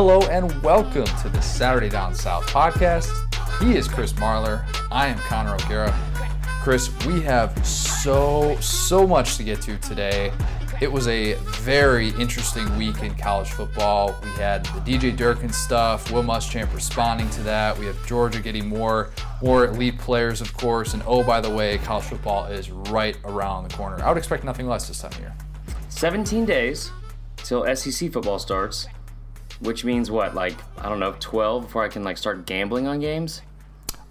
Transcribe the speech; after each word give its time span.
Hello 0.00 0.20
and 0.28 0.62
welcome 0.62 1.06
to 1.22 1.28
the 1.28 1.40
Saturday 1.40 1.88
Down 1.88 2.14
South 2.14 2.46
podcast. 2.46 3.10
He 3.60 3.74
is 3.74 3.88
Chris 3.88 4.12
Marler. 4.12 4.62
I 4.92 5.08
am 5.08 5.18
Connor 5.18 5.56
O'Gara. 5.56 5.92
Chris, 6.62 6.88
we 7.04 7.20
have 7.22 7.66
so, 7.66 8.56
so 8.60 9.08
much 9.08 9.36
to 9.38 9.42
get 9.42 9.60
to 9.62 9.76
today. 9.78 10.32
It 10.80 10.92
was 10.92 11.08
a 11.08 11.34
very 11.34 12.10
interesting 12.10 12.78
week 12.78 13.02
in 13.02 13.12
college 13.16 13.48
football. 13.48 14.14
We 14.22 14.30
had 14.40 14.64
the 14.66 14.80
DJ 14.82 15.16
Durkin 15.16 15.52
stuff, 15.52 16.12
Will 16.12 16.22
Muschamp 16.22 16.72
responding 16.72 17.28
to 17.30 17.42
that. 17.42 17.76
We 17.76 17.86
have 17.86 18.06
Georgia 18.06 18.38
getting 18.38 18.68
more, 18.68 19.10
more 19.42 19.64
elite 19.64 19.98
players, 19.98 20.40
of 20.40 20.56
course. 20.56 20.94
And 20.94 21.02
oh, 21.08 21.24
by 21.24 21.40
the 21.40 21.50
way, 21.50 21.76
college 21.78 22.04
football 22.04 22.46
is 22.46 22.70
right 22.70 23.16
around 23.24 23.68
the 23.68 23.74
corner. 23.74 24.00
I 24.04 24.10
would 24.10 24.18
expect 24.18 24.44
nothing 24.44 24.68
less 24.68 24.86
this 24.86 25.00
time 25.00 25.10
of 25.10 25.18
year. 25.18 25.34
17 25.88 26.44
days 26.44 26.92
till 27.38 27.64
SEC 27.74 28.12
football 28.12 28.38
starts, 28.38 28.86
which 29.60 29.84
means 29.84 30.10
what? 30.10 30.34
Like 30.34 30.56
I 30.78 30.88
don't 30.88 31.00
know, 31.00 31.14
12 31.18 31.62
before 31.62 31.84
I 31.84 31.88
can 31.88 32.04
like 32.04 32.18
start 32.18 32.46
gambling 32.46 32.86
on 32.86 33.00
games. 33.00 33.42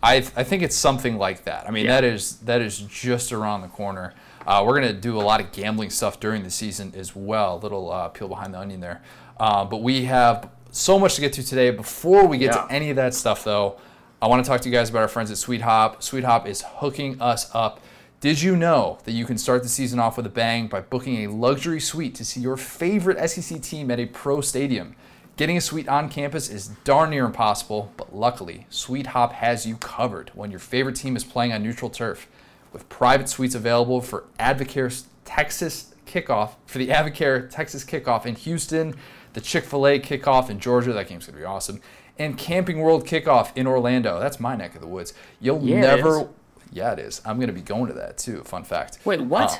I, 0.03 0.17
I 0.35 0.43
think 0.43 0.61
it's 0.61 0.75
something 0.75 1.17
like 1.17 1.45
that. 1.45 1.67
I 1.67 1.71
mean, 1.71 1.85
Yeah. 1.85 1.99
that 1.99 2.03
is 2.03 2.37
that 2.39 2.61
is 2.61 2.77
just 2.79 3.31
around 3.31 3.61
the 3.61 3.67
corner. 3.67 4.13
Uh, 4.45 4.63
we're 4.65 4.75
gonna 4.75 4.93
do 4.93 5.17
a 5.19 5.21
lot 5.23 5.41
of 5.41 5.51
gambling 5.51 5.89
stuff 5.89 6.19
during 6.19 6.43
the 6.43 6.51
season 6.51 6.93
as 6.95 7.15
well. 7.15 7.55
A 7.55 7.59
little 7.59 7.91
uh, 7.91 8.07
peel 8.09 8.27
behind 8.27 8.53
the 8.53 8.59
onion 8.59 8.79
there. 8.79 9.01
Uh, 9.39 9.65
but 9.65 9.77
we 9.81 10.05
have 10.05 10.49
so 10.71 10.97
much 10.99 11.15
to 11.15 11.21
get 11.21 11.33
to 11.33 11.43
today. 11.43 11.71
Before 11.71 12.25
we 12.27 12.37
get 12.37 12.53
Yeah. 12.55 12.65
to 12.65 12.71
any 12.71 12.89
of 12.89 12.95
that 12.97 13.13
stuff, 13.13 13.43
though, 13.43 13.77
I 14.21 14.27
want 14.27 14.43
to 14.43 14.49
talk 14.49 14.61
to 14.61 14.69
you 14.69 14.73
guys 14.75 14.89
about 14.89 15.01
our 15.01 15.07
friends 15.07 15.29
at 15.31 15.37
SuiteHop. 15.37 16.01
Sweet 16.03 16.23
Hop 16.23 16.47
is 16.47 16.61
hooking 16.77 17.21
us 17.21 17.49
up. 17.53 17.79
Did 18.19 18.41
you 18.41 18.55
know 18.55 18.97
that 19.03 19.11
you 19.11 19.25
can 19.25 19.37
start 19.37 19.61
the 19.63 19.69
season 19.69 19.99
off 19.99 20.17
with 20.17 20.25
a 20.25 20.29
bang 20.29 20.67
by 20.67 20.81
booking 20.81 21.23
a 21.25 21.27
luxury 21.31 21.79
suite 21.79 22.15
to 22.15 22.25
see 22.25 22.39
your 22.39 22.57
favorite 22.57 23.17
SEC 23.29 23.61
team 23.61 23.91
at 23.91 23.99
a 23.99 24.05
pro 24.07 24.41
stadium? 24.41 24.95
Getting 25.37 25.55
a 25.57 25.61
suite 25.61 25.87
on 25.87 26.09
campus 26.09 26.49
is 26.49 26.69
darn 26.83 27.11
near 27.11 27.23
impossible, 27.23 27.91
but 27.95 28.15
luckily, 28.15 28.65
SuiteHop 28.71 29.33
has 29.33 29.67
you 29.67 29.77
covered 29.77 30.31
when 30.33 30.49
your 30.49 30.59
favorite 30.59 30.95
team 30.95 31.15
is 31.15 31.23
playing 31.23 31.53
on 31.53 31.61
neutral 31.61 31.91
turf. 31.91 32.27
With 32.73 32.89
private 32.89 33.29
suites 33.29 33.53
available 33.53 34.01
for 34.01 34.25
Advocare's 34.39 35.05
Texas 35.25 35.93
kickoff, 36.07 36.55
for 36.65 36.79
the 36.79 36.87
Advocare 36.87 37.47
Texas 37.51 37.83
kickoff 37.85 38.25
in 38.25 38.33
Houston, 38.33 38.95
the 39.33 39.41
Chick 39.41 39.65
fil 39.65 39.85
A 39.85 39.99
kickoff 39.99 40.49
in 40.49 40.59
Georgia, 40.59 40.91
that 40.93 41.07
game's 41.07 41.27
gonna 41.27 41.37
be 41.37 41.45
awesome, 41.45 41.81
and 42.17 42.35
Camping 42.35 42.79
World 42.79 43.05
kickoff 43.05 43.51
in 43.55 43.67
Orlando. 43.67 44.19
That's 44.19 44.39
my 44.39 44.55
neck 44.55 44.73
of 44.73 44.81
the 44.81 44.87
woods. 44.87 45.13
You'll 45.39 45.61
Yeah, 45.61 45.81
never. 45.81 46.21
is. 46.21 46.27
Yeah, 46.71 46.93
it 46.93 46.99
is. 46.99 47.21
I'm 47.23 47.39
gonna 47.39 47.53
be 47.53 47.61
going 47.61 47.87
to 47.87 47.93
that 47.93 48.17
too. 48.17 48.43
Fun 48.43 48.63
fact. 48.63 48.97
Wait, 49.05 49.21
what? 49.21 49.51
Uh, 49.51 49.57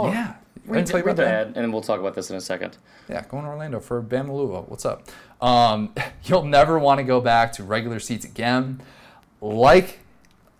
Hold 0.00 0.14
yeah. 0.14 0.34
I 0.34 0.72
Read, 0.72 0.76
didn't 0.78 0.88
tell 0.88 0.96
read 0.98 1.04
about 1.04 1.16
the 1.16 1.22
that? 1.22 1.46
and 1.46 1.54
then 1.56 1.72
we'll 1.72 1.82
talk 1.82 2.00
about 2.00 2.14
this 2.14 2.30
in 2.30 2.36
a 2.36 2.40
second. 2.40 2.76
Yeah, 3.08 3.24
going 3.28 3.44
to 3.44 3.50
Orlando 3.50 3.80
for 3.80 4.00
Louisville. 4.00 4.64
What's 4.68 4.84
up? 4.84 5.08
Um, 5.40 5.94
you'll 6.24 6.44
never 6.44 6.78
want 6.78 6.98
to 6.98 7.04
go 7.04 7.20
back 7.20 7.52
to 7.54 7.64
regular 7.64 7.98
seats 7.98 8.24
again. 8.24 8.80
Like 9.40 10.00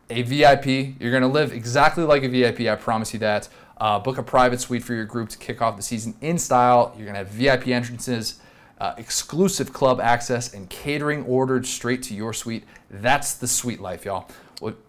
a 0.08 0.22
VIP, 0.22 1.00
you're 1.00 1.10
going 1.10 1.22
to 1.22 1.28
live 1.28 1.52
exactly 1.52 2.02
like 2.04 2.22
a 2.24 2.28
VIP. 2.28 2.60
I 2.60 2.74
promise 2.76 3.12
you 3.12 3.20
that. 3.20 3.48
Uh, 3.76 3.98
book 3.98 4.18
a 4.18 4.22
private 4.22 4.60
suite 4.60 4.82
for 4.82 4.94
your 4.94 5.04
group 5.06 5.28
to 5.30 5.38
kick 5.38 5.62
off 5.62 5.76
the 5.76 5.82
season 5.82 6.14
in 6.20 6.38
style. 6.38 6.92
You're 6.96 7.06
going 7.06 7.14
to 7.14 7.20
have 7.20 7.28
VIP 7.28 7.68
entrances, 7.68 8.40
uh, 8.78 8.94
exclusive 8.98 9.72
club 9.72 10.00
access, 10.00 10.52
and 10.52 10.68
catering 10.68 11.24
ordered 11.24 11.66
straight 11.66 12.02
to 12.04 12.14
your 12.14 12.34
suite. 12.34 12.64
That's 12.90 13.34
the 13.34 13.48
sweet 13.48 13.80
life, 13.80 14.04
y'all. 14.04 14.28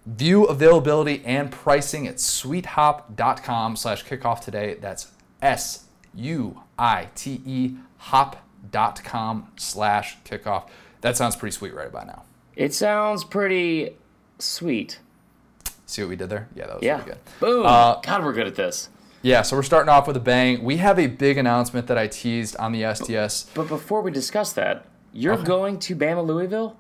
View 0.06 0.44
availability 0.46 1.22
and 1.26 1.52
pricing 1.52 2.08
at 2.08 2.16
suitehop.com 2.16 3.76
slash 3.76 4.06
kickoff 4.06 4.42
today. 4.42 4.76
That's 4.76 5.12
S 5.42 5.86
U 6.14 6.62
I 6.78 7.08
T 7.16 7.42
E 7.46 7.76
hop.com 7.98 9.48
slash 9.58 10.18
kickoff. 10.26 10.68
That 11.02 11.16
sounds 11.18 11.36
pretty 11.36 11.54
sweet 11.56 11.74
right 11.74 11.88
about 11.88 12.08
now. 12.08 12.24
It 12.56 12.74
sounds 12.74 13.24
pretty 13.24 13.96
sweet. 14.40 15.00
See 15.86 16.02
what 16.02 16.10
we 16.10 16.16
did 16.16 16.30
there? 16.30 16.48
Yeah, 16.56 16.68
that 16.68 16.76
was 16.76 16.84
Yeah. 16.84 16.94
really 16.98 17.06
good. 17.12 17.18
Boom. 17.40 17.66
Uh, 17.66 17.96
God, 18.02 18.24
we're 18.24 18.34
good 18.34 18.48
at 18.48 18.56
this. 18.56 18.90
Yeah, 19.22 19.42
so 19.44 19.56
we're 19.56 19.64
starting 19.64 19.90
off 19.90 20.08
with 20.08 20.18
a 20.18 20.22
bang. 20.22 20.64
We 20.64 20.78
have 20.78 20.98
a 20.98 21.08
big 21.08 21.38
announcement 21.38 21.88
that 21.88 21.98
I 21.98 22.08
teased 22.08 22.56
on 22.58 22.72
the 22.72 22.84
SDS. 22.84 23.46
But 23.54 23.68
before 23.68 24.02
we 24.02 24.10
discuss 24.12 24.52
that, 24.54 24.86
you're 25.14 25.38
going 25.38 25.78
to 25.80 25.96
Bama 25.96 26.26
Louisville? 26.26 26.76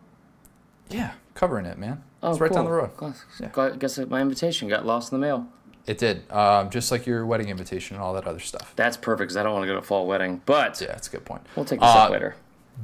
Yeah, 0.90 1.12
covering 1.35 1.66
it, 1.66 1.78
man. 1.78 2.03
Oh, 2.24 2.32
it's 2.32 2.40
right 2.40 2.52
down 2.52 2.66
the 2.66 2.72
road. 2.72 2.92
Guess- 3.00 3.24
Yeah. 3.40 3.70
Guess 3.78 3.98
my 4.09 4.22
invitation 4.22 4.68
got 4.70 4.86
lost 4.86 5.12
in 5.12 5.20
the 5.20 5.26
mail. 5.26 5.48
It 5.88 5.98
did, 5.98 6.32
um, 6.32 6.70
just 6.70 6.92
like 6.92 7.08
your 7.08 7.26
wedding 7.26 7.50
invitation 7.50 7.96
and 7.96 8.04
all 8.04 8.14
that 8.14 8.28
other 8.28 8.40
stuff. 8.40 8.74
That's 8.76 8.96
perfect 8.98 9.30
because 9.30 9.38
I 9.38 9.44
don't 9.44 9.54
want 9.54 9.64
to 9.64 9.68
go 9.68 9.74
to 9.74 9.80
a 9.80 9.82
fall 9.82 10.06
wedding. 10.06 10.42
But 10.46 10.80
Yeah, 10.80 10.90
that's 10.90 11.08
a 11.08 11.12
good 11.12 11.26
point. 11.26 11.42
we'll 11.56 11.66
take 11.66 11.80
this 11.80 11.90
Uh, 11.90 12.00
up 12.04 12.12
later. 12.12 12.36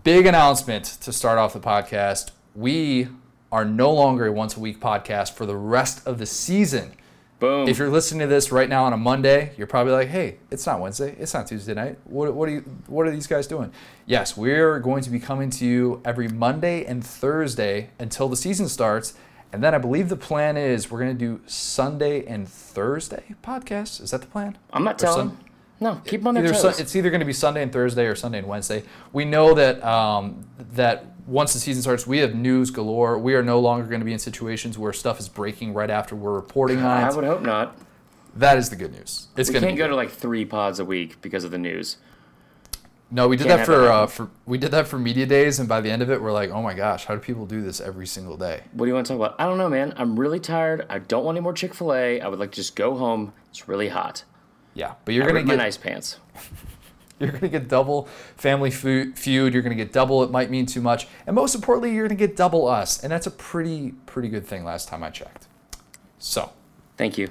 Big 0.03 0.25
announcement 0.25 0.86
to 1.02 1.14
start 1.14 1.38
off 1.38 1.53
the 1.53 1.59
podcast. 1.59 2.31
We 2.56 3.09
are 3.52 3.64
no 3.64 3.92
longer 3.94 4.25
a 4.25 4.31
once 4.31 4.58
a 4.58 4.59
week 4.59 4.80
podcast 4.80 5.34
for 5.34 5.46
the 5.46 5.56
rest 5.56 6.06
of 6.08 6.18
the 6.18 6.25
season. 6.25 6.94
Boom. 7.40 7.68
If 7.68 7.78
you're 7.78 7.90
listening 7.90 8.22
to 8.22 8.28
this 8.28 8.52
right 8.52 8.68
now 8.68 8.86
on 8.86 8.94
a 8.94 8.98
Monday, 8.98 9.52
you're 9.58 9.68
probably 9.68 9.94
like, 9.94 10.08
"Hey, 10.08 10.38
it's 10.50 10.66
not 10.66 10.80
Wednesday. 10.81 11.16
It's 11.19 11.36
not 11.36 11.46
Tuesday 11.46 11.75
night. 11.75 12.00
What, 12.06 12.34
what 12.34 12.50
are 12.50 12.52
you? 12.52 12.62
What 12.88 13.06
are 13.06 13.12
these 13.12 13.28
guys 13.28 13.46
doing?" 13.46 13.72
Yes, 14.08 14.36
we're 14.36 14.80
going 14.80 15.04
to 15.04 15.12
be 15.12 15.19
coming 15.19 15.52
to 15.52 15.66
you 15.66 16.02
every 16.04 16.28
Monday 16.28 16.84
and 16.84 17.06
Thursday 17.06 17.92
until 18.00 18.28
the 18.28 18.36
season 18.36 18.68
starts, 18.68 19.14
and 19.53 19.63
then 19.63 19.74
I 19.74 19.78
believe 19.78 20.09
the 20.09 20.16
plan 20.18 20.58
is 20.58 20.91
we're 20.91 21.00
going 21.00 21.18
to 21.18 21.25
do 21.25 21.41
Sunday 21.47 22.25
and 22.25 22.47
Thursday 22.47 23.35
podcasts. 23.44 24.02
Is 24.02 24.12
that 24.12 24.22
the 24.22 24.28
plan? 24.28 24.58
I'm 24.74 24.84
not 24.84 24.96
Or 25.02 25.06
telling. 25.06 25.30
Sun- 25.30 25.44
no, 25.80 26.02
keep 26.06 26.22
them 26.22 26.28
on 26.30 26.34
their 26.34 26.44
Either 26.44 26.53
toes. 26.53 26.62
Sun- 26.62 26.74
it's 26.80 26.96
either 26.96 27.09
going 27.12 27.19
to 27.19 27.25
be 27.25 27.34
Sunday 27.34 27.62
and 27.62 27.72
Thursday 27.72 28.06
or 28.07 28.16
Sunday 28.16 28.40
and 28.40 28.47
Wednesday. 28.47 28.84
We 29.13 29.25
know 29.25 29.53
that 29.53 29.84
um, 29.84 30.46
that 30.74 31.06
once 31.28 31.53
the 31.53 31.59
season 31.59 31.81
starts, 31.84 32.07
we 32.07 32.18
have 32.19 32.34
news 32.34 32.72
galore. 32.72 33.19
We 33.19 33.36
are 33.36 33.44
no 33.44 33.59
longer 33.59 33.86
going 33.88 34.00
to 34.02 34.06
be 34.06 34.13
in 34.13 34.19
situations 34.19 34.78
where 34.78 34.91
stuff 34.94 35.19
is 35.19 35.30
breaking 35.30 35.74
right 35.74 35.90
after 35.90 36.16
we're 36.16 36.34
reporting 36.34 36.80
on 36.80 37.03
it. 37.03 37.06
I 37.06 37.16
would 37.16 37.25
hope 37.25 37.41
not. 37.41 37.78
That 38.36 38.57
is 38.57 38.69
the 38.69 38.75
good 38.75 38.91
news. 38.91 39.28
It's 39.36 39.50
We 39.50 39.53
going 39.53 39.66
can't 39.66 39.78
go 39.78 39.88
to 39.88 39.96
like 39.96 40.09
three 40.09 40.46
pods 40.46 40.80
a 40.80 40.86
week 40.86 41.22
because 41.22 41.44
of 41.44 41.52
the 41.52 41.57
news. 41.57 41.97
No, 43.09 43.28
we 43.29 43.38
did 43.38 43.47
that 43.47 43.66
for 43.66 43.90
uh, 43.90 44.07
for 44.07 44.29
we 44.45 44.57
did 44.57 44.72
that 44.72 44.88
for 44.88 45.00
media 45.00 45.25
days, 45.25 45.59
and 45.59 45.69
by 45.69 45.79
the 45.79 45.90
end 45.90 46.01
of 46.01 46.09
it, 46.09 46.22
we're 46.22 46.34
like, 46.34 46.50
oh 46.50 46.62
my 46.62 46.73
gosh, 46.73 47.06
how 47.06 47.16
do 47.16 47.22
people 47.22 47.45
do 47.45 47.62
this 47.62 47.79
every 47.79 48.06
single 48.06 48.35
day? 48.35 48.63
What 48.73 48.85
do 48.85 48.90
you 48.90 48.94
want 48.94 49.07
to 49.07 49.13
talk 49.13 49.19
about? 49.19 49.40
I 49.40 49.45
don't 49.45 49.57
know, 49.57 49.69
man. 49.69 49.94
I'm 49.95 50.19
really 50.19 50.41
tired. 50.41 50.85
I 50.90 51.00
don't 51.00 51.23
want 51.23 51.38
any 51.38 51.44
more 51.44 51.53
Chick 51.53 51.73
Fil 51.73 51.94
A. 51.94 52.19
I 52.19 52.28
would 52.28 52.40
like 52.40 52.51
to 52.51 52.57
just 52.57 52.75
go 52.75 52.97
home. 52.97 53.31
It's 53.50 53.69
really 53.69 53.88
hot. 53.90 54.25
Yeah, 54.73 54.95
but 55.06 55.13
you're 55.13 55.23
I 55.23 55.28
gonna 55.28 55.40
get 55.40 55.47
my 55.47 55.56
nice 55.56 55.78
pants. 55.78 56.19
you're 57.19 57.31
gonna 57.31 57.47
get 57.47 57.69
double 57.69 58.09
family 58.35 58.72
feud. 58.72 59.53
You're 59.53 59.63
gonna 59.63 59.75
get 59.75 59.94
double. 59.94 60.22
It 60.24 60.31
might 60.31 60.50
mean 60.50 60.66
too 60.66 60.81
much, 60.81 61.07
and 61.25 61.34
most 61.34 61.56
importantly, 61.56 61.94
you're 61.94 62.07
gonna 62.07 62.19
get 62.19 62.35
double 62.35 62.68
us, 62.68 63.01
and 63.01 63.12
that's 63.12 63.28
a 63.28 63.31
pretty 63.31 63.94
pretty 64.06 64.28
good 64.28 64.45
thing. 64.45 64.66
Last 64.66 64.89
time 64.89 65.01
I 65.01 65.12
checked. 65.12 65.47
So 66.19 66.51
Thank 66.97 67.18
you. 67.18 67.29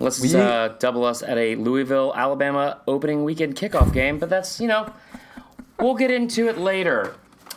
Let's 0.00 0.20
We- 0.20 0.34
uh, 0.34 0.68
double 0.78 1.04
us 1.04 1.22
at 1.22 1.36
a 1.38 1.54
Louisville, 1.56 2.12
Alabama 2.16 2.78
opening 2.88 3.22
weekend 3.22 3.54
kickoff 3.54 3.92
game, 3.92 4.18
but 4.18 4.28
that's, 4.30 4.60
you 4.60 4.66
know, 4.66 4.86
we'll 5.78 5.94
get 5.94 6.10
into 6.10 6.48
it 6.48 6.58
later. 6.58 7.14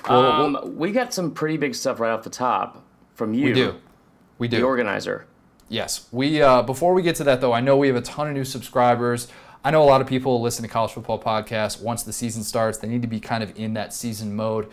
Well, 0.09 0.21
Um, 0.43 0.73
we 0.77 0.91
got 0.91 1.13
some 1.13 1.31
pretty 1.31 1.55
big 1.57 1.73
stuff 1.73 1.99
right 1.99 2.11
off 2.11 2.23
the 2.23 2.29
top 2.29 2.83
from 3.15 3.33
you, 3.33 3.45
we 3.47 3.53
do, 3.53 3.75
we 4.37 4.47
do. 4.49 4.57
the 4.57 4.63
organizer. 4.63 5.25
Yes. 5.69 6.07
We 6.11 6.41
uh, 6.41 6.61
before 6.63 6.93
we 6.93 7.01
get 7.01 7.15
to 7.15 7.23
that 7.23 7.39
though, 7.41 7.53
I 7.53 7.61
know 7.61 7.77
we 7.77 7.87
have 7.87 7.95
a 7.95 8.01
ton 8.01 8.27
of 8.27 8.33
new 8.33 8.43
subscribers. 8.43 9.27
I 9.63 9.71
know 9.71 9.81
a 9.81 9.85
lot 9.85 10.01
of 10.01 10.07
people 10.07 10.41
listen 10.41 10.61
to 10.63 10.67
college 10.69 10.91
football 10.91 11.17
podcasts. 11.21 11.81
Once 11.81 12.03
the 12.03 12.11
season 12.11 12.43
starts, 12.43 12.77
they 12.79 12.87
need 12.89 13.01
to 13.01 13.07
be 13.07 13.21
kind 13.21 13.41
of 13.41 13.57
in 13.57 13.73
that 13.75 13.93
season 13.93 14.35
mode. 14.35 14.67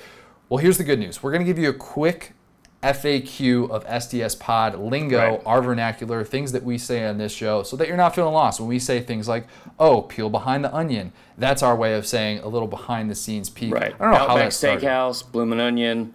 Well, 0.49 0.59
here's 0.59 0.79
the 0.79 0.85
good 0.85 0.99
news. 0.99 1.23
We're 1.23 1.31
going 1.31 1.43
to 1.43 1.47
give 1.47 1.59
you 1.61 1.69
a 1.69 1.75
quick 1.75 2.33
FAQ 2.83 3.69
of 3.71 3.85
SDS 3.87 4.39
Pod 4.39 4.79
lingo, 4.79 5.19
Right. 5.19 5.43
our 5.45 5.61
vernacular, 5.61 6.25
things 6.25 6.53
that 6.53 6.63
we 6.63 6.79
say 6.79 7.05
on 7.07 7.19
this 7.19 7.33
show, 7.33 7.63
so 7.63 7.77
that 7.77 7.89
you're 7.89 7.97
not 7.97 8.15
feeling 8.15 8.33
lost 8.33 8.59
when 8.59 8.69
we 8.69 8.79
say 8.79 9.01
things 9.01 9.29
like, 9.29 9.47
"Oh, 9.79 10.03
peel 10.03 10.31
behind 10.31 10.65
the 10.65 10.75
onion." 10.75 11.13
That's 11.37 11.63
our 11.63 11.77
way 11.77 11.95
of 11.95 12.07
saying 12.07 12.39
a 12.41 12.49
little 12.49 12.69
behind 12.69 13.11
the 13.11 13.15
scenes 13.15 13.51
peek. 13.51 13.75
Right. 13.75 13.95
I 14.01 14.05
don't 14.05 14.13
know 14.13 14.29
how 14.29 14.37
that 14.37 14.53
started. 14.53 14.83
Steakhouse, 14.83 15.31
Bloomin' 15.31 15.61
Onion. 15.61 16.15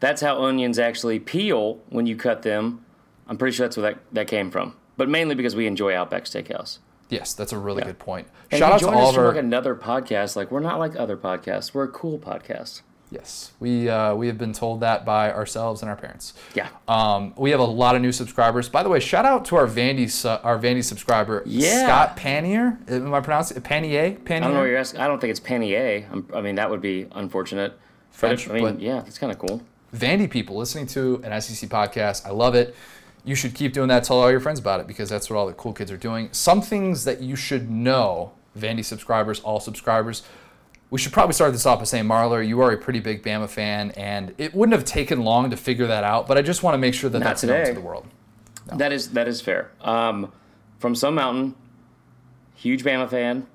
That's 0.00 0.20
how 0.20 0.42
onions 0.42 0.78
actually 0.78 1.18
peel 1.18 1.78
when 1.88 2.06
you 2.06 2.16
cut 2.16 2.42
them. 2.42 2.84
I'm 3.28 3.38
pretty 3.38 3.56
sure 3.56 3.66
that's 3.66 3.76
where 3.76 3.92
that, 3.92 4.00
that 4.12 4.26
came 4.26 4.50
from. 4.50 4.74
But 4.96 5.08
mainly 5.08 5.34
because 5.34 5.56
we 5.56 5.66
enjoy 5.66 5.94
Outback 5.94 6.24
Steakhouse. 6.24 6.78
Yes, 7.08 7.34
that's 7.34 7.52
a 7.52 7.58
really 7.58 7.82
good 7.82 7.98
point. 7.98 8.26
And 8.50 8.58
Shout 8.58 8.72
out 8.72 8.78
to 8.80 8.84
join 8.86 8.94
all 8.94 9.10
of 9.10 9.16
our 9.18 9.28
like 9.28 9.36
another 9.36 9.74
podcast. 9.74 10.34
Like 10.34 10.50
we're 10.50 10.60
not 10.60 10.78
like 10.78 10.96
other 10.96 11.16
podcasts. 11.16 11.72
We're 11.72 11.84
a 11.84 11.88
cool 11.88 12.18
podcast. 12.18 12.82
Yes, 13.12 13.52
we 13.60 13.90
uh, 13.90 14.14
we 14.14 14.26
have 14.28 14.38
been 14.38 14.54
told 14.54 14.80
that 14.80 15.04
by 15.04 15.30
ourselves 15.30 15.82
and 15.82 15.90
our 15.90 15.96
parents. 15.96 16.32
Yeah. 16.54 16.68
Um, 16.88 17.34
we 17.36 17.50
have 17.50 17.60
a 17.60 17.64
lot 17.64 17.94
of 17.94 18.00
new 18.00 18.10
subscribers. 18.10 18.70
By 18.70 18.82
the 18.82 18.88
way, 18.88 19.00
shout 19.00 19.26
out 19.26 19.44
to 19.46 19.56
our 19.56 19.66
Vandy 19.66 20.08
su- 20.10 20.28
our 20.28 20.58
Vandy 20.58 20.82
subscriber 20.82 21.42
Yeah. 21.44 21.84
Scott 21.84 22.16
Panier. 22.16 22.78
Am 22.90 23.12
I 23.12 23.20
pronouncing 23.20 23.58
it 23.58 23.64
Panier? 23.64 24.18
Panier. 24.20 24.36
I 24.36 24.40
don't 24.40 24.54
know 24.54 24.60
what 24.60 24.64
you're 24.64 24.78
asking. 24.78 25.00
I 25.00 25.08
don't 25.08 25.20
think 25.20 25.30
it's 25.30 25.40
Panier. 25.40 26.10
I'm, 26.10 26.26
I 26.34 26.40
mean, 26.40 26.54
that 26.54 26.70
would 26.70 26.80
be 26.80 27.06
unfortunate. 27.12 27.78
French, 28.12 28.48
but, 28.48 28.56
I 28.56 28.60
mean, 28.60 28.80
yeah, 28.80 29.04
it's 29.06 29.18
kind 29.18 29.30
of 29.30 29.38
cool. 29.38 29.60
Vandy 29.94 30.28
people 30.30 30.56
listening 30.56 30.86
to 30.88 31.20
an 31.22 31.38
SEC 31.42 31.68
podcast. 31.68 32.24
I 32.24 32.30
love 32.30 32.54
it. 32.54 32.74
You 33.24 33.34
should 33.34 33.54
keep 33.54 33.74
doing 33.74 33.88
that. 33.88 34.04
Tell 34.04 34.18
all 34.20 34.30
your 34.30 34.40
friends 34.40 34.58
about 34.58 34.80
it 34.80 34.86
because 34.86 35.10
that's 35.10 35.28
what 35.28 35.36
all 35.36 35.46
the 35.46 35.52
cool 35.52 35.74
kids 35.74 35.90
are 35.90 35.96
doing. 35.98 36.30
Some 36.32 36.62
things 36.62 37.04
that 37.04 37.20
you 37.20 37.36
should 37.36 37.70
know, 37.70 38.32
Vandy 38.58 38.82
subscribers, 38.84 39.40
all 39.40 39.60
subscribers. 39.60 40.22
We 40.92 40.98
should 40.98 41.10
probably 41.10 41.32
start 41.32 41.52
this 41.52 41.64
off 41.64 41.78
by 41.78 41.86
saying, 41.86 42.04
Marler, 42.04 42.46
you 42.46 42.60
are 42.60 42.70
a 42.70 42.76
pretty 42.76 43.00
big 43.00 43.22
Bama 43.22 43.48
fan, 43.48 43.92
and 43.92 44.34
it 44.36 44.54
wouldn't 44.54 44.74
have 44.74 44.84
taken 44.84 45.22
long 45.22 45.48
to 45.48 45.56
figure 45.56 45.86
that 45.86 46.04
out. 46.04 46.28
But 46.28 46.36
I 46.36 46.42
just 46.42 46.62
want 46.62 46.74
to 46.74 46.78
make 46.78 46.92
sure 46.92 47.08
that 47.08 47.18
Not 47.18 47.24
that's 47.24 47.44
known 47.44 47.64
to 47.64 47.72
the 47.72 47.80
world. 47.80 48.06
That 48.66 48.92
is 48.92 49.12
that 49.12 49.26
is 49.26 49.40
fair. 49.40 49.70
Um, 49.80 50.30
from 50.80 50.94
some 50.94 51.14
mountain, 51.14 51.54
huge 52.54 52.84
Bama 52.84 53.08
fan. 53.08 53.46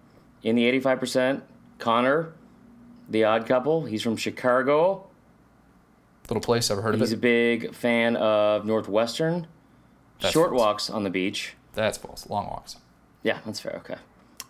In 0.41 0.55
the 0.55 0.65
eighty-five 0.65 0.99
percent, 0.99 1.43
Connor, 1.77 2.33
the 3.07 3.23
odd 3.23 3.45
couple. 3.45 3.85
He's 3.85 4.01
from 4.01 4.17
Chicago. 4.17 5.05
Little 6.29 6.41
place, 6.41 6.71
ever 6.71 6.81
heard 6.81 6.95
of 6.95 7.01
He's 7.01 7.11
a 7.11 7.17
big 7.17 7.75
fan 7.75 8.15
of 8.15 8.65
Northwestern. 8.65 9.45
That's 10.21 10.33
Short 10.33 10.49
false. 10.49 10.59
walks 10.59 10.89
on 10.89 11.03
the 11.03 11.11
beach. 11.11 11.53
That's 11.73 11.99
false. 11.99 12.27
Long 12.27 12.47
walks. 12.47 12.77
Yeah, 13.21 13.37
that's 13.45 13.59
fair. 13.59 13.81
Okay. 13.85 13.95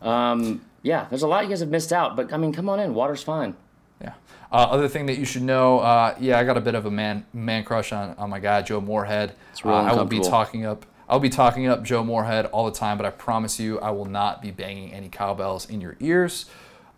Um, 0.01 0.62
yeah, 0.84 1.06
there's 1.10 1.24
a 1.24 1.28
lot 1.28 1.44
you 1.44 1.50
guys 1.50 1.60
have 1.60 1.70
missed 1.70 1.92
out, 1.94 2.16
but 2.16 2.32
I 2.34 2.38
mean, 2.38 2.54
come 2.54 2.70
on 2.70 2.80
in. 2.80 2.94
Water's 2.94 3.24
fine. 3.24 3.56
Yeah. 4.02 4.14
Uh, 4.52 4.56
other 4.56 4.88
thing 4.88 5.08
that 5.08 5.18
you 5.18 5.26
should 5.26 5.42
know, 5.42 5.80
uh, 5.80 6.16
yeah, 6.20 6.40
I 6.40 6.44
got 6.44 6.58
a 6.58 6.62
bit 6.62 6.76
of 6.76 6.86
a 6.86 6.92
man 6.92 7.26
man 7.34 7.64
crush 7.64 7.92
on, 7.92 8.16
on 8.18 8.30
my 8.30 8.40
guy 8.40 8.62
Joe 8.62 8.80
Moorhead. 8.82 9.34
real 9.64 9.74
Uh, 9.74 9.84
I 9.84 9.94
will 9.94 10.06
be 10.06 10.20
talking 10.20 10.66
up. 10.66 10.86
I'll 11.10 11.20
be 11.20 11.30
talking 11.30 11.68
up 11.68 11.84
Joe 11.84 12.04
Moorhead 12.04 12.46
all 12.48 12.66
the 12.66 12.78
time, 12.78 12.98
but 12.98 13.06
I 13.06 13.10
promise 13.12 13.60
you, 13.60 13.80
I 13.80 13.92
will 13.92 14.06
not 14.06 14.42
be 14.42 14.52
banging 14.52 14.94
any 14.94 15.10
cowbells 15.10 15.70
in 15.70 15.80
your 15.82 15.96
ears. 16.00 16.46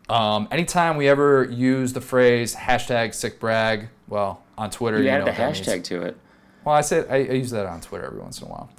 Um, 0.10 0.48
anytime 0.52 0.98
we 0.98 1.08
ever 1.08 1.44
use 1.46 1.94
the 1.94 2.02
phrase 2.02 2.56
hashtag 2.56 3.14
sick 3.14 3.40
brag, 3.40 3.90
well, 4.08 4.42
on 4.58 4.72
Twitter, 4.72 4.98
You 4.98 5.04
you, 5.06 5.10
added 5.12 5.20
know 5.20 5.26
the 5.26 5.32
what 5.32 5.38
that 5.38 5.54
means. 5.56 5.68
hashtag 5.68 5.84
to 5.86 6.02
it. 6.02 6.18
Well, 6.66 6.74
I 6.76 6.82
said 6.82 7.06
I, 7.10 7.18
I 7.18 7.20
use 7.34 7.52
that 7.52 7.68
on 7.68 7.82
Twitter 7.82 8.06
every 8.06 8.20
once 8.20 8.42
in 8.42 8.48
a 8.48 8.50
while. 8.50 8.70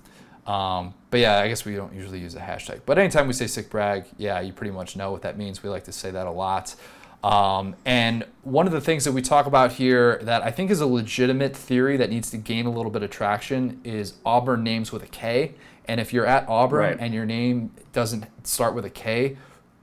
Um, 0.50 0.94
but 1.10 1.20
yeah, 1.20 1.38
I 1.38 1.48
guess 1.48 1.64
we 1.64 1.76
don't 1.76 1.94
usually 1.94 2.18
use 2.18 2.34
a 2.34 2.40
hashtag. 2.40 2.80
But 2.86 2.98
anytime 2.98 3.26
we 3.26 3.32
say 3.32 3.46
sick 3.46 3.70
brag, 3.70 4.04
yeah, 4.18 4.40
you 4.40 4.52
pretty 4.52 4.72
much 4.72 4.96
know 4.96 5.12
what 5.12 5.22
that 5.22 5.38
means. 5.38 5.62
We 5.62 5.70
like 5.70 5.84
to 5.84 5.92
say 5.92 6.10
that 6.10 6.26
a 6.26 6.30
lot. 6.30 6.74
Um, 7.22 7.76
and 7.84 8.24
one 8.42 8.66
of 8.66 8.72
the 8.72 8.80
things 8.80 9.04
that 9.04 9.12
we 9.12 9.20
talk 9.22 9.46
about 9.46 9.72
here 9.72 10.18
that 10.22 10.42
I 10.42 10.50
think 10.50 10.70
is 10.70 10.80
a 10.80 10.86
legitimate 10.86 11.54
theory 11.54 11.96
that 11.98 12.08
needs 12.10 12.30
to 12.30 12.38
gain 12.38 12.66
a 12.66 12.70
little 12.70 12.90
bit 12.90 13.02
of 13.02 13.10
traction 13.10 13.80
is 13.84 14.14
Auburn 14.24 14.64
names 14.64 14.90
with 14.90 15.02
a 15.02 15.06
K. 15.08 15.54
And 15.86 16.00
if 16.00 16.12
you're 16.12 16.26
at 16.26 16.48
Auburn 16.48 16.80
Right. 16.80 16.96
and 16.98 17.12
your 17.12 17.26
name 17.26 17.72
doesn't 17.92 18.24
start 18.46 18.74
with 18.74 18.84
a 18.86 18.90
K, 18.90 19.36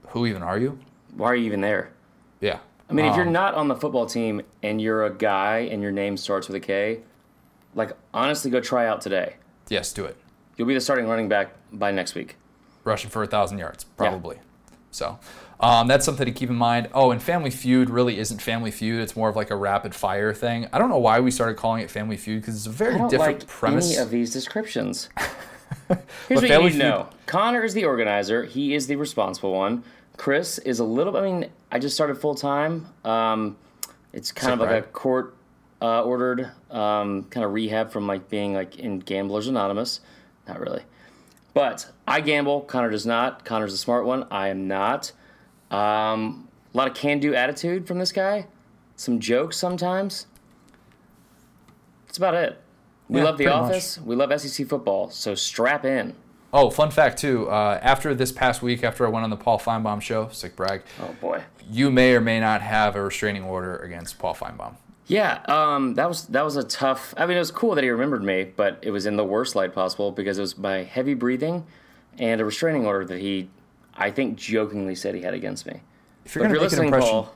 who 0.08 0.26
even 0.26 0.42
are 0.42 0.58
you? 0.58 0.78
Why 1.16 1.28
are 1.28 1.36
you 1.36 1.46
even 1.46 1.60
there? 1.60 1.90
Yeah. 2.40 2.58
I 2.90 2.92
mean, 2.92 3.06
if 3.06 3.14
you're 3.16 3.26
Um, 3.26 3.32
not 3.32 3.54
on 3.54 3.68
the 3.68 3.76
football 3.76 4.06
team 4.06 4.42
and 4.62 4.80
you're 4.82 5.04
a 5.04 5.10
guy 5.10 5.58
and 5.70 5.82
your 5.82 5.92
name 5.92 6.16
starts 6.16 6.48
with 6.48 6.56
a 6.56 6.60
K, 6.60 7.00
like 7.74 7.92
honestly, 8.12 8.50
go 8.50 8.60
try 8.60 8.86
out 8.86 9.00
today. 9.00 9.34
yes, 9.68 9.92
do 9.92 10.04
it. 10.04 10.16
You'll 10.58 10.68
be 10.68 10.74
the 10.74 10.80
starting 10.80 11.06
running 11.08 11.28
back 11.28 11.52
by 11.72 11.90
next 11.92 12.14
week. 12.14 12.36
rushing 12.84 13.08
for 13.10 13.22
a 13.22 13.26
thousand 13.26 13.56
yards, 13.58 13.84
probably. 13.84 14.36
So 14.90 15.18
um, 15.60 15.86
that's 15.88 16.04
something 16.04 16.26
to 16.26 16.32
keep 16.32 16.50
in 16.50 16.56
mind. 16.56 16.88
Oh, 16.92 17.10
and 17.10 17.22
Family 17.22 17.50
Feud 17.50 17.88
really 17.90 18.18
isn't 18.18 18.42
Family 18.42 18.70
Feud. 18.70 19.00
It's 19.00 19.14
more 19.16 19.28
of 19.28 19.36
like 19.36 19.50
a 19.50 19.56
rapid 19.56 19.94
fire 19.94 20.34
thing. 20.34 20.66
I 20.72 20.78
don't 20.78 20.88
know 20.90 20.98
why 20.98 21.20
we 21.20 21.30
started 21.30 21.56
calling 21.56 21.82
it 21.82 21.90
Family 21.90 22.16
Feud 22.16 22.40
because 22.42 22.56
it's 22.56 22.66
a 22.66 22.70
very 22.70 22.94
I 22.94 22.98
don't 22.98 23.10
different 23.10 23.40
like 23.40 23.48
premise. 23.48 23.88
any 23.92 23.96
of 24.02 24.10
these 24.10 24.32
descriptions. 24.32 25.08
Here's 25.88 25.98
But 26.28 26.36
what 26.40 26.42
you 26.42 26.48
need 26.48 26.64
to 26.64 26.70
Feud- 26.70 26.78
know: 26.78 27.08
Connor 27.26 27.62
is 27.62 27.74
the 27.74 27.84
organizer. 27.84 28.44
He 28.44 28.74
is 28.74 28.86
the 28.86 28.96
responsible 28.96 29.52
one. 29.52 29.84
Chris 30.16 30.58
is 30.58 30.80
a 30.80 30.84
little. 30.84 31.16
I 31.16 31.22
mean, 31.22 31.50
I 31.70 31.78
just 31.78 31.94
started 31.94 32.16
full 32.18 32.34
time. 32.34 32.86
Um, 33.04 33.56
it's 34.12 34.32
kind 34.32 34.54
of 34.54 34.60
like 34.60 34.70
a 34.70 34.82
court 34.88 35.36
uh, 35.82 36.02
ordered 36.02 36.50
um, 36.70 37.24
kind 37.24 37.44
of 37.44 37.52
rehab 37.52 37.90
from 37.92 38.06
like 38.06 38.28
being 38.28 38.54
like 38.54 38.78
in 38.78 38.98
Gamblers 38.98 39.46
Anonymous. 39.46 40.00
Not 40.48 40.60
really, 40.60 40.82
but 41.54 41.90
I 42.06 42.20
gamble. 42.22 42.62
Connor 42.62 42.90
does 42.90 43.04
not. 43.06 43.44
Connor's 43.44 43.72
the 43.72 43.78
smart 43.78 44.06
one. 44.06 44.26
I 44.30 44.48
am 44.48 44.66
not. 44.66 45.12
Um, 45.70 46.48
a 46.72 46.76
lot 46.76 46.88
of 46.88 46.94
can-do 46.94 47.34
attitude 47.34 47.86
from 47.86 47.98
this 47.98 48.12
guy. 48.12 48.46
Some 48.96 49.20
jokes 49.20 49.56
sometimes. 49.58 50.26
That's 52.06 52.18
about 52.18 52.34
it. 52.34 52.60
We 53.08 53.18
Yeah, 53.20 53.24
love 53.26 53.38
The 53.38 53.44
pretty 53.44 53.60
much. 53.60 53.70
Office. 53.70 53.98
We 54.00 54.16
love 54.16 54.40
SEC 54.40 54.66
football. 54.66 55.10
So 55.10 55.34
strap 55.34 55.84
in. 55.84 56.14
oh, 56.52 56.70
fun 56.70 56.90
fact 56.90 57.18
too. 57.18 57.48
Uh, 57.50 57.78
after 57.82 58.14
this 58.14 58.32
past 58.32 58.62
week, 58.62 58.82
after 58.82 59.06
I 59.06 59.10
went 59.10 59.24
on 59.24 59.30
the 59.30 59.36
Paul 59.36 59.58
Finebaum 59.58 60.00
show, 60.00 60.28
sick 60.30 60.56
brag, 60.56 60.82
Oh 61.02 61.14
boy. 61.20 61.42
you 61.70 61.90
may 61.90 62.14
or 62.14 62.20
may 62.22 62.40
not 62.40 62.62
have 62.62 62.96
a 62.96 63.02
restraining 63.02 63.44
order 63.44 63.76
against 63.76 64.18
Paul 64.18 64.34
Finebaum. 64.34 64.76
Yeah, 65.08 65.40
um, 65.48 65.94
that 65.94 66.06
was 66.08 66.26
that 66.26 66.44
was 66.44 66.56
a 66.56 66.62
tough. 66.62 67.14
I 67.16 67.26
mean, 67.26 67.36
it 67.36 67.40
was 67.40 67.50
cool 67.50 67.74
that 67.74 67.82
he 67.82 67.90
remembered 67.90 68.22
me, 68.22 68.44
but 68.56 68.78
it 68.82 68.90
was 68.90 69.06
in 69.06 69.16
the 69.16 69.24
worst 69.24 69.56
light 69.56 69.74
possible 69.74 70.12
because 70.12 70.38
it 70.38 70.42
was 70.42 70.54
by 70.54 70.84
heavy 70.84 71.14
breathing 71.14 71.64
and 72.18 72.40
a 72.40 72.44
restraining 72.44 72.84
order 72.86 73.04
that 73.06 73.18
he, 73.18 73.48
I 73.94 74.10
think, 74.10 74.36
jokingly 74.36 74.94
said 74.94 75.14
he 75.14 75.22
had 75.22 75.32
against 75.34 75.66
me. 75.66 75.80
If 76.26 76.34
you're 76.34 76.44
going 76.46 76.54
to 76.54 76.60
make 76.60 76.72
an 76.72 76.84
impression, 76.84 77.08
Paul, 77.10 77.34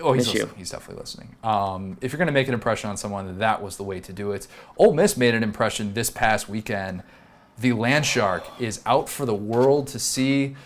Oh, 0.00 0.12
he's 0.12 0.26
listening. 0.26 0.54
He's 0.56 0.70
definitely 0.70 1.00
listening. 1.00 1.36
Um, 1.44 1.96
if 2.00 2.10
you're 2.12 2.18
going 2.18 2.26
to 2.26 2.32
make 2.32 2.48
an 2.48 2.54
impression 2.54 2.90
on 2.90 2.96
someone, 2.96 3.38
that 3.38 3.62
was 3.62 3.76
the 3.76 3.84
way 3.84 4.00
to 4.00 4.12
do 4.12 4.32
it. 4.32 4.48
Ole 4.76 4.92
Miss 4.94 5.16
made 5.16 5.34
an 5.34 5.44
impression 5.44 5.94
this 5.94 6.10
past 6.10 6.48
weekend. 6.48 7.04
The 7.58 7.72
land 7.74 8.04
shark 8.04 8.44
is 8.58 8.80
out 8.86 9.08
for 9.08 9.24
the 9.24 9.34
world 9.34 9.86
to 9.88 10.00
see. 10.00 10.56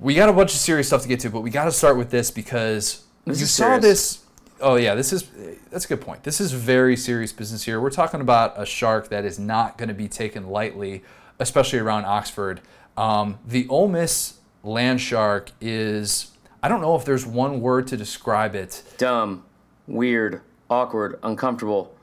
We 0.00 0.14
got 0.16 0.28
a 0.28 0.32
bunch 0.32 0.52
of 0.52 0.58
serious 0.58 0.88
stuff 0.88 1.02
to 1.02 1.08
get 1.08 1.20
to, 1.20 1.30
but 1.30 1.42
we 1.42 1.50
got 1.50 1.66
to 1.66 1.70
start 1.72 1.96
with 1.96 2.10
this 2.10 2.32
because 2.32 3.04
This 3.24 3.38
you 3.38 3.46
saw 3.46 3.78
serious. 3.78 3.82
this. 3.84 4.23
Oh 4.64 4.76
yeah, 4.76 4.94
this 4.94 5.12
is 5.12 5.30
that's 5.70 5.84
a 5.84 5.88
good 5.88 6.00
point. 6.00 6.22
This 6.22 6.40
is 6.40 6.52
very 6.52 6.96
serious 6.96 7.32
business 7.32 7.64
here. 7.64 7.80
We're 7.80 7.90
talking 7.90 8.22
about 8.22 8.54
a 8.60 8.64
shark 8.64 9.08
that 9.10 9.24
is 9.26 9.38
not 9.38 9.76
going 9.76 9.88
to 9.88 9.94
be 9.94 10.08
taken 10.08 10.48
lightly, 10.48 11.04
especially 11.38 11.80
around 11.80 12.06
Oxford. 12.06 12.62
Um, 12.96 13.38
the 13.46 13.68
Ole 13.68 13.88
Miss 13.88 14.38
land 14.62 15.02
shark 15.02 15.50
is. 15.60 16.30
I 16.62 16.68
don't 16.68 16.80
know 16.80 16.96
if 16.96 17.04
there's 17.04 17.26
one 17.26 17.60
word 17.60 17.86
to 17.88 17.96
describe 17.98 18.54
it. 18.54 18.82
dumb, 18.96 19.44
weird, 19.86 20.40
awkward, 20.70 21.18
uncomfortable, 21.22 21.94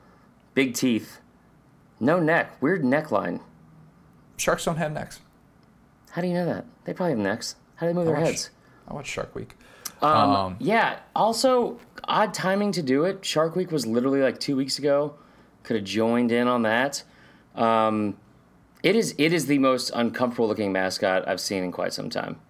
big 0.54 0.74
teeth, 0.74 1.18
no 1.98 2.20
neck, 2.20 2.62
weird 2.62 2.84
neckline. 2.84 3.40
Sharks 4.36 4.64
don't 4.64 4.76
have 4.76 4.92
necks. 4.92 5.18
How 6.12 6.22
do 6.22 6.28
you 6.28 6.34
know 6.34 6.46
that? 6.46 6.64
They 6.84 6.92
probably 6.94 7.10
have 7.12 7.18
necks. 7.18 7.56
How 7.74 7.86
do 7.88 7.92
they 7.92 7.96
move 7.96 8.06
their 8.06 8.14
watch- 8.14 8.26
heads? 8.26 8.50
I 8.86 8.94
watch 8.94 9.08
Shark 9.08 9.34
Week. 9.34 9.54
Um, 10.02 10.30
Um, 10.30 10.56
yeah. 10.58 10.98
Also, 11.14 11.78
odd 12.04 12.34
timing 12.34 12.72
to 12.72 12.82
do 12.82 13.04
it. 13.04 13.24
Shark 13.24 13.56
Week 13.56 13.70
was 13.70 13.86
literally 13.86 14.20
like 14.20 14.38
two 14.40 14.56
weeks 14.56 14.78
ago. 14.78 15.14
Could 15.62 15.76
have 15.76 15.84
joined 15.84 16.32
in 16.32 16.48
on 16.48 16.62
that. 16.62 17.02
Um, 17.54 18.16
it 18.82 18.96
is 18.96 19.14
it 19.18 19.32
is 19.32 19.46
the 19.46 19.58
most 19.58 19.90
uncomfortable 19.94 20.48
looking 20.48 20.72
mascot 20.72 21.26
I've 21.28 21.40
seen 21.40 21.62
in 21.62 21.70
quite 21.70 21.92
some 21.92 22.10
time. 22.10 22.40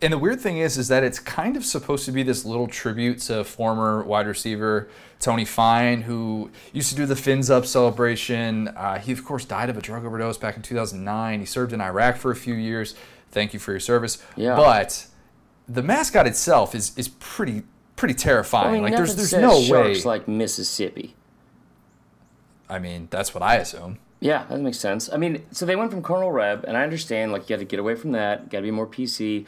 And 0.00 0.12
the 0.12 0.18
weird 0.18 0.40
thing 0.40 0.58
is, 0.58 0.78
is 0.78 0.86
that 0.88 1.02
it's 1.02 1.18
kind 1.18 1.56
of 1.56 1.64
supposed 1.64 2.04
to 2.04 2.12
be 2.12 2.22
this 2.22 2.44
little 2.44 2.68
tribute 2.68 3.18
to 3.22 3.42
former 3.42 4.04
wide 4.04 4.28
receiver 4.28 4.88
Tony 5.18 5.44
Fein, 5.44 6.02
who 6.02 6.52
used 6.72 6.90
to 6.90 6.94
do 6.94 7.04
the 7.04 7.16
fins 7.16 7.50
up 7.50 7.66
celebration. 7.66 8.68
Uh, 8.68 8.98
he 9.00 9.10
of 9.10 9.24
course 9.24 9.44
died 9.44 9.68
of 9.70 9.76
a 9.76 9.80
drug 9.80 10.04
overdose 10.04 10.38
back 10.38 10.56
in 10.56 10.62
2009. 10.62 11.40
He 11.40 11.46
served 11.46 11.72
in 11.72 11.80
Iraq 11.80 12.16
for 12.16 12.30
a 12.30 12.36
few 12.36 12.54
years. 12.54 12.94
Thank 13.32 13.52
you 13.52 13.58
for 13.58 13.72
your 13.72 13.80
service. 13.80 14.22
Yeah. 14.36 14.54
But 14.54 15.07
the 15.68 15.82
mascot 15.82 16.26
itself 16.26 16.74
is 16.74 16.96
is 16.96 17.08
pretty 17.08 17.62
pretty 17.96 18.14
terrifying. 18.14 18.68
I 18.68 18.72
mean, 18.72 18.82
like 18.82 18.96
there's 18.96 19.14
there's 19.16 19.32
no 19.32 19.58
way. 19.58 19.66
sharks 19.66 20.04
like 20.04 20.26
Mississippi. 20.26 21.14
I 22.68 22.78
mean, 22.78 23.08
that's 23.10 23.34
what 23.34 23.42
I 23.42 23.56
assume. 23.56 23.98
Yeah, 24.20 24.44
that 24.48 24.60
makes 24.60 24.78
sense. 24.78 25.08
I 25.12 25.16
mean, 25.16 25.46
so 25.52 25.64
they 25.64 25.76
went 25.76 25.90
from 25.90 26.02
Colonel 26.02 26.32
Reb, 26.32 26.64
and 26.64 26.76
I 26.76 26.82
understand 26.82 27.32
like 27.32 27.42
you 27.42 27.56
got 27.56 27.60
to 27.60 27.64
get 27.64 27.78
away 27.78 27.94
from 27.94 28.12
that, 28.12 28.50
got 28.50 28.58
to 28.58 28.62
be 28.62 28.70
more 28.70 28.86
PC. 28.86 29.46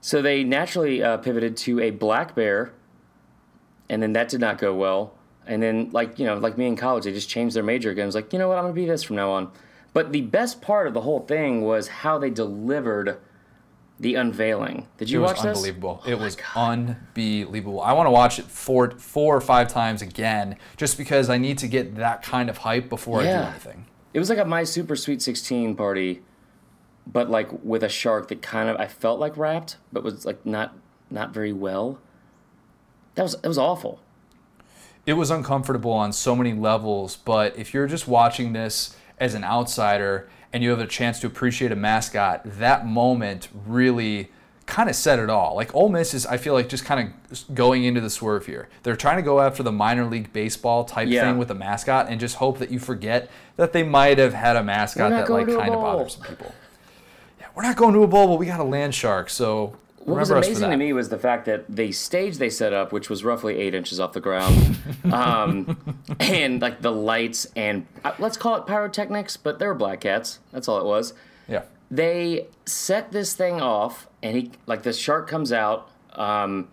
So 0.00 0.22
they 0.22 0.44
naturally 0.44 1.02
uh, 1.02 1.16
pivoted 1.16 1.56
to 1.58 1.80
a 1.80 1.90
black 1.90 2.34
bear, 2.34 2.72
and 3.88 4.02
then 4.02 4.12
that 4.12 4.28
did 4.28 4.40
not 4.40 4.58
go 4.58 4.74
well. 4.74 5.14
And 5.46 5.62
then 5.62 5.90
like 5.90 6.18
you 6.18 6.26
know, 6.26 6.36
like 6.36 6.58
me 6.58 6.66
in 6.66 6.76
college, 6.76 7.04
they 7.04 7.12
just 7.12 7.28
changed 7.28 7.56
their 7.56 7.62
major 7.62 7.90
again. 7.90 8.04
It 8.04 8.06
was 8.06 8.14
like, 8.14 8.32
you 8.32 8.38
know 8.38 8.48
what, 8.48 8.58
I'm 8.58 8.64
gonna 8.64 8.74
be 8.74 8.86
this 8.86 9.02
from 9.02 9.16
now 9.16 9.30
on. 9.30 9.50
But 9.92 10.12
the 10.12 10.20
best 10.20 10.60
part 10.60 10.86
of 10.86 10.94
the 10.94 11.00
whole 11.00 11.20
thing 11.20 11.62
was 11.62 11.88
how 11.88 12.18
they 12.18 12.30
delivered 12.30 13.18
the 13.98 14.14
unveiling. 14.14 14.86
Did 14.98 15.08
you 15.10 15.20
It 15.20 15.22
was 15.22 15.32
watch? 15.32 15.44
Oh 15.44 15.48
unbelievable. 15.48 16.02
it 16.06 16.18
was 16.18 16.36
unbelievable. 16.54 17.80
I 17.80 17.92
want 17.92 18.06
to 18.06 18.10
watch 18.10 18.38
it 18.38 18.44
four, 18.46 18.90
four 18.92 19.36
or 19.36 19.40
five 19.40 19.68
times 19.68 20.02
again, 20.02 20.56
just 20.76 20.98
because 20.98 21.30
I 21.30 21.38
need 21.38 21.58
to 21.58 21.68
get 21.68 21.96
that 21.96 22.22
kind 22.22 22.50
of 22.50 22.58
hype 22.58 22.88
before 22.88 23.20
I 23.20 23.24
do 23.24 23.28
anything. 23.28 23.86
It 24.14 24.18
was 24.18 24.28
like 24.30 24.38
a 24.38 24.44
My 24.44 24.64
Super 24.64 24.96
Sweet 24.96 25.20
16 25.22 25.76
party, 25.76 26.22
but 27.06 27.30
like 27.30 27.48
with 27.64 27.82
a 27.82 27.88
shark 27.88 28.28
that 28.28 28.42
kind 28.42 28.68
of 28.68 28.76
I 28.76 28.86
felt 28.86 29.18
like 29.20 29.36
wrapped, 29.36 29.76
but 29.92 30.02
was 30.02 30.24
like 30.26 30.44
not 30.44 30.74
not 31.10 31.32
very 31.32 31.52
well. 31.52 31.98
That 33.14 33.22
was 33.22 33.36
that 33.40 33.48
was 33.48 33.58
awful. 33.58 34.00
It 35.06 35.12
was 35.14 35.30
uncomfortable 35.30 35.92
on 35.92 36.12
so 36.12 36.34
many 36.34 36.52
levels, 36.52 37.14
but 37.16 37.56
if 37.56 37.72
you're 37.72 37.86
just 37.86 38.08
watching 38.08 38.52
this 38.52 38.96
as 39.18 39.34
an 39.34 39.44
outsider 39.44 40.28
and 40.52 40.62
you 40.62 40.70
have 40.70 40.80
a 40.80 40.86
chance 40.86 41.20
to 41.20 41.26
appreciate 41.26 41.72
a 41.72 41.76
mascot, 41.76 42.42
that 42.44 42.86
moment 42.86 43.48
really 43.66 44.30
kind 44.66 44.88
of 44.90 44.96
said 44.96 45.18
it 45.20 45.30
all. 45.30 45.54
Like 45.54 45.74
Ole 45.74 45.88
Miss 45.88 46.12
is, 46.12 46.26
I 46.26 46.38
feel 46.38 46.52
like, 46.54 46.68
just 46.68 46.84
kind 46.84 47.12
of 47.30 47.54
going 47.54 47.84
into 47.84 48.00
the 48.00 48.10
swerve 48.10 48.46
here. 48.46 48.68
They're 48.82 48.96
trying 48.96 49.16
to 49.16 49.22
go 49.22 49.40
after 49.40 49.62
the 49.62 49.70
minor 49.72 50.04
league 50.06 50.32
baseball 50.32 50.84
type 50.84 51.08
Yeah. 51.08 51.22
thing 51.28 51.38
with 51.38 51.50
a 51.50 51.54
mascot 51.54 52.06
and 52.08 52.18
just 52.18 52.36
hope 52.36 52.58
that 52.58 52.70
you 52.70 52.78
forget 52.80 53.30
that 53.56 53.72
they 53.72 53.82
might 53.84 54.18
have 54.18 54.34
had 54.34 54.56
a 54.56 54.62
mascot 54.64 55.10
that 55.10 55.30
like 55.30 55.46
kind 55.46 55.72
of 55.72 55.80
bothers 55.80 56.14
some 56.14 56.22
people. 56.24 56.52
Yeah, 57.38 57.46
we're 57.54 57.62
not 57.62 57.76
going 57.76 57.94
to 57.94 58.02
a 58.02 58.08
bowl, 58.08 58.26
but 58.26 58.38
we 58.40 58.46
got 58.46 58.58
a 58.60 58.64
land 58.64 58.94
shark, 58.94 59.30
so 59.30 59.76
what 60.06 60.20
was 60.20 60.30
Remember 60.30 60.46
for 60.46 60.46
amazing 60.46 60.70
to 60.70 60.76
me 60.76 60.92
was 60.92 61.08
the 61.08 61.18
fact 61.18 61.46
that 61.46 61.64
the 61.68 61.90
stage 61.90 62.38
they 62.38 62.48
set 62.48 62.72
up, 62.72 62.92
which 62.92 63.10
was 63.10 63.24
roughly 63.24 63.56
eight 63.58 63.74
inches 63.74 63.98
off 63.98 64.12
the 64.12 64.20
ground, 64.20 64.78
um, 65.12 65.98
and 66.20 66.62
like 66.62 66.80
the 66.80 66.92
lights 66.92 67.48
and 67.56 67.86
uh, 68.04 68.12
let's 68.20 68.36
call 68.36 68.54
it 68.54 68.66
pyrotechnics, 68.66 69.36
but 69.36 69.58
they 69.58 69.66
were 69.66 69.74
black 69.74 70.00
cats. 70.02 70.38
That's 70.52 70.68
all 70.68 70.78
it 70.78 70.84
was. 70.84 71.12
Yeah. 71.48 71.62
They 71.90 72.46
set 72.66 73.10
this 73.10 73.34
thing 73.34 73.60
off, 73.60 74.06
and 74.22 74.36
he 74.36 74.52
like 74.66 74.84
the 74.84 74.92
shark 74.92 75.28
comes 75.28 75.52
out. 75.52 75.90
Um, 76.12 76.68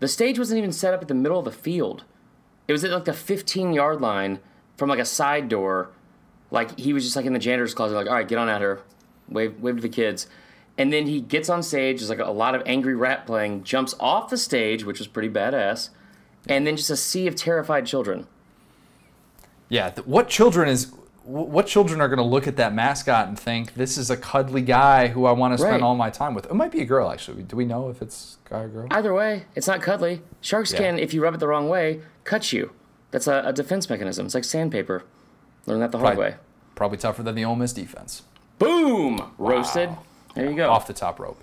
the 0.00 0.08
stage 0.08 0.38
wasn't 0.38 0.58
even 0.58 0.72
set 0.72 0.92
up 0.92 1.00
at 1.00 1.08
the 1.08 1.14
middle 1.14 1.38
of 1.38 1.46
the 1.46 1.52
field. 1.52 2.04
It 2.68 2.72
was 2.72 2.84
at 2.84 2.90
like 2.90 3.06
the 3.06 3.14
15 3.14 3.72
yard 3.72 4.02
line 4.02 4.38
from 4.76 4.90
like 4.90 4.98
a 4.98 5.06
side 5.06 5.48
door. 5.48 5.92
Like 6.50 6.78
he 6.78 6.92
was 6.92 7.04
just 7.04 7.16
like 7.16 7.24
in 7.24 7.32
the 7.32 7.38
janitor's 7.38 7.72
closet, 7.72 7.94
like, 7.94 8.06
all 8.06 8.12
right, 8.12 8.28
get 8.28 8.36
on 8.36 8.50
out 8.50 8.60
here, 8.60 8.82
wave, 9.30 9.58
wave 9.62 9.76
to 9.76 9.80
the 9.82 9.88
kids. 9.88 10.26
And 10.78 10.92
then 10.92 11.06
he 11.06 11.20
gets 11.20 11.48
on 11.48 11.62
stage. 11.62 11.98
There's 12.00 12.10
like 12.10 12.18
a 12.18 12.30
lot 12.30 12.54
of 12.54 12.62
angry 12.66 12.94
rap 12.94 13.26
playing. 13.26 13.64
Jumps 13.64 13.94
off 13.98 14.28
the 14.28 14.36
stage, 14.36 14.84
which 14.84 14.98
was 14.98 15.08
pretty 15.08 15.28
badass. 15.30 15.88
And 16.48 16.66
then 16.66 16.76
just 16.76 16.90
a 16.90 16.96
sea 16.96 17.26
of 17.26 17.34
terrified 17.34 17.86
children. 17.86 18.26
Yeah. 19.68 19.90
th- 19.90 20.06
What 20.06 20.28
children 20.28 20.68
is? 20.68 20.92
What 21.24 21.66
children 21.66 22.00
are 22.00 22.06
going 22.06 22.18
to 22.18 22.24
look 22.24 22.46
at 22.46 22.56
that 22.56 22.72
mascot 22.72 23.26
and 23.26 23.36
think 23.36 23.74
this 23.74 23.98
is 23.98 24.10
a 24.10 24.16
cuddly 24.16 24.62
guy 24.62 25.08
who 25.08 25.24
I 25.26 25.32
want 25.32 25.54
to 25.54 25.58
spend 25.58 25.72
Right. 25.72 25.82
all 25.82 25.96
my 25.96 26.08
time 26.08 26.34
with? 26.34 26.46
It 26.46 26.54
might 26.54 26.70
be 26.70 26.82
a 26.82 26.84
girl, 26.84 27.10
actually. 27.10 27.42
Do 27.42 27.56
we 27.56 27.64
know 27.64 27.88
if 27.88 28.00
it's 28.00 28.36
guy 28.48 28.60
or 28.60 28.68
girl? 28.68 28.86
Either 28.92 29.12
way, 29.12 29.46
it's 29.56 29.66
not 29.66 29.82
cuddly. 29.82 30.22
Sharks 30.40 30.70
Yeah. 30.72 30.78
can, 30.78 30.98
if 31.00 31.12
you 31.12 31.20
rub 31.24 31.34
it 31.34 31.40
the 31.40 31.48
wrong 31.48 31.68
way, 31.68 32.00
cut 32.22 32.52
you. 32.52 32.70
That's 33.10 33.26
a, 33.26 33.42
a 33.44 33.52
defense 33.52 33.90
mechanism. 33.90 34.26
It's 34.26 34.36
like 34.36 34.44
sandpaper. 34.44 35.02
Learn 35.66 35.80
that 35.80 35.90
the 35.90 35.98
hard 35.98 36.14
Probably, 36.14 36.30
way. 36.32 36.36
probably 36.76 36.98
tougher 36.98 37.24
than 37.24 37.34
the 37.34 37.44
Ole 37.44 37.56
Miss 37.56 37.72
defense. 37.72 38.22
Boom! 38.60 39.32
Roasted. 39.36 39.90
There 40.36 40.48
you 40.50 40.56
go. 40.56 40.70
off 40.70 40.86
the 40.86 40.92
top 40.92 41.18
rope. 41.18 41.40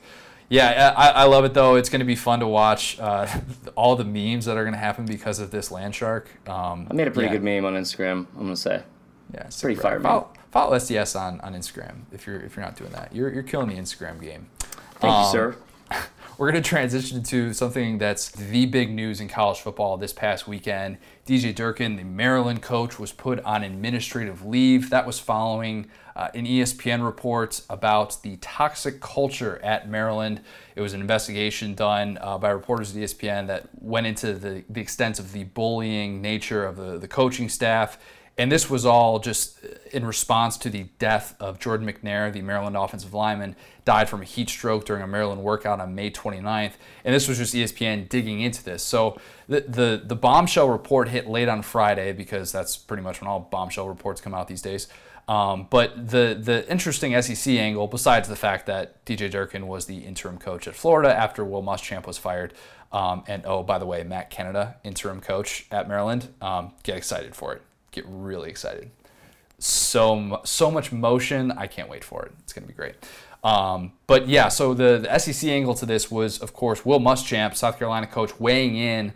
Yeah, 0.50 0.94
I, 0.96 1.10
I 1.10 1.24
love 1.24 1.46
it 1.46 1.54
though. 1.54 1.76
It's 1.76 1.90
going 1.90 2.00
to 2.00 2.06
be 2.06 2.16
fun 2.16 2.40
to 2.40 2.48
watch 2.48 3.00
uh, 3.00 3.28
all 3.76 3.96
the 3.96 4.06
memes 4.06 4.46
that 4.46 4.56
are 4.56 4.64
going 4.64 4.74
to 4.74 4.80
happen 4.80 5.06
because 5.06 5.40
of 5.40 5.52
this 5.52 5.72
land 5.72 5.96
shark. 5.96 6.30
Um, 6.48 6.88
I 6.90 6.94
made 6.94 7.08
a 7.08 7.12
pretty 7.12 7.28
yeah, 7.28 7.40
good 7.40 7.44
meme 7.44 7.66
on 7.66 7.74
Instagram. 7.74 8.28
I'm 8.36 8.44
gonna 8.44 8.56
say. 8.56 8.84
Yeah, 9.34 9.46
it's 9.48 9.60
pretty 9.62 9.80
fire. 9.80 10.00
Follow, 10.00 10.30
follow 10.52 10.78
SDS 10.78 11.20
on, 11.20 11.42
on 11.42 11.54
Instagram 11.54 12.02
if 12.12 12.28
you're 12.28 12.40
if 12.42 12.56
you're 12.56 12.64
not 12.66 12.76
doing 12.76 12.92
that. 12.92 13.16
You're 13.16 13.34
you're 13.34 13.42
killing 13.44 13.70
the 13.70 13.76
Instagram 13.76 14.22
game. 14.22 14.48
Thank 15.00 15.14
Um, 15.14 15.26
you, 15.26 15.32
sir. 15.32 15.56
We're 16.40 16.52
going 16.52 16.64
to 16.64 16.68
transition 16.68 17.22
to 17.24 17.54
something 17.54 18.00
that's 18.00 18.32
the 18.32 18.66
big 18.66 18.92
news 18.92 19.22
in 19.22 19.28
college 19.28 19.60
football 19.60 19.98
this 19.98 20.12
past 20.14 20.48
weekend. 20.48 20.98
DJ 21.28 21.54
Durkin, 21.54 21.96
the 21.96 22.04
Maryland 22.04 22.64
coach, 22.64 22.98
was 22.98 23.12
put 23.12 23.40
on 23.42 23.64
administrative 23.64 24.44
leave. 24.44 24.90
That 24.90 25.06
was 25.06 25.20
following 25.20 25.92
uh, 26.16 26.30
an 26.34 26.46
ESPN 26.46 27.04
report 27.04 27.62
about 27.70 28.22
the 28.22 28.38
toxic 28.38 29.02
culture 29.02 29.60
at 29.64 29.90
Maryland. 29.90 30.42
It 30.76 30.82
was 30.82 30.94
an 30.94 31.02
investigation 31.02 31.74
done 31.76 32.18
uh, 32.22 32.38
by 32.38 32.50
reporters 32.50 32.96
at 32.96 33.02
ESPN 33.02 33.48
that 33.48 33.68
went 33.82 34.08
into 34.08 34.34
the, 34.34 34.64
the 34.70 34.82
extent 34.82 35.20
of 35.20 35.32
the 35.32 35.44
bullying 35.46 36.22
nature 36.22 36.66
of 36.66 36.76
the, 36.76 36.98
the 36.98 37.08
coaching 37.08 37.50
staff. 37.50 37.98
And 38.36 38.52
this 38.52 38.68
was 38.68 38.84
all 38.84 39.20
just 39.20 39.60
in 39.92 40.06
response 40.06 40.58
to 40.58 40.70
the 40.70 40.86
death 40.98 41.36
of 41.40 41.60
Jordan 41.60 41.88
McNair, 41.88 42.34
the 42.34 42.42
Maryland 42.42 42.76
offensive 42.76 43.14
lineman, 43.14 43.56
died 43.86 44.10
from 44.10 44.22
a 44.22 44.26
heat 44.26 44.50
stroke 44.50 44.86
during 44.86 45.04
a 45.04 45.08
Maryland 45.08 45.44
workout 45.44 45.80
on 45.80 45.94
May 45.94 46.10
29th. 46.10 46.72
And 47.06 47.14
this 47.14 47.28
was 47.28 47.38
just 47.38 47.54
ESPN 47.54 48.10
digging 48.10 48.42
into 48.42 48.64
this. 48.64 48.82
So 48.82 49.20
the, 49.48 49.62
the, 49.62 50.02
the 50.04 50.16
bombshell 50.16 50.70
report 50.70 51.10
hit 51.10 51.28
late 51.28 51.48
on 51.48 51.62
Friday 51.62 52.12
because 52.12 52.52
that's 52.52 52.76
pretty 52.76 53.04
much 53.04 53.22
when 53.22 53.28
all 53.28 53.40
bombshell 53.40 53.88
reports 53.88 54.20
come 54.20 54.34
out 54.34 54.48
these 54.48 54.64
days. 54.64 54.88
Um, 55.28 55.68
but 55.70 56.10
the, 56.10 56.38
the 56.40 56.70
interesting 56.70 57.20
SEC 57.22 57.54
angle, 57.54 57.88
besides 57.88 58.28
the 58.28 58.36
fact 58.36 58.66
that 58.66 59.04
DJ 59.06 59.32
Durkin 59.32 59.68
was 59.68 59.86
the 59.86 60.00
interim 60.00 60.38
coach 60.38 60.68
at 60.68 60.76
Florida 60.76 61.16
after 61.16 61.46
Will 61.46 61.64
Muschamp 61.64 62.06
was 62.06 62.18
fired, 62.18 62.54
um, 62.92 63.24
and 63.28 63.44
oh, 63.46 63.64
by 63.64 63.80
the 63.80 63.86
way, 63.86 64.04
Matt 64.04 64.30
Canada, 64.30 64.76
interim 64.84 65.22
coach 65.22 65.66
at 65.72 65.88
Maryland, 65.88 66.28
um, 66.42 66.74
get 66.84 66.98
excited 66.98 67.36
for 67.36 67.54
it 67.54 67.62
get 67.94 68.06
really 68.08 68.50
excited. 68.50 68.90
So 69.60 70.42
so 70.44 70.70
much 70.70 70.92
motion. 70.92 71.52
I 71.52 71.68
can't 71.68 71.88
wait 71.88 72.04
for 72.04 72.26
it. 72.26 72.34
It's 72.40 72.52
gonna 72.52 72.68
be 72.68 72.74
great. 72.74 72.96
Um, 73.44 73.94
but 74.08 74.28
yeah, 74.28 74.48
so 74.50 74.74
the, 74.74 75.00
the 75.00 75.20
SEC 75.20 75.50
angle 75.50 75.74
to 75.76 75.86
this 75.86 76.10
was, 76.10 76.40
of 76.40 76.54
course, 76.54 76.86
Will 76.86 77.00
Muschamp, 77.00 77.56
South 77.56 77.78
Carolina 77.78 78.08
coach, 78.08 78.40
weighing 78.40 78.78
in 78.78 79.14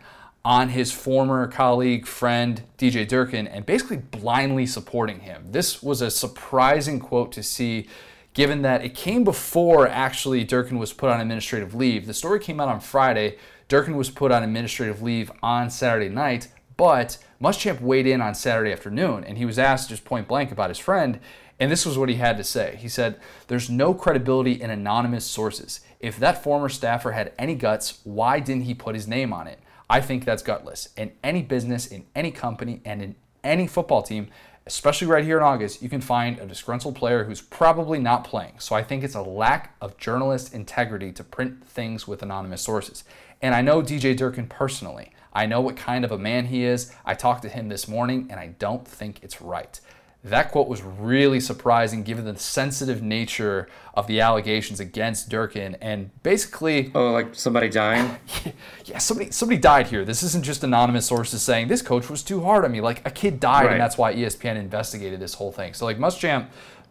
on 0.48 0.70
his 0.70 0.90
former 0.90 1.46
colleague, 1.46 2.06
friend 2.06 2.62
DJ 2.78 3.06
Durkin, 3.06 3.46
and 3.46 3.66
basically 3.66 3.98
blindly 3.98 4.64
supporting 4.64 5.20
him. 5.20 5.44
This 5.50 5.82
was 5.82 6.00
a 6.00 6.10
surprising 6.10 7.00
quote 7.00 7.32
to 7.32 7.42
see, 7.42 7.86
given 8.32 8.62
that 8.62 8.82
it 8.82 8.94
came 8.94 9.24
before 9.24 9.86
actually 9.86 10.44
Durkin 10.44 10.78
was 10.78 10.94
put 10.94 11.10
on 11.10 11.20
administrative 11.20 11.74
leave. 11.74 12.06
The 12.06 12.14
story 12.14 12.40
came 12.40 12.60
out 12.60 12.68
on 12.68 12.80
Friday. 12.80 13.36
Durkin 13.68 13.94
was 13.94 14.08
put 14.08 14.32
on 14.32 14.42
administrative 14.42 15.02
leave 15.02 15.30
on 15.42 15.68
Saturday 15.68 16.08
night, 16.08 16.48
but 16.78 17.18
Muschamp 17.42 17.82
weighed 17.82 18.06
in 18.06 18.22
on 18.22 18.34
Saturday 18.34 18.72
afternoon, 18.72 19.24
and 19.24 19.36
he 19.36 19.44
was 19.44 19.58
asked 19.58 19.90
just 19.90 20.06
point 20.06 20.26
blank 20.26 20.50
about 20.50 20.70
his 20.70 20.78
friend, 20.78 21.20
and 21.60 21.70
this 21.70 21.84
was 21.84 21.98
what 21.98 22.08
he 22.08 22.14
had 22.14 22.38
to 22.38 22.44
say. 22.44 22.78
He 22.80 22.88
said, 22.88 23.20
There's 23.48 23.68
no 23.68 23.92
credibility 23.92 24.52
in 24.52 24.70
anonymous 24.70 25.26
sources. 25.26 25.80
If 26.00 26.18
that 26.20 26.42
former 26.42 26.70
staffer 26.70 27.10
had 27.10 27.34
any 27.38 27.54
guts, 27.54 28.00
why 28.04 28.40
didn't 28.40 28.62
he 28.62 28.72
put 28.72 28.94
his 28.94 29.06
name 29.06 29.34
on 29.34 29.46
it? 29.46 29.58
I 29.90 30.00
think 30.00 30.24
that's 30.24 30.42
gutless. 30.42 30.88
In 30.96 31.12
any 31.24 31.42
business, 31.42 31.86
in 31.86 32.06
any 32.14 32.30
company, 32.30 32.80
and 32.84 33.02
in 33.02 33.14
any 33.42 33.66
football 33.66 34.02
team, 34.02 34.28
especially 34.66 35.06
right 35.06 35.24
here 35.24 35.38
in 35.38 35.42
August, 35.42 35.80
you 35.82 35.88
can 35.88 36.02
find 36.02 36.38
a 36.38 36.46
disgruntled 36.46 36.94
player 36.94 37.24
who's 37.24 37.40
probably 37.40 37.98
not 37.98 38.22
playing. 38.22 38.52
So 38.58 38.76
I 38.76 38.82
think 38.82 39.02
it's 39.02 39.14
a 39.14 39.22
lack 39.22 39.74
of 39.80 39.96
journalist 39.96 40.52
integrity 40.52 41.10
to 41.12 41.24
print 41.24 41.64
things 41.64 42.06
with 42.06 42.22
anonymous 42.22 42.60
sources. 42.60 43.04
And 43.40 43.54
I 43.54 43.62
know 43.62 43.80
DJ 43.80 44.14
Durkin 44.14 44.46
personally. 44.46 45.12
I 45.32 45.46
know 45.46 45.60
what 45.60 45.76
kind 45.76 46.04
of 46.04 46.12
a 46.12 46.18
man 46.18 46.46
he 46.46 46.64
is. 46.64 46.92
I 47.06 47.14
talked 47.14 47.42
to 47.42 47.48
him 47.48 47.68
this 47.68 47.88
morning, 47.88 48.26
and 48.30 48.38
I 48.38 48.48
don't 48.58 48.86
think 48.86 49.20
it's 49.22 49.40
right. 49.40 49.80
That 50.30 50.50
quote 50.52 50.68
was 50.68 50.82
really 50.82 51.40
surprising 51.40 52.02
given 52.02 52.24
the 52.24 52.36
sensitive 52.38 53.02
nature 53.02 53.68
of 53.94 54.06
the 54.06 54.20
allegations 54.20 54.80
against 54.80 55.28
Durkin 55.28 55.76
and 55.80 56.10
basically 56.22 56.90
Oh, 56.94 57.12
like 57.12 57.34
somebody 57.34 57.68
dying? 57.68 58.16
yeah, 58.84 58.98
somebody 58.98 59.30
somebody 59.30 59.60
died 59.60 59.86
here. 59.88 60.04
This 60.04 60.22
isn't 60.22 60.44
just 60.44 60.62
anonymous 60.64 61.06
sources 61.06 61.42
saying 61.42 61.68
this 61.68 61.82
coach 61.82 62.08
was 62.08 62.22
too 62.22 62.42
hard 62.42 62.64
on 62.64 62.72
me. 62.72 62.80
Like 62.80 63.06
a 63.06 63.10
kid 63.10 63.40
died, 63.40 63.64
Right. 63.64 63.72
and 63.72 63.80
that's 63.80 63.98
why 63.98 64.14
ESPN 64.14 64.56
investigated 64.56 65.20
this 65.20 65.34
whole 65.34 65.52
thing. 65.52 65.74
So 65.74 65.84
like 65.84 65.98
Muschamp 65.98 66.46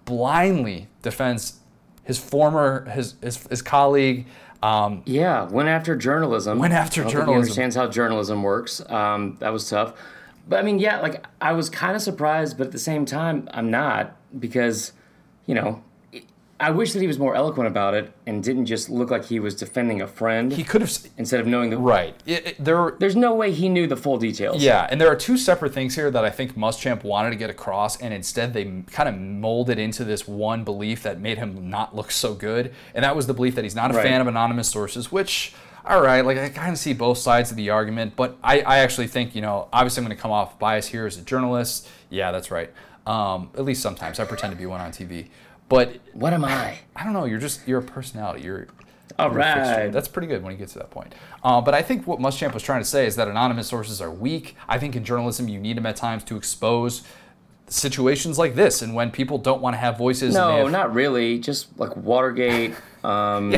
blindly 0.05 0.87
defends 1.01 1.59
his 2.03 2.17
former 2.17 2.89
his 2.89 3.15
his, 3.21 3.37
his 3.47 3.61
colleague. 3.61 4.25
Um, 4.63 5.03
Yeah, 5.05 5.43
went 5.49 5.69
after 5.69 5.95
journalism. 5.95 6.57
Went 6.57 6.73
after 6.73 7.03
journalism. 7.03 7.27
He 7.29 7.35
understands 7.35 7.75
how 7.75 7.87
journalism 7.87 8.41
works. 8.41 8.81
Um, 8.89 9.37
that 9.39 9.53
was 9.53 9.69
tough. 9.69 9.93
But 10.47 10.59
I 10.59 10.61
mean, 10.63 10.79
yeah, 10.79 10.99
like 11.01 11.25
I 11.41 11.51
was 11.53 11.69
kind 11.69 11.95
of 11.95 12.01
surprised, 12.01 12.57
but 12.57 12.67
at 12.67 12.71
the 12.73 12.79
same 12.79 13.05
time, 13.05 13.47
I'm 13.51 13.69
not 13.69 14.15
because, 14.39 14.93
you 15.45 15.55
know, 15.55 15.83
I 16.59 16.71
wish 16.71 16.93
that 16.93 17.01
he 17.01 17.07
was 17.07 17.19
more 17.19 17.35
eloquent 17.35 17.67
about 17.67 17.93
it 17.93 18.11
and 18.25 18.43
didn't 18.43 18.65
just 18.65 18.89
look 18.89 19.11
like 19.11 19.25
he 19.25 19.39
was 19.39 19.53
defending 19.53 20.01
a 20.01 20.07
friend 20.07 20.51
he 20.51 20.63
could 20.63 20.81
have 20.81 20.91
instead 21.15 21.39
of 21.39 21.45
knowing 21.45 21.69
the. 21.69 21.77
right. 21.77 22.15
It, 22.25 22.47
it- 22.47 22.55
there 22.63 22.95
There's 22.97 23.15
no 23.15 23.35
way 23.35 23.51
he 23.51 23.69
knew 23.69 23.85
the 23.85 23.95
full 23.97 24.17
details. 24.17 24.63
Yeah, 24.63 24.87
and 24.89 24.99
there 24.99 25.07
are 25.07 25.15
two 25.15 25.37
separate 25.37 25.73
things 25.73 25.93
here 25.95 26.09
that 26.09 26.25
I 26.25 26.31
think 26.31 26.55
Muschamp 26.57 27.03
wanted 27.03 27.29
to 27.29 27.35
get 27.35 27.51
across, 27.51 28.01
and 28.01 28.11
instead 28.13 28.53
they 28.53 28.63
kind 28.91 29.07
of 29.07 29.15
molded 29.19 29.77
into 29.77 30.03
this 30.03 30.27
one 30.27 30.63
belief 30.63 31.03
that 31.03 31.19
made 31.19 31.37
him 31.37 31.69
not 31.69 31.95
look 31.95 32.09
so 32.09 32.33
good, 32.33 32.73
and 32.95 33.03
that 33.03 33.15
was 33.15 33.27
the 33.27 33.33
belief 33.35 33.53
that 33.53 33.63
he's 33.63 33.75
not 33.75 33.91
a 33.91 33.93
Right. 33.93 34.03
fan 34.07 34.21
of 34.21 34.25
anonymous 34.27 34.67
sources, 34.69 35.11
which, 35.11 35.53
all 35.87 36.01
right, 36.01 36.25
like 36.25 36.37
I 36.37 36.49
kind 36.49 36.71
of 36.71 36.77
see 36.77 36.93
both 36.93 37.17
sides 37.17 37.51
of 37.51 37.57
the 37.57 37.69
argument, 37.69 38.15
but 38.15 38.37
I, 38.43 38.61
I 38.61 38.77
actually 38.79 39.07
think, 39.07 39.35
you 39.35 39.41
know, 39.41 39.69
obviously 39.71 40.01
I'm 40.01 40.07
going 40.07 40.17
to 40.17 40.21
come 40.21 40.31
off 40.31 40.59
biased 40.59 40.89
here 40.89 41.05
as 41.05 41.17
a 41.17 41.21
journalist. 41.21 41.87
Yeah, 42.09 42.31
that's 42.31 42.51
right. 42.51 42.71
Um, 43.05 43.51
at 43.55 43.63
least 43.63 43.81
sometimes 43.81 44.19
I 44.19 44.25
pretend 44.25 44.51
to 44.51 44.57
be 44.57 44.65
one 44.65 44.81
on 44.81 44.91
TV, 44.91 45.29
but 45.69 45.97
What 46.13 46.33
am 46.33 46.43
I? 46.45 46.79
I 46.95 47.03
don't 47.03 47.13
know. 47.13 47.25
You're 47.25 47.39
just 47.39 47.67
you're 47.67 47.79
a 47.79 47.83
personality. 47.83 48.43
You're 48.43 48.67
All 49.17 49.27
you're 49.27 49.37
right. 49.37 49.91
That's 49.91 50.07
pretty 50.07 50.27
good 50.27 50.43
when 50.43 50.51
you 50.51 50.57
get 50.57 50.69
to 50.69 50.79
that 50.79 50.91
point. 50.91 51.15
Uh, 51.43 51.61
but 51.61 51.73
I 51.73 51.81
think 51.81 52.05
what 52.05 52.19
Muschamp 52.19 52.53
was 52.53 52.63
trying 52.63 52.81
to 52.81 52.85
say 52.85 53.05
is 53.05 53.15
that 53.15 53.27
anonymous 53.27 53.67
sources 53.67 54.01
are 54.01 54.11
weak. 54.11 54.55
I 54.67 54.77
think 54.79 54.95
in 54.95 55.03
journalism 55.03 55.47
you 55.47 55.59
need 55.59 55.77
them 55.77 55.85
at 55.85 55.95
times 55.95 56.23
to 56.25 56.35
expose 56.35 57.03
situations 57.67 58.37
like 58.37 58.55
this, 58.55 58.81
and 58.81 58.93
when 58.95 59.11
people 59.11 59.37
don't 59.37 59.61
want 59.61 59.73
to 59.73 59.77
have 59.77 59.97
voices. 59.97 60.33
No, 60.33 60.63
have- 60.63 60.71
not 60.71 60.93
really. 60.93 61.39
Just 61.39 61.77
like 61.79 61.95
Watergate. 61.95 62.73
Um, 63.03 63.51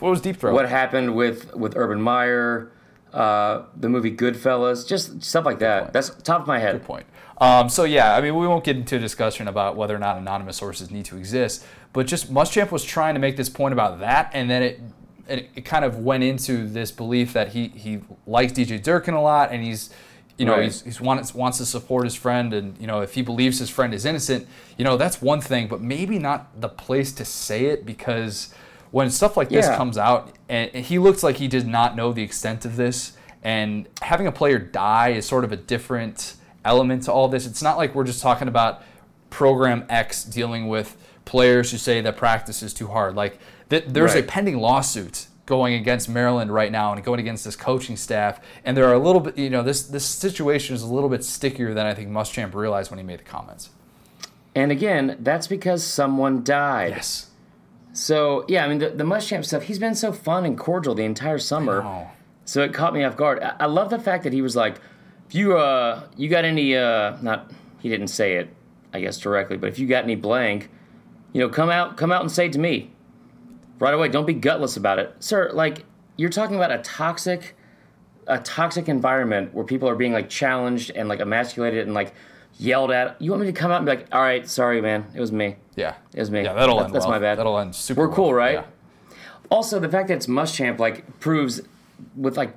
What 0.00 0.10
was 0.10 0.20
Deep 0.20 0.38
Throat? 0.38 0.54
what 0.54 0.68
happened 0.68 1.14
with 1.14 1.54
with 1.54 1.76
Urban 1.76 2.00
Meyer, 2.00 2.72
uh, 3.12 3.62
the 3.76 3.88
movie 3.88 4.10
Goodfellas, 4.10 4.88
just 4.88 5.22
stuff 5.22 5.44
like 5.44 5.60
that. 5.60 5.92
That's 5.92 6.10
top 6.22 6.40
of 6.40 6.46
my 6.48 6.58
head. 6.58 6.72
Good 6.80 6.84
point. 6.84 7.06
Um, 7.38 7.68
so 7.68 7.84
yeah, 7.84 8.16
I 8.16 8.20
mean, 8.20 8.34
we 8.34 8.48
won't 8.48 8.64
get 8.64 8.74
into 8.76 8.96
a 8.96 8.98
discussion 8.98 9.46
about 9.46 9.76
whether 9.76 9.94
or 9.94 9.98
not 10.00 10.16
anonymous 10.16 10.56
sources 10.56 10.90
need 10.90 11.04
to 11.04 11.18
exist, 11.18 11.64
but 11.92 12.06
just 12.08 12.32
Muschamp 12.32 12.72
was 12.72 12.82
trying 12.82 13.14
to 13.14 13.20
make 13.20 13.36
this 13.36 13.50
point 13.50 13.72
about 13.74 14.00
that, 14.00 14.30
and 14.32 14.50
then 14.50 14.62
it 14.62 14.80
it, 15.28 15.50
it 15.54 15.64
kind 15.64 15.84
of 15.84 15.98
went 15.98 16.24
into 16.24 16.66
this 16.66 16.90
belief 16.90 17.32
that 17.34 17.48
he 17.52 17.68
he 17.68 18.00
likes 18.26 18.52
DJ 18.54 18.82
Durkin 18.82 19.14
a 19.14 19.22
lot, 19.22 19.52
and 19.52 19.62
he's 19.62 19.90
you 20.38 20.44
know 20.46 20.52
Right. 20.54 20.64
he's, 20.64 20.82
he's 20.82 21.00
wants 21.00 21.34
wants 21.34 21.58
to 21.58 21.66
support 21.66 22.04
his 22.04 22.14
friend, 22.14 22.52
and 22.52 22.76
you 22.78 22.86
know 22.86 23.00
if 23.00 23.14
he 23.14 23.22
believes 23.22 23.58
his 23.58 23.70
friend 23.70 23.94
is 23.94 24.04
innocent, 24.04 24.46
you 24.76 24.84
know 24.84 24.96
that's 24.96 25.20
one 25.22 25.40
thing, 25.40 25.66
but 25.68 25.80
maybe 25.80 26.18
not 26.18 26.60
the 26.60 26.68
place 26.68 27.12
to 27.12 27.24
say 27.24 27.66
it 27.66 27.86
because 27.86 28.52
when 28.90 29.10
stuff 29.10 29.36
like 29.36 29.48
this 29.48 29.66
Yeah. 29.66 29.76
comes 29.76 29.98
out, 29.98 30.32
and 30.48 30.70
he 30.72 30.98
looks 30.98 31.22
like 31.22 31.36
he 31.36 31.48
did 31.48 31.66
not 31.66 31.96
know 31.96 32.12
the 32.12 32.22
extent 32.22 32.64
of 32.64 32.76
this, 32.76 33.12
and 33.42 33.88
having 34.02 34.26
a 34.26 34.32
player 34.32 34.58
die 34.58 35.08
is 35.10 35.26
sort 35.26 35.44
of 35.44 35.52
a 35.52 35.56
different 35.56 36.34
element 36.64 37.04
to 37.04 37.12
all 37.12 37.28
this. 37.28 37.46
It's 37.46 37.62
not 37.62 37.76
like 37.78 37.94
we're 37.94 38.04
just 38.04 38.20
talking 38.22 38.48
about 38.48 38.82
program 39.30 39.84
X 39.88 40.24
dealing 40.24 40.68
with 40.68 40.96
players 41.24 41.70
who 41.72 41.78
say 41.78 42.00
that 42.00 42.16
practice 42.16 42.62
is 42.62 42.72
too 42.72 42.86
hard. 42.88 43.14
Like 43.16 43.38
th- 43.70 43.84
there's 43.88 44.14
a 44.14 44.22
pending 44.22 44.58
lawsuit 44.58 45.26
going 45.46 45.74
against 45.74 46.08
Maryland 46.08 46.52
right 46.52 46.70
now 46.70 46.92
and 46.92 47.02
going 47.02 47.20
against 47.20 47.44
this 47.44 47.56
coaching 47.56 47.96
staff, 47.96 48.40
and 48.64 48.76
there 48.76 48.86
are 48.86 48.94
a 48.94 48.98
little 48.98 49.20
bit, 49.20 49.38
you 49.38 49.48
know, 49.48 49.62
this 49.62 49.84
this 49.84 50.04
situation 50.04 50.74
is 50.74 50.82
a 50.82 50.86
little 50.86 51.08
bit 51.08 51.24
stickier 51.24 51.72
than 51.72 51.86
I 51.86 51.94
think 51.94 52.10
Muschamp 52.10 52.54
realized 52.54 52.90
when 52.90 52.98
he 52.98 53.04
made 53.04 53.20
the 53.20 53.24
comments. 53.24 53.70
And 54.54 54.72
again, 54.72 55.18
that's 55.20 55.46
because 55.46 55.84
someone 55.84 56.42
died. 56.42 56.92
Yes. 56.92 57.30
So 57.92 58.44
yeah, 58.48 58.64
I 58.64 58.68
mean 58.68 58.78
the, 58.78 58.90
the 58.90 59.04
Muschamp 59.04 59.44
stuff. 59.44 59.64
He's 59.64 59.78
been 59.78 59.94
so 59.94 60.12
fun 60.12 60.44
and 60.44 60.58
cordial 60.58 60.94
the 60.94 61.04
entire 61.04 61.38
summer. 61.38 62.10
So 62.44 62.62
it 62.62 62.74
caught 62.74 62.92
me 62.92 63.04
off 63.04 63.16
guard. 63.16 63.42
I, 63.42 63.54
I 63.60 63.66
love 63.66 63.90
the 63.90 63.98
fact 63.98 64.24
that 64.24 64.32
he 64.32 64.42
was 64.42 64.56
like, 64.56 64.80
if 65.28 65.34
you 65.34 65.56
uh 65.56 66.02
you 66.16 66.28
got 66.28 66.44
any 66.44 66.76
uh 66.76 67.16
not 67.22 67.52
he 67.80 67.88
didn't 67.88 68.08
say 68.08 68.36
it 68.36 68.48
I 68.92 69.00
guess 69.00 69.18
directly, 69.18 69.56
but 69.56 69.68
if 69.68 69.78
you 69.78 69.86
got 69.86 70.04
any 70.04 70.16
blank, 70.16 70.70
you 71.32 71.40
know, 71.40 71.48
come 71.48 71.70
out 71.70 71.96
come 71.96 72.10
out 72.10 72.22
and 72.22 72.32
say 72.32 72.46
it 72.46 72.52
to 72.54 72.58
me. 72.58 72.92
Right 73.78 73.94
away. 73.94 74.08
Don't 74.08 74.26
be 74.26 74.34
gutless 74.34 74.76
about 74.76 74.98
it. 74.98 75.14
Sir, 75.20 75.50
like 75.52 75.84
you're 76.16 76.30
talking 76.30 76.56
about 76.56 76.70
a 76.72 76.78
toxic 76.78 77.54
a 78.28 78.38
toxic 78.38 78.88
environment 78.88 79.54
where 79.54 79.64
people 79.64 79.88
are 79.88 79.94
being 79.94 80.12
like 80.12 80.28
challenged 80.28 80.90
and 80.96 81.08
like 81.08 81.20
emasculated 81.20 81.84
and 81.86 81.94
like 81.94 82.12
yelled 82.58 82.90
at. 82.90 83.20
You 83.22 83.30
want 83.30 83.42
me 83.42 83.46
to 83.46 83.52
come 83.52 83.70
out 83.70 83.76
and 83.76 83.86
be 83.86 83.90
like, 83.90 84.06
"All 84.12 84.20
right, 84.22 84.48
sorry 84.48 84.80
man, 84.80 85.04
it 85.14 85.20
was 85.20 85.30
me." 85.30 85.56
Yeah. 85.76 85.94
It 86.14 86.18
was 86.20 86.30
me. 86.30 86.42
Yeah, 86.42 86.54
that'll 86.54 86.78
That- 86.78 86.86
end 86.86 86.94
that's 86.94 87.04
well. 87.04 87.12
my 87.12 87.18
bad. 87.18 87.38
That'll 87.38 87.58
end 87.58 87.74
super 87.74 88.00
We're 88.02 88.06
well. 88.08 88.16
cool, 88.16 88.34
right? 88.34 88.54
Yeah. 88.54 88.64
Also, 89.50 89.78
the 89.78 89.88
fact 89.88 90.08
that 90.08 90.14
it's 90.14 90.26
Muschamp 90.26 90.78
like 90.80 91.20
proves 91.20 91.60
with 92.16 92.36
like 92.36 92.54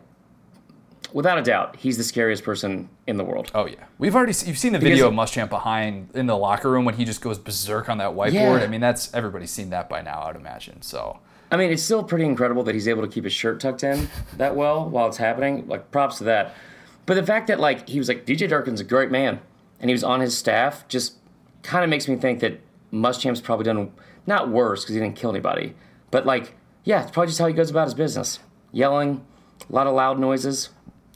without 1.14 1.38
a 1.38 1.42
doubt 1.42 1.76
he's 1.78 1.98
the 1.98 2.04
scariest 2.04 2.44
person 2.44 2.90
in 3.08 3.18
the 3.18 3.24
world. 3.24 3.52
Oh 3.56 3.66
yeah, 3.66 3.84
we've 3.98 4.16
already 4.16 4.34
se- 4.34 4.48
you've 4.48 4.58
seen 4.58 4.74
the 4.74 4.80
Because- 4.80 5.00
video 5.00 5.08
of 5.08 5.14
Muschamp 5.14 5.50
behind 5.50 6.10
in 6.14 6.26
the 6.28 6.38
locker 6.38 6.70
room 6.70 6.86
when 6.86 6.96
he 6.96 7.06
just 7.06 7.22
goes 7.22 7.38
berserk 7.40 7.90
on 7.90 7.98
that 8.00 8.12
whiteboard. 8.12 8.34
Yeah. 8.34 8.54
I 8.64 8.68
mean, 8.68 8.82
that's 8.82 9.14
everybody's 9.14 9.52
seen 9.52 9.70
that 9.72 9.90
by 9.90 10.02
now, 10.02 10.24
I'd 10.24 10.36
imagine. 10.36 10.82
So 10.82 11.20
I 11.52 11.58
mean, 11.58 11.72
it's 11.72 11.82
still 11.84 12.04
pretty 12.04 12.26
incredible 12.26 12.64
that 12.64 12.76
he's 12.76 12.88
able 12.88 13.02
to 13.02 13.08
keep 13.08 13.24
his 13.24 13.34
shirt 13.34 13.60
tucked 13.60 13.84
in 13.84 14.08
that 14.38 14.56
well 14.56 14.88
while 14.90 15.08
it's 15.08 15.18
happening. 15.18 15.68
Like 15.68 15.90
props 15.92 16.20
to 16.20 16.24
that. 16.26 16.54
But 17.06 17.16
the 17.16 17.24
fact 17.26 17.48
that 17.48 17.60
like 17.60 17.90
he 17.90 17.98
was 17.98 18.08
like 18.08 18.26
DJ 18.26 18.48
Durkin's 18.48 18.80
a 18.82 18.84
great 18.84 19.10
man 19.10 19.40
and 19.80 19.90
he 19.90 19.94
was 19.94 20.04
on 20.04 20.20
his 20.20 20.38
staff 20.38 20.88
just 20.88 21.16
kind 21.64 21.84
of 21.84 21.90
makes 21.90 22.08
me 22.08 22.16
think 22.18 22.40
that 22.42 22.60
Muschamp's 22.94 23.42
probably 23.42 23.66
done 23.66 23.92
not 24.28 24.50
worse 24.50 24.84
because 24.84 24.94
he 24.96 25.02
didn't 25.02 25.16
kill 25.16 25.32
anybody, 25.32 25.74
but 26.12 26.26
like 26.26 26.56
yeah, 26.84 27.02
it's 27.02 27.12
probably 27.12 27.28
just 27.28 27.40
how 27.40 27.48
he 27.48 27.54
goes 27.54 27.70
about 27.70 27.86
his 27.86 27.94
business, 27.94 28.40
yelling, 28.72 29.24
a 29.70 29.74
lot 29.74 29.86
of 29.88 29.94
loud 29.94 30.18
noises, 30.20 30.70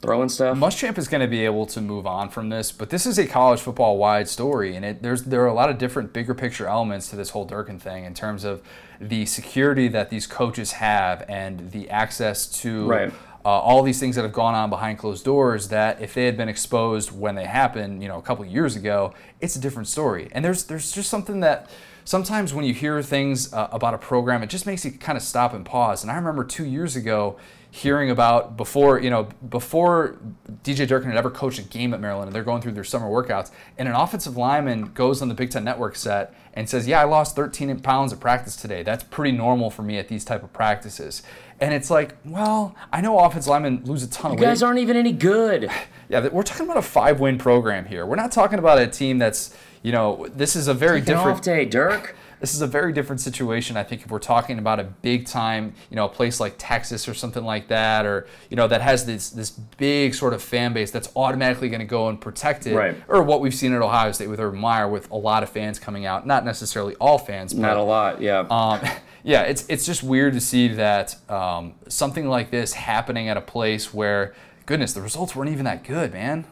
throwing 0.04 0.28
stuff. 0.28 0.56
Muschamp 0.56 0.98
is 0.98 1.08
going 1.08 1.20
to 1.20 1.26
be 1.26 1.44
able 1.44 1.66
to 1.66 1.80
move 1.80 2.06
on 2.06 2.28
from 2.28 2.48
this, 2.48 2.70
but 2.72 2.90
this 2.90 3.06
is 3.06 3.18
a 3.18 3.26
college 3.26 3.60
football 3.60 3.98
wide 3.98 4.28
story, 4.28 4.76
and 4.76 4.84
it, 4.84 5.02
there's 5.02 5.24
there 5.24 5.42
are 5.42 5.46
a 5.48 5.54
lot 5.54 5.70
of 5.70 5.78
different 5.78 6.12
bigger 6.12 6.34
picture 6.34 6.66
elements 6.66 7.08
to 7.10 7.16
this 7.16 7.30
whole 7.30 7.44
Durkin 7.44 7.78
thing 7.78 8.04
in 8.04 8.14
terms 8.14 8.44
of 8.44 8.62
the 9.00 9.26
security 9.26 9.88
that 9.88 10.10
these 10.10 10.26
coaches 10.26 10.72
have 10.72 11.24
and 11.28 11.70
the 11.72 11.90
access 11.90 12.46
to 12.62 12.86
Right. 12.86 13.12
uh, 13.44 13.48
all 13.48 13.82
these 13.82 13.98
things 13.98 14.14
that 14.16 14.22
have 14.22 14.32
gone 14.32 14.54
on 14.54 14.70
behind 14.70 14.98
closed 14.98 15.24
doors. 15.24 15.68
That 15.68 16.00
if 16.00 16.14
they 16.14 16.26
had 16.26 16.36
been 16.36 16.48
exposed 16.48 17.10
when 17.10 17.34
they 17.34 17.44
happened, 17.46 18.02
you 18.02 18.08
know, 18.08 18.18
a 18.18 18.22
couple 18.22 18.44
years 18.44 18.76
ago, 18.76 19.12
it's 19.40 19.56
a 19.56 19.60
different 19.60 19.88
story. 19.88 20.28
And 20.32 20.44
there's 20.44 20.64
there's 20.64 20.92
just 20.92 21.10
something 21.10 21.40
that 21.40 21.68
sometimes 22.04 22.52
when 22.54 22.64
you 22.64 22.74
hear 22.74 23.02
things 23.02 23.52
uh, 23.52 23.68
about 23.72 23.94
a 23.94 23.98
program, 23.98 24.42
it 24.42 24.50
just 24.50 24.66
makes 24.66 24.84
you 24.84 24.92
kind 24.92 25.16
of 25.16 25.24
stop 25.24 25.54
and 25.54 25.64
pause. 25.64 26.02
And 26.02 26.10
I 26.12 26.16
remember 26.16 26.44
two 26.44 26.64
years 26.66 26.96
ago 26.96 27.36
hearing 27.74 28.08
about 28.08 28.56
before 28.56 29.00
you 29.00 29.10
know 29.10 29.24
before 29.48 30.16
DJ 30.62 30.86
Durkin 30.86 31.08
had 31.10 31.18
ever 31.18 31.28
coached 31.30 31.58
a 31.58 31.62
game 31.62 31.92
at 31.92 32.00
Maryland, 32.00 32.28
and 32.28 32.34
they're 32.34 32.44
going 32.44 32.62
through 32.62 32.70
their 32.70 32.84
summer 32.84 33.08
workouts, 33.08 33.50
and 33.76 33.88
an 33.88 33.96
offensive 33.96 34.36
lineman 34.36 34.92
goes 34.92 35.20
on 35.20 35.26
the 35.28 35.34
Big 35.34 35.50
Ten 35.50 35.64
Network 35.64 35.96
set 35.96 36.32
and 36.54 36.70
says, 36.70 36.86
"Yeah, 36.86 37.00
I 37.00 37.04
lost 37.04 37.34
13 37.34 37.80
pounds 37.80 38.12
at 38.12 38.20
practice 38.20 38.54
today. 38.54 38.84
That's 38.84 39.02
pretty 39.02 39.36
normal 39.36 39.70
for 39.70 39.82
me 39.82 39.98
at 39.98 40.06
these 40.06 40.24
type 40.24 40.44
of 40.44 40.52
practices." 40.52 41.24
And 41.60 41.74
it's 41.74 41.90
like, 41.90 42.14
well, 42.24 42.76
I 42.92 43.00
know 43.00 43.18
offensive 43.18 43.48
linemen 43.50 43.82
lose 43.84 44.02
a 44.04 44.08
ton 44.10 44.32
of 44.32 44.38
weight. 44.38 44.42
you 44.42 44.46
guys 44.50 44.62
aren't 44.62 44.78
even 44.78 44.96
any 44.96 45.12
good. 45.12 45.68
Yeah, 46.06 46.28
we're 46.28 46.42
talking 46.42 46.66
about 46.66 46.76
a 46.76 46.82
five-win 46.82 47.38
program 47.38 47.86
here. 47.86 48.04
We're 48.04 48.16
not 48.16 48.30
talking 48.30 48.58
about 48.58 48.78
a 48.78 48.86
team 48.86 49.16
that's, 49.18 49.56
you 49.82 49.90
know, 49.90 50.28
this 50.36 50.54
is 50.54 50.68
a 50.68 50.74
very 50.74 50.98
Take 51.00 51.06
different. 51.06 51.38
off 51.38 51.40
day, 51.40 51.64
Dirk. 51.64 52.14
This 52.44 52.52
is 52.52 52.60
a 52.60 52.66
very 52.66 52.92
different 52.92 53.22
situation. 53.22 53.78
I 53.78 53.84
think 53.84 54.02
if 54.02 54.10
we're 54.10 54.18
talking 54.18 54.58
about 54.58 54.78
a 54.78 54.84
big 54.84 55.24
time, 55.26 55.72
you 55.88 55.96
know, 55.96 56.04
a 56.04 56.10
place 56.10 56.40
like 56.40 56.56
Texas 56.58 57.08
or 57.08 57.14
something 57.14 57.42
like 57.42 57.68
that, 57.68 58.04
or 58.04 58.26
you 58.50 58.56
know, 58.58 58.68
that 58.68 58.82
has 58.82 59.06
this 59.06 59.30
this 59.30 59.48
big 59.48 60.14
sort 60.14 60.34
of 60.34 60.42
fan 60.42 60.74
base 60.74 60.90
that's 60.90 61.08
automatically 61.16 61.70
going 61.70 61.80
to 61.80 61.86
go 61.86 62.10
and 62.10 62.20
protect 62.20 62.66
it, 62.66 62.74
Right. 62.76 62.96
or 63.08 63.22
what 63.22 63.40
we've 63.40 63.54
seen 63.54 63.72
at 63.72 63.80
Ohio 63.80 64.12
State 64.12 64.26
with 64.26 64.40
Urban 64.40 64.60
Meyer, 64.60 64.86
with 64.86 65.10
a 65.10 65.16
lot 65.16 65.42
of 65.42 65.48
fans 65.48 65.78
coming 65.78 66.04
out, 66.04 66.26
not 66.26 66.44
necessarily 66.44 66.94
all 66.96 67.16
fans, 67.16 67.54
but 67.54 67.62
Not 67.62 67.78
a 67.78 67.82
lot, 67.82 68.20
yeah. 68.20 68.40
um, 68.50 68.78
yeah, 69.22 69.44
it's 69.44 69.64
it's 69.70 69.86
just 69.86 70.02
weird 70.02 70.34
to 70.34 70.40
see 70.42 70.68
that 70.68 71.16
um, 71.30 71.72
something 71.88 72.28
like 72.28 72.50
this 72.50 72.74
happening 72.74 73.26
at 73.30 73.38
a 73.38 73.40
place 73.40 73.94
where, 73.94 74.34
goodness, 74.66 74.92
the 74.92 75.00
results 75.00 75.34
weren't 75.34 75.50
even 75.50 75.64
that 75.64 75.82
good, 75.82 76.12
man. 76.12 76.44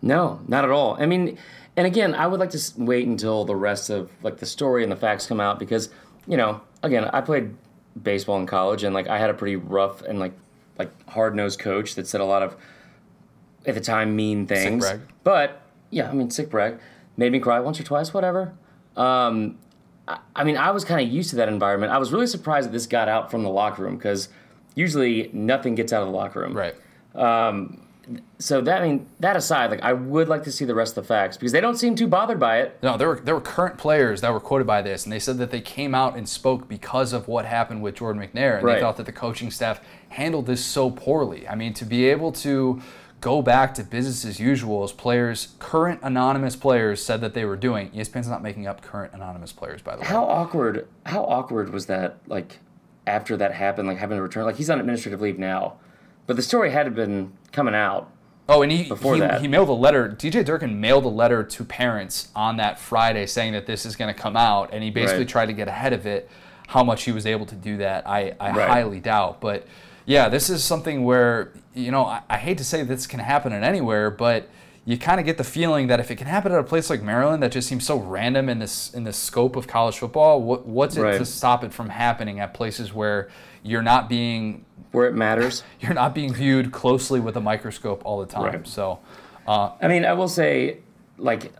No, 0.00 0.40
not 0.46 0.64
at 0.64 0.70
all. 0.70 0.96
I 1.00 1.06
mean, 1.06 1.38
and 1.76 1.86
again, 1.86 2.14
I 2.14 2.26
would 2.26 2.40
like 2.40 2.50
to 2.50 2.60
wait 2.76 3.06
until 3.06 3.44
the 3.44 3.56
rest 3.56 3.90
of 3.90 4.10
like 4.22 4.38
the 4.38 4.46
story 4.46 4.82
and 4.82 4.92
the 4.92 4.96
facts 4.96 5.26
come 5.26 5.40
out 5.40 5.58
because, 5.58 5.88
you 6.26 6.36
know, 6.36 6.60
again, 6.82 7.04
I 7.12 7.20
played 7.20 7.54
baseball 8.00 8.38
in 8.38 8.46
college 8.46 8.84
and 8.84 8.94
like 8.94 9.08
I 9.08 9.18
had 9.18 9.30
a 9.30 9.34
pretty 9.34 9.56
rough 9.56 10.02
and 10.02 10.18
like 10.18 10.32
like 10.78 10.90
hard 11.08 11.34
nosed 11.34 11.58
coach 11.58 11.94
that 11.94 12.06
said 12.06 12.20
a 12.20 12.24
lot 12.24 12.42
of 12.42 12.56
at 13.66 13.74
the 13.74 13.80
time 13.80 14.16
mean 14.16 14.46
things. 14.46 14.84
But 15.24 15.62
yeah, 15.90 16.08
I 16.10 16.12
mean, 16.12 16.30
sick 16.30 16.50
brag 16.50 16.78
made 17.16 17.32
me 17.32 17.38
cry 17.38 17.60
once 17.60 17.78
or 17.80 17.84
twice, 17.84 18.12
whatever. 18.12 18.54
Um, 18.96 19.58
I, 20.08 20.18
I 20.34 20.44
mean, 20.44 20.56
I 20.56 20.70
was 20.70 20.84
kind 20.84 21.06
of 21.06 21.12
used 21.12 21.30
to 21.30 21.36
that 21.36 21.48
environment. 21.48 21.92
I 21.92 21.98
was 21.98 22.12
really 22.12 22.26
surprised 22.26 22.68
that 22.68 22.72
this 22.72 22.86
got 22.86 23.08
out 23.08 23.30
from 23.30 23.42
the 23.42 23.50
locker 23.50 23.82
room 23.82 23.96
because 23.96 24.28
usually 24.74 25.30
nothing 25.32 25.74
gets 25.74 25.92
out 25.92 26.02
of 26.02 26.08
the 26.08 26.14
locker 26.14 26.40
room 26.40 26.54
Right. 26.54 26.74
So 28.38 28.60
that 28.60 28.82
I 28.82 28.86
mean 28.86 29.06
that 29.20 29.36
aside, 29.36 29.70
like 29.70 29.82
I 29.82 29.92
would 29.92 30.28
like 30.28 30.42
to 30.44 30.52
see 30.52 30.64
the 30.64 30.74
rest 30.74 30.96
of 30.96 31.04
the 31.04 31.08
facts 31.08 31.36
because 31.36 31.52
they 31.52 31.60
don't 31.60 31.76
seem 31.76 31.94
too 31.94 32.08
bothered 32.08 32.40
by 32.40 32.58
it. 32.60 32.78
No, 32.82 32.96
there 32.96 33.08
were 33.08 33.20
there 33.20 33.34
were 33.34 33.40
current 33.40 33.78
players 33.78 34.20
that 34.22 34.32
were 34.32 34.40
quoted 34.40 34.66
by 34.66 34.82
this, 34.82 35.04
and 35.04 35.12
they 35.12 35.18
said 35.18 35.38
that 35.38 35.50
they 35.50 35.60
came 35.60 35.94
out 35.94 36.16
and 36.16 36.28
spoke 36.28 36.68
because 36.68 37.12
of 37.12 37.28
what 37.28 37.44
happened 37.44 37.82
with 37.82 37.94
Jordan 37.96 38.20
McNair, 38.22 38.56
and 38.56 38.64
Right. 38.64 38.74
they 38.74 38.80
thought 38.80 38.96
that 38.96 39.06
the 39.06 39.12
coaching 39.12 39.50
staff 39.50 39.80
handled 40.10 40.46
this 40.46 40.64
so 40.64 40.90
poorly. 40.90 41.48
I 41.48 41.54
mean, 41.54 41.74
to 41.74 41.84
be 41.84 42.06
able 42.08 42.32
to 42.32 42.80
go 43.20 43.40
back 43.40 43.72
to 43.74 43.84
business 43.84 44.24
as 44.24 44.40
usual 44.40 44.82
as 44.82 44.90
players, 44.90 45.54
current 45.60 46.00
anonymous 46.02 46.56
players 46.56 47.00
said 47.04 47.20
that 47.20 47.34
they 47.34 47.44
were 47.44 47.56
doing. 47.56 47.88
ESPN's 47.92 48.26
not 48.28 48.42
making 48.42 48.66
up 48.66 48.82
current 48.82 49.12
anonymous 49.14 49.52
players, 49.52 49.80
by 49.80 49.94
the 49.94 50.02
way. 50.02 50.08
How 50.08 50.24
awkward? 50.24 50.88
How 51.06 51.22
awkward 51.22 51.72
was 51.72 51.86
that? 51.86 52.16
Like 52.26 52.58
after 53.06 53.36
that 53.36 53.52
happened, 53.54 53.86
like 53.86 53.98
having 53.98 54.16
to 54.18 54.22
return. 54.22 54.44
Like 54.44 54.56
he's 54.56 54.68
on 54.70 54.80
administrative 54.80 55.20
leave 55.20 55.38
now, 55.38 55.74
but 56.26 56.36
the 56.36 56.42
story 56.42 56.70
had 56.70 56.94
been 56.94 57.32
coming 57.52 57.74
out. 57.74 58.10
Oh, 58.48 58.62
and 58.62 58.72
he 58.72 58.88
Before 58.88 59.14
he, 59.14 59.20
that. 59.20 59.40
he 59.40 59.48
mailed 59.48 59.68
a 59.68 59.72
letter. 59.72 60.08
DJ 60.08 60.44
Durkin 60.44 60.80
mailed 60.80 61.04
a 61.04 61.08
letter 61.08 61.42
to 61.44 61.64
parents 61.64 62.28
on 62.34 62.56
that 62.56 62.78
Friday 62.78 63.24
saying 63.26 63.52
that 63.52 63.66
this 63.66 63.86
is 63.86 63.94
going 63.96 64.12
to 64.12 64.20
come 64.20 64.36
out, 64.36 64.70
and 64.72 64.82
he 64.82 64.90
basically 64.90 65.20
Right. 65.24 65.28
tried 65.28 65.46
to 65.46 65.52
get 65.52 65.68
ahead 65.68 65.92
of 65.92 66.06
it. 66.06 66.28
How 66.66 66.82
much 66.82 67.04
he 67.04 67.12
was 67.12 67.24
able 67.26 67.46
to 67.46 67.54
do 67.54 67.76
that, 67.78 68.06
I, 68.06 68.34
I 68.40 68.50
Right. 68.50 68.68
highly 68.68 68.98
doubt. 69.00 69.40
But 69.40 69.66
yeah, 70.06 70.28
this 70.28 70.50
is 70.50 70.64
something 70.64 71.04
where 71.04 71.52
you 71.74 71.90
know 71.90 72.04
I, 72.04 72.22
I 72.28 72.36
hate 72.38 72.58
to 72.58 72.64
say 72.64 72.82
this 72.82 73.06
can 73.06 73.20
happen 73.20 73.52
at 73.52 73.62
anywhere, 73.62 74.10
but 74.10 74.48
you 74.84 74.98
kind 74.98 75.20
of 75.20 75.26
get 75.26 75.38
the 75.38 75.44
feeling 75.44 75.86
that 75.86 76.00
if 76.00 76.10
it 76.10 76.16
can 76.16 76.26
happen 76.26 76.50
at 76.50 76.58
a 76.58 76.64
place 76.64 76.90
like 76.90 77.02
Maryland, 77.02 77.42
that 77.44 77.52
just 77.52 77.68
seems 77.68 77.86
so 77.86 77.98
random 77.98 78.48
in 78.48 78.58
this 78.58 78.92
in 78.92 79.04
the 79.04 79.12
scope 79.12 79.54
of 79.54 79.68
college 79.68 79.98
football. 79.98 80.42
What, 80.42 80.66
what's 80.66 80.96
it 80.96 81.02
Right. 81.02 81.18
to 81.18 81.24
stop 81.24 81.62
it 81.62 81.72
from 81.72 81.90
happening 81.90 82.40
at 82.40 82.52
places 82.54 82.92
where 82.92 83.28
you're 83.62 83.82
not 83.82 84.08
being 84.08 84.64
Where 84.90 85.08
it 85.08 85.14
matters. 85.14 85.62
you're 85.80 85.94
not 85.94 86.14
being 86.14 86.32
viewed 86.32 86.72
closely 86.72 87.20
with 87.20 87.36
a 87.36 87.40
microscope 87.40 88.02
all 88.04 88.20
the 88.20 88.26
time? 88.26 88.44
Right. 88.44 88.66
So. 88.66 89.00
Uh, 89.46 89.72
I 89.80 89.88
mean, 89.88 90.04
I 90.04 90.12
will 90.12 90.28
say, 90.28 90.78
like 91.18 91.52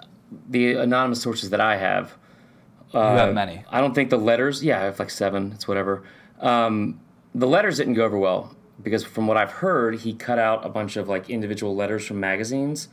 the 0.48 0.74
anonymous 0.74 1.20
sources 1.20 1.50
that 1.50 1.60
I 1.60 1.76
have. 1.76 2.16
You 2.92 3.00
have 3.00 3.34
many. 3.34 3.64
I 3.70 3.80
don't 3.80 3.94
think 3.94 4.10
the 4.10 4.18
letters. 4.18 4.62
Yeah, 4.62 4.78
I 4.78 4.82
have 4.82 4.98
like 4.98 5.10
seven. 5.10 5.52
It's 5.52 5.66
whatever. 5.66 6.02
Um, 6.40 7.00
the 7.34 7.46
letters 7.46 7.78
didn't 7.78 7.94
go 7.94 8.04
over 8.04 8.18
well 8.18 8.54
because 8.82 9.02
from 9.02 9.26
what 9.26 9.36
I've 9.36 9.50
heard, 9.50 10.00
he 10.00 10.12
cut 10.12 10.38
out 10.38 10.66
a 10.66 10.68
bunch 10.68 10.96
of 10.96 11.08
like 11.08 11.30
individual 11.30 11.74
letters 11.74 12.04
from 12.04 12.20
magazines, 12.20 12.88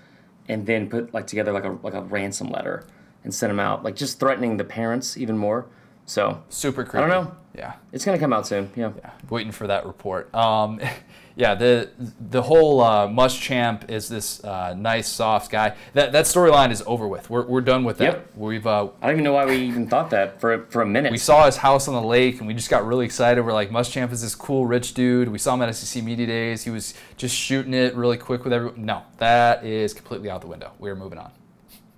and 0.47 0.65
then 0.65 0.89
put 0.89 1.13
like 1.13 1.27
together 1.27 1.51
like 1.51 1.65
a 1.65 1.77
like 1.83 1.93
a 1.93 2.01
ransom 2.01 2.49
letter 2.49 2.85
and 3.23 3.33
sent 3.33 3.49
them 3.49 3.59
out, 3.59 3.83
like 3.83 3.95
just 3.95 4.19
threatening 4.19 4.55
the 4.57 4.63
parents 4.63 5.17
even 5.17 5.37
more. 5.37 5.67
So 6.05 6.41
Super 6.49 6.83
creepy. 6.83 7.03
I 7.03 7.07
don't 7.07 7.25
know. 7.25 7.35
Yeah. 7.55 7.73
it's 7.91 8.05
gonna 8.05 8.19
come 8.19 8.33
out 8.33 8.47
soon. 8.47 8.71
Yeah. 8.75 8.91
Yeah. 8.97 9.11
Waiting 9.29 9.51
for 9.51 9.67
that 9.67 9.85
report. 9.85 10.33
Um, 10.33 10.79
Yeah, 11.39 11.55
the 11.55 11.89
the 12.19 12.41
whole 12.41 12.81
uh, 12.81 13.07
Muschamp 13.07 13.89
is 13.89 14.09
this 14.09 14.43
uh, 14.43 14.73
nice, 14.73 15.07
soft 15.07 15.49
guy. 15.49 15.73
That 15.93 16.11
that 16.11 16.25
storyline 16.25 16.69
is 16.69 16.83
over 16.85 17.07
with. 17.07 17.29
We're, 17.29 17.45
we're 17.45 17.61
done 17.61 17.85
with 17.85 17.97
that. 17.99 18.13
Yep. 18.13 18.31
We've 18.35 18.67
uh, 18.67 18.89
I 19.01 19.07
don't 19.07 19.15
even 19.15 19.23
know 19.23 19.31
why 19.31 19.45
we 19.45 19.55
even 19.55 19.87
thought 19.87 20.09
that 20.09 20.41
for 20.41 20.65
for 20.65 20.81
a 20.81 20.85
minute. 20.85 21.13
we 21.13 21.17
saw 21.17 21.45
his 21.45 21.55
house 21.55 21.87
on 21.87 21.93
the 21.93 22.01
lake 22.05 22.39
and 22.39 22.47
we 22.47 22.53
just 22.53 22.69
got 22.69 22.85
really 22.85 23.05
excited. 23.05 23.41
We're 23.41 23.53
like, 23.53 23.69
Muschamp 23.69 24.11
is 24.11 24.21
this 24.21 24.35
cool 24.35 24.65
rich 24.65 24.93
dude. 24.93 25.29
We 25.29 25.37
saw 25.37 25.53
him 25.53 25.61
at 25.61 25.73
SEC 25.73 26.03
Media 26.03 26.27
Days. 26.27 26.65
He 26.65 26.71
was 26.71 26.93
just 27.15 27.33
shooting 27.33 27.73
it 27.73 27.95
really 27.95 28.17
quick 28.17 28.43
with 28.43 28.51
everyone. 28.51 28.83
No, 28.83 29.03
that 29.19 29.63
is 29.63 29.93
completely 29.93 30.29
out 30.29 30.41
the 30.41 30.47
window. 30.47 30.73
We're 30.77 30.97
moving 30.97 31.19
on. 31.19 31.31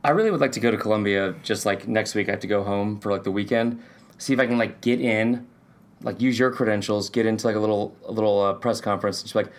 I 0.03 0.11
really 0.11 0.29
would 0.29 0.41
like 0.41 0.51
to 0.51 0.59
go 0.59 0.69
to 0.69 0.77
Columbia. 0.77 1.33
Just 1.41 1.65
like 1.65 1.87
next 1.87 2.13
week, 2.13 2.27
I 2.27 2.31
have 2.33 2.41
to 2.41 2.47
go 2.47 2.63
home 2.63 2.99
for 2.99 3.11
like 3.11 3.23
the 3.23 3.31
weekend. 3.31 3.81
See 4.21 4.33
if 4.33 4.39
I 4.39 4.45
can 4.45 4.59
like 4.59 4.81
get 4.81 5.01
in, 5.01 5.47
like 6.03 6.21
use 6.21 6.37
your 6.37 6.51
credentials, 6.51 7.09
get 7.09 7.25
into 7.25 7.47
like 7.47 7.55
a 7.55 7.59
little 7.59 7.97
a 8.05 8.11
little 8.11 8.39
uh, 8.39 8.53
press 8.53 8.79
conference. 8.79 9.23
Just 9.23 9.33
be 9.33 9.39
like, 9.39 9.51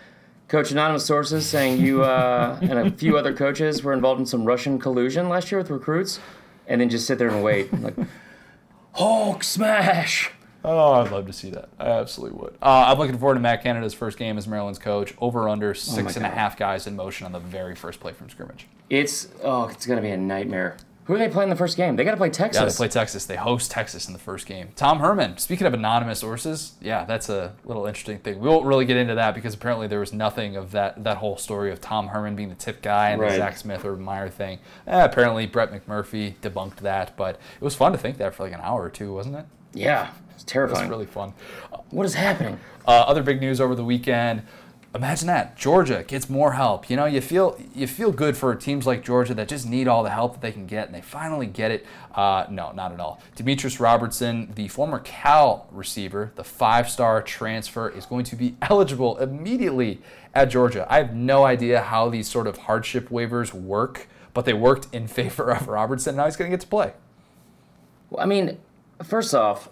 Coach, 0.46 0.70
anonymous 0.70 1.04
sources 1.04 1.44
saying 1.44 1.80
you 1.80 2.04
uh, 2.04 2.56
and 2.62 2.78
a 2.78 2.90
few 2.92 3.18
other 3.18 3.34
coaches 3.34 3.82
were 3.82 3.92
involved 3.92 4.20
in 4.20 4.26
some 4.26 4.44
Russian 4.44 4.78
collusion 4.78 5.28
last 5.28 5.50
year 5.50 5.58
with 5.58 5.68
recruits, 5.68 6.20
and 6.68 6.80
then 6.80 6.88
just 6.88 7.08
sit 7.08 7.18
there 7.18 7.28
and 7.28 7.42
wait. 7.42 7.72
Like, 7.82 7.96
Hulk 8.92 9.42
smash. 9.42 10.30
Oh, 10.64 10.92
I'd 10.92 11.10
love 11.10 11.26
to 11.26 11.32
see 11.32 11.50
that. 11.50 11.70
I 11.80 11.86
absolutely 11.86 12.38
would. 12.38 12.54
Uh, 12.62 12.84
I'm 12.86 12.98
looking 12.98 13.18
forward 13.18 13.34
to 13.34 13.40
Matt 13.40 13.64
Canada's 13.64 13.94
first 13.94 14.16
game 14.16 14.38
as 14.38 14.46
Maryland's 14.46 14.78
coach. 14.78 15.12
Over 15.18 15.48
under 15.48 15.74
six 15.74 16.16
and 16.16 16.24
a 16.24 16.28
half 16.28 16.56
guys 16.56 16.86
in 16.86 16.94
motion 16.94 17.26
on 17.26 17.32
the 17.32 17.40
very 17.40 17.74
first 17.74 17.98
play 17.98 18.12
from 18.12 18.30
scrimmage. 18.30 18.68
It's 18.88 19.26
oh, 19.42 19.64
it's 19.64 19.86
gonna 19.86 20.02
be 20.02 20.10
a 20.10 20.16
nightmare. 20.16 20.76
Who 21.12 21.16
are 21.16 21.18
they 21.18 21.28
playing 21.28 21.50
the 21.50 21.56
first 21.56 21.76
game? 21.76 21.96
They 21.96 22.04
got 22.04 22.12
to 22.12 22.16
play 22.16 22.30
Texas. 22.30 22.58
Yeah, 22.58 22.66
they 22.66 22.74
play 22.74 22.88
Texas. 22.88 23.26
They 23.26 23.36
host 23.36 23.70
Texas 23.70 24.06
in 24.06 24.14
the 24.14 24.18
first 24.18 24.46
game. 24.46 24.70
Tom 24.76 24.98
Herman, 25.00 25.36
speaking 25.36 25.66
of 25.66 25.74
anonymous 25.74 26.20
sources, 26.20 26.72
yeah, 26.80 27.04
that's 27.04 27.28
a 27.28 27.52
little 27.66 27.84
interesting 27.84 28.18
thing. 28.18 28.40
We 28.40 28.48
won't 28.48 28.64
really 28.64 28.86
get 28.86 28.96
into 28.96 29.14
that 29.16 29.34
because 29.34 29.52
apparently 29.52 29.88
there 29.88 30.00
was 30.00 30.14
nothing 30.14 30.56
of 30.56 30.70
that 30.70 31.04
that 31.04 31.18
whole 31.18 31.36
story 31.36 31.70
of 31.70 31.82
Tom 31.82 32.08
Herman 32.08 32.34
being 32.34 32.48
the 32.48 32.54
tip 32.54 32.80
guy 32.80 33.10
and 33.10 33.20
the 33.20 33.28
Zach 33.28 33.58
Smith 33.58 33.84
or 33.84 33.94
Meyer 33.94 34.30
thing. 34.30 34.58
Eh, 34.86 35.04
apparently 35.04 35.44
Brett 35.44 35.70
McMurphy 35.70 36.32
debunked 36.40 36.76
that, 36.76 37.14
but 37.14 37.34
it 37.34 37.62
was 37.62 37.74
fun 37.74 37.92
to 37.92 37.98
think 37.98 38.16
that 38.16 38.34
for 38.34 38.44
like 38.44 38.54
an 38.54 38.60
hour 38.62 38.82
or 38.82 38.88
two, 38.88 39.12
wasn't 39.12 39.36
it? 39.36 39.44
yeah, 39.74 40.12
it's 40.30 40.30
It 40.30 40.34
was 40.36 40.44
terrifying. 40.44 40.88
really 40.88 41.04
fun. 41.04 41.34
what 41.90 42.06
is 42.06 42.14
happening? 42.14 42.58
Uh, 42.88 42.92
other 43.06 43.22
big 43.22 43.38
news 43.38 43.60
over 43.60 43.74
the 43.74 43.84
weekend. 43.84 44.44
Imagine 44.94 45.26
that 45.28 45.56
Georgia 45.56 46.04
gets 46.06 46.28
more 46.28 46.52
help. 46.52 46.90
You 46.90 46.96
know, 46.96 47.06
you 47.06 47.22
feel 47.22 47.58
you 47.74 47.86
feel 47.86 48.12
good 48.12 48.36
for 48.36 48.54
teams 48.54 48.86
like 48.86 49.02
Georgia 49.02 49.32
that 49.34 49.48
just 49.48 49.66
need 49.66 49.88
all 49.88 50.02
the 50.02 50.10
help 50.10 50.34
that 50.34 50.42
they 50.42 50.52
can 50.52 50.66
get, 50.66 50.86
and 50.86 50.94
they 50.94 51.00
finally 51.00 51.46
get 51.46 51.70
it. 51.70 51.86
Uh, 52.14 52.44
no, 52.50 52.72
not 52.72 52.92
at 52.92 53.00
all. 53.00 53.22
Demetris 53.34 53.80
Robertson, 53.80 54.52
the 54.54 54.68
former 54.68 54.98
Cal 54.98 55.66
receiver, 55.70 56.32
the 56.34 56.44
five-star 56.44 57.22
transfer, 57.22 57.88
is 57.88 58.04
going 58.04 58.24
to 58.26 58.36
be 58.36 58.54
eligible 58.62 59.16
immediately 59.16 60.02
at 60.34 60.50
Georgia. 60.50 60.86
I 60.90 60.98
have 60.98 61.14
no 61.14 61.44
idea 61.44 61.80
how 61.80 62.10
these 62.10 62.28
sort 62.28 62.46
of 62.46 62.58
hardship 62.58 63.08
waivers 63.08 63.54
work, 63.54 64.08
but 64.34 64.44
they 64.44 64.52
worked 64.52 64.94
in 64.94 65.06
favor 65.08 65.52
of 65.52 65.68
Robertson. 65.68 66.16
Now 66.16 66.26
he's 66.26 66.36
going 66.36 66.50
to 66.50 66.54
get 66.54 66.60
to 66.60 66.68
play. 66.68 66.92
Well, 68.10 68.22
I 68.22 68.26
mean, 68.26 68.58
first 69.02 69.34
off, 69.34 69.70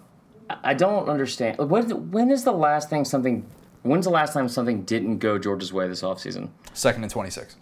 I 0.49 0.73
don't 0.73 1.07
understand. 1.09 1.59
When, 1.59 2.09
when 2.09 2.31
is 2.31 2.43
the 2.43 2.51
last 2.51 2.89
thing 2.89 3.05
something? 3.05 3.45
When's 3.83 4.05
the 4.05 4.11
last 4.11 4.33
time 4.33 4.47
something 4.47 4.83
didn't 4.83 5.17
go 5.19 5.39
Georgia's 5.39 5.73
way 5.73 5.87
this 5.87 6.01
offseason? 6.03 6.49
Second 6.73 7.03
and 7.03 7.11
26. 7.11 7.55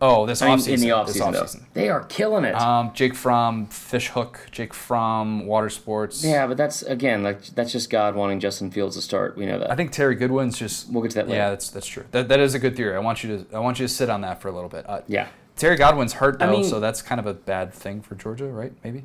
Oh, 0.00 0.26
this 0.26 0.42
I 0.42 0.48
mean, 0.50 0.58
offseason. 0.58 0.68
in 0.74 0.80
the 0.80 1.04
this 1.04 1.16
offseason, 1.18 1.32
offseason. 1.34 1.64
They 1.72 1.88
are 1.88 2.04
killing 2.04 2.44
it. 2.44 2.54
Um, 2.54 2.90
Jake 2.92 3.14
Fromm 3.14 3.66
Fish 3.66 4.08
Hook, 4.08 4.40
Jake 4.52 4.74
Fromm 4.74 5.46
Water 5.46 5.70
Sports. 5.70 6.22
yeah, 6.22 6.46
but 6.46 6.58
that's, 6.58 6.82
again, 6.82 7.22
like 7.22 7.42
that's 7.54 7.72
just 7.72 7.88
God 7.88 8.14
wanting 8.14 8.38
Justin 8.38 8.70
Fields 8.70 8.96
to 8.96 9.02
start. 9.02 9.38
We 9.38 9.46
know 9.46 9.58
that. 9.58 9.70
I 9.70 9.74
think 9.74 9.92
Terry 9.92 10.14
Godwin's 10.14 10.58
just. 10.58 10.90
We'll 10.90 11.02
get 11.02 11.12
to 11.12 11.14
that 11.16 11.28
later. 11.28 11.38
Yeah, 11.38 11.48
that's 11.50 11.70
that's 11.70 11.86
true. 11.86 12.04
That, 12.10 12.28
that 12.28 12.40
is 12.40 12.54
a 12.54 12.58
good 12.58 12.76
theory. 12.76 12.94
I 12.94 12.98
want 12.98 13.24
you 13.24 13.38
to 13.38 13.56
I 13.56 13.58
want 13.58 13.80
you 13.80 13.86
to 13.86 13.92
sit 13.92 14.10
on 14.10 14.20
that 14.20 14.42
for 14.42 14.48
a 14.48 14.52
little 14.52 14.68
bit. 14.68 14.84
Uh, 14.86 15.00
yeah. 15.08 15.28
Terry 15.56 15.76
Godwin's 15.76 16.12
hurt 16.12 16.38
though, 16.38 16.50
mean- 16.50 16.64
so 16.64 16.78
that's 16.78 17.00
kind 17.00 17.18
of 17.18 17.26
a 17.26 17.32
bad 17.32 17.72
thing 17.72 18.02
for 18.02 18.14
Georgia, 18.16 18.44
right? 18.46 18.74
Maybe. 18.84 19.04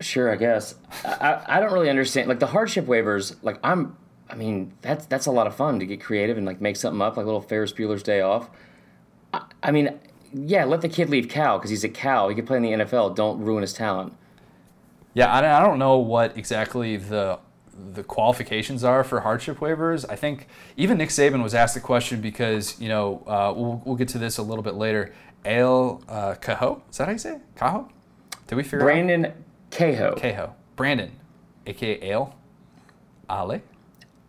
Sure, 0.00 0.32
I 0.32 0.34
guess. 0.34 0.74
I, 1.04 1.12
I 1.14 1.56
I 1.56 1.60
don't 1.60 1.72
really 1.72 1.88
understand. 1.90 2.28
Like 2.28 2.40
the 2.40 2.48
hardship 2.48 2.86
waivers, 2.86 3.36
like 3.42 3.60
I'm, 3.62 3.96
I 4.34 4.36
mean, 4.36 4.72
that's 4.82 5.06
that's 5.06 5.26
a 5.26 5.30
lot 5.30 5.46
of 5.46 5.54
fun 5.54 5.78
to 5.78 5.86
get 5.86 6.00
creative 6.02 6.36
and 6.36 6.44
like 6.44 6.60
make 6.60 6.74
something 6.76 7.00
up, 7.00 7.16
like 7.16 7.24
little 7.24 7.40
Ferris 7.40 7.72
Bueller's 7.72 8.02
Day 8.02 8.20
Off. 8.20 8.50
I, 9.32 9.42
I 9.62 9.70
mean, 9.70 9.98
yeah, 10.32 10.64
let 10.64 10.80
the 10.80 10.88
kid 10.88 11.08
leave 11.08 11.28
Cal 11.28 11.56
because 11.58 11.70
he's 11.70 11.84
a 11.84 11.88
Cal. 11.88 12.28
He 12.28 12.34
could 12.34 12.46
play 12.46 12.56
in 12.56 12.62
the 12.64 12.84
NFL. 12.84 13.14
Don't 13.14 13.40
ruin 13.40 13.62
his 13.62 13.72
talent. 13.72 14.12
Yeah, 15.14 15.32
I, 15.32 15.40
don't- 15.40 15.50
I 15.52 15.60
don't 15.60 15.78
know 15.78 15.98
what 15.98 16.36
exactly 16.36 16.96
the 16.96 17.38
the 17.94 18.02
qualifications 18.04 18.82
are 18.84 19.02
for 19.04 19.20
hardship 19.20 19.58
waivers. 19.58 20.04
I 20.08 20.16
think 20.16 20.46
even 20.76 20.98
Nick 20.98 21.08
Saban 21.10 21.42
was 21.42 21.54
asked 21.54 21.74
the 21.74 21.80
question 21.80 22.20
because 22.20 22.80
you 22.80 22.88
know 22.88 23.22
uh, 23.26 23.52
we'll, 23.56 23.82
we'll 23.84 23.96
get 23.96 24.08
to 24.08 24.18
this 24.18 24.38
a 24.38 24.42
little 24.42 24.62
bit 24.64 24.74
later. 24.74 25.12
Ale 25.44 26.02
uh, 26.08 26.34
Kaho, 26.40 26.80
is 26.90 26.96
that 26.98 27.06
how 27.06 27.12
you 27.12 27.18
say 27.18 27.34
it? 27.36 27.54
Kaho? 27.54 27.88
Did 28.48 28.56
we 28.56 28.62
figure 28.64 28.80
out? 28.80 28.84
Brandon 28.84 29.32
Kaho. 29.70 30.18
Kaho. 30.18 30.52
Brandon, 30.74 31.12
aka 31.66 32.00
Ale. 32.02 32.34
Ale. 33.30 33.60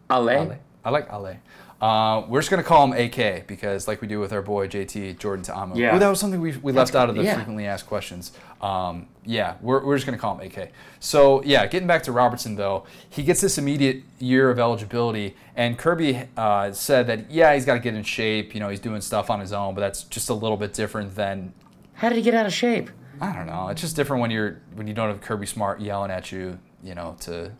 Ale. 0.09 0.29
Ale. 0.29 0.59
I 0.83 0.89
like 0.89 1.07
Ale. 1.11 1.37
Uh, 1.81 2.25
we're 2.29 2.39
just 2.39 2.49
gonna 2.49 2.63
call 2.63 2.91
him 2.91 2.93
AK 2.93 3.47
because, 3.47 3.87
like 3.87 4.01
we 4.01 4.07
do 4.07 4.19
with 4.19 4.31
our 4.31 4.41
boy 4.41 4.67
JT 4.67 5.19
Jordan 5.19 5.43
Ta'amu. 5.43 5.75
Yeah. 5.75 5.95
Ooh, 5.95 5.99
that 5.99 6.07
was 6.07 6.19
something 6.19 6.39
we, 6.39 6.55
we 6.57 6.71
left 6.71 6.95
out 6.95 7.09
of 7.09 7.15
the 7.15 7.23
yeah. 7.23 7.35
frequently 7.35 7.65
asked 7.65 7.85
questions. 7.85 8.31
Um, 8.61 9.07
yeah, 9.25 9.55
we're, 9.61 9.85
we're 9.85 9.95
just 9.95 10.05
gonna 10.05 10.17
call 10.17 10.37
him 10.37 10.49
AK. 10.49 10.71
So 11.01 11.43
yeah, 11.43 11.67
getting 11.67 11.87
back 11.87 12.03
to 12.03 12.13
Robertson 12.13 12.55
though, 12.55 12.85
he 13.09 13.23
gets 13.23 13.41
this 13.41 13.57
immediate 13.57 14.03
year 14.19 14.49
of 14.49 14.57
eligibility, 14.57 15.35
and 15.55 15.77
Kirby 15.77 16.27
uh, 16.37 16.71
said 16.71 17.07
that 17.07 17.29
yeah, 17.29 17.53
he's 17.53 17.65
got 17.65 17.73
to 17.73 17.79
get 17.81 17.93
in 17.93 18.03
shape. 18.03 18.53
You 18.53 18.61
know, 18.61 18.69
he's 18.69 18.79
doing 18.79 19.01
stuff 19.01 19.29
on 19.29 19.41
his 19.41 19.51
own, 19.51 19.75
but 19.75 19.81
that's 19.81 20.03
just 20.05 20.29
a 20.29 20.33
little 20.33 20.57
bit 20.57 20.73
different 20.73 21.13
than 21.15 21.53
How 21.93 22.07
did 22.07 22.15
he 22.15 22.21
get 22.21 22.33
out 22.33 22.45
of 22.45 22.53
shape? 22.53 22.89
I 23.19 23.33
don't 23.33 23.47
know. 23.47 23.67
It's 23.67 23.81
just 23.81 23.97
different 23.97 24.21
when 24.21 24.31
you're 24.31 24.61
when 24.75 24.87
you 24.87 24.93
don't 24.93 25.09
have 25.09 25.19
Kirby 25.19 25.45
Smart 25.45 25.81
yelling 25.81 26.09
at 26.09 26.31
you. 26.31 26.57
You 26.81 26.95
know 26.95 27.17
to. 27.21 27.51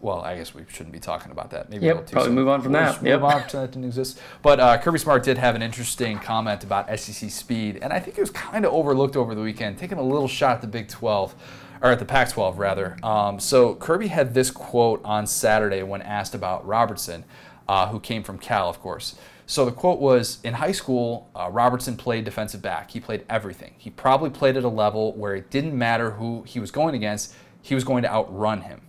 Well, 0.00 0.20
I 0.22 0.36
guess 0.36 0.54
we 0.54 0.62
shouldn't 0.68 0.92
be 0.92 0.98
talking 1.00 1.30
about 1.30 1.50
that. 1.50 1.68
Maybe 1.68 1.86
Yep, 1.86 2.10
probably 2.10 2.28
soon. 2.28 2.34
move 2.34 2.48
on 2.48 2.62
from 2.62 2.72
We'll 2.72 2.82
that. 2.82 3.02
Yep. 3.02 3.20
Move 3.20 3.24
on, 3.24 3.42
that 3.52 3.70
didn't 3.72 3.84
exist. 3.84 4.18
But 4.42 4.58
uh, 4.58 4.78
Kirby 4.78 4.98
Smart 4.98 5.22
did 5.22 5.36
have 5.36 5.54
an 5.54 5.62
interesting 5.62 6.18
comment 6.18 6.64
about 6.64 6.86
SEC 6.98 7.30
speed, 7.30 7.78
and 7.82 7.92
I 7.92 8.00
think 8.00 8.16
it 8.16 8.20
was 8.20 8.30
kind 8.30 8.64
of 8.64 8.72
overlooked 8.72 9.16
over 9.16 9.34
the 9.34 9.42
weekend, 9.42 9.76
taking 9.78 9.98
a 9.98 10.02
little 10.02 10.28
shot 10.28 10.56
at 10.56 10.60
the 10.62 10.66
Big 10.66 10.88
12, 10.88 11.34
or 11.82 11.90
at 11.90 11.98
the 11.98 12.04
Pac 12.06 12.30
12 12.30 12.58
rather. 12.58 12.96
Um, 13.02 13.38
so 13.40 13.74
Kirby 13.74 14.08
had 14.08 14.32
this 14.32 14.50
quote 14.50 15.02
on 15.04 15.26
Saturday 15.26 15.82
when 15.82 16.00
asked 16.02 16.34
about 16.34 16.66
Robertson, 16.66 17.24
uh, 17.68 17.88
who 17.88 18.00
came 18.00 18.22
from 18.22 18.38
Cal, 18.38 18.68
of 18.70 18.80
course. 18.80 19.16
So 19.46 19.64
the 19.64 19.72
quote 19.72 19.98
was 19.98 20.38
In 20.44 20.54
high 20.54 20.72
school, 20.72 21.28
uh, 21.34 21.48
Robertson 21.50 21.96
played 21.96 22.24
defensive 22.24 22.62
back. 22.62 22.90
He 22.92 23.00
played 23.00 23.24
everything. 23.28 23.74
He 23.78 23.90
probably 23.90 24.30
played 24.30 24.56
at 24.56 24.62
a 24.64 24.68
level 24.68 25.12
where 25.14 25.34
it 25.34 25.50
didn't 25.50 25.76
matter 25.76 26.12
who 26.12 26.42
he 26.46 26.60
was 26.60 26.70
going 26.70 26.94
against, 26.94 27.34
he 27.62 27.74
was 27.74 27.82
going 27.84 28.02
to 28.04 28.10
outrun 28.10 28.62
him. 28.62 28.80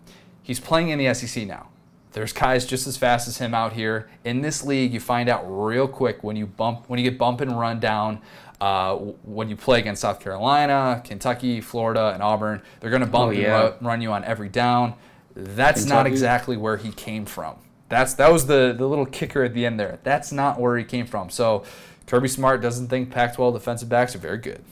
He's 0.43 0.59
playing 0.59 0.89
in 0.89 0.99
the 0.99 1.13
SEC 1.13 1.47
now. 1.47 1.69
There's 2.13 2.33
guys 2.33 2.65
just 2.65 2.87
as 2.87 2.97
fast 2.97 3.27
as 3.27 3.37
him 3.37 3.53
out 3.53 3.73
here. 3.73 4.09
In 4.25 4.41
this 4.41 4.65
league, 4.65 4.93
you 4.93 4.99
find 4.99 5.29
out 5.29 5.43
real 5.47 5.87
quick 5.87 6.23
when 6.23 6.35
you 6.35 6.45
bump 6.45 6.85
when 6.89 6.99
you 6.99 7.09
get 7.09 7.17
bump 7.17 7.39
and 7.41 7.57
run 7.57 7.79
down. 7.79 8.21
Uh, 8.59 8.95
when 9.23 9.49
you 9.49 9.55
play 9.55 9.79
against 9.79 10.01
South 10.03 10.19
Carolina, 10.19 11.01
Kentucky, 11.03 11.61
Florida, 11.61 12.11
and 12.13 12.21
Auburn, 12.21 12.61
they're 12.79 12.91
going 12.91 12.99
to 13.01 13.07
bump 13.07 13.29
Oh, 13.29 13.31
and 13.31 13.39
yeah. 13.41 13.61
ru- 13.69 13.73
run 13.81 14.01
you 14.01 14.11
on 14.11 14.23
every 14.23 14.49
down. 14.49 14.93
That's 15.35 15.85
not 15.85 16.05
exactly 16.05 16.57
where 16.57 16.77
he 16.77 16.91
came 16.91 17.25
from. 17.25 17.55
That's 17.89 18.13
that 18.15 18.31
was 18.31 18.45
the 18.47 18.75
the 18.77 18.87
little 18.87 19.05
kicker 19.05 19.43
at 19.43 19.53
the 19.53 19.65
end 19.65 19.79
there. 19.79 19.99
That's 20.03 20.31
not 20.31 20.59
where 20.59 20.77
he 20.77 20.83
came 20.83 21.07
from. 21.07 21.29
So 21.29 21.63
Kirby 22.07 22.27
Smart 22.27 22.61
doesn't 22.61 22.87
think 22.89 23.09
Pac-12 23.09 23.53
defensive 23.53 23.89
backs 23.89 24.13
are 24.15 24.19
very 24.19 24.37
good. 24.37 24.63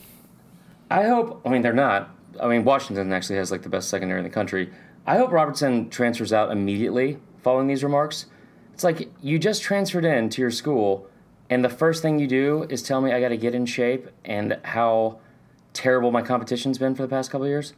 I 0.90 1.04
hope. 1.08 1.40
I 1.44 1.48
mean, 1.48 1.62
they're 1.62 1.72
not. 1.72 2.14
I 2.40 2.48
mean, 2.48 2.64
Washington 2.64 3.12
actually 3.12 3.36
has 3.36 3.50
like 3.50 3.62
the 3.62 3.68
best 3.68 3.88
secondary 3.88 4.20
in 4.20 4.24
the 4.24 4.30
country. 4.30 4.70
I 5.10 5.16
hope 5.16 5.32
Robertson 5.32 5.90
transfers 5.90 6.32
out 6.32 6.52
immediately 6.52 7.18
following 7.42 7.66
these 7.66 7.82
remarks. 7.82 8.26
It's 8.72 8.84
like 8.84 9.10
you 9.20 9.40
just 9.40 9.60
transferred 9.60 10.04
in 10.04 10.28
to 10.28 10.40
your 10.40 10.52
school, 10.52 11.08
and 11.50 11.64
the 11.64 11.68
first 11.68 12.00
thing 12.00 12.20
you 12.20 12.28
do 12.28 12.64
is 12.70 12.80
tell 12.80 13.00
me 13.00 13.10
I 13.10 13.20
got 13.20 13.30
to 13.30 13.36
get 13.36 13.52
in 13.52 13.66
shape 13.66 14.08
and 14.24 14.60
how 14.62 15.18
terrible 15.72 16.12
my 16.12 16.22
competition's 16.22 16.78
been 16.78 16.94
for 16.94 17.02
the 17.02 17.08
past 17.08 17.32
couple 17.32 17.46
of 17.46 17.48
years. 17.48 17.72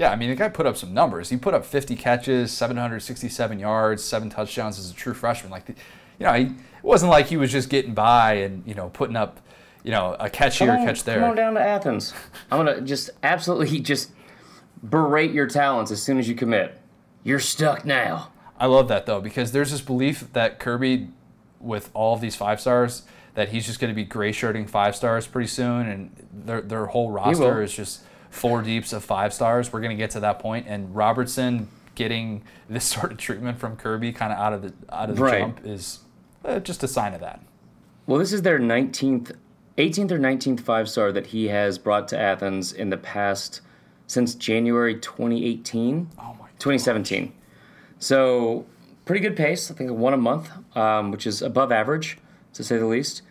Yeah, 0.00 0.10
I 0.10 0.16
mean, 0.16 0.30
the 0.30 0.34
guy 0.34 0.48
put 0.48 0.66
up 0.66 0.76
some 0.76 0.92
numbers. 0.92 1.28
He 1.28 1.36
put 1.36 1.54
up 1.54 1.64
50 1.64 1.94
catches, 1.94 2.50
767 2.50 3.60
yards, 3.60 4.02
seven 4.02 4.28
touchdowns 4.28 4.76
as 4.80 4.90
a 4.90 4.94
true 4.94 5.14
freshman. 5.14 5.52
Like, 5.52 5.66
the, 5.66 5.74
you 6.18 6.26
know, 6.26 6.32
he, 6.32 6.46
it 6.46 6.52
wasn't 6.82 7.12
like 7.12 7.26
he 7.26 7.36
was 7.36 7.52
just 7.52 7.68
getting 7.68 7.94
by 7.94 8.32
and 8.38 8.66
you 8.66 8.74
know 8.74 8.88
putting 8.88 9.14
up, 9.14 9.38
you 9.84 9.92
know, 9.92 10.16
a 10.18 10.28
catch 10.28 10.58
here, 10.58 10.72
on- 10.72 10.84
catch 10.84 11.04
there. 11.04 11.20
Come 11.20 11.30
on 11.30 11.36
down 11.36 11.54
to 11.54 11.60
Athens. 11.60 12.12
I'm 12.50 12.58
gonna 12.58 12.80
just 12.80 13.10
absolutely 13.22 13.78
just 13.92 14.10
berate 14.82 15.32
your 15.32 15.46
talents 15.46 15.90
as 15.90 16.02
soon 16.02 16.18
as 16.18 16.28
you 16.28 16.34
commit. 16.34 16.78
You're 17.24 17.40
stuck 17.40 17.84
now. 17.84 18.32
I 18.58 18.66
love 18.66 18.88
that 18.88 19.06
though 19.06 19.20
because 19.20 19.52
there's 19.52 19.70
this 19.70 19.80
belief 19.80 20.32
that 20.32 20.58
Kirby, 20.58 21.08
with 21.60 21.90
all 21.94 22.14
of 22.14 22.20
these 22.20 22.36
five 22.36 22.60
stars, 22.60 23.02
that 23.34 23.48
he's 23.48 23.66
just 23.66 23.80
going 23.80 23.90
to 23.90 23.94
be 23.94 24.04
gray 24.04 24.32
shirting 24.32 24.66
five 24.66 24.94
stars 24.94 25.26
pretty 25.26 25.48
soon, 25.48 25.86
and 25.88 26.26
their 26.32 26.60
their 26.60 26.86
whole 26.86 27.10
roster 27.10 27.62
is 27.62 27.74
just 27.74 28.02
four 28.30 28.62
deeps 28.62 28.92
of 28.92 29.04
five 29.04 29.32
stars. 29.32 29.72
We're 29.72 29.80
going 29.80 29.96
to 29.96 30.00
get 30.00 30.10
to 30.10 30.20
that 30.20 30.38
point, 30.38 30.66
and 30.68 30.94
Robertson 30.94 31.68
getting 31.94 32.42
this 32.68 32.84
sort 32.84 33.12
of 33.12 33.18
treatment 33.18 33.58
from 33.58 33.76
Kirby, 33.76 34.12
kind 34.12 34.32
of 34.32 34.38
out 34.38 34.52
of 34.52 34.62
the 34.62 34.72
out 34.94 35.10
of 35.10 35.16
the 35.16 35.22
Right. 35.22 35.40
jump, 35.40 35.60
is 35.64 36.00
uh, 36.44 36.60
just 36.60 36.82
a 36.82 36.88
sign 36.88 37.14
of 37.14 37.20
that. 37.20 37.40
Well, 38.06 38.18
this 38.18 38.32
is 38.32 38.42
their 38.42 38.58
19th, 38.58 39.32
18th 39.78 40.10
or 40.10 40.18
19th 40.18 40.60
five 40.60 40.88
star 40.88 41.12
that 41.12 41.28
he 41.28 41.48
has 41.48 41.78
brought 41.78 42.08
to 42.08 42.18
Athens 42.18 42.72
in 42.72 42.90
the 42.90 42.96
past 42.96 43.60
since 44.12 44.34
January 44.34 44.94
2018, 44.96 46.10
Oh 46.18 46.22
my. 46.38 46.46
2017. 46.58 47.32
So 47.98 48.66
pretty 49.06 49.20
good 49.20 49.36
pace. 49.36 49.70
I 49.70 49.74
think 49.74 49.90
one 49.90 50.12
a 50.12 50.18
month, 50.18 50.50
um, 50.76 51.10
which 51.10 51.26
is 51.26 51.40
above 51.40 51.72
average 51.72 52.18
to 52.52 52.62
say 52.62 52.76
the 52.76 52.86
least. 52.86 53.22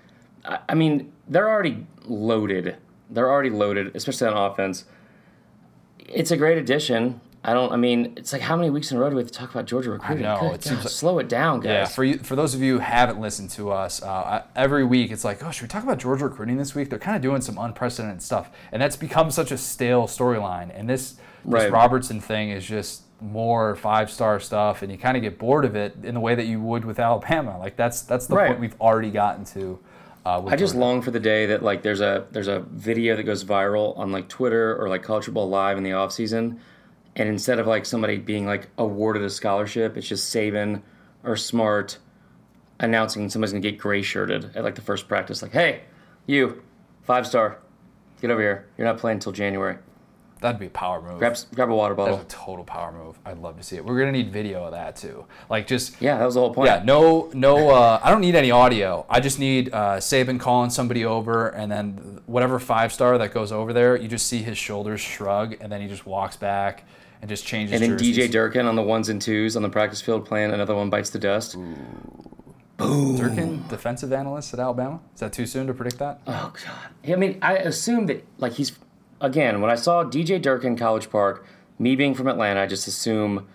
I, 0.44 0.58
I 0.70 0.74
mean, 0.74 1.12
they're 1.28 1.50
already 1.50 1.86
loaded. 2.06 2.78
They're 3.12 3.30
already 3.30 3.52
loaded, 3.52 3.96
especially 3.96 4.28
on 4.28 4.52
offense. 4.52 4.86
It's 6.00 6.32
a 6.32 6.38
great 6.38 6.58
addition. 6.58 7.22
I 7.44 7.54
don't. 7.54 7.72
I 7.72 7.76
mean, 7.76 8.14
it's 8.18 8.32
like 8.34 8.42
how 8.44 8.56
many 8.56 8.70
weeks 8.70 8.92
in 8.92 8.98
a 8.98 9.00
row 9.00 9.10
do 9.10 9.16
we 9.16 9.22
have 9.24 9.32
to 9.32 9.38
talk 9.38 9.50
about 9.50 9.66
Georgia 9.66 9.90
recruiting? 9.90 10.24
know, 10.24 10.38
Good 10.40 10.54
it 10.54 10.64
God, 10.70 10.78
like- 10.80 10.88
slow 10.90 11.18
it 11.18 11.28
down, 11.28 11.60
guys. 11.60 11.66
Yeah, 11.70 11.86
for 11.86 12.04
you, 12.04 12.20
for 12.20 12.36
those 12.36 12.54
of 12.54 12.62
you 12.62 12.74
who 12.74 12.80
haven't 12.80 13.20
listened 13.20 13.50
to 13.52 13.72
us, 13.72 14.02
uh, 14.04 14.08
I- 14.08 14.44
every 14.56 14.84
week 14.84 15.10
it's 15.12 15.26
like, 15.26 15.44
oh, 15.44 15.50
should 15.50 15.64
we 15.64 15.68
talk 15.68 15.84
about 15.84 15.98
Georgia 15.98 16.26
recruiting 16.26 16.58
this 16.58 16.76
week? 16.76 16.92
They're 16.92 17.00
kind 17.00 17.16
of 17.16 17.24
doing 17.24 17.42
some 17.42 17.58
unprecedented 17.58 18.22
stuff, 18.22 18.52
and 18.72 18.80
that's 18.80 18.96
become 18.96 19.32
such 19.32 19.52
a 19.52 19.58
stale 19.58 20.04
storyline. 20.04 20.70
And 20.78 20.88
this 20.90 21.14
this 21.44 21.64
Right. 21.64 21.72
Robertson 21.72 22.20
thing 22.22 22.52
is 22.52 22.64
just 22.64 23.02
more 23.20 23.76
five 23.76 24.12
star 24.12 24.40
stuff, 24.40 24.84
and 24.84 24.92
you 24.92 24.98
kind 25.00 25.18
of 25.18 25.24
get 25.24 25.40
bored 25.40 25.66
of 25.66 25.76
it 25.76 25.96
in 26.04 26.14
the 26.14 26.20
way 26.20 26.36
that 26.36 26.46
you 26.46 26.62
would 26.62 26.86
with 26.86 27.00
Alabama. 27.00 27.58
Like 27.58 27.76
that's 27.76 28.02
that's 28.04 28.28
the 28.28 28.36
Right. 28.36 28.50
point 28.50 28.60
we've 28.60 28.80
already 28.80 29.10
gotten 29.10 29.46
to. 29.46 29.80
Uh, 30.24 30.44
I 30.46 30.56
just 30.56 30.74
Georgia. 30.74 30.78
long 30.86 31.02
for 31.02 31.10
the 31.10 31.20
day 31.20 31.48
that 31.48 31.64
like 31.64 31.82
there's 31.82 32.02
a 32.02 32.26
there's 32.32 32.48
a 32.48 32.60
video 32.72 33.16
that 33.16 33.24
goes 33.24 33.44
viral 33.44 33.98
on 33.98 34.12
like 34.12 34.28
Twitter 34.28 34.76
or 34.80 34.88
like 34.90 35.02
College 35.02 35.26
Football 35.26 35.50
Live 35.50 35.80
in 35.80 35.84
the 35.84 35.94
off 35.94 36.12
season, 36.12 36.60
and 37.16 37.28
instead 37.28 37.60
of 37.60 37.68
like 37.68 37.86
somebody 37.86 38.18
being 38.18 38.46
like 38.46 38.70
awarded 38.78 39.24
a 39.24 39.30
scholarship, 39.30 39.98
it's 39.98 40.08
just 40.08 40.34
Saban 40.34 40.82
or 41.24 41.36
Smart 41.36 41.98
announcing 42.80 43.30
somebody's 43.30 43.52
gonna 43.54 43.62
get 43.62 43.78
gray 43.78 44.02
shirted 44.02 44.56
at 44.56 44.64
like 44.64 44.76
the 44.76 44.82
first 44.82 45.08
practice. 45.08 45.42
Like, 45.42 45.52
hey, 45.52 45.82
you, 46.26 46.64
five 47.04 47.28
star, 47.28 47.60
get 48.22 48.32
over 48.32 48.42
here. 48.42 48.68
You're 48.78 48.88
not 48.88 48.98
playing 48.98 49.18
until 49.18 49.32
January. 49.32 49.78
That'd 50.42 50.60
be 50.60 50.66
a 50.66 50.72
power 50.72 51.02
move. 51.02 51.20
Grab 51.20 51.38
grab 51.56 51.70
a 51.70 51.76
water 51.76 51.96
bottle. 51.96 52.18
That's 52.18 52.34
a 52.34 52.38
total 52.38 52.66
power 52.66 52.92
move. 52.92 53.18
I'd 53.26 53.38
love 53.38 53.58
to 53.58 53.64
see 53.64 53.78
it. 53.78 53.86
We're 53.86 53.98
gonna 53.98 54.12
need 54.12 54.34
video 54.34 54.66
of 54.66 54.72
that 54.72 54.96
too. 54.96 55.26
Like 55.50 55.68
just 55.68 56.02
Yeah, 56.02 56.18
that 56.18 56.26
was 56.26 56.34
the 56.34 56.42
whole 56.42 56.54
point. 56.54 56.68
Yeah, 56.68 56.82
no, 56.84 57.30
no. 57.34 57.70
Uh, 57.70 58.00
I 58.04 58.12
don't 58.12 58.22
need 58.22 58.36
any 58.36 58.52
audio. 58.52 59.06
I 59.10 59.20
just 59.20 59.40
need 59.40 59.74
uh, 59.74 59.98
Saban 59.98 60.40
calling 60.40 60.70
somebody 60.70 61.06
over, 61.06 61.50
and 61.50 61.72
then 61.72 62.22
whatever 62.26 62.60
five 62.60 62.92
star 62.92 63.18
that 63.18 63.34
goes 63.34 63.52
over 63.52 63.72
there, 63.72 63.96
you 63.96 64.08
just 64.08 64.28
see 64.28 64.40
his 64.40 64.58
shoulders 64.58 65.00
shrug, 65.00 65.56
and 65.62 65.72
then 65.72 65.82
he 65.82 65.88
just 65.88 66.06
walks 66.06 66.36
back 66.36 66.84
and 67.22 67.30
just 67.30 67.46
changes. 67.46 67.80
And 67.80 67.92
then 67.92 67.98
DJ. 67.98 68.30
Durkin 68.30 68.66
on 68.66 68.76
the 68.76 68.82
ones 68.82 69.10
and 69.10 69.22
twos 69.22 69.56
on 69.56 69.62
the 69.62 69.70
practice 69.70 70.02
field 70.02 70.26
playing 70.26 70.52
another 70.52 70.76
one 70.76 70.90
bites 70.90 71.12
the 71.12 71.20
dust. 71.20 71.56
Boom. 72.78 73.16
Durkin, 73.16 73.64
defensive 73.70 74.12
analyst 74.12 74.54
at 74.56 74.60
Alabama. 74.60 75.00
Is 75.14 75.20
that 75.20 75.32
too 75.34 75.46
soon 75.46 75.68
to 75.68 75.74
predict 75.74 76.00
that? 76.00 76.20
Oh 76.26 76.52
god. 76.66 77.12
I 77.14 77.16
mean, 77.16 77.38
I 77.42 77.58
assume 77.58 78.08
that 78.08 78.26
like 78.40 78.54
he's 78.54 78.72
again 79.22 79.62
when 79.62 79.72
I 79.72 79.76
saw 79.76 80.04
DJ 80.04 80.42
Durkin 80.42 80.74
in 80.74 80.78
College 80.78 81.10
Park, 81.10 81.46
me 81.80 81.96
being 81.96 82.14
from 82.14 82.28
Atlanta, 82.28 82.62
I 82.62 82.66
just 82.68 82.88
assume 82.88 83.48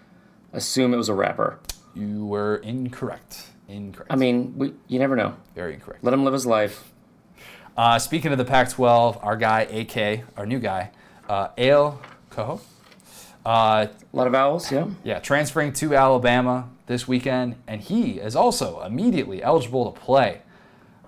assume 0.52 0.94
it 0.94 0.96
was 0.96 1.08
a 1.08 1.14
rapper. 1.14 1.58
You 1.94 2.24
were 2.26 2.56
incorrect. 2.56 3.46
Incorrect. 3.68 4.12
I 4.12 4.16
mean, 4.16 4.54
we 4.56 4.72
you 4.88 4.98
never 4.98 5.16
know. 5.16 5.36
very 5.54 5.74
incorrect. 5.74 6.02
Let 6.04 6.14
him 6.14 6.24
live 6.24 6.32
his 6.32 6.46
life. 6.46 6.92
Uh, 7.76 7.98
speaking 7.98 8.32
of 8.32 8.38
the 8.38 8.44
Pac-12, 8.44 9.22
our 9.22 9.36
guy 9.36 9.62
AK, 9.62 10.24
our 10.38 10.46
new 10.46 10.58
guy, 10.58 10.90
uh, 11.28 11.48
Ale 11.58 12.00
Kaho. 12.30 12.60
Uh, 13.44 13.86
A 14.12 14.16
lot 14.16 14.26
of 14.26 14.32
vowels, 14.32 14.72
yeah. 14.72 14.86
Yeah, 15.04 15.18
transferring 15.18 15.72
to 15.74 15.94
Alabama 15.94 16.68
this 16.86 17.06
weekend, 17.06 17.56
and 17.66 17.80
he 17.82 18.12
is 18.18 18.34
also 18.34 18.80
immediately 18.82 19.42
eligible 19.42 19.92
to 19.92 20.00
play. 20.00 20.40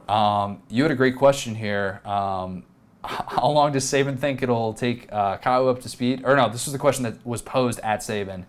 Um, 0.08 0.62
you 0.68 0.82
had 0.82 0.92
a 0.92 0.94
great 0.94 1.16
question 1.16 1.54
here. 1.54 2.00
Um, 2.04 2.64
how 3.04 3.48
long 3.50 3.72
does 3.72 3.84
Saban 3.84 4.18
think 4.18 4.42
it'll 4.42 4.74
take 4.74 5.08
uh, 5.12 5.36
Kyle 5.38 5.68
up 5.68 5.80
to 5.82 5.88
speed? 5.88 6.22
Or 6.24 6.36
no, 6.36 6.48
this 6.48 6.66
was 6.66 6.72
the 6.72 6.78
question 6.78 7.04
that 7.04 7.24
was 7.24 7.40
posed 7.42 7.78
at 7.80 8.00
Saban, 8.00 8.44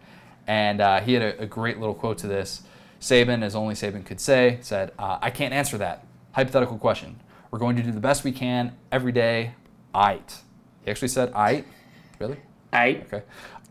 and 0.47 0.81
uh, 0.81 0.99
he 1.01 1.13
had 1.13 1.21
a, 1.23 1.41
a 1.43 1.45
great 1.45 1.79
little 1.79 1.93
quote 1.95 2.17
to 2.19 2.27
this. 2.27 2.63
Saban, 2.99 3.43
as 3.43 3.55
only 3.55 3.75
Saban 3.75 4.05
could 4.05 4.19
say, 4.19 4.57
said, 4.61 4.91
uh, 4.99 5.19
"I 5.21 5.29
can't 5.29 5.53
answer 5.53 5.77
that 5.77 6.05
hypothetical 6.33 6.77
question. 6.77 7.19
We're 7.51 7.59
going 7.59 7.75
to 7.77 7.83
do 7.83 7.91
the 7.91 7.99
best 7.99 8.23
we 8.23 8.31
can 8.31 8.75
every 8.91 9.11
day. 9.11 9.53
Aight." 9.93 10.39
He 10.83 10.91
actually 10.91 11.07
said, 11.09 11.31
"Aight." 11.33 11.65
Really? 12.19 12.37
I 12.73 13.01
Okay. 13.05 13.23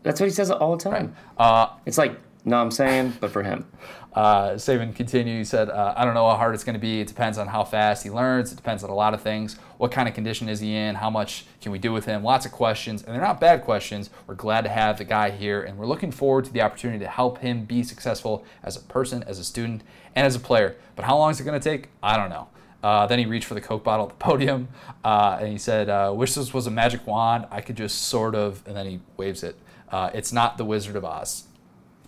that's 0.03 0.19
what 0.19 0.27
he 0.27 0.33
says 0.33 0.49
all 0.49 0.75
the 0.75 0.83
time. 0.83 1.15
Uh, 1.37 1.67
It's 1.85 1.97
like, 1.97 2.17
no, 2.45 2.57
I'm 2.57 2.71
saying, 2.71 3.13
but 3.19 3.31
for 3.31 3.43
him. 3.43 3.65
Uh, 4.13 4.51
Saban 4.53 4.95
continued, 4.95 5.37
he 5.37 5.43
said, 5.43 5.69
uh, 5.69 5.93
I 5.95 6.03
don't 6.03 6.13
know 6.13 6.27
how 6.27 6.35
hard 6.35 6.55
it's 6.55 6.63
going 6.63 6.73
to 6.73 6.79
be. 6.79 6.99
It 6.99 7.07
depends 7.07 7.37
on 7.37 7.47
how 7.47 7.63
fast 7.63 8.03
he 8.03 8.09
learns. 8.09 8.51
It 8.51 8.55
depends 8.55 8.83
on 8.83 8.89
a 8.89 8.95
lot 8.95 9.13
of 9.13 9.21
things. 9.21 9.57
What 9.77 9.91
kind 9.91 10.09
of 10.09 10.15
condition 10.15 10.49
is 10.49 10.59
he 10.59 10.75
in? 10.75 10.95
How 10.95 11.09
much 11.09 11.45
can 11.61 11.71
we 11.71 11.79
do 11.79 11.93
with 11.93 12.05
him? 12.05 12.23
Lots 12.23 12.45
of 12.45 12.51
questions, 12.51 13.03
and 13.03 13.13
they're 13.13 13.21
not 13.21 13.39
bad 13.39 13.63
questions. 13.63 14.09
We're 14.25 14.35
glad 14.35 14.61
to 14.63 14.69
have 14.69 14.97
the 14.97 15.03
guy 15.03 15.29
here, 15.29 15.61
and 15.61 15.77
we're 15.77 15.85
looking 15.85 16.11
forward 16.11 16.45
to 16.45 16.53
the 16.53 16.61
opportunity 16.61 16.99
to 16.99 17.09
help 17.09 17.39
him 17.39 17.65
be 17.65 17.83
successful 17.83 18.43
as 18.63 18.75
a 18.75 18.81
person, 18.81 19.23
as 19.23 19.37
a 19.37 19.43
student, 19.43 19.83
and 20.15 20.25
as 20.25 20.35
a 20.35 20.39
player. 20.39 20.75
But 20.95 21.05
how 21.05 21.17
long 21.17 21.31
is 21.31 21.39
it 21.39 21.43
going 21.43 21.59
to 21.59 21.63
take? 21.63 21.89
I 22.01 22.17
don't 22.17 22.29
know. 22.29 22.47
Uh, 22.81 23.05
then 23.05 23.19
he 23.19 23.25
reached 23.25 23.45
for 23.45 23.53
the 23.53 23.61
Coke 23.61 23.83
bottle 23.83 24.05
at 24.05 24.09
the 24.09 24.15
podium, 24.25 24.69
uh, 25.03 25.37
and 25.39 25.49
he 25.49 25.57
said, 25.57 25.87
uh, 25.89 26.11
Wish 26.15 26.33
this 26.33 26.53
was 26.53 26.65
a 26.65 26.71
magic 26.71 27.05
wand. 27.05 27.45
I 27.51 27.61
could 27.61 27.75
just 27.75 28.07
sort 28.07 28.33
of, 28.33 28.63
and 28.65 28.75
then 28.75 28.85
he 28.85 29.01
waves 29.17 29.43
it. 29.43 29.55
Uh, 29.91 30.09
it's 30.13 30.31
not 30.31 30.57
the 30.57 30.65
Wizard 30.65 30.95
of 30.95 31.05
Oz. 31.05 31.48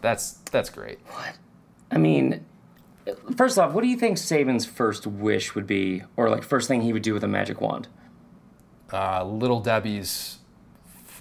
That's 0.01 0.33
that's 0.51 0.69
great. 0.69 0.99
What? 1.07 1.33
I 1.91 1.97
mean, 1.97 2.45
first 3.35 3.57
off, 3.59 3.73
what 3.73 3.81
do 3.81 3.87
you 3.87 3.97
think 3.97 4.17
Saban's 4.17 4.65
first 4.65 5.05
wish 5.07 5.55
would 5.55 5.67
be, 5.67 6.03
or 6.17 6.29
like 6.29 6.43
first 6.43 6.67
thing 6.67 6.81
he 6.81 6.93
would 6.93 7.01
do 7.03 7.13
with 7.13 7.23
a 7.23 7.27
magic 7.27 7.61
wand? 7.61 7.87
uh, 8.93 9.23
Little 9.23 9.61
Debbie's 9.61 10.39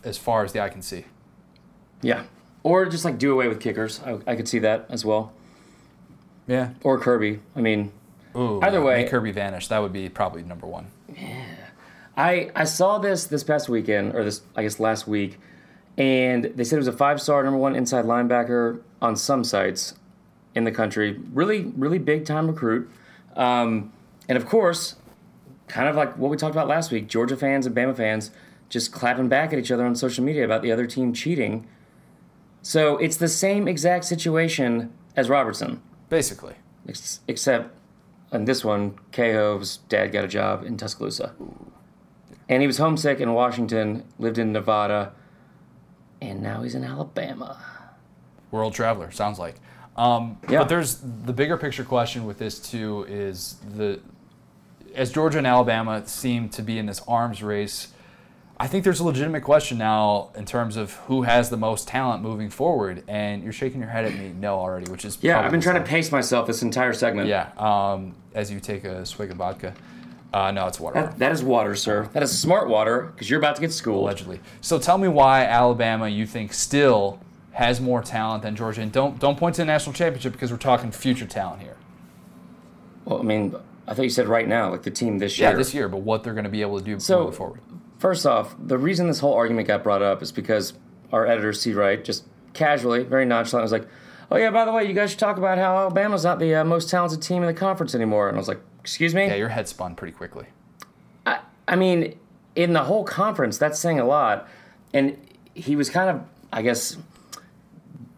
as 0.02 0.16
far 0.18 0.44
as 0.44 0.52
the 0.52 0.60
eye 0.60 0.68
can 0.70 0.82
see. 0.82 1.04
Yeah. 2.02 2.24
Or 2.62 2.84
just 2.86 3.04
like 3.04 3.18
do 3.18 3.32
away 3.32 3.46
with 3.48 3.60
kickers. 3.60 4.00
I, 4.04 4.18
I 4.26 4.34
could 4.36 4.48
see 4.48 4.58
that 4.60 4.86
as 4.90 5.04
well. 5.04 5.32
Yeah. 6.48 6.70
Or 6.82 6.98
Kirby. 6.98 7.40
I 7.54 7.60
mean, 7.60 7.92
Ooh, 8.36 8.60
Either 8.62 8.82
way- 8.82 9.02
make 9.02 9.10
Kirby 9.10 9.30
vanish. 9.30 9.68
That 9.68 9.78
would 9.80 9.92
be 9.92 10.08
probably 10.08 10.42
number 10.42 10.66
one. 10.66 10.88
Yeah. 11.14 11.44
I 12.16 12.50
I 12.56 12.64
saw 12.64 12.98
this 12.98 13.26
this 13.26 13.44
past 13.44 13.68
weekend 13.68 14.14
or 14.16 14.24
this 14.24 14.42
I 14.56 14.62
guess 14.62 14.80
last 14.80 15.06
week, 15.06 15.38
and 16.00 16.44
they 16.56 16.64
said 16.64 16.76
it 16.76 16.78
was 16.78 16.88
a 16.88 16.92
five 16.92 17.20
star 17.20 17.44
number 17.44 17.58
one 17.58 17.76
inside 17.76 18.06
linebacker 18.06 18.80
on 19.02 19.14
some 19.14 19.44
sites 19.44 19.94
in 20.54 20.64
the 20.64 20.72
country. 20.72 21.20
Really 21.32 21.66
really 21.76 21.98
big 21.98 22.24
time 22.24 22.48
recruit, 22.48 22.90
um, 23.36 23.92
and 24.26 24.38
of 24.38 24.46
course, 24.46 24.96
kind 25.68 25.88
of 25.88 25.96
like 25.96 26.16
what 26.16 26.30
we 26.30 26.38
talked 26.38 26.54
about 26.54 26.68
last 26.68 26.90
week. 26.90 27.06
Georgia 27.06 27.36
fans 27.36 27.66
and 27.66 27.76
Bama 27.76 27.94
fans 27.94 28.30
just 28.70 28.92
clapping 28.92 29.28
back 29.28 29.52
at 29.52 29.58
each 29.58 29.70
other 29.70 29.84
on 29.84 29.94
social 29.94 30.24
media 30.24 30.42
about 30.44 30.62
the 30.62 30.72
other 30.72 30.86
team 30.86 31.12
cheating. 31.12 31.66
So 32.62 32.96
it's 32.96 33.16
the 33.16 33.28
same 33.28 33.68
exact 33.68 34.04
situation 34.04 34.92
as 35.16 35.28
Robertson, 35.28 35.82
Basically. 36.08 36.54
ex- 36.88 37.20
except 37.26 37.74
on 38.32 38.44
this 38.44 38.64
one, 38.64 38.94
Kaho's 39.12 39.78
dad 39.88 40.12
got 40.12 40.24
a 40.24 40.28
job 40.28 40.64
in 40.64 40.76
Tuscaloosa. 40.76 41.34
And 42.48 42.62
he 42.62 42.66
was 42.66 42.78
homesick 42.78 43.18
in 43.18 43.32
Washington, 43.32 44.04
lived 44.18 44.38
in 44.38 44.52
Nevada, 44.52 45.12
and 46.20 46.42
now 46.42 46.62
he's 46.62 46.74
in 46.74 46.84
Alabama. 46.84 47.58
World 48.50 48.74
traveler, 48.74 49.10
sounds 49.10 49.38
like. 49.38 49.56
Um, 49.96 50.38
Yeah. 50.48 50.60
But 50.60 50.68
there's 50.68 50.96
the 50.96 51.32
bigger 51.32 51.56
picture 51.56 51.84
question 51.84 52.24
with 52.24 52.38
this 52.38 52.58
too 52.58 53.06
is 53.08 53.56
the 53.76 54.00
as 54.94 55.12
Georgia 55.12 55.38
and 55.38 55.46
Alabama 55.46 56.06
seem 56.06 56.48
to 56.50 56.62
be 56.62 56.78
in 56.78 56.86
this 56.86 57.00
arms 57.06 57.42
race. 57.42 57.88
I 58.58 58.66
think 58.66 58.84
there's 58.84 59.00
a 59.00 59.04
legitimate 59.04 59.42
question 59.42 59.78
now 59.78 60.30
in 60.34 60.44
terms 60.44 60.76
of 60.76 60.92
who 61.06 61.22
has 61.22 61.48
the 61.48 61.56
most 61.56 61.88
talent 61.88 62.22
moving 62.22 62.50
forward, 62.50 63.02
and 63.08 63.42
you're 63.42 63.52
shaking 63.54 63.80
your 63.80 63.88
head 63.88 64.04
at 64.04 64.12
me 64.14 64.34
no 64.38 64.58
already, 64.58 64.90
which 64.90 65.04
is 65.04 65.16
Yeah, 65.22 65.40
I've 65.40 65.50
been 65.50 65.62
trying 65.62 65.82
to 65.82 65.88
pace 65.88 66.12
myself 66.12 66.46
this 66.46 66.60
entire 66.62 66.92
segment. 66.92 67.28
Yeah, 67.28 67.48
um, 67.56 68.14
as 68.34 68.50
you 68.50 68.60
take 68.60 68.84
a 68.84 69.06
swig 69.06 69.30
of 69.30 69.38
vodka. 69.38 69.74
Uh, 70.32 70.50
no, 70.52 70.66
it's 70.68 70.78
water. 70.78 71.02
That, 71.02 71.18
that 71.18 71.32
is 71.32 71.42
water, 71.42 71.74
sir. 71.74 72.08
That 72.12 72.22
is 72.22 72.38
smart 72.38 72.68
water, 72.68 73.10
because 73.12 73.28
you're 73.28 73.38
about 73.40 73.56
to 73.56 73.60
get 73.60 73.72
schooled. 73.72 74.02
allegedly. 74.04 74.40
So 74.60 74.78
tell 74.78 74.96
me 74.96 75.08
why 75.08 75.44
Alabama 75.44 76.08
you 76.08 76.24
think 76.26 76.52
still 76.52 77.18
has 77.52 77.80
more 77.80 78.00
talent 78.00 78.42
than 78.44 78.54
Georgia, 78.54 78.80
and 78.82 78.92
don't 78.92 79.18
don't 79.18 79.36
point 79.36 79.56
to 79.56 79.62
the 79.62 79.66
national 79.66 79.92
championship 79.92 80.32
because 80.32 80.52
we're 80.52 80.56
talking 80.58 80.92
future 80.92 81.26
talent 81.26 81.62
here. 81.62 81.76
Well, 83.04 83.18
I 83.18 83.22
mean, 83.22 83.54
I 83.88 83.94
thought 83.94 84.02
you 84.02 84.10
said 84.10 84.28
right 84.28 84.46
now, 84.46 84.70
like 84.70 84.82
the 84.82 84.90
team 84.90 85.18
this 85.18 85.38
year. 85.38 85.50
Yeah, 85.50 85.56
this 85.56 85.74
year, 85.74 85.88
but 85.88 85.98
what 86.02 86.22
they're 86.22 86.34
going 86.34 86.44
to 86.44 86.50
be 86.50 86.60
able 86.62 86.78
to 86.78 86.84
do 86.84 87.00
So- 87.00 87.18
moving 87.24 87.32
forward. 87.34 87.60
First 87.98 88.24
off, 88.24 88.54
the 88.58 88.78
reason 88.78 89.08
this 89.08 89.18
whole 89.18 89.34
argument 89.34 89.68
got 89.68 89.82
brought 89.82 90.00
up 90.00 90.22
is 90.22 90.32
because 90.32 90.72
our 91.12 91.26
editor, 91.26 91.52
C. 91.52 91.74
Wright, 91.74 92.02
just 92.02 92.24
casually, 92.54 93.02
very 93.02 93.26
nonchalant, 93.26 93.62
was 93.62 93.72
like, 93.72 93.86
"Oh 94.30 94.36
yeah, 94.36 94.50
by 94.50 94.64
the 94.64 94.72
way, 94.72 94.86
you 94.86 94.94
guys 94.94 95.10
should 95.10 95.18
talk 95.18 95.36
about 95.36 95.58
how 95.58 95.76
Alabama's 95.76 96.24
not 96.24 96.38
the 96.38 96.54
uh, 96.54 96.64
most 96.64 96.88
talented 96.88 97.20
team 97.20 97.42
in 97.42 97.46
the 97.46 97.52
conference 97.52 97.94
anymore." 97.94 98.28
And 98.28 98.38
I 98.38 98.40
was 98.40 98.48
like, 98.48 98.60
"Excuse 98.80 99.14
me." 99.14 99.26
Yeah, 99.26 99.34
your 99.34 99.48
head 99.48 99.68
spun 99.68 99.94
pretty 99.94 100.12
quickly. 100.12 100.46
I, 101.26 101.40
I 101.68 101.76
mean, 101.76 102.18
in 102.54 102.72
the 102.72 102.84
whole 102.84 103.04
conference, 103.04 103.58
that's 103.58 103.78
saying 103.78 104.00
a 104.00 104.04
lot. 104.04 104.48
And 104.92 105.16
he 105.54 105.76
was 105.76 105.88
kind 105.88 106.10
of, 106.10 106.22
I 106.52 106.62
guess, 106.62 106.96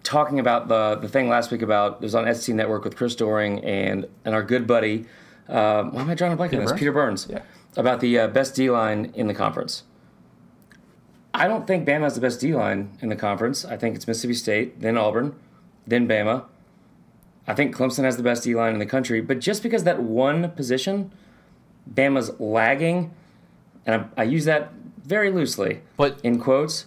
talking 0.03 0.40
about 0.40 0.68
the 0.68 0.96
the 0.96 1.09
thing 1.09 1.29
last 1.29 1.51
week 1.51 1.62
about 1.62 1.96
it 1.96 2.01
was 2.01 2.14
on 2.14 2.33
SC 2.35 2.51
Network 2.51 2.85
with 2.85 2.96
Chris 2.96 3.14
Doering 3.14 3.64
and 3.64 4.07
and 4.25 4.35
our 4.35 4.42
good 4.42 4.66
buddy 4.66 5.07
uh, 5.48 5.85
why 5.85 6.03
am 6.03 6.11
I 6.11 6.14
drawing 6.14 6.33
a 6.33 6.37
blank 6.37 6.53
on 6.53 6.61
this? 6.61 6.70
Burns? 6.70 6.79
Peter 6.79 6.92
Burns. 6.92 7.27
Yeah. 7.29 7.42
About 7.77 8.01
the 8.01 8.18
uh, 8.18 8.29
best 8.29 8.55
D 8.55 8.70
line 8.70 9.12
in 9.14 9.27
the 9.27 9.35
conference. 9.35 9.85
I 11.35 11.48
don't 11.48 11.66
think 11.66 11.87
Bama 11.87 12.03
has 12.03 12.14
the 12.14 12.20
best 12.20 12.40
D 12.40 12.55
line 12.55 12.90
in 13.01 13.09
the 13.09 13.16
conference. 13.16 13.64
I 13.64 13.77
think 13.77 13.96
it's 13.96 14.07
Mississippi 14.07 14.35
State, 14.35 14.81
then 14.81 14.98
Auburn, 14.98 15.35
then 15.87 16.07
Bama. 16.07 16.44
I 17.46 17.55
think 17.55 17.74
Clemson 17.74 18.05
has 18.05 18.16
the 18.16 18.22
best 18.22 18.44
D 18.44 18.55
line 18.55 18.72
in 18.72 18.78
the 18.78 18.87
country. 18.87 19.20
But 19.20 19.40
just 19.40 19.62
because 19.62 19.85
that 19.85 20.00
one 20.02 20.50
position, 20.52 21.12
Bama's 21.92 22.38
lagging, 22.40 23.12
and 23.87 24.02
I, 24.16 24.22
I 24.22 24.24
use 24.24 24.44
that 24.44 24.72
very 25.05 25.31
loosely 25.31 25.81
But 25.96 26.20
in 26.22 26.38
quotes. 26.38 26.87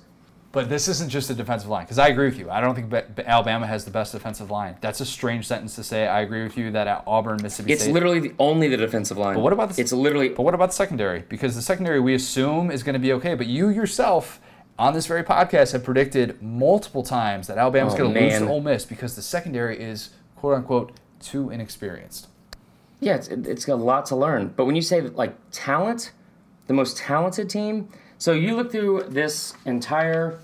But 0.53 0.69
this 0.69 0.87
isn't 0.87 1.09
just 1.09 1.29
a 1.29 1.33
defensive 1.33 1.67
line, 1.69 1.83
because 1.83 1.99
I 1.99 2.07
agree 2.07 2.27
with 2.27 2.39
you. 2.39 2.49
I 2.49 2.61
don't 2.61 2.73
think 2.75 2.89
Ba- 2.89 3.03
Ba- 3.13 3.29
Alabama 3.29 3.67
has 3.67 3.83
the 3.83 3.91
best 3.91 4.13
defensive 4.13 4.49
line. 4.49 4.77
That's 4.79 5.01
a 5.01 5.05
strange 5.05 5.45
sentence 5.45 5.75
to 5.75 5.83
say. 5.83 6.07
I 6.07 6.21
agree 6.21 6.43
with 6.43 6.57
you 6.57 6.71
that 6.71 6.87
at 6.87 7.03
Auburn, 7.05 7.39
Mississippi 7.43 7.73
It's 7.73 7.81
State. 7.83 7.93
literally 7.93 8.19
the, 8.21 8.33
only 8.39 8.69
the 8.69 8.77
defensive 8.77 9.17
line. 9.17 9.35
But 9.35 9.41
what 9.41 9.51
about 9.51 9.71
the- 9.73 9.81
It's 9.81 9.91
literally 9.91 10.29
but 10.29 10.43
what 10.43 10.53
about 10.53 10.69
the 10.69 10.75
secondary? 10.75 11.23
Because 11.27 11.55
the 11.55 11.61
secondary 11.61 11.99
we 11.99 12.13
assume 12.13 12.71
is 12.71 12.83
going 12.83 12.93
to 12.93 12.99
be 12.99 13.11
okay. 13.11 13.35
But 13.35 13.47
you 13.47 13.67
yourself 13.67 14.39
on 14.79 14.93
this 14.93 15.07
very 15.07 15.23
podcast 15.23 15.73
have 15.73 15.83
predicted 15.83 16.41
multiple 16.41 17.03
times 17.03 17.47
that 17.47 17.57
Alabama's 17.57 17.93
Oh, 17.95 17.97
going 17.97 18.13
to 18.13 18.21
lose 18.21 18.39
to. 18.39 18.47
Ole 18.47 18.61
Miss 18.61 18.85
because 18.85 19.17
the 19.17 19.21
secondary 19.21 19.77
is 19.77 20.11
quote 20.45 20.57
unquote 20.57 20.91
too 21.19 21.49
inexperienced. 21.49 22.27
Yeah, 22.99 23.15
it's, 23.15 23.29
it's 23.29 23.65
got 23.65 23.75
a 23.75 23.83
lot 23.83 24.05
to 24.07 24.15
learn. 24.15 24.53
But 24.55 24.65
when 24.65 24.75
you 24.75 24.81
say 24.83 25.01
like 25.01 25.35
talent, 25.49 26.11
the 26.67 26.73
most 26.73 26.97
talented 26.97 27.49
team, 27.49 27.89
so 28.19 28.31
you 28.31 28.55
look 28.55 28.71
through 28.71 29.05
this 29.09 29.55
entire, 29.65 30.37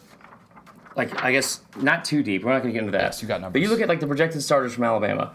like 0.95 1.23
I 1.23 1.31
guess 1.31 1.61
not 1.77 2.03
too 2.03 2.23
deep. 2.23 2.43
We're 2.43 2.51
not 2.51 2.63
going 2.63 2.73
to 2.73 2.79
get 2.79 2.79
into 2.79 2.97
that. 2.97 3.03
Yes, 3.03 3.21
you 3.21 3.27
got 3.27 3.41
numbers. 3.41 3.53
But 3.53 3.61
you 3.61 3.69
look 3.69 3.79
at 3.79 3.89
like 3.89 3.99
the 3.99 4.07
projected 4.07 4.41
starters 4.41 4.73
from 4.73 4.85
Alabama. 4.85 5.33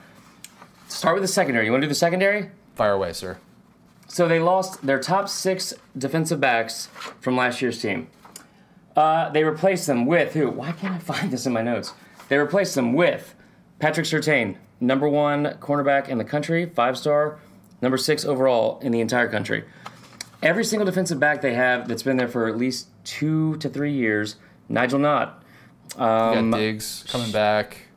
Start 0.88 1.14
with 1.14 1.22
the 1.22 1.28
secondary. 1.28 1.66
You 1.66 1.70
want 1.70 1.82
to 1.82 1.86
do 1.86 1.90
the 1.90 1.94
secondary? 1.94 2.50
Fire 2.74 2.92
away, 2.92 3.12
sir. 3.12 3.38
So 4.08 4.26
they 4.26 4.40
lost 4.40 4.84
their 4.84 4.98
top 4.98 5.28
six 5.28 5.74
defensive 5.96 6.40
backs 6.40 6.88
from 7.20 7.36
last 7.36 7.62
year's 7.62 7.80
team. 7.80 8.08
Uh, 8.96 9.30
they 9.30 9.44
replaced 9.44 9.86
them 9.86 10.06
with 10.06 10.34
who? 10.34 10.50
Why 10.50 10.72
can't 10.72 10.94
I 10.94 10.98
find 10.98 11.30
this 11.30 11.46
in 11.46 11.52
my 11.52 11.62
notes? 11.62 11.92
They 12.28 12.36
replaced 12.36 12.74
them 12.74 12.94
with 12.94 13.36
Patrick 13.78 14.06
Surtain, 14.06 14.56
number 14.80 15.08
one 15.08 15.44
cornerback 15.60 16.08
in 16.08 16.18
the 16.18 16.24
country, 16.24 16.66
five 16.66 16.96
star, 16.96 17.38
number 17.82 17.96
six 17.98 18.24
overall 18.24 18.78
in 18.80 18.92
the 18.92 19.00
entire 19.00 19.28
country. 19.28 19.64
Every 20.42 20.64
single 20.64 20.86
defensive 20.86 21.18
back 21.18 21.40
they 21.42 21.54
have 21.54 21.88
that's 21.88 22.02
been 22.02 22.16
there 22.16 22.28
for 22.28 22.46
at 22.48 22.56
least 22.56 22.88
two 23.04 23.56
to 23.58 23.68
three 23.68 23.92
years, 23.92 24.36
Nigel 24.68 24.98
Knott, 24.98 25.42
You 25.96 26.02
Um, 26.04 26.50
got 26.50 26.58
Diggs 26.58 27.04
coming 27.08 27.32
back. 27.32 27.88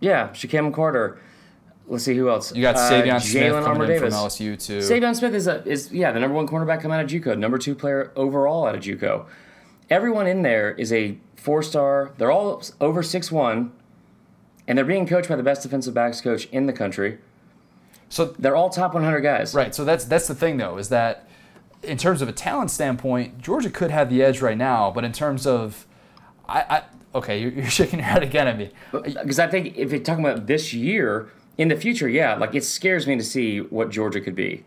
yeah, 0.00 0.28
Shyheim 0.30 0.72
Carter. 0.72 1.18
Let's 1.86 2.04
see 2.04 2.14
who 2.16 2.28
else. 2.28 2.54
You 2.54 2.60
got 2.62 2.76
Uh, 2.76 2.90
Savion 2.90 3.20
Smith 3.20 3.42
Jalen 3.44 3.64
coming 3.64 3.88
Davis. 3.88 4.14
from 4.14 4.24
LSU 4.24 4.56
too. 4.62 4.78
Savion 4.78 5.16
Smith 5.16 5.34
is 5.34 5.46
a, 5.46 5.62
is 5.66 5.90
yeah 5.92 6.12
the 6.12 6.20
number 6.20 6.34
one 6.34 6.46
cornerback 6.46 6.80
coming 6.82 6.98
out 6.98 7.04
of 7.04 7.10
JUCO, 7.10 7.38
number 7.38 7.56
two 7.58 7.74
player 7.74 8.12
overall 8.14 8.66
out 8.66 8.74
of 8.74 8.82
JUCO. 8.82 9.24
Everyone 9.88 10.26
in 10.26 10.42
there 10.42 10.72
is 10.72 10.92
a 10.92 11.16
four 11.36 11.62
star. 11.62 12.10
They're 12.18 12.30
all 12.30 12.62
over 12.80 13.02
six 13.02 13.32
one, 13.32 13.72
and 14.68 14.78
they're 14.78 14.84
being 14.84 15.06
coached 15.06 15.28
by 15.28 15.34
the 15.34 15.42
best 15.42 15.62
defensive 15.62 15.94
backs 15.94 16.20
coach 16.20 16.44
in 16.52 16.66
the 16.66 16.72
country. 16.72 17.18
so 18.08 18.26
They're 18.38 18.54
all 18.54 18.70
top 18.70 18.94
100 18.94 19.20
guys. 19.20 19.54
Right. 19.54 19.74
So 19.74 19.84
that's 19.84 20.04
that's 20.04 20.28
the 20.28 20.34
thing 20.34 20.58
though, 20.58 20.76
is 20.78 20.90
that 20.90 21.28
in 21.82 21.96
terms 21.96 22.22
of 22.22 22.28
a 22.28 22.32
talent 22.32 22.70
standpoint, 22.70 23.38
Georgia 23.38 23.70
could 23.70 23.90
have 23.90 24.10
the 24.10 24.22
edge 24.22 24.40
right 24.40 24.58
now, 24.58 24.92
but 24.92 25.04
in 25.04 25.12
terms 25.12 25.46
of 25.46 25.86
I, 26.48 26.60
I 26.60 26.82
okay, 27.16 27.40
you're, 27.40 27.50
you're 27.50 27.66
shaking 27.70 27.98
your 27.98 28.06
head 28.06 28.22
again 28.22 28.46
at 28.46 28.58
me. 28.58 28.70
Because 28.92 29.38
I 29.40 29.48
think 29.48 29.76
if 29.76 29.90
you're 29.90 30.00
talking 30.00 30.24
about 30.24 30.46
this 30.46 30.72
year, 30.72 31.30
in 31.56 31.68
the 31.68 31.76
future, 31.76 32.08
yeah, 32.08 32.36
like 32.36 32.54
it 32.54 32.62
scares 32.64 33.06
me 33.06 33.16
to 33.16 33.24
see 33.24 33.58
what 33.60 33.90
Georgia 33.90 34.20
could 34.20 34.36
be. 34.36 34.64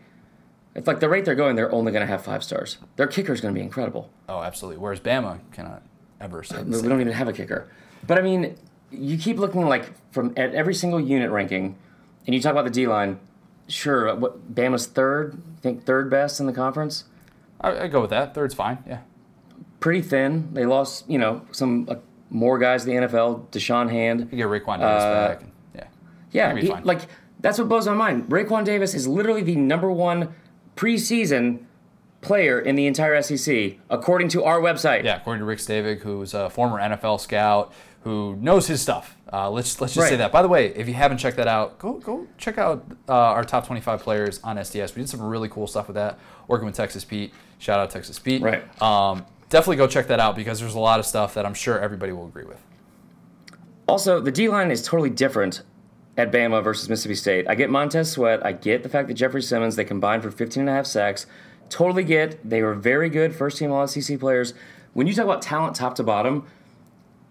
It's 0.74 0.86
like 0.86 1.00
the 1.00 1.08
rate 1.08 1.24
they're 1.24 1.34
going, 1.34 1.56
they're 1.56 1.72
only 1.72 1.92
going 1.92 2.02
to 2.02 2.06
have 2.06 2.24
five 2.24 2.42
stars. 2.42 2.78
Their 2.96 3.06
kicker 3.06 3.32
is 3.32 3.40
going 3.40 3.54
to 3.54 3.58
be 3.58 3.64
incredible. 3.64 4.10
Oh, 4.28 4.42
absolutely. 4.42 4.78
Whereas 4.80 5.00
Bama 5.00 5.40
cannot 5.52 5.82
ever 6.20 6.42
say 6.42 6.56
uh, 6.56 6.64
We 6.64 6.82
don't 6.82 7.00
even 7.00 7.12
have 7.12 7.28
a 7.28 7.32
kicker. 7.32 7.70
But 8.06 8.18
I 8.18 8.22
mean, 8.22 8.56
you 8.92 9.16
keep 9.18 9.38
looking 9.38 9.66
like 9.66 9.90
from 10.12 10.32
at 10.36 10.54
every 10.54 10.74
single 10.74 11.00
unit 11.00 11.30
ranking, 11.30 11.76
and 12.26 12.34
you 12.34 12.40
talk 12.40 12.52
about 12.52 12.64
the 12.64 12.70
D 12.70 12.86
line. 12.86 13.18
Sure, 13.68 14.14
what 14.16 14.54
Bama's 14.54 14.86
third? 14.86 15.40
I 15.58 15.60
think 15.60 15.84
third 15.84 16.10
best 16.10 16.40
in 16.40 16.46
the 16.46 16.52
conference. 16.52 17.04
I, 17.60 17.84
I 17.84 17.86
go 17.88 18.00
with 18.00 18.10
that. 18.10 18.34
Third's 18.34 18.54
fine. 18.54 18.78
Yeah. 18.86 19.00
Pretty 19.80 20.02
thin. 20.02 20.52
They 20.52 20.66
lost, 20.66 21.08
you 21.08 21.18
know, 21.18 21.42
some 21.52 21.86
uh, 21.88 21.96
more 22.30 22.58
guys 22.58 22.86
in 22.86 22.94
the 22.94 23.06
NFL. 23.08 23.48
Da'Shawn 23.50 23.90
Hand. 23.90 24.28
You 24.30 24.36
get 24.38 24.46
Raekwon 24.46 24.78
Davis 24.78 25.02
Uh, 25.02 25.28
back. 25.28 25.40
And, 25.42 25.52
yeah. 25.74 25.84
Yeah, 26.32 26.56
he- 26.60 26.82
like 26.84 27.00
that's 27.40 27.58
what 27.58 27.68
blows 27.68 27.86
my 27.86 27.94
mind. 27.94 28.28
Raekwon 28.28 28.64
Davis 28.64 28.94
is 28.94 29.06
literally 29.08 29.42
the 29.42 29.56
number 29.56 29.90
one 29.90 30.34
preseason 30.76 31.60
player 32.22 32.58
in 32.58 32.76
the 32.76 32.86
entire 32.86 33.20
SEC, 33.20 33.74
according 33.90 34.28
to 34.28 34.44
our 34.44 34.60
website. 34.60 35.04
Yeah, 35.04 35.16
according 35.16 35.40
to 35.40 35.44
Rick 35.44 35.58
Stavig, 35.58 36.00
who's 36.00 36.32
a 36.32 36.48
former 36.48 36.78
NFL 36.78 37.20
scout 37.20 37.72
who 38.04 38.36
knows 38.36 38.66
his 38.66 38.80
stuff. 38.80 39.16
Uh, 39.32 39.50
let's 39.50 39.80
let's 39.80 39.94
just 39.94 40.08
say 40.08 40.16
that. 40.16 40.32
By 40.32 40.42
the 40.42 40.48
way, 40.48 40.68
if 40.74 40.88
you 40.88 40.94
haven't 40.94 41.18
checked 41.18 41.36
that 41.36 41.48
out, 41.48 41.78
go 41.78 41.94
go 41.94 42.26
check 42.36 42.58
out 42.58 42.84
uh, 43.08 43.12
our 43.12 43.44
top 43.44 43.66
25 43.66 44.02
players 44.02 44.40
on 44.42 44.56
SDS. 44.56 44.94
We 44.94 45.02
did 45.02 45.08
some 45.08 45.22
really 45.22 45.48
cool 45.48 45.66
stuff 45.66 45.88
with 45.88 45.94
that. 45.94 46.18
Working 46.48 46.66
with 46.66 46.74
Texas 46.74 47.04
Pete. 47.04 47.32
Shout 47.58 47.78
out 47.78 47.90
Texas 47.90 48.18
Pete. 48.18 48.42
Right. 48.42 48.82
Um, 48.82 49.24
definitely 49.48 49.76
go 49.76 49.86
check 49.86 50.08
that 50.08 50.20
out 50.20 50.34
because 50.36 50.58
there's 50.60 50.74
a 50.74 50.80
lot 50.80 50.98
of 50.98 51.06
stuff 51.06 51.34
that 51.34 51.46
I'm 51.46 51.54
sure 51.54 51.78
everybody 51.78 52.12
will 52.12 52.26
agree 52.26 52.44
with. 52.44 52.60
Also, 53.86 54.20
the 54.20 54.32
D 54.32 54.48
line 54.48 54.70
is 54.70 54.82
totally 54.82 55.10
different 55.10 55.62
at 56.16 56.30
Bama 56.30 56.62
versus 56.62 56.88
Mississippi 56.88 57.14
State. 57.14 57.46
I 57.48 57.54
get 57.54 57.70
Montez 57.70 58.10
Sweat. 58.10 58.44
I 58.44 58.52
get 58.52 58.82
the 58.82 58.88
fact 58.88 59.08
that 59.08 59.14
Jeffrey 59.14 59.42
Simmons, 59.42 59.76
they 59.76 59.84
combined 59.84 60.22
for 60.22 60.30
15 60.30 60.62
and 60.62 60.68
a 60.68 60.72
half 60.72 60.86
sacks. 60.86 61.26
Totally 61.72 62.04
get. 62.04 62.38
They 62.48 62.60
were 62.62 62.74
very 62.74 63.08
good 63.08 63.34
first 63.34 63.56
team 63.56 63.72
All 63.72 63.86
SEC 63.86 64.20
players. 64.20 64.52
When 64.92 65.06
you 65.06 65.14
talk 65.14 65.24
about 65.24 65.40
talent 65.40 65.74
top 65.74 65.94
to 65.94 66.02
bottom, 66.02 66.46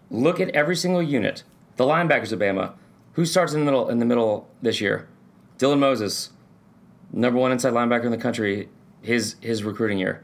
look 0.09 0.39
at 0.39 0.49
every 0.49 0.75
single 0.75 1.03
unit. 1.03 1.43
The 1.75 1.83
linebackers 1.83 2.33
at 2.33 2.39
Bama. 2.39 2.73
Who 3.13 3.25
starts 3.25 3.53
in 3.53 3.59
the 3.59 3.65
middle 3.65 3.87
in 3.89 3.99
the 3.99 4.05
middle 4.05 4.49
this 4.59 4.81
year? 4.81 5.07
Dylan 5.59 5.77
Moses, 5.77 6.31
number 7.13 7.39
one 7.39 7.51
inside 7.51 7.73
linebacker 7.73 8.05
in 8.05 8.11
the 8.11 8.17
country, 8.17 8.67
his 9.03 9.35
his 9.41 9.63
recruiting 9.63 9.99
year. 9.99 10.23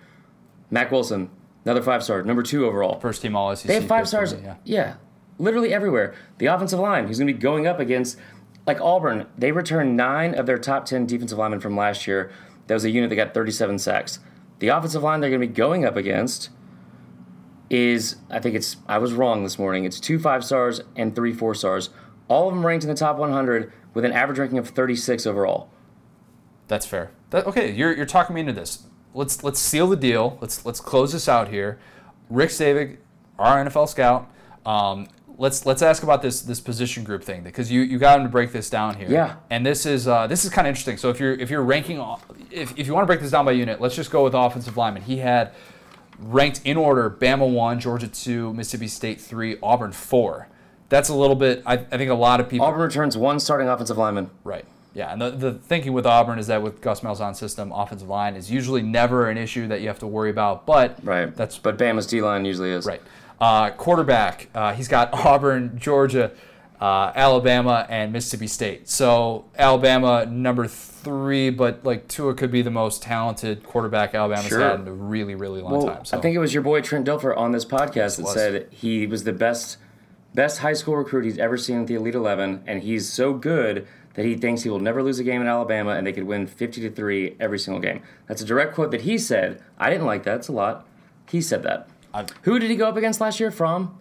Mack 0.72 0.90
Wilson, 0.92 1.30
another 1.64 1.84
five 1.84 2.04
star, 2.04 2.24
number 2.24 2.42
two 2.42 2.66
overall. 2.66 3.00
First 3.00 3.22
team 3.22 3.36
All 3.36 3.56
SEC. 3.56 3.68
They 3.68 3.76
have 3.76 3.86
five 3.86 4.08
stars. 4.08 4.34
me, 4.34 4.42
Yeah. 4.46 4.56
Yeah. 4.64 4.94
literally 5.38 5.72
everywhere. 5.76 6.16
The 6.40 6.48
offensive 6.48 6.80
line, 6.80 7.06
he's 7.08 7.20
going 7.20 7.28
to 7.28 7.34
be 7.36 7.40
going 7.40 7.68
up 7.68 7.80
against, 7.80 8.18
like 8.66 8.82
Auburn, 8.82 9.28
they 9.38 9.52
returned 9.52 9.96
nine 9.96 10.34
of 10.34 10.48
their 10.48 10.58
top 10.58 10.86
10 10.86 11.06
defensive 11.06 11.38
linemen 11.38 11.60
from 11.60 11.78
last 11.78 12.08
year. 12.08 12.32
That 12.68 12.74
was 12.74 12.86
a 12.86 12.90
unit 12.90 13.10
that 13.10 13.16
got 13.16 13.34
37 13.34 13.80
sacks. 13.80 14.20
The 14.60 14.70
offensive 14.70 15.04
line 15.04 15.22
they're 15.22 15.30
going 15.30 15.42
to 15.42 15.48
be 15.48 15.54
going 15.54 15.86
up 15.86 15.96
against 15.96 16.50
is, 17.70 18.18
I 18.30 18.40
think 18.40 18.56
it's, 18.56 18.78
I 18.88 18.98
was 18.98 19.14
wrong 19.14 19.44
this 19.44 19.60
morning. 19.60 19.86
It's 19.86 20.00
two 20.00 20.20
five 20.20 20.44
stars 20.44 20.82
and 20.96 21.16
three 21.16 21.34
four 21.34 21.54
stars. 21.54 21.90
All 22.28 22.48
of 22.48 22.56
them 22.56 22.66
ranked 22.66 22.84
in 22.84 22.90
the 22.90 22.96
top 22.96 23.18
100 23.18 23.72
with 23.94 24.06
an 24.06 24.12
average 24.12 24.40
ranking 24.40 24.58
of 24.58 24.70
36 24.70 25.26
overall. 25.26 25.70
That's 26.68 26.86
fair. 26.86 27.12
That, 27.30 27.46
okay, 27.48 27.72
you're, 27.72 27.96
you're 27.96 28.06
talking 28.06 28.34
me 28.34 28.42
into 28.42 28.54
this. 28.54 28.84
Let's 29.14 29.44
let's 29.44 29.60
seal 29.60 29.88
the 29.88 29.96
deal. 29.96 30.38
Let's 30.42 30.64
let's 30.66 30.80
close 30.80 31.14
this 31.14 31.28
out 31.28 31.48
here. 31.48 31.80
Rick 32.30 32.52
Stavig, 32.52 32.98
our 33.40 33.66
NFL 33.66 33.90
scout. 33.90 34.30
Um, 34.66 35.08
let's 35.38 35.66
let's 35.66 35.82
ask 35.82 36.04
about 36.04 36.22
this 36.22 36.42
this 36.42 36.60
position 36.60 37.04
group 37.04 37.24
thing 37.24 37.44
because 37.44 37.72
you, 37.72 37.82
you 37.82 37.98
got 38.00 38.20
him 38.20 38.26
to 38.26 38.30
break 38.30 38.52
this 38.52 38.70
down 38.70 38.96
here. 38.96 39.10
Yeah. 39.10 39.36
And 39.50 39.66
this 39.66 39.86
is 39.86 40.08
uh, 40.08 40.28
this 40.28 40.44
is 40.46 40.52
kind 40.52 40.68
of 40.68 40.70
interesting. 40.70 40.98
So 40.98 41.10
if 41.10 41.20
you're 41.20 41.34
if 41.34 41.50
you're 41.50 41.64
ranking 41.64 42.04
if, 42.52 42.78
if 42.78 42.88
you 42.88 42.94
want 42.94 43.04
to 43.04 43.08
break 43.08 43.22
this 43.22 43.32
down 43.32 43.46
by 43.46 43.52
unit, 43.52 43.80
let's 43.82 43.96
just 43.96 44.12
go 44.12 44.24
with 44.24 44.34
offensive 44.34 44.78
lineman. 44.78 45.04
He 45.04 45.18
had 45.18 45.52
ranked 46.20 46.62
in 46.64 46.78
order: 46.78 47.10
Bama 47.10 47.50
one, 47.50 47.80
Georgia 47.80 48.08
two, 48.08 48.54
Mississippi 48.54 48.88
State 48.88 49.22
three, 49.22 49.58
Auburn 49.62 49.92
four. 49.92 50.48
That's 50.90 51.10
a 51.10 51.16
little 51.16 51.36
bit. 51.36 51.64
I, 51.66 51.74
I 51.74 51.98
think 51.98 52.10
a 52.10 52.16
lot 52.16 52.40
of 52.40 52.50
people. 52.50 52.66
Auburn 52.66 52.82
returns 52.82 53.18
one 53.18 53.40
starting 53.40 53.68
offensive 53.68 53.98
lineman. 53.98 54.30
Right. 54.44 54.66
Yeah, 54.94 55.12
and 55.14 55.22
the, 55.22 55.30
the 55.30 55.54
thinking 55.54 55.94
with 55.94 56.08
Auburn 56.08 56.40
is 56.40 56.48
that 56.48 56.64
with 56.64 56.82
Gus 56.82 57.02
Malzahn's 57.02 57.38
system, 57.38 57.72
offensive 57.72 58.08
line 58.08 58.36
is 58.36 58.50
usually 58.50 58.82
never 58.82 59.30
an 59.30 59.38
issue 59.38 59.68
that 59.68 59.82
you 59.82 59.90
have 59.90 60.00
to 60.00 60.08
worry 60.08 60.32
about. 60.32 60.66
But 60.66 60.98
Right. 61.04 61.36
that's 61.36 61.60
But 61.60 61.78
Bama's 61.78 62.08
D 62.08 62.20
line 62.22 62.46
usually 62.46 62.72
is. 62.72 62.86
right. 62.88 63.02
Uh, 63.40 63.70
quarterback, 63.72 64.50
uh, 64.56 64.74
he's 64.74 64.88
got 64.88 65.14
Auburn, 65.26 65.78
Georgia, 65.78 66.32
uh, 66.82 67.12
Alabama, 67.16 67.86
and 67.90 68.12
Mississippi 68.14 68.48
State. 68.48 68.90
So 68.90 69.46
Alabama 69.58 70.26
number 70.26 70.68
three, 70.68 71.50
but 71.50 71.86
like 71.86 72.08
Tua 72.08 72.34
could 72.34 72.52
be 72.52 72.62
the 72.62 72.72
most 72.72 73.02
talented 73.04 73.64
quarterback 73.64 74.14
Alabama's 74.16 74.48
Sure. 74.48 74.60
had 74.60 74.80
in 74.82 74.88
a 74.88 74.92
really, 74.92 75.36
really 75.36 75.62
long 75.62 75.72
Well, 75.74 75.88
time. 75.88 76.06
So 76.06 76.18
I 76.18 76.22
think 76.22 76.36
it 76.36 76.40
was 76.40 76.54
your 76.54 76.64
boy 76.64 76.82
Trent 76.82 77.08
Dilfer 77.08 77.36
on 77.38 77.52
this 77.52 77.66
podcast 77.66 78.18
that 78.18 78.24
was. 78.24 78.34
said 78.34 78.68
he 78.72 79.06
was 79.08 79.24
the 79.24 79.34
best 79.34 79.78
best 80.34 80.60
high 80.60 80.74
school 80.74 80.96
recruit 80.96 81.26
he's 81.26 81.38
ever 81.40 81.58
seen 81.58 81.82
at 81.82 81.88
the 81.88 81.96
Elite 81.96 82.14
Eleven, 82.16 82.62
and 82.68 82.84
he's 82.84 83.12
so 83.12 83.34
good 83.34 83.88
that 84.16 84.26
he 84.26 84.36
thinks 84.36 84.64
he 84.64 84.70
will 84.70 84.80
never 84.80 85.02
lose 85.02 85.18
a 85.20 85.24
game 85.24 85.42
in 85.42 85.48
Alabama, 85.48 85.92
and 85.92 86.06
they 86.06 86.12
could 86.12 86.26
win 86.26 86.46
fifty 86.48 86.82
to 86.82 86.90
three 86.92 87.36
every 87.40 87.58
single 87.60 87.82
game. 87.82 88.02
That's 88.28 88.42
a 88.42 88.46
direct 88.46 88.74
quote 88.76 88.92
that 88.92 89.02
he 89.02 89.18
said. 89.18 89.62
I 89.80 89.90
didn't 89.90 90.06
like 90.08 90.24
that. 90.24 90.38
It's 90.38 90.48
a 90.48 90.52
lot. 90.52 90.86
He 91.30 91.42
said 91.42 91.64
that. 91.64 91.88
I- 92.14 92.26
Who 92.44 92.60
did 92.60 92.70
he 92.70 92.76
go 92.76 92.88
up 92.88 92.98
against 92.98 93.22
last 93.22 93.40
year? 93.40 93.52
From? 93.52 94.00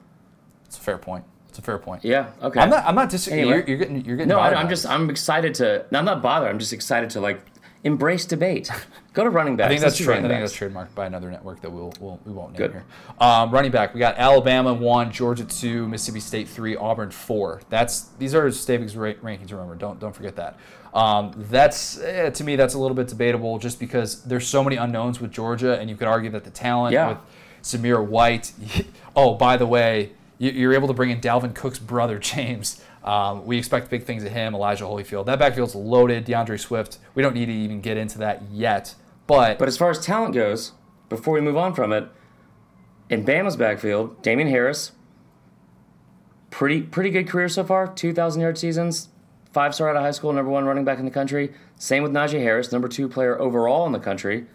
it's 0.67 0.77
a 0.79 0.81
fair 0.81 0.99
point. 0.99 1.25
It's 1.49 1.59
a 1.59 1.63
fair 1.63 1.79
point. 1.79 2.05
Yeah. 2.05 2.31
Okay. 2.43 2.61
I'm 2.61 2.69
not. 2.69 2.85
I'm 2.85 2.95
not 2.95 3.09
disagreeing. 3.09 3.45
Anyway. 3.49 3.59
You're, 3.61 3.69
you're 3.69 3.79
getting. 3.79 4.05
You're 4.05 4.17
getting. 4.17 4.29
no, 4.29 4.39
I, 4.39 4.55
I'm 4.55 4.69
just. 4.69 4.85
I'm 4.87 5.09
excited 5.09 5.55
to. 5.55 5.87
No, 5.91 6.01
I'm 6.01 6.05
not 6.05 6.21
bothered. 6.21 6.51
I'm 6.51 6.59
just 6.59 6.73
excited 6.73 7.09
to 7.11 7.21
like 7.21 7.41
embrace 7.85 8.27
debate. 8.27 8.71
Go 9.15 9.25
to 9.25 9.31
running 9.31 9.57
back. 9.57 9.67
I 9.67 9.69
think 9.71 9.81
that's 9.81 9.97
true. 9.97 10.13
I 10.13 10.17
think 10.21 10.29
that's 10.29 10.55
trademarked 10.55 10.95
by 10.95 11.07
another 11.07 11.31
network 11.31 11.63
that 11.63 11.71
we'll, 11.71 11.95
we'll 12.01 12.21
we 12.27 12.33
won't 12.33 12.53
name 12.53 12.59
Good. 12.59 12.73
here. 12.73 12.85
Um, 13.21 13.51
running 13.53 13.71
back, 13.71 13.95
we 13.95 14.01
got 14.01 14.19
Alabama 14.19 14.75
one, 14.75 15.11
Georgia 15.11 15.45
two, 15.45 15.89
Mississippi 15.89 16.21
State 16.21 16.49
three, 16.49 16.77
Auburn 16.77 17.11
four. 17.11 17.63
That's 17.71 18.03
these 18.19 18.35
are 18.35 18.51
Stavig's 18.51 18.95
ra- 18.97 19.13
rankings. 19.23 19.51
Remember, 19.53 19.77
don't 19.77 19.99
don't 19.99 20.15
forget 20.15 20.37
that. 20.37 20.59
Um, 20.93 21.33
that's 21.51 21.99
eh, 22.01 22.29
to 22.31 22.45
me 22.45 22.57
that's 22.57 22.75
a 22.75 22.79
little 22.79 22.95
bit 22.95 23.09
debatable 23.09 23.59
just 23.59 23.79
because 23.81 24.23
there's 24.25 24.47
so 24.47 24.63
many 24.63 24.77
unknowns 24.77 25.21
with 25.21 25.31
Georgia, 25.31 25.79
and 25.79 25.89
you 25.89 25.97
could 25.97 26.09
argue 26.09 26.31
that 26.31 26.45
the 26.45 26.51
talent 26.51 26.93
Yeah. 26.93 27.09
with 27.09 27.19
Zamir 27.67 28.05
White. 28.05 28.53
Oh, 29.19 29.35
by 29.35 29.57
the 29.57 29.65
way, 29.67 30.13
you- 30.37 30.51
you're 30.51 30.75
able 30.75 30.89
to 30.89 30.93
bring 30.95 31.09
in 31.11 31.23
Dalvin 31.23 31.55
Cook's 31.55 31.79
brother 31.79 32.19
James. 32.33 32.83
Um, 33.03 33.47
we 33.47 33.57
expect 33.57 33.89
big 33.89 34.03
things 34.05 34.25
of 34.25 34.33
him, 34.33 34.55
Elijah 34.55 34.85
Holyfield. 34.85 35.25
That 35.25 35.39
backfield's 35.39 35.75
loaded. 35.75 36.25
D'Andre 36.27 36.59
Swift. 36.59 36.99
We 37.15 37.23
don't 37.23 37.35
need 37.35 37.47
to 37.47 37.53
even 37.53 37.81
get 37.81 37.97
into 37.97 38.19
that 38.19 38.43
yet. 38.51 38.95
But, 39.27 39.59
But 39.59 39.69
as 39.69 39.79
far 39.79 39.89
as 39.91 40.05
talent 40.05 40.35
goes, 40.35 40.73
before 41.09 41.33
we 41.33 41.41
move 41.41 41.57
on 41.57 41.73
from 41.75 41.93
it, 41.95 42.09
in 43.09 43.25
Bama's 43.25 43.57
backfield, 43.57 44.21
Damien 44.23 44.49
Harris, 44.49 44.93
pretty 46.51 46.83
pretty 46.83 47.11
good 47.11 47.29
career 47.29 47.49
so 47.49 47.65
far. 47.65 47.87
Two 47.87 48.13
thousand 48.13 48.43
yard 48.43 48.59
seasons, 48.59 49.09
five 49.53 49.75
star 49.75 49.89
out 49.91 49.97
of 49.97 50.03
high 50.03 50.11
school, 50.11 50.33
number 50.33 50.51
one 50.51 50.65
running 50.65 50.85
back 50.85 50.99
in 50.99 51.05
the 51.05 51.11
country. 51.11 51.53
Same 51.77 52.03
with 52.03 52.13
Najee 52.13 52.41
Harris, 52.43 52.73
number 52.73 52.89
two 52.89 53.09
player 53.09 53.41
overall 53.41 53.87
in 53.87 53.93
the 53.93 53.99
country. 54.01 54.47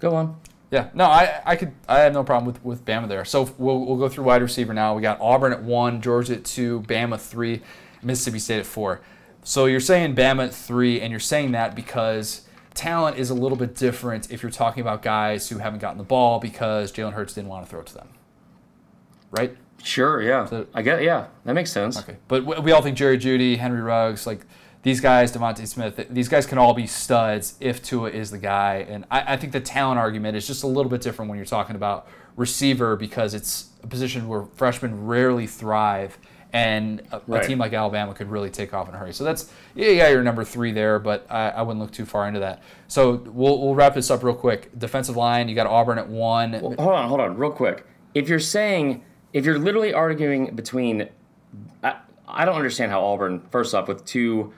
Go 0.00 0.14
on. 0.14 0.36
Yeah, 0.74 0.88
no, 0.92 1.04
I, 1.04 1.40
I 1.46 1.54
could 1.54 1.72
I 1.88 2.00
have 2.00 2.12
no 2.12 2.24
problem 2.24 2.52
with, 2.52 2.64
with 2.64 2.84
Bama 2.84 3.06
there. 3.06 3.24
So 3.24 3.48
we'll, 3.58 3.84
we'll 3.86 3.96
go 3.96 4.08
through 4.08 4.24
wide 4.24 4.42
receiver 4.42 4.74
now. 4.74 4.92
We 4.96 5.02
got 5.02 5.20
Auburn 5.20 5.52
at 5.52 5.62
one, 5.62 6.00
Georgia 6.02 6.34
at 6.34 6.44
two, 6.44 6.80
Bama 6.88 7.20
three, 7.20 7.62
Mississippi 8.02 8.40
State 8.40 8.58
at 8.58 8.66
four. 8.66 9.00
So 9.44 9.66
you're 9.66 9.78
saying 9.78 10.16
Bama 10.16 10.46
at 10.46 10.52
three, 10.52 11.00
and 11.00 11.12
you're 11.12 11.20
saying 11.20 11.52
that 11.52 11.76
because 11.76 12.48
talent 12.74 13.18
is 13.18 13.30
a 13.30 13.34
little 13.34 13.56
bit 13.56 13.76
different 13.76 14.32
if 14.32 14.42
you're 14.42 14.50
talking 14.50 14.80
about 14.80 15.00
guys 15.00 15.48
who 15.48 15.58
haven't 15.58 15.78
gotten 15.78 15.96
the 15.98 16.02
ball 16.02 16.40
because 16.40 16.90
Jalen 16.90 17.12
Hurts 17.12 17.34
didn't 17.34 17.50
want 17.50 17.64
to 17.64 17.70
throw 17.70 17.78
it 17.78 17.86
to 17.86 17.94
them. 17.94 18.08
Right? 19.30 19.56
Sure, 19.80 20.20
yeah. 20.22 20.44
So- 20.46 20.66
I 20.74 20.82
get 20.82 21.04
yeah, 21.04 21.28
that 21.44 21.52
makes 21.52 21.70
sense. 21.70 22.00
Okay, 22.00 22.16
but 22.26 22.44
we 22.44 22.58
we 22.58 22.72
all 22.72 22.82
think 22.82 22.96
Jerry 22.96 23.16
Jeudy, 23.16 23.58
Henry 23.58 23.80
Ruggs, 23.80 24.26
like 24.26 24.40
these 24.84 25.00
guys, 25.00 25.32
DeVonta 25.32 25.66
Smith, 25.66 26.06
these 26.10 26.28
guys 26.28 26.46
can 26.46 26.58
all 26.58 26.74
be 26.74 26.86
studs 26.86 27.56
if 27.58 27.82
Tua 27.82 28.10
is 28.10 28.30
the 28.30 28.38
guy. 28.38 28.86
And 28.88 29.04
I, 29.10 29.32
I 29.32 29.36
think 29.36 29.52
the 29.52 29.60
talent 29.60 29.98
argument 29.98 30.36
is 30.36 30.46
just 30.46 30.62
a 30.62 30.66
little 30.66 30.90
bit 30.90 31.00
different 31.00 31.28
when 31.30 31.38
you're 31.38 31.46
talking 31.46 31.74
about 31.74 32.06
receiver 32.36 32.94
because 32.94 33.34
it's 33.34 33.70
a 33.82 33.86
position 33.86 34.28
where 34.28 34.44
freshmen 34.54 35.06
rarely 35.06 35.46
thrive, 35.46 36.18
and 36.52 37.00
a, 37.10 37.20
Right. 37.26 37.42
a 37.42 37.46
team 37.48 37.58
like 37.58 37.72
Alabama 37.72 38.14
could 38.14 38.30
really 38.30 38.50
take 38.50 38.72
off 38.72 38.88
in 38.88 38.94
a 38.94 38.98
hurry. 38.98 39.12
So 39.12 39.24
that's 39.24 39.50
yeah, 39.74 39.88
yeah, 39.88 40.08
you're 40.10 40.22
number 40.22 40.44
three 40.44 40.70
there, 40.70 40.98
but 41.00 41.26
I, 41.28 41.48
I 41.50 41.62
wouldn't 41.62 41.80
look 41.80 41.90
too 41.90 42.04
far 42.06 42.28
into 42.28 42.38
that. 42.40 42.62
So 42.86 43.16
we'll 43.26 43.60
we'll 43.60 43.74
wrap 43.74 43.94
this 43.94 44.08
up 44.10 44.22
real 44.22 44.34
quick. 44.36 44.70
Defensive 44.78 45.16
line, 45.16 45.48
you 45.48 45.56
got 45.56 45.66
Auburn 45.66 45.98
at 45.98 46.08
one. 46.08 46.52
Hold 46.52 46.78
on, 46.78 47.08
hold 47.08 47.20
on, 47.20 47.36
real 47.36 47.50
quick. 47.50 47.84
If 48.14 48.28
you're 48.28 48.38
saying, 48.38 49.02
if 49.32 49.44
you're 49.44 49.58
literally 49.58 49.92
arguing 49.92 50.54
between, 50.54 51.08
I, 51.82 51.96
I 52.28 52.44
don't 52.44 52.54
understand 52.54 52.92
how 52.92 53.04
Auburn, 53.04 53.42
first 53.50 53.74
off, 53.74 53.88
with 53.88 54.04
two 54.04 54.52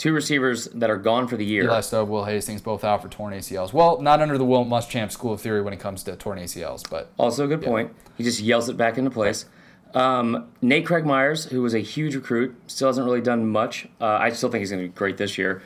two 0.00 0.14
receivers 0.14 0.64
that 0.68 0.88
are 0.88 0.96
gone 0.96 1.28
for 1.28 1.36
the 1.36 1.44
year. 1.44 1.64
Eli 1.64 1.82
Stove, 1.82 2.08
Will 2.08 2.24
Hastings, 2.24 2.62
both 2.62 2.84
out 2.84 3.02
for 3.02 3.08
torn 3.08 3.34
ACLs. 3.34 3.74
Well, 3.74 4.00
not 4.00 4.22
under 4.22 4.38
the 4.38 4.46
Will 4.46 4.64
Muschamp 4.64 5.12
School 5.12 5.34
of 5.34 5.42
Theory 5.42 5.60
when 5.60 5.74
it 5.74 5.78
comes 5.78 6.02
to 6.04 6.16
torn 6.16 6.38
ACLs, 6.38 6.88
but 6.88 7.12
Also, 7.18 7.44
a 7.44 7.48
good 7.48 7.62
point. 7.62 7.92
He 8.16 8.24
just 8.24 8.40
yells 8.40 8.70
it 8.70 8.78
back 8.78 8.96
into 8.96 9.10
place. 9.10 9.44
Um, 9.92 10.48
Nate 10.62 10.86
Craig 10.86 11.04
Myers, 11.04 11.44
who 11.44 11.60
was 11.60 11.74
a 11.74 11.80
huge 11.80 12.14
recruit, 12.14 12.58
still 12.66 12.88
hasn't 12.88 13.04
really 13.04 13.20
done 13.20 13.46
much. 13.46 13.88
Uh, 14.00 14.06
I 14.06 14.30
still 14.30 14.50
think 14.50 14.60
he's 14.60 14.70
going 14.70 14.82
to 14.82 14.88
be 14.88 14.94
great 14.94 15.18
this 15.18 15.36
year. 15.36 15.62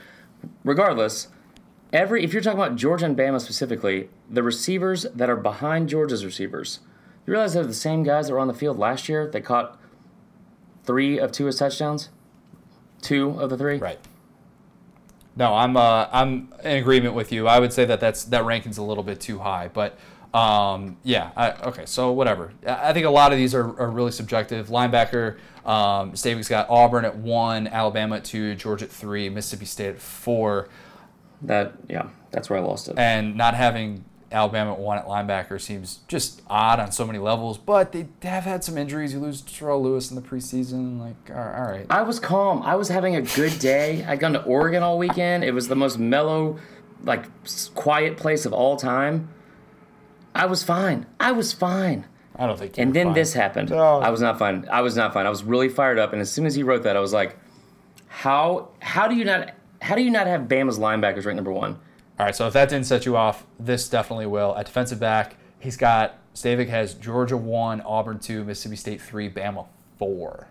Regardless, 0.65 1.29
every 1.93 2.25
if 2.25 2.33
you're 2.33 2.43
talking 2.43 2.59
about 2.59 2.75
Georgia 2.75 3.07
and 3.07 3.17
Bama 3.17 3.41
specifically, 3.41 4.09
the 4.29 4.43
receivers 4.43 5.07
that 5.15 5.31
are 5.31 5.37
behind 5.37 5.89
Georgia's 5.89 6.25
receivers, 6.25 6.81
you 7.25 7.33
realize 7.33 7.55
they're 7.55 7.65
the 7.65 7.73
same 7.73 8.03
guys 8.03 8.27
that 8.27 8.33
were 8.33 8.41
on 8.41 8.49
the 8.49 8.55
field 8.55 8.81
last 8.81 9.09
year. 9.09 9.29
They 9.29 9.41
caught 9.41 9.79
three 10.83 11.19
of 11.21 11.31
two 11.31 11.47
as 11.47 11.57
touchdowns, 11.57 12.09
two 13.01 13.39
of 13.39 13.49
the 13.51 13.57
three. 13.57 13.79
right. 13.79 14.01
No, 15.37 15.55
I'm 15.55 15.77
uh, 15.77 16.09
I'm 16.13 16.53
in 16.63 16.77
agreement 16.77 17.15
with 17.15 17.33
you. 17.33 17.49
I 17.49 17.59
would 17.59 17.73
say 17.73 17.85
that 17.87 18.01
that's 18.01 18.25
that 18.25 18.45
ranking's 18.45 18.79
a 18.79 18.83
little 18.83 19.03
bit 19.03 19.21
too 19.21 19.39
high, 19.39 19.69
but 19.73 19.99
um, 20.33 20.97
yeah, 21.03 21.31
I, 21.37 21.53
okay. 21.69 21.87
So 21.87 22.13
whatever. 22.13 22.53
I 22.67 22.93
think 22.93 23.07
a 23.07 23.11
lot 23.11 23.33
of 23.33 23.39
these 23.39 23.55
are, 23.55 23.79
are 23.81 23.91
really 23.91 24.11
subjective. 24.13 24.69
Linebacker, 24.69 25.39
um, 25.65 26.15
Stavig's 26.17 26.49
got 26.49 26.69
Auburn 26.71 27.05
at 27.05 27.17
one, 27.17 27.67
Alabama 27.69 28.17
at 28.17 28.25
two, 28.25 28.55
Georgia 28.55 28.85
at 28.87 28.91
three, 28.91 29.29
Mississippi 29.29 29.65
State 29.67 29.89
at 29.91 30.01
four, 30.01 30.69
That 31.43 31.75
yeah, 31.89 32.09
that's 32.31 32.49
where 32.51 32.59
I 32.59 32.63
lost 32.63 32.89
it. 32.89 32.99
and 32.99 33.37
not 33.37 33.55
having 33.55 34.05
Alabama 34.35 34.73
at 34.73 34.79
one 34.81 34.99
at 34.99 35.07
linebacker 35.07 35.61
seems 35.61 36.01
just 36.09 36.43
odd 36.51 36.81
on 36.81 36.91
so 36.93 37.07
many 37.07 37.19
levels. 37.19 37.57
But 37.57 37.93
they 37.93 38.07
have 38.23 38.45
had 38.45 38.65
some 38.65 38.77
injuries. 38.77 39.13
You 39.15 39.21
lose 39.21 39.41
Terrell 39.43 39.83
Lewis 39.83 40.11
in 40.11 40.17
the 40.17 40.23
preseason. 40.23 40.99
Like, 41.01 41.15
all 41.31 41.37
all 41.43 41.71
right. 41.71 41.87
I 41.89 42.03
was 42.03 42.19
calm. 42.19 42.61
I 42.63 42.75
was 42.75 42.89
having 42.89 43.15
a 43.17 43.23
good 43.23 43.59
day. 43.61 44.05
I'd 44.05 44.19
gone 44.21 44.33
to 44.33 44.43
Oregon 44.43 44.83
all 44.83 44.99
weekend. 44.99 45.45
It 45.45 45.53
was 45.55 45.69
the 45.69 45.77
most 45.77 45.99
mellow, 45.99 46.59
like 47.03 47.25
quiet 47.75 48.17
place 48.17 48.45
of 48.45 48.53
all 48.53 48.77
time. 48.77 49.29
I 50.35 50.47
was 50.47 50.65
fine. 50.65 51.07
I 51.21 51.31
was 51.33 51.53
fine. 51.53 52.07
I 52.37 52.49
don't 52.49 52.59
think. 52.59 52.77
you 52.77 52.83
And 52.83 52.91
were 52.91 52.95
then 52.95 53.07
fine. 53.07 53.15
this 53.15 53.33
happened. 53.35 53.71
No. 53.71 54.01
I 54.01 54.11
was 54.11 54.21
not 54.21 54.37
fine. 54.39 54.67
I 54.71 54.81
was 54.81 54.97
not 54.97 55.15
fine. 55.15 55.27
I 55.27 55.31
was 55.31 55.45
really 55.45 55.69
fired 55.69 55.99
up. 56.01 56.13
And 56.13 56.21
as 56.21 56.33
soon 56.33 56.45
as 56.47 56.57
he 56.57 56.65
wrote 56.65 56.83
that, 56.83 56.97
I 56.97 57.01
was 57.01 57.13
like, 57.13 57.37
"How? 58.09 58.71
How 58.81 59.07
do 59.07 59.15
you 59.15 59.25
not? 59.25 59.53
How 59.81 59.95
do 59.95 60.03
you 60.03 60.11
not 60.11 60.27
have 60.27 60.43
Bama's 60.43 60.79
linebackers 60.81 61.25
ranked 61.25 61.37
number 61.37 61.53
one?" 61.53 61.79
All 62.19 62.27
right, 62.27 62.35
so 62.37 62.47
if 62.47 62.53
that 62.53 62.69
didn't 62.69 62.87
set 62.87 63.07
you 63.07 63.17
off, 63.17 63.45
this 63.59 63.89
definitely 63.89 64.27
will. 64.27 64.57
At 64.57 64.67
defensive 64.67 65.01
back, 65.01 65.37
he's 65.59 65.77
got 65.77 66.19
Stavig 66.35 66.69
has 66.69 66.95
Georgia 66.95 67.37
one, 67.37 67.81
Auburn 67.81 68.19
two, 68.21 68.45
Mississippi 68.45 68.77
State 68.77 69.03
three, 69.03 69.29
Bama 69.29 69.67
four. 69.99 70.49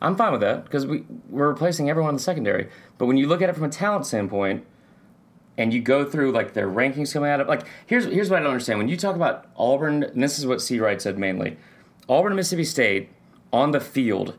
I'm 0.00 0.14
fine 0.16 0.32
with 0.32 0.42
that 0.42 0.64
because 0.64 0.86
we 0.86 1.04
we're 1.28 1.48
replacing 1.48 1.88
everyone 1.90 2.10
in 2.10 2.16
the 2.16 2.22
secondary. 2.22 2.68
But 2.98 3.06
when 3.06 3.16
you 3.16 3.26
look 3.26 3.42
at 3.42 3.48
it 3.48 3.54
from 3.54 3.64
a 3.64 3.68
talent 3.68 4.06
standpoint, 4.06 4.64
and 5.58 5.72
you 5.72 5.80
go 5.80 6.04
through 6.04 6.32
like 6.32 6.52
their 6.52 6.68
rankings 6.68 7.12
coming 7.12 7.30
out 7.30 7.40
of 7.40 7.48
like 7.48 7.62
here's 7.86 8.04
here's 8.04 8.30
what 8.30 8.38
I 8.38 8.42
don't 8.42 8.52
understand. 8.52 8.78
When 8.78 8.88
you 8.88 8.96
talk 8.96 9.16
about 9.16 9.46
Auburn, 9.56 10.04
and 10.04 10.22
this 10.22 10.38
is 10.38 10.46
what 10.46 10.60
C. 10.60 10.78
Wright 10.78 11.00
said 11.00 11.18
mainly, 11.18 11.56
Auburn 12.08 12.32
and 12.32 12.36
Mississippi 12.36 12.64
State 12.64 13.08
on 13.52 13.70
the 13.70 13.80
field, 13.80 14.36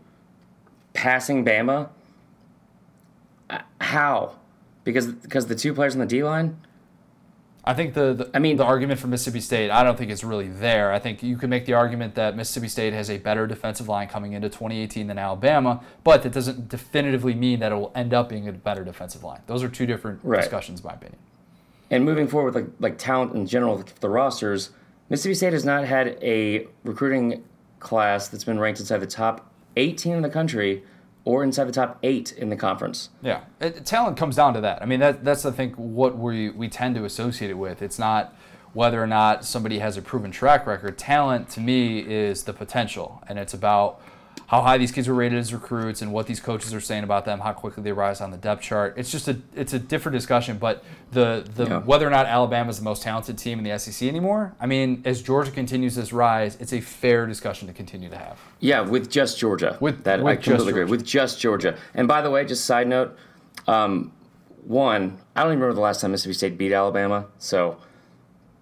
passing 0.93 1.43
Bama. 1.43 1.89
uh, 3.49 3.59
How? 3.81 4.35
Because 4.87 5.07
because 5.07 5.47
the 5.47 5.55
two 5.55 5.73
players 5.73 5.95
on 5.95 5.99
the 5.99 6.05
D 6.05 6.23
line. 6.23 6.57
I 7.65 7.73
think 7.73 7.93
the, 7.93 8.13
the 8.13 8.29
I 8.33 8.39
mean- 8.39 8.55
the 8.55 8.63
argument 8.63 9.01
for 9.01 9.07
Mississippi 9.07 9.41
State, 9.41 9.69
I 9.69 9.83
don't 9.83 9.97
think 9.97 10.09
it's 10.09 10.23
really 10.23 10.47
there. 10.47 10.93
I 10.93 10.99
think 10.99 11.21
you 11.21 11.35
can 11.35 11.49
make 11.49 11.65
the 11.65 11.73
argument 11.73 12.15
that 12.15 12.37
Mississippi 12.37 12.69
State 12.69 12.93
has 12.93 13.09
a 13.09 13.17
better 13.17 13.45
defensive 13.45 13.89
line 13.89 14.07
coming 14.07 14.31
into 14.31 14.47
2018 14.47 15.07
than 15.07 15.17
Alabama, 15.19 15.83
but 16.05 16.23
that 16.23 16.31
doesn't 16.31 16.69
definitively 16.69 17.33
mean 17.33 17.59
that 17.59 17.73
it 17.73 17.75
will 17.75 17.91
end 17.95 18.13
up 18.13 18.29
being 18.29 18.47
a 18.47 18.53
better 18.53 18.85
defensive 18.85 19.25
line. 19.25 19.41
Those 19.47 19.61
are 19.61 19.67
two 19.67 19.85
different 19.85 20.21
Right. 20.23 20.39
discussions, 20.39 20.79
in 20.79 20.85
my 20.87 20.93
opinion. 20.93 21.19
And 21.91 22.05
moving 22.05 22.29
forward 22.29 22.53
with 22.53 22.63
like, 22.63 22.71
like 22.79 22.97
talent 22.97 23.35
in 23.35 23.45
general, 23.45 23.83
the 23.99 24.09
rosters, 24.09 24.69
Mississippi 25.09 25.33
State 25.35 25.51
has 25.51 25.65
not 25.65 25.83
had 25.83 26.17
a 26.21 26.67
recruiting 26.85 27.43
class 27.81 28.29
that's 28.29 28.45
been 28.45 28.59
ranked 28.59 28.79
inside 28.79 28.99
the 28.99 29.07
top 29.07 29.51
18 29.75 30.13
in 30.13 30.21
the 30.21 30.29
country 30.29 30.83
or 31.27 31.43
inside 31.43 31.65
the 31.65 31.73
top 31.73 31.99
eight 32.03 32.31
in 32.31 32.47
the 32.47 32.55
conference. 32.55 33.09
Yeah, 33.21 33.41
it, 33.59 33.85
talent 33.85 34.15
comes 34.15 34.37
down 34.37 34.53
to 34.53 34.61
that. 34.61 34.81
I 34.81 34.85
mean, 34.85 35.01
that 35.01 35.25
that's 35.25 35.45
I 35.45 35.51
think 35.51 35.75
what 35.75 36.17
we 36.17 36.49
we 36.49 36.69
tend 36.69 36.95
to 36.95 37.03
associate 37.03 37.51
it 37.51 37.57
with. 37.57 37.81
It's 37.81 37.99
not 37.99 38.33
whether 38.71 39.03
or 39.03 39.07
not 39.07 39.43
somebody 39.43 39.79
has 39.79 39.97
a 39.97 40.01
proven 40.01 40.31
track 40.31 40.65
record. 40.65 40.97
Talent 40.97 41.49
to 41.49 41.59
me 41.59 41.99
is 41.99 42.43
the 42.43 42.53
potential, 42.53 43.21
and 43.27 43.37
it's 43.37 43.53
about 43.53 44.01
how 44.45 44.61
high 44.61 44.77
these 44.77 44.91
kids 44.91 45.07
were 45.09 45.13
rated 45.15 45.37
as 45.39 45.53
recruits 45.53 46.01
and 46.01 46.13
what 46.13 46.27
these 46.27 46.39
coaches 46.39 46.73
are 46.73 46.79
saying 46.79 47.03
about 47.03 47.25
them, 47.25 47.39
how 47.39 47.51
quickly 47.51 47.83
they 47.83 47.91
rise 47.91 48.21
on 48.21 48.31
the 48.31 48.37
depth 48.37 48.61
chart. 48.61 48.93
It's 48.95 49.11
just 49.11 49.27
a 49.27 49.37
it's 49.55 49.73
a 49.73 49.79
different 49.79 50.13
discussion. 50.13 50.57
But 50.57 50.83
the 51.11 51.43
the 51.55 51.65
Yeah. 51.65 51.79
whether 51.79 52.07
or 52.07 52.09
not 52.11 52.27
Alabama 52.27 52.69
is 52.69 52.77
the 52.77 52.83
most 52.83 53.01
talented 53.01 53.37
team 53.37 53.57
in 53.57 53.63
the 53.65 53.71
SEC 53.71 54.07
anymore, 54.07 54.53
I 54.59 54.65
mean, 54.67 55.01
as 55.05 55.21
Georgia 55.21 55.51
continues 55.51 55.95
this 55.95 56.13
rise, 56.13 56.55
it's 56.61 56.71
a 56.71 56.79
fair 56.79 57.25
discussion 57.25 57.67
to 57.67 57.73
continue 57.73 58.09
to 58.09 58.17
have. 58.17 58.37
Yeah, 58.59 58.81
with 58.81 59.09
just 59.09 59.37
Georgia. 59.39 59.77
With- 59.81 60.03
that, 60.05 60.21
with 60.21 60.31
I 60.31 60.35
just 60.35 60.45
completely 60.45 60.69
agree. 60.71 60.81
Georgia. 60.83 60.91
With 60.91 61.05
just 61.05 61.39
Georgia. 61.41 61.75
And 61.93 62.07
by 62.07 62.21
the 62.21 62.29
way, 62.29 62.45
just 62.45 62.63
side 62.65 62.87
note, 62.87 63.17
um, 63.67 64.11
one, 64.65 65.17
I 65.35 65.41
don't 65.43 65.51
even 65.51 65.59
remember 65.59 65.75
the 65.75 65.81
last 65.81 66.01
time 66.01 66.11
Mississippi 66.11 66.33
State 66.33 66.57
beat 66.57 66.71
Alabama. 66.73 67.25
So 67.39 67.77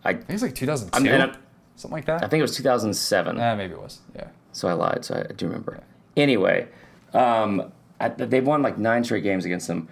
I 0.03 0.13
think 0.13 0.29
it's 0.29 0.41
like 0.43 0.55
2002, 0.55 0.97
I 0.97 1.17
mean, 1.17 1.35
something 1.75 1.95
like 1.95 2.05
that. 2.05 2.23
I 2.23 2.27
think 2.27 2.39
it 2.39 2.43
was 2.43 2.55
2007. 2.55 3.39
Eh, 3.39 3.55
maybe 3.55 3.73
it 3.73 3.81
was. 3.81 3.99
Yeah. 4.15 4.27
So 4.55 4.69
I 4.69 4.73
lied. 4.73 5.03
So 5.03 5.25
I 5.29 5.33
do 5.33 5.47
remember. 5.47 5.83
Anyway, 6.15 6.69
um, 7.13 7.73
I, 7.99 8.07
they've 8.07 8.45
won 8.45 8.61
like 8.61 8.77
nine 8.77 9.03
straight 9.03 9.23
games 9.23 9.43
against 9.43 9.67
them. 9.67 9.89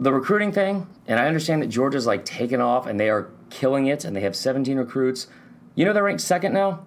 The 0.00 0.12
recruiting 0.12 0.50
thing, 0.50 0.88
and 1.06 1.20
I 1.20 1.26
understand 1.28 1.62
that 1.62 1.68
Georgia's 1.68 2.04
like 2.04 2.24
taken 2.24 2.60
off 2.60 2.88
and 2.88 2.98
they 2.98 3.08
are 3.08 3.30
killing 3.50 3.86
it, 3.86 4.04
and 4.04 4.16
they 4.16 4.22
have 4.22 4.34
17 4.34 4.76
recruits. 4.76 5.28
You 5.76 5.84
know 5.84 5.92
they're 5.92 6.02
ranked 6.02 6.22
second 6.22 6.52
now. 6.52 6.86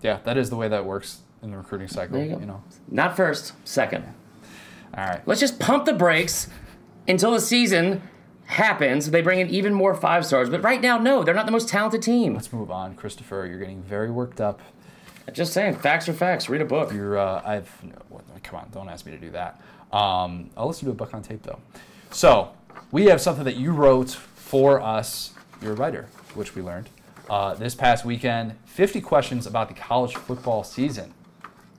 Yeah, 0.00 0.18
that 0.24 0.36
is 0.36 0.50
the 0.50 0.56
way 0.56 0.66
that 0.66 0.84
works 0.84 1.20
in 1.42 1.52
the 1.52 1.58
recruiting 1.58 1.86
cycle. 1.86 2.18
You 2.18 2.40
You, 2.40 2.46
know. 2.46 2.64
Not 2.88 3.16
first, 3.16 3.52
second. 3.64 4.04
All 4.96 5.06
right. 5.06 5.20
Let's 5.26 5.40
just 5.40 5.60
pump 5.60 5.84
the 5.84 5.92
brakes 5.92 6.48
until 7.06 7.30
the 7.30 7.40
season 7.40 8.02
happens, 8.46 9.10
they 9.12 9.22
bring 9.22 9.38
in 9.38 9.48
even 9.48 9.72
more 9.72 9.94
five 9.94 10.26
stars. 10.26 10.50
But 10.50 10.62
right 10.64 10.80
now, 10.80 10.98
no, 10.98 11.22
they're 11.22 11.34
not 11.34 11.46
the 11.46 11.52
most 11.52 11.68
talented 11.68 12.02
team. 12.02 12.34
Let's 12.34 12.52
move 12.52 12.70
on, 12.70 12.94
Christopher. 12.96 13.46
You're 13.46 13.60
getting 13.60 13.82
very 13.82 14.10
worked 14.10 14.40
up. 14.40 14.60
Just 15.32 15.52
saying, 15.52 15.76
facts 15.76 16.08
are 16.08 16.12
facts. 16.12 16.48
Read 16.48 16.60
a 16.60 16.64
book. 16.64 16.92
You're, 16.92 17.18
uh, 17.18 17.42
I've, 17.44 17.70
no, 17.84 17.94
come 18.42 18.58
on, 18.60 18.68
don't 18.72 18.88
ask 18.88 19.06
me 19.06 19.12
to 19.12 19.18
do 19.18 19.30
that. 19.30 19.60
Um, 19.92 20.50
I'll 20.56 20.66
listen 20.66 20.86
to 20.86 20.90
a 20.90 20.94
book 20.94 21.14
on 21.14 21.22
tape 21.22 21.42
though. 21.42 21.60
So 22.10 22.50
we 22.90 23.06
have 23.06 23.20
something 23.20 23.44
that 23.44 23.56
you 23.56 23.72
wrote 23.72 24.10
for 24.10 24.80
us. 24.80 25.32
You're 25.60 25.72
a 25.72 25.76
writer, 25.76 26.08
which 26.34 26.54
we 26.54 26.62
learned 26.62 26.88
uh, 27.30 27.54
this 27.54 27.74
past 27.74 28.04
weekend. 28.04 28.54
50 28.66 29.00
questions 29.00 29.46
about 29.46 29.68
the 29.68 29.74
college 29.74 30.14
football 30.16 30.64
season 30.64 31.14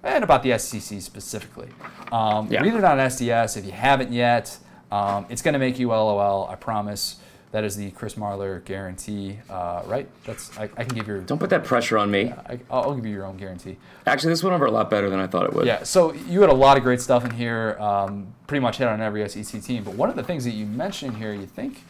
and 0.04 0.24
about 0.24 0.44
the 0.44 0.58
SEC 0.58 1.02
specifically. 1.02 1.70
Um, 2.12 2.48
Yeah. 2.52 2.62
Read 2.62 2.76
it 2.76 2.84
on 2.84 2.98
SDS 2.98 3.58
if 3.58 3.66
you 3.66 3.72
haven't 3.72 4.12
yet. 4.12 4.58
Um, 4.92 5.26
it's 5.30 5.42
going 5.42 5.54
to 5.54 5.60
make 5.60 5.80
you 5.80 5.90
LOL. 5.90 6.48
I 6.50 6.56
promise. 6.56 7.18
That 7.54 7.64
is 7.64 7.76
the 7.76 7.92
Chris 7.92 8.16
Marler 8.16 8.66
guarantee, 8.66 9.38
uh, 9.48 9.84
right? 9.86 10.10
That's 10.26 10.58
I, 10.58 10.64
I 10.76 10.84
can 10.84 10.96
give 10.96 11.08
your. 11.08 11.20
Don't 11.22 11.38
put 11.38 11.52
that 11.52 11.64
pressure 11.64 12.00
on 12.00 12.10
me. 12.10 12.32
I, 12.32 12.60
I'll 12.72 12.96
give 12.96 13.06
you 13.06 13.14
your 13.14 13.26
own 13.26 13.38
guarantee. 13.38 13.78
Actually, 14.08 14.32
this 14.32 14.44
went 14.44 14.56
over 14.56 14.66
a 14.66 14.72
lot 14.72 14.90
better 14.90 15.08
than 15.08 15.20
I 15.20 15.28
thought 15.28 15.46
it 15.46 15.54
would. 15.54 15.68
Yeah, 15.68 15.84
so 15.84 16.14
you 16.14 16.42
had 16.42 16.50
a 16.50 16.54
lot 16.56 16.78
of 16.78 16.84
great 16.84 17.00
stuff 17.00 17.24
in 17.24 17.30
here. 17.30 17.78
Um, 17.80 18.34
pretty 18.48 18.62
much 18.62 18.78
hit 18.78 18.88
on 18.88 19.02
every 19.02 19.30
SEC 19.30 19.62
team. 19.62 19.84
But 19.84 19.94
one 19.94 20.10
of 20.10 20.16
the 20.16 20.24
things 20.24 20.46
that 20.46 20.54
you 20.54 20.66
mentioned 20.66 21.18
here, 21.18 21.32
you 21.32 21.46
think, 21.46 21.84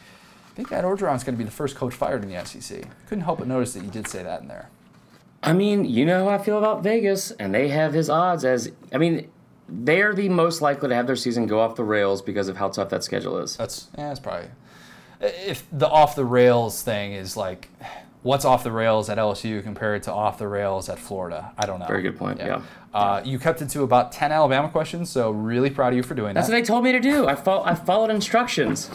I 0.50 0.54
think 0.54 0.70
Ed 0.70 0.84
Orgeron's 0.84 1.24
going 1.24 1.34
to 1.34 1.38
be 1.38 1.44
the 1.44 1.50
first 1.50 1.76
coach 1.76 1.94
fired 1.94 2.22
in 2.22 2.30
the 2.30 2.44
SEC. 2.44 2.84
Couldn't 3.08 3.24
help 3.24 3.38
but 3.38 3.48
notice 3.48 3.72
that 3.72 3.82
you 3.84 3.90
did 3.90 4.06
say 4.06 4.22
that 4.22 4.42
in 4.42 4.48
there. 4.48 4.68
I 5.42 5.54
mean, 5.54 5.86
you 5.86 6.04
know 6.04 6.26
how 6.26 6.34
I 6.34 6.38
feel 6.38 6.58
about 6.58 6.82
Vegas, 6.82 7.30
and 7.30 7.54
they 7.54 7.68
have 7.68 7.94
his 7.94 8.10
odds 8.10 8.44
as. 8.44 8.70
I 8.92 8.98
mean, 8.98 9.30
they're 9.66 10.14
the 10.14 10.28
most 10.28 10.60
likely 10.60 10.90
to 10.90 10.94
have 10.94 11.06
their 11.06 11.16
season 11.16 11.46
go 11.46 11.60
off 11.60 11.74
the 11.74 11.84
rails 11.84 12.20
because 12.20 12.48
of 12.48 12.58
how 12.58 12.68
tough 12.68 12.90
that 12.90 13.02
schedule 13.02 13.38
is. 13.38 13.56
That's 13.56 13.88
yeah, 13.96 14.08
that's 14.08 14.20
probably 14.20 14.50
if 15.24 15.66
the 15.72 15.88
off 15.88 16.14
the 16.14 16.24
rails 16.24 16.82
thing 16.82 17.12
is 17.12 17.36
like 17.36 17.68
what's 18.22 18.44
off 18.44 18.64
the 18.64 18.72
rails 18.72 19.08
at 19.10 19.18
LSU 19.18 19.62
compared 19.62 20.02
to 20.04 20.12
off 20.12 20.38
the 20.38 20.48
rails 20.48 20.88
at 20.88 20.98
Florida. 20.98 21.52
I 21.58 21.66
don't 21.66 21.78
know. 21.78 21.86
Very 21.86 22.02
good 22.02 22.16
point, 22.16 22.38
yeah. 22.40 22.62
Uh, 22.92 23.20
you 23.24 23.38
kept 23.38 23.60
it 23.60 23.68
to 23.70 23.82
about 23.82 24.12
ten 24.12 24.32
Alabama 24.32 24.68
questions, 24.68 25.10
so 25.10 25.30
really 25.30 25.70
proud 25.70 25.92
of 25.92 25.96
you 25.96 26.02
for 26.02 26.14
doing 26.14 26.34
That's 26.34 26.48
that. 26.48 26.52
That's 26.52 26.70
what 26.70 26.80
they 26.82 26.82
told 26.82 26.84
me 26.84 26.92
to 26.92 27.00
do. 27.00 27.26
I, 27.26 27.34
fol- 27.34 27.64
I 27.64 27.74
followed 27.74 28.10
instructions. 28.10 28.90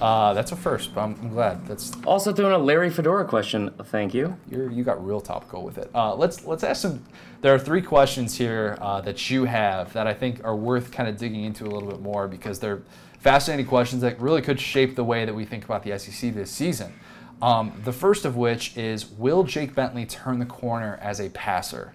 Uh, 0.00 0.34
that's 0.34 0.50
a 0.52 0.56
first, 0.56 0.94
but 0.94 1.02
I'm, 1.02 1.14
I'm 1.20 1.28
glad. 1.30 1.66
That's 1.66 1.92
Also 2.04 2.32
threw 2.32 2.46
in 2.46 2.52
a 2.52 2.58
Larry 2.58 2.90
Fedora 2.90 3.24
question. 3.24 3.70
Thank 3.84 4.12
you. 4.12 4.36
You're, 4.50 4.70
you 4.70 4.82
got 4.82 5.04
real 5.04 5.20
topical 5.20 5.62
with 5.62 5.78
it. 5.78 5.90
Uh, 5.94 6.14
let's 6.14 6.44
let's 6.44 6.64
ask 6.64 6.82
some. 6.82 7.02
There 7.42 7.54
are 7.54 7.58
three 7.58 7.82
questions 7.82 8.36
here 8.36 8.76
uh, 8.80 9.00
that 9.02 9.30
you 9.30 9.44
have 9.44 9.92
that 9.92 10.06
I 10.06 10.14
think 10.14 10.42
are 10.44 10.56
worth 10.56 10.90
kind 10.90 11.08
of 11.08 11.16
digging 11.16 11.44
into 11.44 11.64
a 11.64 11.70
little 11.70 11.88
bit 11.88 12.00
more 12.00 12.26
because 12.26 12.58
they're 12.58 12.82
fascinating 13.24 13.64
questions 13.64 14.02
that 14.02 14.20
really 14.20 14.42
could 14.42 14.60
shape 14.60 14.96
the 14.96 15.02
way 15.02 15.24
that 15.24 15.34
we 15.34 15.46
think 15.46 15.64
about 15.64 15.82
the 15.82 15.98
SEC 15.98 16.34
this 16.34 16.50
season. 16.50 16.92
Um, 17.40 17.72
the 17.82 17.92
first 17.92 18.26
of 18.26 18.36
which 18.36 18.76
is, 18.76 19.06
will 19.06 19.44
Jake 19.44 19.74
Bentley 19.74 20.04
turn 20.04 20.40
the 20.40 20.46
corner 20.46 20.98
as 21.00 21.20
a 21.20 21.30
passer? 21.30 21.94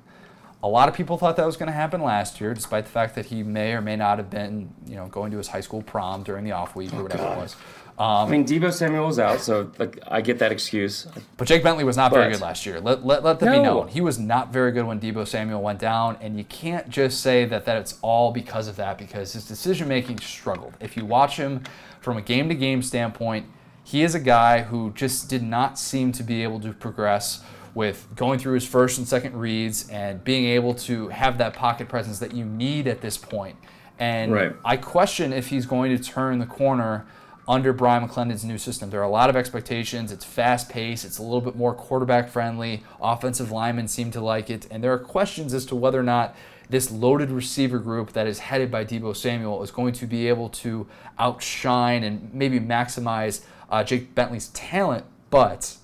A 0.63 0.67
lot 0.67 0.89
of 0.89 0.95
people 0.95 1.19
thought 1.19 1.37
that 1.37 1.45
was 1.45 1.55
going 1.55 1.67
to 1.67 1.73
happen 1.73 2.01
last 2.01 2.41
year, 2.41 2.55
despite 2.55 2.85
the 2.85 2.91
fact 2.91 3.13
that 3.13 3.27
he 3.27 3.43
may 3.43 3.73
or 3.73 3.81
may 3.81 3.95
not 3.95 4.17
have 4.17 4.31
been, 4.31 4.73
you 4.87 4.95
know, 4.95 5.05
going 5.05 5.29
to 5.29 5.37
his 5.37 5.47
high 5.47 5.61
school 5.61 5.83
prom 5.83 6.23
during 6.23 6.43
the 6.43 6.51
off 6.51 6.75
week 6.75 6.91
or 6.95 7.03
whatever 7.03 7.23
it 7.31 7.37
was. 7.37 7.55
Um, 7.99 8.29
I 8.29 8.31
mean, 8.31 8.45
Deebo 8.45 8.71
Samuel 8.71 9.07
was 9.07 9.19
out, 9.19 9.41
so 9.41 9.69
like 9.77 9.99
I 10.07 10.21
get 10.21 10.39
that 10.39 10.53
excuse. 10.53 11.05
But 11.35 11.49
Jake 11.49 11.63
Bentley 11.63 11.83
was 11.83 11.97
not 11.97 12.13
very 12.13 12.31
good 12.31 12.39
last 12.39 12.65
year. 12.65 12.79
Let, 12.79 13.05
let, 13.05 13.23
let 13.25 13.39
that 13.41 13.51
be 13.51 13.59
known. 13.59 13.89
He 13.89 13.99
was 13.99 14.17
not 14.17 14.53
very 14.53 14.71
good 14.71 14.85
when 14.85 15.01
Deebo 15.01 15.27
Samuel 15.27 15.61
went 15.61 15.79
down, 15.79 16.17
and 16.21 16.37
you 16.37 16.45
can't 16.45 16.89
just 16.89 17.19
say 17.19 17.43
that, 17.43 17.65
that 17.65 17.75
it's 17.75 17.99
all 18.01 18.31
because 18.31 18.69
of 18.69 18.77
that 18.77 18.97
because 18.97 19.33
his 19.33 19.45
decision 19.45 19.89
making 19.89 20.19
struggled. 20.19 20.75
If 20.79 20.95
you 20.95 21.05
watch 21.05 21.35
him 21.35 21.63
from 21.99 22.15
a 22.15 22.21
game 22.21 22.47
to 22.47 22.55
game 22.55 22.81
standpoint, 22.81 23.47
he 23.83 24.01
is 24.01 24.15
a 24.15 24.19
guy 24.19 24.61
who 24.61 24.91
just 24.93 25.29
did 25.29 25.43
not 25.43 25.77
seem 25.77 26.13
to 26.13 26.23
be 26.23 26.41
able 26.41 26.61
to 26.61 26.71
progress 26.71 27.43
with 27.75 28.07
going 28.15 28.39
through 28.39 28.53
his 28.53 28.65
first 28.65 28.97
and 28.97 29.05
second 29.07 29.35
reads 29.35 29.89
and 29.89 30.23
being 30.23 30.45
able 30.45 30.73
to 30.73 31.09
have 31.09 31.37
that 31.39 31.53
pocket 31.53 31.89
presence 31.89 32.19
that 32.19 32.33
you 32.33 32.45
need 32.45 32.87
at 32.87 33.01
this 33.01 33.17
point. 33.17 33.57
And 33.99 34.31
Right. 34.31 34.55
I 34.63 34.77
question 34.77 35.33
if 35.33 35.47
he's 35.49 35.65
going 35.65 35.95
to 35.95 36.01
turn 36.01 36.39
the 36.39 36.45
corner 36.45 37.05
under 37.49 37.73
Bryan 37.73 38.07
McClendon's 38.07 38.45
new 38.45 38.59
system. 38.59 38.91
There 38.91 38.99
are 38.99 39.03
a 39.03 39.09
lot 39.09 39.27
of 39.31 39.35
expectations. 39.35 40.11
It's 40.11 40.23
fast 40.23 40.69
paced. 40.69 41.03
It's 41.03 41.17
a 41.17 41.23
little 41.23 41.41
bit 41.41 41.55
more 41.55 41.73
quarterback 41.73 42.29
friendly. 42.29 42.83
Offensive 43.01 43.51
linemen 43.51 43.87
seem 43.87 44.11
to 44.11 44.21
like 44.21 44.51
it. 44.51 44.67
And 44.69 44.83
there 44.83 44.93
are 44.93 44.99
questions 44.99 45.51
as 45.55 45.65
to 45.65 45.75
whether 45.75 45.99
or 45.99 46.03
not 46.03 46.35
this 46.69 46.91
loaded 46.91 47.31
receiver 47.31 47.79
group 47.79 48.13
that 48.13 48.27
is 48.27 48.37
headed 48.37 48.69
by 48.69 48.85
Deebo 48.85 49.15
Samuel 49.15 49.63
is 49.63 49.71
going 49.71 49.93
to 49.93 50.05
be 50.05 50.27
able 50.27 50.49
to 50.49 50.85
outshine 51.17 52.03
and 52.03 52.31
maybe 52.31 52.59
maximize 52.59 53.41
uh, 53.71 53.83
Jake 53.83 54.13
Bentley's 54.13 54.49
talent. 54.49 55.05
But 55.31 55.75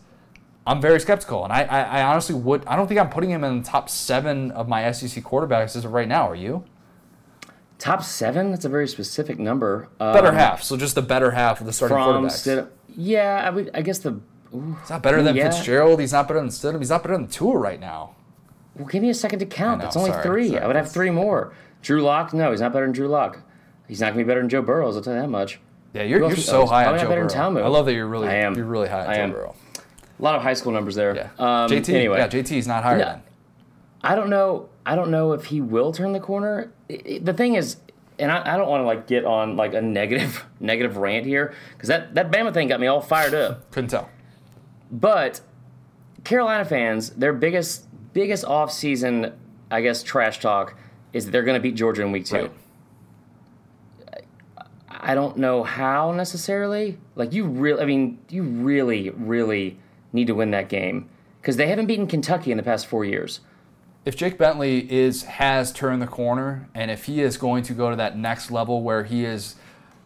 I'm 0.67 0.79
very 0.79 0.99
skeptical. 0.99 1.43
And 1.43 1.51
I, 1.51 1.63
I, 1.63 1.81
I 1.81 2.03
honestly 2.03 2.35
would, 2.35 2.63
I 2.67 2.75
don't 2.75 2.85
think 2.85 2.99
I'm 2.99 3.09
putting 3.09 3.31
him 3.31 3.43
in 3.43 3.63
the 3.63 3.67
top 3.67 3.89
seven 3.89 4.51
of 4.51 4.67
my 4.67 4.91
SEC 4.91 5.23
quarterbacks 5.23 5.75
as 5.75 5.83
of 5.83 5.93
right 5.93 6.07
now. 6.07 6.29
Are 6.29 6.35
you? 6.35 6.63
Top 7.77 8.03
seven? 8.03 8.51
That's 8.51 8.65
a 8.65 8.69
very 8.69 8.87
specific 8.87 9.37
number. 9.37 9.89
Better 9.99 10.29
Um, 10.29 10.35
half. 10.35 10.63
So 10.63 10.77
just 10.77 10.95
the 10.95 11.01
better 11.01 11.31
half 11.31 11.59
of 11.59 11.65
the 11.67 11.73
starting 11.73 11.97
from 11.97 12.25
quarterbacks. 12.25 12.31
Stid- 12.31 12.67
Yeah, 12.95 13.43
I 13.45 13.49
would. 13.49 13.69
I 13.73 13.81
guess 13.81 13.99
the. 13.99 14.19
He's 14.51 14.89
not 14.89 15.01
better 15.01 15.21
than 15.21 15.35
Yeah. 15.35 15.49
Fitzgerald. 15.51 15.99
He's 15.99 16.13
not 16.13 16.27
better 16.29 16.39
than 16.39 16.47
Stidham. 16.49 16.79
He's 16.79 16.89
not 16.89 17.03
better 17.03 17.17
than 17.17 17.27
Tua 17.27 17.57
right 17.57 17.79
now. 17.79 18.11
Well, 18.77 18.87
give 18.87 19.01
me 19.01 19.09
a 19.09 19.13
second 19.13 19.39
to 19.39 19.45
count. 19.45 19.79
Know, 19.79 19.85
That's 19.85 19.97
only 19.97 20.11
sorry, 20.11 20.23
three. 20.23 20.49
sorry. 20.49 20.61
I 20.61 20.67
would 20.67 20.75
have 20.77 20.89
three 20.91 21.09
more. 21.09 21.53
Drew 21.81 22.01
Lock? 22.01 22.33
No, 22.33 22.51
he's 22.51 22.61
not 22.61 22.71
better 22.71 22.85
than 22.85 22.93
Drew 22.93 23.07
Lock. 23.07 23.39
He's 23.87 23.99
not 23.99 24.07
gonna 24.07 24.17
be 24.23 24.23
better 24.27 24.39
than 24.39 24.49
Joe 24.49 24.61
Burrows. 24.61 24.95
I'll 24.95 25.01
tell 25.03 25.13
you 25.13 25.21
that 25.21 25.29
much. 25.29 25.59
Yeah, 25.93 26.03
you're, 26.03 26.19
you're 26.19 26.35
so 26.35 26.61
oh, 26.63 26.65
high 26.65 26.85
on 26.85 26.97
Joe 26.97 27.07
better 27.07 27.25
Burrow. 27.25 27.63
I 27.63 27.67
love 27.67 27.85
that 27.85 27.93
you're 27.93 28.07
really 28.07 28.27
I 28.27 28.35
am. 28.35 28.55
you're 28.55 28.65
really 28.65 28.87
high 28.89 29.01
on 29.03 29.07
I 29.09 29.15
Joe 29.17 29.21
am. 29.23 29.31
Burrow. 29.31 29.55
A 30.19 30.23
lot 30.23 30.35
of 30.35 30.41
high 30.41 30.53
school 30.53 30.71
numbers 30.71 30.95
there. 30.95 31.15
Yeah. 31.15 31.29
Um, 31.37 31.69
JT. 31.69 31.93
Anyway, 31.93 32.17
Yeah, 32.17 32.27
JT's 32.27 32.67
not 32.67 32.83
higher 32.83 32.97
No. 32.97 33.05
than. 33.05 33.21
I 34.01 34.15
don't 34.15 34.29
know. 34.29 34.67
I 34.85 34.95
don't 34.95 35.09
know 35.11 35.33
if 35.33 35.45
he 35.45 35.61
will 35.61 35.91
turn 35.91 36.13
the 36.13 36.19
corner. 36.19 36.71
I- 36.89 37.01
I- 37.15 37.19
the 37.21 37.33
thing 37.33 37.55
is, 37.55 37.77
and 38.19 38.31
I, 38.31 38.53
I 38.53 38.57
don't 38.57 38.69
want 38.69 38.81
to 38.81 38.85
like 38.85 39.07
get 39.07 39.25
on 39.25 39.55
like 39.57 39.73
a 39.73 39.81
negative 39.81 40.45
negative 40.59 40.97
rant 40.97 41.25
here 41.25 41.53
because 41.73 41.89
that 41.89 42.15
that 42.15 42.31
Bama 42.31 42.53
thing 42.53 42.67
got 42.67 42.79
me 42.79 42.87
all 42.87 43.01
fired 43.01 43.33
up. 43.33 43.69
Couldn't 43.71 43.89
tell. 43.89 44.09
But 44.91 45.41
Carolina 46.23 46.65
fans, 46.65 47.09
their 47.11 47.33
biggest 47.33 47.85
biggest 48.13 48.45
off 48.45 48.71
season, 48.71 49.33
I 49.71 49.81
guess, 49.81 50.03
trash 50.03 50.39
talk 50.39 50.77
is 51.13 51.25
that 51.25 51.31
they're 51.31 51.43
going 51.43 51.55
to 51.55 51.61
beat 51.61 51.75
Georgia 51.75 52.01
in 52.03 52.11
week 52.11 52.25
two. 52.25 52.35
Right. 52.35 52.51
I 54.89 55.13
don't 55.13 55.37
know 55.37 55.63
how 55.63 56.11
necessarily. 56.11 56.97
Like 57.15 57.33
you 57.33 57.45
really, 57.45 57.81
I 57.81 57.85
mean, 57.85 58.19
you 58.29 58.43
really, 58.43 59.09
really 59.11 59.77
need 60.13 60.27
to 60.27 60.33
win 60.35 60.51
that 60.51 60.69
game 60.69 61.09
because 61.41 61.57
they 61.57 61.67
haven't 61.67 61.85
beaten 61.87 62.07
Kentucky 62.07 62.51
in 62.51 62.57
the 62.57 62.63
past 62.63 62.87
four 62.87 63.05
years. 63.05 63.39
If 64.05 64.15
Jake 64.15 64.37
Bentley 64.37 64.91
is 64.91 65.23
has 65.23 65.73
turned 65.73 66.01
the 66.01 66.07
corner, 66.07 66.69
and 66.75 66.91
if 66.91 67.05
he 67.05 67.21
is 67.21 67.37
going 67.37 67.63
to 67.63 67.73
go 67.73 67.89
to 67.89 67.95
that 67.95 68.15
next 68.15 68.51
level 68.51 68.83
where 68.83 69.03
he 69.03 69.25
is 69.25 69.55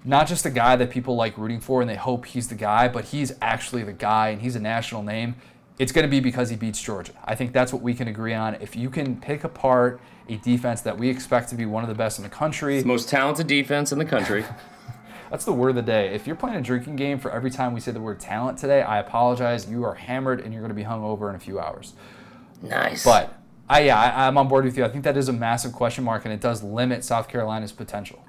not 0.06 0.28
just 0.28 0.46
a 0.46 0.50
guy 0.50 0.78
that 0.78 0.90
people 0.90 1.16
like 1.18 1.38
rooting 1.38 1.60
for 1.60 1.82
and 1.82 1.90
they 1.90 1.96
hope 1.96 2.26
he's 2.26 2.48
the 2.48 2.56
guy, 2.56 2.88
but 2.88 3.06
he's 3.06 3.34
actually 3.42 3.84
the 3.84 3.94
guy 3.94 4.30
and 4.30 4.42
he's 4.42 4.56
a 4.56 4.60
national 4.60 5.04
name, 5.04 5.36
it's 5.78 5.92
going 5.92 6.04
to 6.04 6.10
be 6.10 6.22
because 6.22 6.50
he 6.50 6.56
beats 6.56 6.82
Georgia. 6.82 7.12
I 7.26 7.36
think 7.36 7.52
that's 7.52 7.74
what 7.74 7.82
we 7.82 7.94
can 7.94 8.08
agree 8.08 8.34
on. 8.34 8.56
If 8.56 8.76
you 8.76 8.90
can 8.90 9.20
pick 9.20 9.44
apart 9.44 10.00
a 10.30 10.38
defense 10.38 10.82
that 10.82 10.98
we 10.98 11.10
expect 11.10 11.50
to 11.50 11.56
be 11.56 11.66
one 11.66 11.84
of 11.84 11.90
the 11.90 11.96
best 11.96 12.20
in 12.20 12.24
the 12.24 12.30
country, 12.30 12.84
Most 12.84 13.10
talented 13.10 13.48
defense 13.48 13.92
in 13.92 14.00
the 14.00 14.06
country. 14.06 14.46
That's 15.30 15.46
the 15.46 15.54
word 15.54 15.70
of 15.70 15.76
the 15.76 15.84
day. 15.84 16.14
If 16.14 16.26
you're 16.26 16.36
playing 16.36 16.58
a 16.58 16.62
drinking 16.62 16.96
game 16.96 17.20
for 17.20 17.30
every 17.32 17.52
time 17.52 17.74
we 17.74 17.80
say 17.80 17.92
the 17.92 18.00
word 18.00 18.20
talent 18.20 18.58
today, 18.58 18.82
I 18.82 18.98
apologize. 18.98 19.70
You 19.70 19.84
are 19.84 19.94
hammered 19.94 20.40
and 20.40 20.52
you're 20.52 20.62
going 20.62 20.70
to 20.70 20.76
be 20.76 20.84
hung 20.84 21.04
over 21.04 21.30
in 21.30 21.36
a 21.36 21.40
few 21.40 21.60
hours. 21.60 21.94
nice. 22.64 23.04
But 23.04 23.39
I, 23.70 23.82
yeah, 23.82 24.00
I, 24.00 24.28
I'm 24.28 24.38
on 24.38 24.48
board 24.48 24.66
with 24.66 24.78
you. 24.78 24.84
I 24.84 24.90
think 24.90 25.04
that 25.04 25.16
is 25.16 25.30
a 25.30 25.34
massive 25.34 25.74
question 25.74 26.04
mark 26.04 26.26
and 26.26 26.34
it 26.34 26.42
does 26.42 26.64
limit 26.64 27.04
South 27.04 27.28
Carolina's 27.28 27.72
potential. 27.72 28.24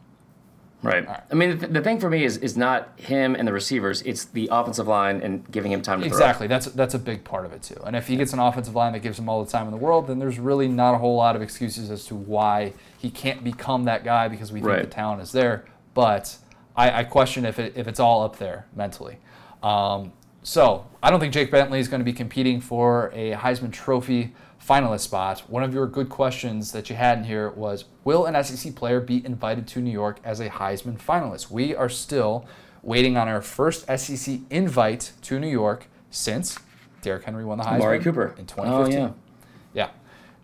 Right. 0.82 1.06
I 1.30 1.34
mean, 1.34 1.58
the, 1.58 1.66
the 1.66 1.80
thing 1.82 2.00
for 2.00 2.08
me 2.08 2.24
is 2.24 2.38
is 2.38 2.56
not 2.56 2.98
him 2.98 3.34
and 3.34 3.46
the 3.46 3.52
receivers; 3.52 4.00
it's 4.00 4.24
the 4.24 4.48
offensive 4.50 4.86
line 4.88 5.20
and 5.20 5.50
giving 5.50 5.72
him 5.72 5.82
time 5.82 6.00
to 6.00 6.08
throw. 6.08 6.16
Exactly. 6.16 6.46
That's 6.46 6.66
that's 6.66 6.94
a 6.94 6.98
big 6.98 7.22
part 7.22 7.44
of 7.44 7.52
it 7.52 7.62
too. 7.62 7.78
And 7.84 7.94
if 7.94 8.06
he 8.06 8.16
gets 8.16 8.32
an 8.32 8.38
offensive 8.38 8.74
line 8.74 8.94
that 8.94 9.00
gives 9.00 9.18
him 9.18 9.28
all 9.28 9.44
the 9.44 9.50
time 9.50 9.66
in 9.66 9.72
the 9.72 9.76
world, 9.76 10.06
then 10.06 10.18
there's 10.18 10.38
really 10.38 10.68
not 10.68 10.94
a 10.94 10.98
whole 10.98 11.16
lot 11.16 11.36
of 11.36 11.42
excuses 11.42 11.90
as 11.90 12.06
to 12.06 12.14
why 12.14 12.72
he 12.96 13.10
can't 13.10 13.44
become 13.44 13.84
that 13.84 14.04
guy 14.04 14.28
because 14.28 14.52
we 14.52 14.60
think 14.60 14.70
Right. 14.70 14.82
the 14.82 14.88
talent 14.88 15.20
is 15.20 15.32
there. 15.32 15.66
But 15.92 16.38
I, 16.74 17.00
I 17.00 17.04
question 17.04 17.44
if 17.44 17.58
it, 17.58 17.74
if 17.76 17.86
it's 17.86 18.00
all 18.00 18.22
up 18.22 18.38
there 18.38 18.64
mentally. 18.74 19.18
Um, 19.62 20.12
so 20.42 20.86
I 21.02 21.10
don't 21.10 21.20
think 21.20 21.34
Jake 21.34 21.50
Bentley 21.50 21.80
is 21.80 21.88
going 21.88 22.00
to 22.00 22.06
be 22.06 22.14
competing 22.14 22.58
for 22.58 23.10
a 23.14 23.32
Heisman 23.32 23.70
Trophy 23.70 24.32
finalist 24.70 25.00
spot. 25.00 25.40
One 25.48 25.64
of 25.64 25.74
your 25.74 25.88
good 25.88 26.08
questions 26.08 26.70
that 26.70 26.88
you 26.88 26.94
had 26.94 27.18
in 27.18 27.24
here 27.24 27.50
was 27.50 27.86
Will 28.04 28.26
an 28.26 28.42
SEC 28.44 28.76
player 28.76 29.00
be 29.00 29.24
invited 29.26 29.66
to 29.68 29.80
New 29.80 29.90
York 29.90 30.20
as 30.22 30.38
a 30.38 30.48
Heisman 30.48 30.96
finalist? 30.96 31.50
We 31.50 31.74
are 31.74 31.88
still 31.88 32.46
waiting 32.80 33.16
on 33.16 33.26
our 33.26 33.42
first 33.42 33.84
SEC 33.98 34.38
invite 34.48 35.10
to 35.22 35.40
New 35.40 35.48
York 35.48 35.86
since 36.10 36.56
Derrick 37.02 37.24
Henry 37.24 37.44
won 37.44 37.58
the 37.58 37.64
Heisman 37.64 37.80
Amari 37.80 37.98
Cooper. 37.98 38.36
in 38.38 38.46
2015. 38.46 38.98
Oh, 39.00 39.14
yeah. 39.74 39.86
Yeah. 39.86 39.90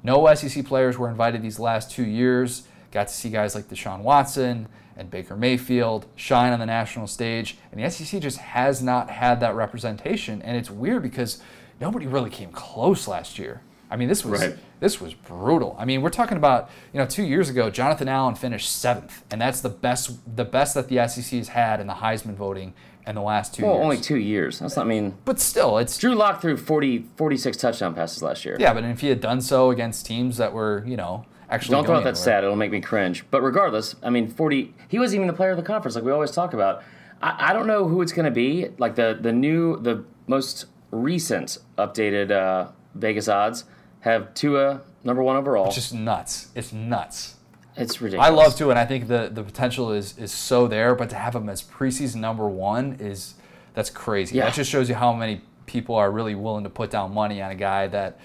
No 0.02 0.34
SEC 0.34 0.66
players 0.66 0.98
were 0.98 1.08
invited 1.08 1.40
these 1.40 1.60
last 1.60 1.92
two 1.92 2.04
years. 2.04 2.66
Got 2.90 3.06
to 3.06 3.14
see 3.14 3.30
guys 3.30 3.54
like 3.54 3.68
Deshaun 3.68 4.00
Watson, 4.00 4.66
and 4.96 5.08
Baker 5.08 5.36
Mayfield 5.36 6.06
shine 6.16 6.52
on 6.52 6.58
the 6.58 6.66
national 6.66 7.06
stage. 7.06 7.58
And 7.70 7.80
the 7.80 7.88
SEC 7.88 8.20
just 8.20 8.38
has 8.38 8.82
not 8.82 9.08
had 9.08 9.38
that 9.38 9.54
representation. 9.54 10.42
And 10.42 10.56
it's 10.56 10.70
weird 10.70 11.02
because 11.04 11.40
nobody 11.80 12.08
really 12.08 12.30
came 12.30 12.50
close 12.50 13.06
last 13.06 13.38
year. 13.38 13.60
I 13.90 13.96
mean, 13.96 14.08
this 14.08 14.24
was 14.24 14.40
Right. 14.40 14.56
this 14.80 15.00
was 15.00 15.14
brutal. 15.14 15.76
I 15.78 15.84
mean, 15.84 16.02
we're 16.02 16.10
talking 16.10 16.36
about 16.36 16.70
you 16.92 16.98
know 16.98 17.06
two 17.06 17.22
years 17.22 17.48
ago, 17.48 17.70
Jonathan 17.70 18.08
Allen 18.08 18.34
finished 18.34 18.70
seventh, 18.70 19.22
and 19.30 19.40
that's 19.40 19.60
the 19.60 19.68
best 19.68 20.18
the 20.36 20.44
best 20.44 20.74
that 20.74 20.88
the 20.88 21.06
SEC 21.08 21.38
has 21.38 21.48
had 21.48 21.80
in 21.80 21.86
the 21.86 21.94
Heisman 21.94 22.34
voting 22.34 22.74
in 23.06 23.14
the 23.14 23.22
last 23.22 23.54
two 23.54 23.62
Well, 23.64 23.74
years. 23.74 23.84
only 23.84 23.96
two 23.98 24.16
years. 24.18 24.58
That's 24.58 24.76
not 24.76 24.86
I 24.86 24.88
mean. 24.88 25.14
but 25.24 25.38
still, 25.38 25.78
it's 25.78 25.96
Drew 25.96 26.14
Lock 26.16 26.40
threw 26.40 26.56
40, 26.56 27.06
46 27.16 27.56
touchdown 27.56 27.94
passes 27.94 28.22
last 28.22 28.44
year. 28.44 28.56
yeah. 28.58 28.74
But 28.74 28.82
if 28.84 29.00
he 29.00 29.08
had 29.08 29.20
done 29.20 29.40
so 29.40 29.70
against 29.70 30.04
teams 30.06 30.36
that 30.38 30.52
were 30.52 30.82
you 30.86 30.96
know 30.96 31.24
actually 31.48 31.76
Don't 31.76 31.84
throw 31.86 31.96
out 31.98 32.02
that 32.04 32.16
stat; 32.16 32.42
it'll 32.42 32.56
make 32.56 32.72
me 32.72 32.80
cringe. 32.80 33.24
But 33.30 33.42
regardless, 33.42 33.94
I 34.02 34.10
mean, 34.10 34.26
forty. 34.28 34.74
He 34.88 34.98
was 34.98 35.14
even 35.14 35.28
the 35.28 35.32
player 35.32 35.52
of 35.52 35.56
the 35.56 35.62
conference, 35.62 35.94
like 35.94 36.04
we 36.04 36.10
always 36.10 36.32
talk 36.32 36.52
about. 36.54 36.82
I, 37.22 37.50
I 37.50 37.52
don't 37.52 37.68
know 37.68 37.86
who 37.86 38.02
it's 38.02 38.12
going 38.12 38.24
to 38.26 38.32
be. 38.32 38.68
Like 38.78 38.96
the 38.96 39.16
the 39.20 39.32
new, 39.32 39.76
the 39.80 40.04
most 40.26 40.66
recent 40.90 41.58
updated 41.78 42.30
uh, 42.32 42.70
Vegas 42.96 43.28
odds 43.28 43.64
have 44.06 44.34
Tua 44.34 44.82
number 45.04 45.22
one 45.22 45.36
overall. 45.36 45.66
It's 45.66 45.74
just 45.74 45.92
nuts. 45.92 46.48
It's 46.54 46.72
nuts. 46.72 47.36
it's 47.76 48.00
ridiculous. 48.00 48.26
I 48.26 48.30
love 48.30 48.56
to, 48.56 48.70
and 48.70 48.78
I 48.78 48.86
think 48.86 49.08
the 49.08 49.28
the 49.32 49.42
potential 49.42 49.92
is 49.92 50.16
is 50.16 50.32
so 50.32 50.66
there. 50.66 50.94
But 50.94 51.10
to 51.10 51.16
have 51.16 51.34
him 51.34 51.48
as 51.48 51.62
preseason 51.62 52.16
number 52.16 52.48
one 52.48 52.96
is 53.00 53.34
that's 53.74 53.90
crazy. 53.90 54.36
Yeah. 54.36 54.44
That 54.44 54.54
just 54.54 54.70
shows 54.70 54.88
you 54.88 54.94
how 54.94 55.12
many 55.12 55.42
people 55.66 55.96
are 55.96 56.10
really 56.10 56.34
willing 56.34 56.64
to 56.64 56.70
put 56.70 56.90
down 56.90 57.12
money 57.12 57.42
on 57.42 57.50
a 57.50 57.54
guy 57.56 57.88
that, 57.88 58.18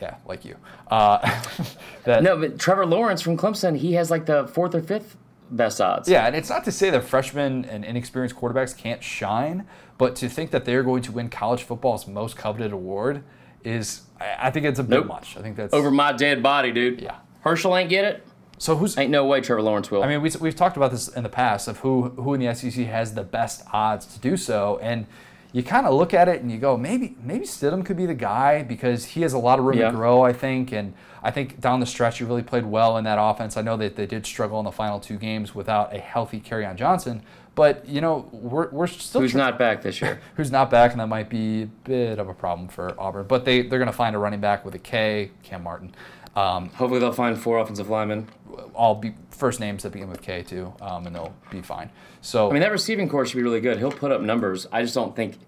yeah, 0.00 0.14
like 0.24 0.44
you. 0.44 0.56
Uh, 0.90 1.18
that 2.04 2.22
No, 2.22 2.38
but 2.38 2.58
Trevor 2.58 2.86
Lawrence 2.86 3.20
from 3.20 3.36
Clemson, 3.36 3.76
he 3.76 3.94
has 3.94 4.10
like 4.10 4.26
the 4.26 4.46
fourth 4.46 4.74
or 4.74 4.80
fifth 4.80 5.16
best 5.50 5.80
odds. 5.80 6.08
Yeah, 6.08 6.26
and 6.26 6.34
it's 6.34 6.48
not 6.48 6.64
to 6.64 6.72
say 6.72 6.90
that 6.90 7.04
freshmen 7.04 7.64
and 7.64 7.84
inexperienced 7.84 8.36
quarterbacks 8.36 8.76
can't 8.76 9.02
shine, 9.02 9.66
but 9.98 10.16
to 10.16 10.28
think 10.28 10.52
that 10.52 10.64
they're 10.64 10.84
going 10.84 11.02
to 11.02 11.12
win 11.12 11.28
college 11.28 11.64
football's 11.64 12.06
most 12.06 12.36
coveted 12.36 12.72
award 12.72 13.24
is, 13.64 14.02
I 14.20 14.50
think 14.50 14.66
it's 14.66 14.78
a 14.78 14.84
bit 14.84 15.00
Nope. 15.00 15.06
much. 15.06 15.36
I 15.36 15.42
think 15.42 15.56
that's 15.56 15.72
Over 15.74 15.90
my 15.90 16.12
dead 16.12 16.42
body, 16.42 16.72
dude. 16.72 17.00
Yeah. 17.00 17.16
Herschel 17.40 17.76
ain't 17.76 17.90
get 17.90 18.04
it. 18.04 18.26
So 18.58 18.76
who's? 18.76 18.96
Ain't 18.96 19.10
no 19.10 19.26
way 19.26 19.40
Trevor 19.40 19.62
Lawrence 19.62 19.90
will. 19.90 20.04
I 20.04 20.08
mean, 20.08 20.22
we, 20.22 20.30
we've 20.40 20.54
talked 20.54 20.76
about 20.76 20.92
this 20.92 21.08
in 21.08 21.24
the 21.24 21.28
past 21.28 21.66
of 21.66 21.78
who 21.78 22.10
who 22.10 22.34
in 22.34 22.40
the 22.40 22.54
SEC 22.54 22.86
has 22.86 23.14
the 23.14 23.24
best 23.24 23.64
odds 23.72 24.06
to 24.06 24.20
do 24.20 24.36
so, 24.36 24.78
and 24.80 25.06
you 25.52 25.64
kind 25.64 25.84
of 25.84 25.94
look 25.94 26.14
at 26.14 26.28
it 26.28 26.40
and 26.42 26.50
you 26.52 26.58
go, 26.58 26.76
maybe 26.76 27.16
maybe 27.20 27.44
Stidham 27.44 27.84
could 27.84 27.96
be 27.96 28.06
the 28.06 28.14
guy 28.14 28.62
because 28.62 29.04
he 29.04 29.22
has 29.22 29.32
a 29.32 29.38
lot 29.38 29.58
of 29.58 29.64
room 29.64 29.78
Yeah. 29.78 29.90
to 29.90 29.96
grow, 29.96 30.22
I 30.22 30.32
think, 30.32 30.70
and 30.72 30.94
I 31.24 31.32
think 31.32 31.60
down 31.60 31.80
the 31.80 31.86
stretch 31.86 32.18
he 32.18 32.24
really 32.24 32.42
played 32.44 32.64
well 32.64 32.96
in 32.98 33.04
that 33.04 33.18
offense. 33.20 33.56
I 33.56 33.62
know 33.62 33.76
that 33.78 33.96
they 33.96 34.06
did 34.06 34.24
struggle 34.26 34.60
in 34.60 34.64
the 34.64 34.70
final 34.72 35.00
two 35.00 35.16
games 35.16 35.56
without 35.56 35.92
a 35.92 35.98
healthy 35.98 36.40
Kerryon 36.40 36.76
Johnson, 36.76 37.22
but 37.54 37.86
you 37.88 38.00
know 38.00 38.28
we're 38.32 38.70
we're 38.70 38.86
still 38.86 39.20
Who's 39.20 39.32
tr- 39.32 39.38
not 39.38 39.58
back 39.58 39.82
this 39.82 40.00
year? 40.00 40.20
who's 40.36 40.50
not 40.50 40.70
back, 40.70 40.92
and 40.92 41.00
that 41.00 41.08
might 41.08 41.28
be 41.28 41.62
a 41.62 41.66
bit 41.66 42.18
of 42.18 42.28
a 42.28 42.34
problem 42.34 42.68
for 42.68 42.94
Auburn. 42.98 43.26
But 43.26 43.44
they 43.44 43.62
they're 43.62 43.78
going 43.78 43.86
to 43.90 43.96
find 43.96 44.16
a 44.16 44.18
running 44.18 44.40
back 44.40 44.64
with 44.64 44.74
a 44.74 44.78
K, 44.78 45.30
Kam 45.42 45.62
Martin. 45.62 45.94
Um, 46.34 46.70
Hopefully 46.70 46.98
they'll 46.98 47.12
find 47.12 47.38
four 47.38 47.58
offensive 47.58 47.90
linemen. 47.90 48.28
all 48.74 48.94
be 48.94 49.14
first 49.30 49.60
names 49.60 49.82
that 49.82 49.92
begin 49.92 50.08
with 50.08 50.22
K 50.22 50.42
too, 50.42 50.72
um, 50.80 51.06
and 51.06 51.14
they'll 51.14 51.34
be 51.50 51.60
fine. 51.60 51.90
So 52.22 52.48
I 52.48 52.52
mean, 52.52 52.62
that 52.62 52.72
receiving 52.72 53.08
corps 53.08 53.26
should 53.26 53.36
be 53.36 53.42
really 53.42 53.60
good. 53.60 53.78
He'll 53.78 53.92
put 53.92 54.12
up 54.12 54.22
numbers. 54.22 54.66
I 54.72 54.82
just 54.82 54.94
don't 54.94 55.14
think. 55.14 55.38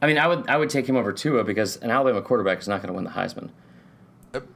I 0.00 0.06
mean, 0.06 0.18
I 0.18 0.26
would 0.26 0.48
I 0.48 0.56
would 0.56 0.70
take 0.70 0.86
him 0.86 0.96
over 0.96 1.12
Tua 1.12 1.44
because 1.44 1.76
an 1.76 1.90
Alabama 1.90 2.22
quarterback 2.22 2.58
is 2.58 2.68
not 2.68 2.80
going 2.80 2.88
to 2.88 2.94
win 2.94 3.04
the 3.04 3.10
Heisman. 3.10 3.50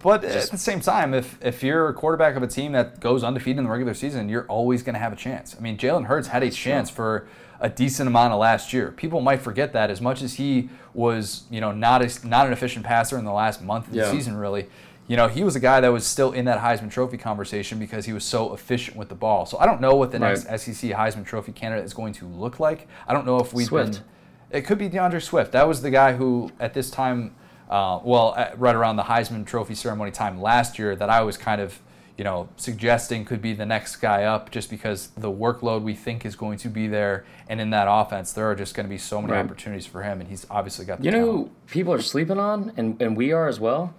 But 0.03 0.25
at 0.25 0.51
the 0.51 0.59
same 0.59 0.81
time, 0.81 1.15
if 1.15 1.39
if 1.45 1.63
you're 1.63 1.89
a 1.89 1.95
quarterback 1.95 2.37
of 2.37 2.43
a 2.43 2.47
team 2.47 2.73
that 2.73 3.01
goes 3.01 3.23
undefeated 3.23 3.59
in 3.59 3.65
the 3.65 3.71
regular 3.71 3.95
season, 3.95 4.29
you're 4.29 4.47
always 4.47 4.83
going 4.83 4.95
to 4.95 4.99
have 5.01 5.13
a 5.13 5.17
chance. 5.17 5.55
I 5.57 5.61
mean, 5.61 5.77
Jalen 5.77 6.07
Hurts 6.07 6.29
had 6.29 6.43
a 6.43 6.51
chance 6.51 6.91
for 6.91 7.27
a 7.61 7.69
decent 7.69 8.07
amount 8.09 8.33
of 8.33 8.39
last 8.39 8.73
year. 8.73 8.93
People 8.93 9.21
might 9.21 9.41
forget 9.41 9.73
that 9.73 9.91
as 9.91 10.01
much 10.01 10.23
as 10.23 10.35
he 10.35 10.69
was, 10.95 11.43
you 11.51 11.61
know, 11.61 11.73
not 11.73 12.03
a, 12.03 12.27
not 12.27 12.47
an 12.47 12.53
efficient 12.53 12.85
passer 12.85 13.19
in 13.19 13.25
the 13.25 13.33
last 13.33 13.63
month 13.63 13.89
of 13.89 13.95
the 13.95 14.11
season. 14.11 14.37
Really, 14.37 14.69
you 15.07 15.17
know, 15.17 15.27
he 15.29 15.43
was 15.45 15.57
a 15.57 15.61
guy 15.61 15.81
that 15.81 15.89
was 15.93 16.07
still 16.07 16.33
in 16.33 16.45
that 16.47 16.61
Heisman 16.61 16.91
Trophy 16.91 17.17
conversation 17.17 17.79
because 17.79 18.05
he 18.05 18.13
was 18.13 18.25
so 18.25 18.53
efficient 18.55 18.97
with 18.97 19.09
the 19.09 19.15
ball. 19.15 19.47
So 19.47 19.59
I 19.59 19.67
don't 19.67 19.81
know 19.81 19.95
what 19.97 20.11
the 20.13 20.19
Right. 20.19 20.39
next 20.45 20.63
SEC 20.65 20.91
Heisman 20.93 21.25
Trophy 21.25 21.53
candidate 21.53 21.85
is 21.85 21.95
going 21.95 22.13
to 22.15 22.27
look 22.27 22.59
like. 22.61 22.87
I 23.07 23.13
don't 23.13 23.27
know 23.27 23.39
if 23.41 23.53
we've 23.55 23.67
Swift. 23.67 23.93
been. 23.93 24.03
It 24.51 24.63
could 24.63 24.79
be 24.79 24.89
D'Andre 24.89 25.21
Swift. 25.21 25.53
That 25.53 25.69
was 25.69 25.83
the 25.83 25.91
guy 25.91 26.15
who, 26.15 26.51
at 26.59 26.75
this 26.75 26.91
time, 26.91 27.35
uh, 27.69 28.01
well, 28.03 28.35
at, 28.37 28.59
right 28.59 28.75
around 28.75 28.97
the 28.97 29.03
Heisman 29.05 29.45
Trophy 29.47 29.75
ceremony 29.75 30.11
time 30.11 30.41
last 30.41 30.79
year, 30.79 30.97
that 30.97 31.11
I 31.11 31.21
was 31.23 31.37
kind 31.37 31.61
of, 31.61 31.79
you 32.17 32.25
know, 32.25 32.49
suggesting 32.57 33.25
could 33.25 33.41
be 33.43 33.53
the 33.53 33.67
next 33.67 33.97
guy 33.97 34.25
up, 34.25 34.51
just 34.51 34.71
because 34.71 35.09
the 35.17 35.31
workload 35.31 35.83
we 35.83 35.95
think 35.95 36.25
is 36.25 36.35
going 36.35 36.59
to 36.59 36.69
be 36.69 36.87
there, 36.89 37.25
and 37.49 37.61
in 37.61 37.71
that 37.71 37.87
offense, 37.89 38.33
there 38.33 38.51
are 38.51 38.55
just 38.55 38.75
going 38.75 38.87
to 38.87 38.91
be 38.91 38.99
so 38.99 39.21
many 39.21 39.35
Right. 39.35 39.45
opportunities 39.45 39.87
for 39.87 40.03
him, 40.03 40.21
and 40.21 40.29
he's 40.29 40.47
obviously 40.51 40.85
got 40.87 40.99
the 40.99 41.05
You 41.05 41.11
know 41.11 41.19
talent. 41.27 41.49
who 41.49 41.51
people 41.73 41.93
are 41.93 42.01
sleeping 42.03 42.39
on, 42.39 42.73
and, 42.77 43.01
and 43.01 43.17
we 43.17 43.33
are 43.33 43.47
as 43.49 43.61
well. 43.61 43.95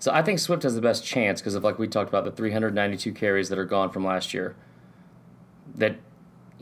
So 0.00 0.12
I 0.12 0.22
think 0.22 0.38
Swift 0.38 0.62
has 0.62 0.76
the 0.76 0.80
best 0.80 1.04
chance 1.04 1.40
because 1.40 1.54
of 1.56 1.64
like 1.64 1.78
we 1.78 1.88
talked 1.88 2.08
about 2.08 2.24
the 2.24 2.30
392 2.30 3.12
carries 3.12 3.48
that 3.48 3.58
are 3.58 3.64
gone 3.64 3.90
from 3.90 4.04
last 4.04 4.32
year. 4.32 4.54
That 5.74 5.96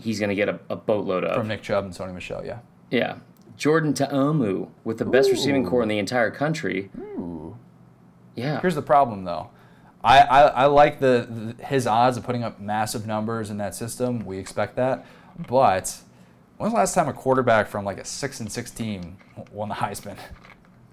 he's 0.01 0.19
going 0.19 0.31
to 0.31 0.35
get 0.35 0.49
a, 0.49 0.59
a 0.71 0.77
boatload 0.77 1.25
of. 1.25 1.37
from 1.37 1.49
Nick 1.49 1.63
Chubb 1.63 1.85
and 1.85 1.93
Sony 1.93 2.15
Michel. 2.15 2.45
Yeah, 2.45 2.59
Yeah. 2.91 3.17
Jordan 3.57 3.95
Ta'amu 3.95 4.69
with 4.85 4.99
the 4.99 5.05
best 5.05 5.31
receiving 5.31 5.65
corps 5.67 5.83
in 5.83 5.89
the 5.89 5.99
entire 5.99 6.31
country. 6.31 6.91
Ooh. 6.99 7.57
Yeah. 8.35 8.61
Here's 8.61 8.75
the 8.75 8.83
problem, 8.83 9.25
though. 9.25 9.51
I, 10.05 10.21
I, 10.21 10.41
I 10.43 10.65
like 10.67 11.01
the, 11.01 11.55
the 11.59 11.65
his 11.65 11.87
odds 11.87 12.17
of 12.17 12.25
putting 12.25 12.45
up 12.45 12.61
massive 12.61 13.07
numbers 13.07 13.51
in 13.51 13.57
that 13.59 13.75
system. 13.75 14.25
We 14.25 14.39
expect 14.39 14.77
that, 14.77 15.05
but 15.49 15.97
when's 16.59 16.73
the 16.73 16.79
last 16.79 16.95
time 16.95 17.09
a 17.09 17.13
quarterback 17.13 17.67
from 17.67 17.85
like 17.85 17.99
a 17.99 18.05
six 18.05 18.39
and 18.39 18.53
six 18.53 18.71
team 18.71 19.17
won 19.51 19.69
the 19.69 19.75
Heisman? 19.77 20.17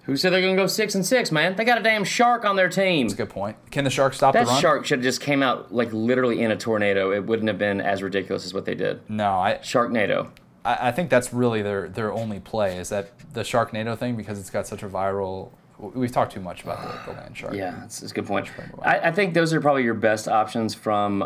Who 0.04 0.18
said 0.18 0.34
they're 0.34 0.42
going 0.42 0.56
to 0.56 0.62
go 0.62 0.68
six 0.68 0.96
and 0.96 1.06
six, 1.06 1.32
man? 1.32 1.56
They 1.56 1.64
got 1.64 1.78
a 1.78 1.84
damn 1.84 2.04
shark 2.04 2.44
on 2.44 2.56
their 2.58 2.68
team. 2.70 3.08
That's 3.08 3.14
a 3.14 3.18
good 3.18 3.30
point. 3.30 3.56
Can 3.72 3.84
the 3.86 3.90
Sharks 3.90 4.18
stop 4.18 4.34
That 4.34 4.46
the 4.46 4.52
run? 4.52 4.62
shark 4.62 4.86
should 4.86 5.00
have 5.00 5.04
just 5.04 5.22
came 5.22 5.42
out 5.42 5.74
like 5.74 5.94
literally 5.94 6.42
in 6.42 6.52
a 6.52 6.58
tornado. 6.58 7.12
It 7.14 7.26
wouldn't 7.26 7.48
have 7.48 7.58
been 7.58 7.80
as 7.80 8.02
ridiculous 8.04 8.46
as 8.46 8.54
what 8.54 8.66
they 8.66 8.76
did. 8.76 9.00
No, 9.10 9.30
I, 9.32 9.60
Sharknado. 9.62 10.30
I 10.66 10.90
I 10.90 10.92
think 10.92 11.10
that's 11.10 11.34
really 11.34 11.62
their 11.62 11.90
their 11.90 12.12
only 12.12 12.40
play 12.40 12.78
is 12.78 12.90
that 12.90 13.12
the 13.34 13.42
Sharknado 13.42 13.98
thing 13.98 14.16
because 14.16 14.40
it's 14.40 14.50
got 14.50 14.68
such 14.68 14.84
a 14.84 14.88
viral. 14.90 15.52
We've 15.80 16.12
talked 16.12 16.32
too 16.34 16.40
much 16.40 16.64
about 16.64 16.82
the, 16.82 17.12
the 17.12 17.18
land 17.20 17.36
shark. 17.36 17.54
Yeah, 17.56 17.84
it's, 17.84 18.00
that's 18.00 18.12
a 18.12 18.16
good 18.16 18.28
point. 18.28 18.48
I, 18.84 19.00
I 19.00 19.12
think 19.12 19.34
those 19.34 19.54
are 19.54 19.60
probably 19.60 19.84
your 19.84 19.96
best 19.96 20.28
options 20.28 20.74
from. 20.76 21.24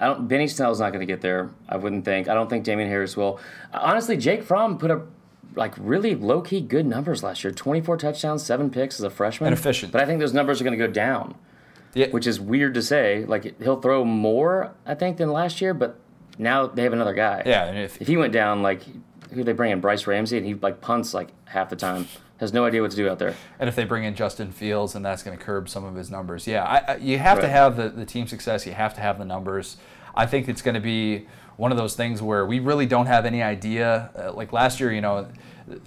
I 0.00 0.06
don't. 0.06 0.28
Benny 0.28 0.46
Snell's 0.46 0.80
not 0.80 0.90
going 0.90 1.00
to 1.00 1.12
get 1.12 1.20
there. 1.20 1.50
I 1.68 1.76
wouldn't 1.76 2.04
think. 2.04 2.28
I 2.28 2.34
don't 2.34 2.48
think 2.48 2.64
Damien 2.64 2.88
Harris 2.88 3.16
will. 3.16 3.40
Honestly, 3.74 4.16
Jake 4.16 4.44
Fromm 4.44 4.78
put 4.78 4.90
up 4.90 5.08
like 5.56 5.74
really 5.76 6.14
low 6.14 6.40
key 6.40 6.60
good 6.60 6.86
numbers 6.86 7.22
last 7.22 7.42
year. 7.42 7.52
Twenty 7.52 7.80
four 7.80 7.96
touchdowns, 7.96 8.44
seven 8.44 8.70
picks 8.70 8.98
as 9.00 9.02
a 9.02 9.10
freshman. 9.10 9.48
And 9.48 9.58
efficient. 9.58 9.92
But 9.92 10.00
I 10.00 10.06
think 10.06 10.20
those 10.20 10.32
numbers 10.32 10.60
are 10.60 10.64
going 10.64 10.78
to 10.78 10.86
go 10.86 10.90
down, 10.90 11.34
Yeah, 11.94 12.06
which 12.10 12.26
is 12.26 12.38
weird 12.40 12.74
to 12.74 12.82
say. 12.82 13.24
Like 13.26 13.60
he'll 13.60 13.80
throw 13.80 14.04
more, 14.04 14.72
I 14.86 14.94
think, 14.94 15.16
than 15.16 15.32
last 15.32 15.60
year. 15.60 15.74
But 15.74 15.98
now 16.38 16.66
they 16.66 16.82
have 16.84 16.92
another 16.92 17.14
guy. 17.14 17.42
yeah. 17.44 17.64
And 17.66 17.78
if 17.78 18.00
If 18.00 18.06
he 18.08 18.16
went 18.16 18.32
down, 18.32 18.62
like 18.62 18.82
who 19.32 19.44
they 19.44 19.52
bring 19.52 19.72
in, 19.72 19.80
Bryce 19.80 20.06
Ramsey, 20.06 20.38
and 20.38 20.46
he 20.46 20.54
like 20.54 20.80
punts 20.80 21.12
like 21.14 21.28
half 21.46 21.68
the 21.68 21.76
time. 21.76 22.06
Has 22.38 22.52
no 22.52 22.64
idea 22.64 22.80
what 22.82 22.92
to 22.92 22.96
do 22.96 23.08
out 23.08 23.18
there. 23.18 23.34
And 23.58 23.68
if 23.68 23.74
they 23.74 23.84
bring 23.84 24.04
in 24.04 24.14
Justin 24.14 24.52
Fields, 24.52 24.94
and 24.94 25.04
that's 25.04 25.24
going 25.24 25.36
to 25.36 25.42
curb 25.44 25.68
some 25.68 25.84
of 25.84 25.96
his 25.96 26.08
numbers. 26.08 26.46
Yeah, 26.46 26.62
I, 26.62 26.92
I, 26.92 26.96
you 26.98 27.18
have 27.18 27.40
to 27.40 27.48
have 27.48 27.76
the, 27.76 27.88
the 27.88 28.06
team 28.06 28.28
success. 28.28 28.64
You 28.64 28.74
have 28.74 28.94
to 28.94 29.00
have 29.00 29.18
the 29.18 29.24
numbers. 29.24 29.76
I 30.14 30.24
think 30.26 30.48
it's 30.48 30.62
going 30.62 30.76
to 30.76 30.80
be 30.80 31.26
one 31.56 31.72
of 31.72 31.78
those 31.78 31.96
things 31.96 32.22
where 32.22 32.46
we 32.46 32.60
really 32.60 32.86
don't 32.86 33.06
have 33.06 33.26
any 33.26 33.42
idea. 33.42 34.10
Uh, 34.16 34.32
like 34.32 34.52
last 34.52 34.78
year, 34.78 34.92
you 34.92 35.00
know, 35.00 35.26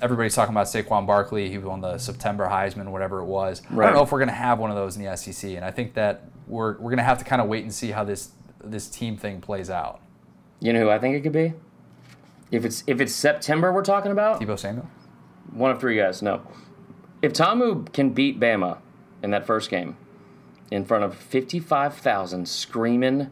everybody's 0.01 0.35
talking 0.35 0.53
about 0.53 0.67
Saquon 0.67 1.07
Barkley. 1.07 1.49
He 1.49 1.57
won 1.57 1.79
the 1.79 1.97
September 1.97 2.47
Heisman, 2.49 2.89
whatever 2.91 3.19
it 3.19 3.25
was. 3.25 3.61
I 3.71 3.75
don't 3.75 3.93
know 3.93 4.03
if 4.03 4.11
we're 4.11 4.19
going 4.19 4.27
to 4.27 4.33
have 4.35 4.59
one 4.59 4.69
of 4.69 4.75
those 4.75 4.97
in 4.97 5.05
the 5.05 5.15
SEC, 5.15 5.51
and 5.51 5.63
I 5.63 5.71
think 5.71 5.93
that 5.93 6.25
we're 6.47 6.73
we're 6.73 6.89
going 6.89 6.97
to 6.97 7.03
have 7.03 7.17
to 7.19 7.23
kind 7.23 7.41
of 7.41 7.47
wait 7.47 7.63
and 7.63 7.73
see 7.73 7.91
how 7.91 8.03
this 8.03 8.31
this 8.61 8.89
team 8.89 9.15
thing 9.15 9.39
plays 9.39 9.69
out. 9.69 10.01
You 10.62 10.74
know 10.74 10.80
who 10.80 10.89
I 10.89 10.99
think 10.99 11.16
it 11.16 11.22
could 11.22 11.32
be? 11.34 11.53
If 12.51 12.64
it's 12.66 12.84
if 12.88 13.01
it's 13.01 13.14
September 13.14 13.72
we're 13.74 13.84
talking 13.84 14.12
about, 14.12 14.39
Deebo 14.41 14.57
Samuel. 14.59 14.88
one 15.51 15.72
of 15.72 15.80
three 15.80 15.97
guys. 15.97 16.22
No, 16.22 16.41
if 17.22 17.34
Ta'amu 17.34 17.91
can 17.93 18.12
beat 18.12 18.39
Bama 18.39 18.78
in 19.24 19.32
that 19.32 19.45
first 19.45 19.70
game 19.70 19.97
in 20.70 20.86
front 20.86 21.03
of 21.03 21.16
fifty-five 21.16 21.95
thousand 21.95 22.47
screaming, 22.47 23.32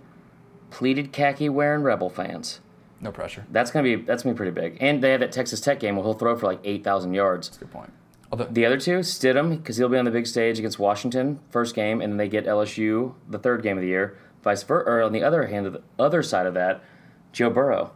pleated 0.72 1.12
khaki 1.12 1.50
wearing 1.50 1.82
Rebel 1.84 2.10
fans, 2.10 2.62
No 3.02 3.12
pressure. 3.12 3.46
that's 3.52 3.72
gonna 3.72 3.84
be 3.84 3.96
that's 3.96 4.24
gonna 4.24 4.34
be 4.34 4.38
pretty 4.38 4.52
big. 4.52 4.78
And 4.82 5.04
they 5.04 5.12
have 5.12 5.20
that 5.20 5.32
Texas 5.32 5.60
Tech 5.62 5.80
game 5.80 5.96
where 5.96 6.04
he'll 6.06 6.14
throw 6.14 6.36
for 6.38 6.46
like 6.48 6.60
eight 6.64 6.84
thousand 6.84 7.14
yards. 7.14 7.50
That's 7.50 7.58
a 7.58 7.60
good 7.66 7.72
point. 7.72 7.94
Although, 8.32 8.46
The 8.46 8.64
other 8.66 8.78
two, 8.80 9.00
Stidham, 9.00 9.58
because 9.58 9.78
he'll 9.78 9.90
be 9.90 9.98
on 9.98 10.06
the 10.06 10.12
big 10.12 10.28
stage 10.28 10.60
against 10.60 10.78
Washington 10.80 11.40
first 11.50 11.74
game, 11.76 12.00
and 12.00 12.14
then 12.14 12.18
they 12.18 12.30
get 12.30 12.46
LSU 12.46 13.16
the 13.28 13.40
third 13.40 13.64
game 13.64 13.76
of 13.78 13.82
the 13.82 13.88
year. 13.90 14.18
Vice 14.44 14.62
versa, 14.64 14.88
or 14.90 15.02
on 15.02 15.12
the 15.14 15.24
other 15.24 15.48
hand, 15.48 15.66
of 15.66 15.74
the 15.74 15.82
other 15.98 16.22
side 16.24 16.46
of 16.46 16.54
that, 16.54 16.82
Joe 17.32 17.50
Burrow, 17.50 17.92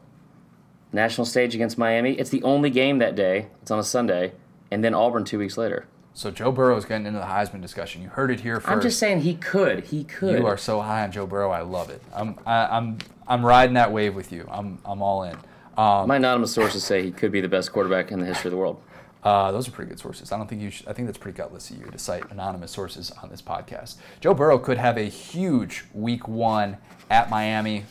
national 0.91 1.25
stage 1.25 1.55
against 1.55 1.77
Miami. 1.77 2.13
It's 2.13 2.29
the 2.29 2.43
only 2.43 2.69
game 2.69 2.99
that 2.99 3.15
day. 3.15 3.47
It's 3.61 3.71
on 3.71 3.79
a 3.79 3.83
Sunday, 3.83 4.33
and 4.71 4.83
then 4.83 4.93
Auburn 4.93 5.23
two 5.25 5.39
weeks 5.39 5.57
later. 5.57 5.85
so 6.13 6.29
Joe 6.31 6.51
Burrow 6.51 6.77
is 6.77 6.85
getting 6.85 7.07
into 7.07 7.19
the 7.19 7.25
Heisman 7.25 7.61
discussion. 7.61 8.01
You 8.01 8.09
heard 8.09 8.29
it 8.31 8.41
here 8.41 8.59
1st 8.59 8.69
I'm 8.69 8.81
just 8.81 8.99
saying 8.99 9.21
he 9.21 9.35
could. 9.35 9.85
He 9.85 10.03
could. 10.03 10.37
You 10.39 10.45
are 10.45 10.57
so 10.57 10.81
high 10.81 11.03
on 11.03 11.11
Joe 11.11 11.25
Burrow. 11.25 11.51
I 11.51 11.61
love 11.61 11.89
it. 11.89 12.01
I'm 12.13 12.37
I, 12.45 12.65
I'm 12.77 12.97
I'm 13.27 13.45
riding 13.45 13.73
that 13.75 13.91
wave 13.91 14.13
with 14.15 14.31
you. 14.31 14.47
I'm 14.51 14.79
I'm 14.85 15.01
all 15.01 15.23
in. 15.23 15.35
Um, 15.77 16.07
My 16.07 16.17
anonymous 16.17 16.53
sources 16.53 16.83
say 16.83 17.01
he 17.01 17.11
could 17.11 17.31
be 17.31 17.41
the 17.41 17.47
best 17.47 17.71
quarterback 17.73 18.11
in 18.11 18.19
the 18.19 18.25
history 18.27 18.49
of 18.49 18.51
the 18.51 18.57
world. 18.57 18.79
uh, 19.23 19.51
those 19.51 19.67
are 19.67 19.71
pretty 19.71 19.89
good 19.89 19.97
sources. 19.99 20.31
I 20.31 20.37
don't 20.37 20.47
think 20.47 20.61
you. 20.61 20.69
Should, 20.69 20.87
I 20.87 20.93
think 20.93 21.07
that's 21.07 21.17
pretty 21.17 21.35
gutless 21.35 21.71
of 21.71 21.77
you 21.79 21.85
to 21.87 21.97
cite 21.97 22.29
anonymous 22.29 22.69
sources 22.71 23.09
on 23.23 23.29
this 23.29 23.41
podcast. 23.41 23.95
Joe 24.21 24.35
Burrow 24.35 24.59
could 24.59 24.77
have 24.77 24.97
a 24.97 25.03
huge 25.09 25.85
Week 25.93 26.27
One 26.27 26.77
at 27.09 27.31
Miami, 27.31 27.85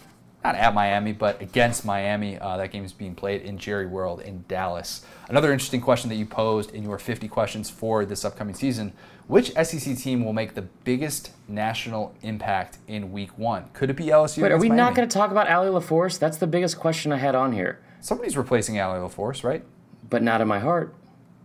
not 0.44 0.54
at 0.56 0.74
Miami, 0.74 1.12
but 1.12 1.40
against 1.40 1.84
Miami. 1.84 2.38
Uh, 2.38 2.56
that 2.56 2.70
game 2.72 2.84
is 2.84 2.92
being 2.92 3.14
played 3.14 3.42
in 3.42 3.58
Jerry 3.58 3.86
World 3.86 4.20
in 4.20 4.44
Dallas. 4.48 5.04
Another 5.28 5.52
interesting 5.52 5.80
question 5.80 6.08
that 6.10 6.16
you 6.16 6.26
posed 6.26 6.72
in 6.72 6.82
your 6.82 6.98
50 6.98 7.28
questions 7.28 7.70
for 7.70 8.04
this 8.04 8.24
upcoming 8.24 8.54
season: 8.54 8.92
Which 9.28 9.52
SEC 9.52 9.96
team 9.96 10.24
will 10.24 10.32
make 10.32 10.54
the 10.54 10.62
biggest 10.62 11.30
national 11.48 12.14
impact 12.22 12.78
in 12.88 13.12
Week 13.12 13.36
One? 13.38 13.66
Could 13.72 13.90
it 13.90 13.96
be 13.96 14.06
LSU? 14.06 14.42
Wait, 14.42 14.52
are 14.52 14.58
we 14.58 14.68
Miami? 14.68 14.76
not 14.82 14.94
going 14.94 15.08
to 15.08 15.12
talk 15.12 15.30
about 15.30 15.46
Allie 15.48 15.68
LaForce? 15.70 16.18
That's 16.18 16.38
the 16.38 16.46
biggest 16.46 16.78
question 16.78 17.12
I 17.12 17.18
had 17.18 17.34
on 17.34 17.52
here, 17.52 17.80
Somebody's 18.00 18.36
replacing 18.36 18.78
Allie 18.78 18.98
LaForce, 18.98 19.44
right? 19.44 19.64
but 20.10 20.22
not 20.22 20.40
in 20.42 20.48
my 20.48 20.58
heart. 20.58 20.94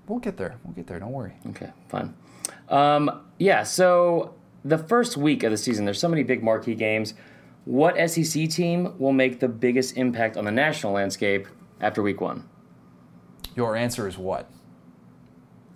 We'll 0.08 0.20
get 0.20 0.36
there. 0.36 0.58
We'll 0.66 0.74
get 0.74 0.88
there. 0.88 1.00
Don't 1.00 1.14
worry. 1.14 1.34
Okay, 1.50 1.72
fine. 1.88 2.14
Um, 2.68 3.22
yeah, 3.40 3.64
so 3.64 4.34
the 4.66 4.78
first 4.78 5.16
week 5.16 5.44
of 5.44 5.52
the 5.52 5.58
season, 5.58 5.86
there's 5.86 6.00
so 6.00 6.10
many 6.10 6.24
big 6.24 6.44
marquee 6.44 6.76
games. 6.76 7.14
What 7.68 7.98
SEC 8.10 8.48
team 8.50 8.94
will 8.98 9.12
make 9.12 9.42
the 9.42 9.50
biggest 9.50 9.98
impact 9.98 10.38
on 10.38 10.46
the 10.46 10.52
national 10.52 10.94
landscape 10.94 11.48
after 11.82 12.02
week 12.02 12.22
one? 12.22 12.48
Your 13.58 13.76
answer 13.76 14.08
is 14.08 14.18
what? 14.18 14.50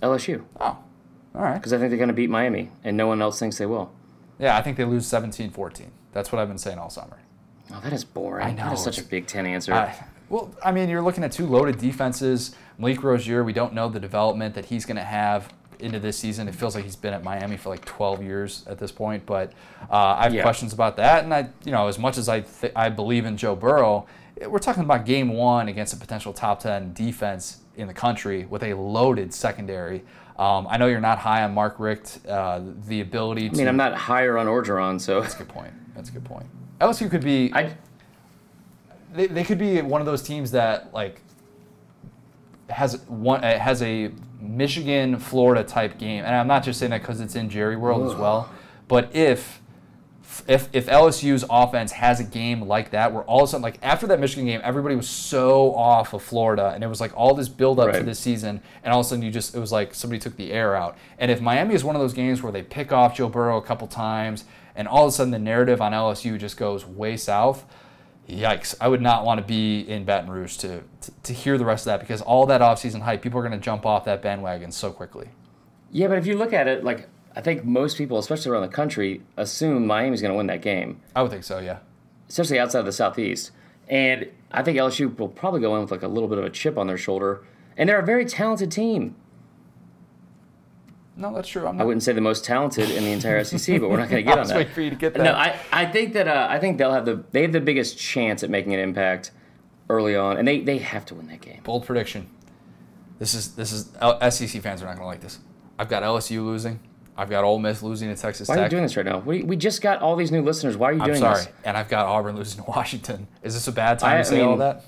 LSU, 0.01 0.45
Oh, 0.57 0.65
all 0.65 1.41
right. 1.41 1.55
because 1.55 1.73
I 1.73 1.77
think 1.77 1.89
they're 1.89 1.97
going 1.97 2.07
to 2.07 2.13
beat 2.13 2.29
Miami, 2.29 2.71
and 2.85 2.95
no 2.95 3.07
one 3.07 3.21
else 3.21 3.39
thinks 3.39 3.57
they 3.57 3.65
will. 3.65 3.91
Yeah, 4.39 4.55
I 4.57 4.61
think 4.61 4.77
they 4.77 4.85
lose 4.85 5.05
17 5.05 5.49
14. 5.51 5.91
That's 6.13 6.31
what 6.31 6.41
I've 6.41 6.47
been 6.47 6.57
saying 6.57 6.77
all 6.79 6.89
summer. 6.89 7.19
Oh, 7.73 7.81
that 7.83 7.91
is 7.91 8.05
boring. 8.05 8.47
I 8.47 8.51
know, 8.51 8.63
That 8.69 8.73
is 8.75 8.83
such 8.85 8.97
a 8.97 9.03
Big 9.03 9.27
Ten 9.27 9.45
answer. 9.45 9.73
I, 9.73 9.93
well, 10.29 10.55
I 10.63 10.71
mean, 10.71 10.87
you're 10.87 11.01
looking 11.01 11.25
at 11.25 11.33
two 11.33 11.45
loaded 11.45 11.77
defenses. 11.77 12.55
Malik 12.77 13.03
Rosier, 13.03 13.43
we 13.43 13.51
don't 13.51 13.73
know 13.73 13.89
the 13.89 13.99
development 13.99 14.55
that 14.55 14.65
he's 14.65 14.85
going 14.85 14.95
to 14.95 15.03
have 15.03 15.53
into 15.81 15.99
this 15.99 16.17
season. 16.17 16.47
It 16.47 16.55
feels 16.55 16.75
like 16.75 16.83
he's 16.83 16.95
been 16.95 17.13
at 17.13 17.23
Miami 17.23 17.57
for 17.57 17.69
like 17.69 17.83
12 17.85 18.23
years 18.23 18.63
at 18.67 18.77
this 18.77 18.91
point, 18.91 19.25
but 19.25 19.51
uh, 19.89 19.95
I 20.17 20.23
have 20.23 20.33
Yeah. 20.33 20.41
questions 20.43 20.73
about 20.73 20.97
that. 20.97 21.23
And 21.23 21.33
I, 21.33 21.49
you 21.65 21.71
know, 21.71 21.87
as 21.87 21.97
much 21.99 22.17
as 22.17 22.29
I 22.29 22.41
th- 22.41 22.73
I 22.75 22.89
believe 22.89 23.25
in 23.25 23.37
Joe 23.37 23.55
Burrow, 23.55 24.05
eh, 24.39 24.45
we're 24.45 24.59
talking 24.59 24.83
about 24.83 25.05
game 25.05 25.29
one 25.33 25.67
against 25.67 25.93
a 25.93 25.97
potential 25.97 26.33
top 26.33 26.59
10 26.61 26.93
defense 26.93 27.59
in 27.75 27.87
the 27.87 27.93
country 27.93 28.45
with 28.45 28.63
a 28.63 28.73
loaded 28.73 29.33
secondary. 29.33 30.03
Um, 30.37 30.65
I 30.69 30.77
know 30.77 30.87
you're 30.87 30.99
not 31.01 31.19
high 31.19 31.43
on 31.43 31.53
Mark 31.53 31.75
Richt. 31.79 32.19
Uh, 32.27 32.61
the 32.87 33.01
ability 33.01 33.49
to 33.49 33.55
I 33.55 33.57
mean, 33.57 33.67
I'm 33.67 33.77
not 33.77 33.93
higher 33.93 34.37
on 34.37 34.47
Orgeron, 34.47 34.99
so 34.99 35.21
That's 35.21 35.35
a 35.35 35.39
good 35.39 35.49
point. 35.49 35.73
That's 35.95 36.09
a 36.09 36.13
good 36.13 36.23
point. 36.25 36.45
LSU 36.79 37.09
could 37.11 37.23
be 37.23 37.51
I 37.53 37.75
they, 39.13 39.27
they 39.27 39.43
could 39.43 39.57
be 39.59 39.81
one 39.81 40.01
of 40.01 40.07
those 40.07 40.21
teams 40.23 40.51
that 40.51 40.93
like 40.93 41.21
has 42.69 42.99
one 43.07 43.43
uh, 43.43 43.59
has 43.59 43.81
a 43.81 44.11
Michigan 44.41 45.17
Florida 45.19 45.63
type 45.63 45.97
game, 45.97 46.23
and 46.25 46.35
I'm 46.35 46.47
not 46.47 46.63
just 46.63 46.79
saying 46.79 46.89
that 46.91 47.01
because 47.01 47.21
it's 47.21 47.35
in 47.35 47.49
Jerry 47.49 47.77
World 47.77 48.11
as 48.11 48.17
well. 48.17 48.49
But 48.87 49.15
if 49.15 49.59
if 50.47 50.69
if 50.73 50.87
LSU's 50.87 51.43
offense 51.49 51.91
has 51.91 52.19
a 52.19 52.23
game 52.23 52.61
like 52.61 52.91
that, 52.91 53.13
where 53.13 53.23
all 53.23 53.39
of 53.43 53.43
a 53.43 53.47
sudden, 53.51 53.61
like 53.61 53.77
after 53.81 54.07
that 54.07 54.19
Michigan 54.19 54.45
game, 54.45 54.61
everybody 54.63 54.95
was 54.95 55.09
so 55.09 55.75
off 55.75 56.13
of 56.13 56.23
Florida, 56.23 56.71
and 56.73 56.83
it 56.83 56.87
was 56.87 57.01
like 57.01 57.11
all 57.15 57.33
this 57.33 57.49
build 57.49 57.79
up 57.79 57.91
to 57.91 57.97
Right. 57.97 58.05
this 58.05 58.19
season, 58.19 58.61
and 58.83 58.93
all 58.93 59.01
of 59.01 59.05
a 59.05 59.09
sudden 59.09 59.23
you 59.23 59.31
just 59.31 59.53
it 59.55 59.59
was 59.59 59.71
like 59.71 59.93
somebody 59.93 60.19
took 60.19 60.37
the 60.37 60.51
air 60.51 60.75
out. 60.75 60.97
And 61.19 61.29
if 61.29 61.41
Miami 61.41 61.75
is 61.75 61.83
one 61.83 61.95
of 61.95 62.01
those 62.01 62.13
games 62.13 62.41
where 62.41 62.51
they 62.51 62.63
pick 62.63 62.91
off 62.91 63.15
Joe 63.17 63.29
Burrow 63.29 63.57
a 63.57 63.61
couple 63.61 63.87
times, 63.87 64.45
and 64.75 64.87
all 64.87 65.03
of 65.05 65.09
a 65.09 65.11
sudden 65.11 65.31
the 65.31 65.39
narrative 65.39 65.81
on 65.81 65.91
LSU 65.91 66.37
just 66.39 66.55
goes 66.57 66.85
way 66.85 67.17
south, 67.17 67.65
yikes! 68.29 68.75
I 68.79 68.87
would 68.87 69.01
not 69.01 69.25
want 69.25 69.39
to 69.39 69.45
be 69.45 69.81
in 69.81 70.05
Baton 70.05 70.29
Rouge 70.29 70.57
to 70.57 70.83
to, 71.01 71.11
to 71.23 71.33
hear 71.33 71.57
the 71.57 71.65
rest 71.65 71.85
of 71.87 71.91
that 71.91 71.99
because 71.99 72.21
all 72.21 72.45
that 72.47 72.61
offseason 72.61 73.01
hype, 73.01 73.21
people 73.21 73.39
are 73.39 73.47
going 73.47 73.59
to 73.59 73.63
jump 73.63 73.85
off 73.85 74.05
that 74.05 74.21
bandwagon 74.21 74.71
so 74.71 74.91
quickly. 74.91 75.29
yeah, 75.91 76.07
but 76.07 76.17
if 76.17 76.25
you 76.25 76.37
look 76.37 76.53
at 76.53 76.67
it, 76.67 76.83
like 76.83 77.07
I 77.35 77.41
think 77.41 77.63
most 77.63 77.97
people, 77.97 78.17
especially 78.17 78.51
around 78.51 78.63
the 78.63 78.75
country, 78.75 79.21
assume 79.37 79.87
Miami's 79.87 80.21
going 80.21 80.31
to 80.33 80.37
win 80.37 80.47
that 80.47 80.61
game. 80.61 81.01
I 81.15 81.21
would 81.21 81.31
think 81.31 81.43
so, 81.43 81.59
yeah. 81.59 81.79
especially 82.29 82.59
outside 82.59 82.79
of 82.79 82.85
the 82.85 82.91
southeast. 82.91 83.51
And 83.87 84.29
I 84.51 84.63
think 84.63 84.77
LSU 84.77 85.17
will 85.17 85.27
probably 85.27 85.61
go 85.61 85.75
in 85.75 85.81
with 85.81 85.91
like 85.91 86.03
a 86.03 86.07
little 86.07 86.29
bit 86.29 86.37
of 86.37 86.45
a 86.45 86.49
chip 86.49 86.77
on 86.77 86.87
their 86.87 86.97
shoulder. 86.97 87.43
And 87.77 87.87
they're 87.87 87.99
a 87.99 88.05
very 88.05 88.25
talented 88.25 88.71
team. 88.71 89.15
No, 91.17 91.33
that's 91.33 91.47
true. 91.49 91.67
I'm 91.67 91.79
I 91.79 91.83
wouldn't 91.83 92.03
say 92.03 92.13
the 92.13 92.21
most 92.21 92.45
talented 92.45 92.89
in 92.89 93.03
the 93.03 93.11
entire 93.11 93.43
SEC, 93.43 93.79
but 93.81 93.89
we're 93.89 93.97
not 93.97 94.09
going 94.09 94.23
to 94.23 94.29
get 94.29 94.29
I 94.29 94.33
on 94.33 94.39
was 94.39 94.49
that. 94.49 94.57
waiting 94.57 94.73
for 94.73 94.81
you 94.81 94.89
to 94.89 94.95
get 94.95 95.13
that. 95.13 95.23
No, 95.23 95.33
I, 95.33 95.59
I 95.71 95.85
think 95.85 96.13
that 96.13 96.27
uh, 96.27 96.47
I 96.49 96.57
think 96.59 96.77
they'll 96.77 96.93
have 96.93 97.05
the 97.05 97.23
they 97.31 97.41
have 97.41 97.51
the 97.51 97.59
biggest 97.61 97.97
chance 97.97 98.43
at 98.43 98.49
making 98.49 98.73
an 98.73 98.79
impact 98.79 99.31
early 99.89 100.15
on, 100.15 100.37
and 100.37 100.47
they, 100.47 100.61
they 100.61 100.77
have 100.77 101.05
to 101.07 101.15
win 101.15 101.27
that 101.27 101.41
game. 101.41 101.59
Bold 101.63 101.85
prediction. 101.85 102.29
This 103.19 103.33
is 103.33 103.55
this 103.55 103.71
is 103.71 103.91
L- 103.99 104.31
SEC 104.31 104.61
fans 104.61 104.81
are 104.81 104.85
not 104.85 104.95
going 104.95 105.03
to 105.03 105.05
like 105.05 105.21
this. 105.21 105.39
I've 105.77 105.89
got 105.89 106.01
LSU 106.03 106.43
losing. 106.45 106.79
I've 107.17 107.29
got 107.29 107.43
Ole 107.43 107.59
Miss 107.59 107.83
losing 107.83 108.07
to 108.13 108.19
Texas 108.19 108.47
Why 108.47 108.55
are 108.55 108.57
you 108.59 108.63
Tech. 108.63 108.71
doing 108.71 108.83
this 108.83 108.95
right 108.95 109.05
now? 109.05 109.19
We, 109.19 109.43
we 109.43 109.57
just 109.57 109.81
got 109.81 110.01
all 110.01 110.15
these 110.15 110.31
new 110.31 110.41
listeners. 110.41 110.77
Why 110.77 110.89
are 110.89 110.93
you 110.93 110.99
doing? 110.99 111.15
I'm 111.17 111.19
doing 111.21 111.33
sorry, 111.35 111.43
this? 111.45 111.53
and 111.65 111.75
I've 111.77 111.89
got 111.89 112.05
Auburn 112.05 112.37
losing 112.37 112.63
to 112.63 112.69
Washington. 112.71 113.27
Is 113.43 113.53
this 113.53 113.67
a 113.67 113.71
bad 113.73 113.99
time 113.99 114.15
I- 114.15 114.17
to 114.19 114.25
say 114.25 114.39
I 114.41 114.45
all 114.45 114.57
that? 114.57 114.85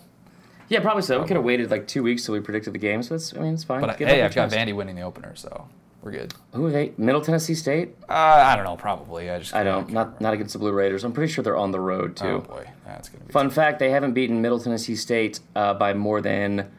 Yeah, 0.69 0.80
probably 0.80 1.03
so. 1.03 1.21
We 1.21 1.28
could 1.28 1.36
have 1.36 1.45
waited 1.45 1.69
like 1.69 1.88
two 1.88 2.01
weeks 2.01 2.26
till 2.26 2.34
we 2.34 2.39
predicted 2.39 2.74
the 2.74 2.80
games. 2.80 3.09
So 3.09 3.15
that's 3.15 3.36
I 3.36 3.39
mean 3.41 3.53
it's 3.53 3.65
fine. 3.65 3.82
But 3.82 3.97
Give 3.97 4.07
hey, 4.07 4.21
up 4.21 4.28
I've 4.32 4.36
your 4.36 4.47
got. 4.47 4.57
Vandy 4.57 4.74
winning 4.74 4.95
the 4.95 5.01
opener, 5.01 5.36
so 5.36 5.67
we're 6.04 6.12
good. 6.12 6.34
Who 6.54 6.66
are 6.66 6.72
they? 6.72 6.91
Middle 6.97 7.22
Tennessee 7.22 7.56
State? 7.56 7.95
Uh, 8.10 8.14
I 8.14 8.56
don't 8.56 8.66
know, 8.66 8.76
probably. 8.76 9.30
I 9.30 9.39
just 9.39 9.56
I 9.56 9.64
don't. 9.64 9.89
Not 9.89 10.08
remember. 10.08 10.18
not 10.20 10.34
against 10.34 10.54
the 10.54 10.60
Blue 10.60 10.74
Raiders. 10.74 11.04
I'm 11.06 11.14
pretty 11.14 11.32
sure 11.32 11.43
they're 11.43 11.58
on 11.58 11.72
the 11.72 11.80
road 11.80 12.18
too. 12.18 12.26
Oh 12.26 12.39
boy, 12.41 12.70
that's 12.86 13.08
gonna 13.10 13.24
be. 13.24 13.32
Fun 13.32 13.49
fact: 13.49 13.80
They 13.80 13.89
haven't 13.89 14.14
beaten 14.14 14.41
Middle 14.41 14.60
Tennessee 14.60 14.97
State 14.97 15.39
uh, 15.56 15.74
by 15.74 15.93
more 15.93 16.20
than 16.22 16.70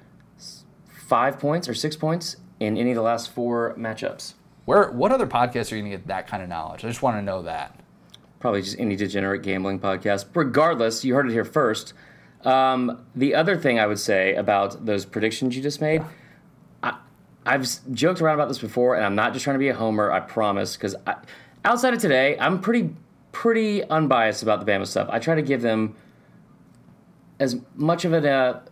five 1.06 1.38
points 1.38 1.68
or 1.68 1.74
six 1.74 1.96
points 1.96 2.36
in 2.60 2.76
any 2.76 2.90
of 2.90 2.96
the 2.96 3.02
last 3.02 3.30
four 3.30 3.74
matchups. 3.78 4.34
Where? 4.66 4.90
What 4.90 5.10
other 5.10 5.26
podcasts 5.26 5.72
are 5.72 5.76
you 5.76 5.82
gonna 5.82 5.96
get 5.96 6.06
that 6.08 6.26
kind 6.26 6.42
of 6.42 6.48
knowledge? 6.50 6.84
I 6.84 6.88
just 6.88 7.02
want 7.02 7.16
to 7.16 7.22
know 7.22 7.42
that. 7.42 7.80
Probably 8.40 8.60
just 8.60 8.78
any 8.78 8.94
degenerate 8.94 9.42
gambling 9.42 9.80
podcast. 9.80 10.26
Regardless, 10.34 11.02
you 11.02 11.14
heard 11.14 11.26
it 11.30 11.32
here 11.32 11.46
first. 11.46 11.94
Um, 12.44 13.06
the 13.14 13.34
other 13.34 13.56
thing 13.56 13.78
I 13.78 13.86
would 13.86 13.98
say 13.98 14.34
about 14.34 14.84
those 14.84 15.06
predictions 15.06 15.56
you 15.56 15.62
just 15.62 15.80
made, 15.80 16.02
I, 16.02 16.06
I've 17.46 17.66
joked 17.92 18.20
around 18.20 18.34
about 18.34 18.48
this 18.48 18.58
before, 18.58 18.94
and 18.96 19.04
I'm 19.04 19.14
not 19.14 19.32
just 19.32 19.44
trying 19.44 19.54
to 19.54 19.58
be 19.58 19.68
a 19.68 19.74
homer. 19.74 20.10
I 20.10 20.20
promise. 20.20 20.76
Because 20.76 20.96
outside 21.64 21.94
of 21.94 22.00
today, 22.00 22.38
I'm 22.38 22.60
pretty 22.60 22.94
pretty 23.32 23.82
unbiased 23.84 24.42
about 24.42 24.64
the 24.64 24.70
Bama 24.70 24.86
stuff. 24.86 25.08
I 25.10 25.18
try 25.18 25.34
to 25.34 25.42
give 25.42 25.60
them 25.60 25.96
as 27.40 27.60
much 27.74 28.04
of 28.04 28.14
it 28.14 28.24
a, 28.24 28.62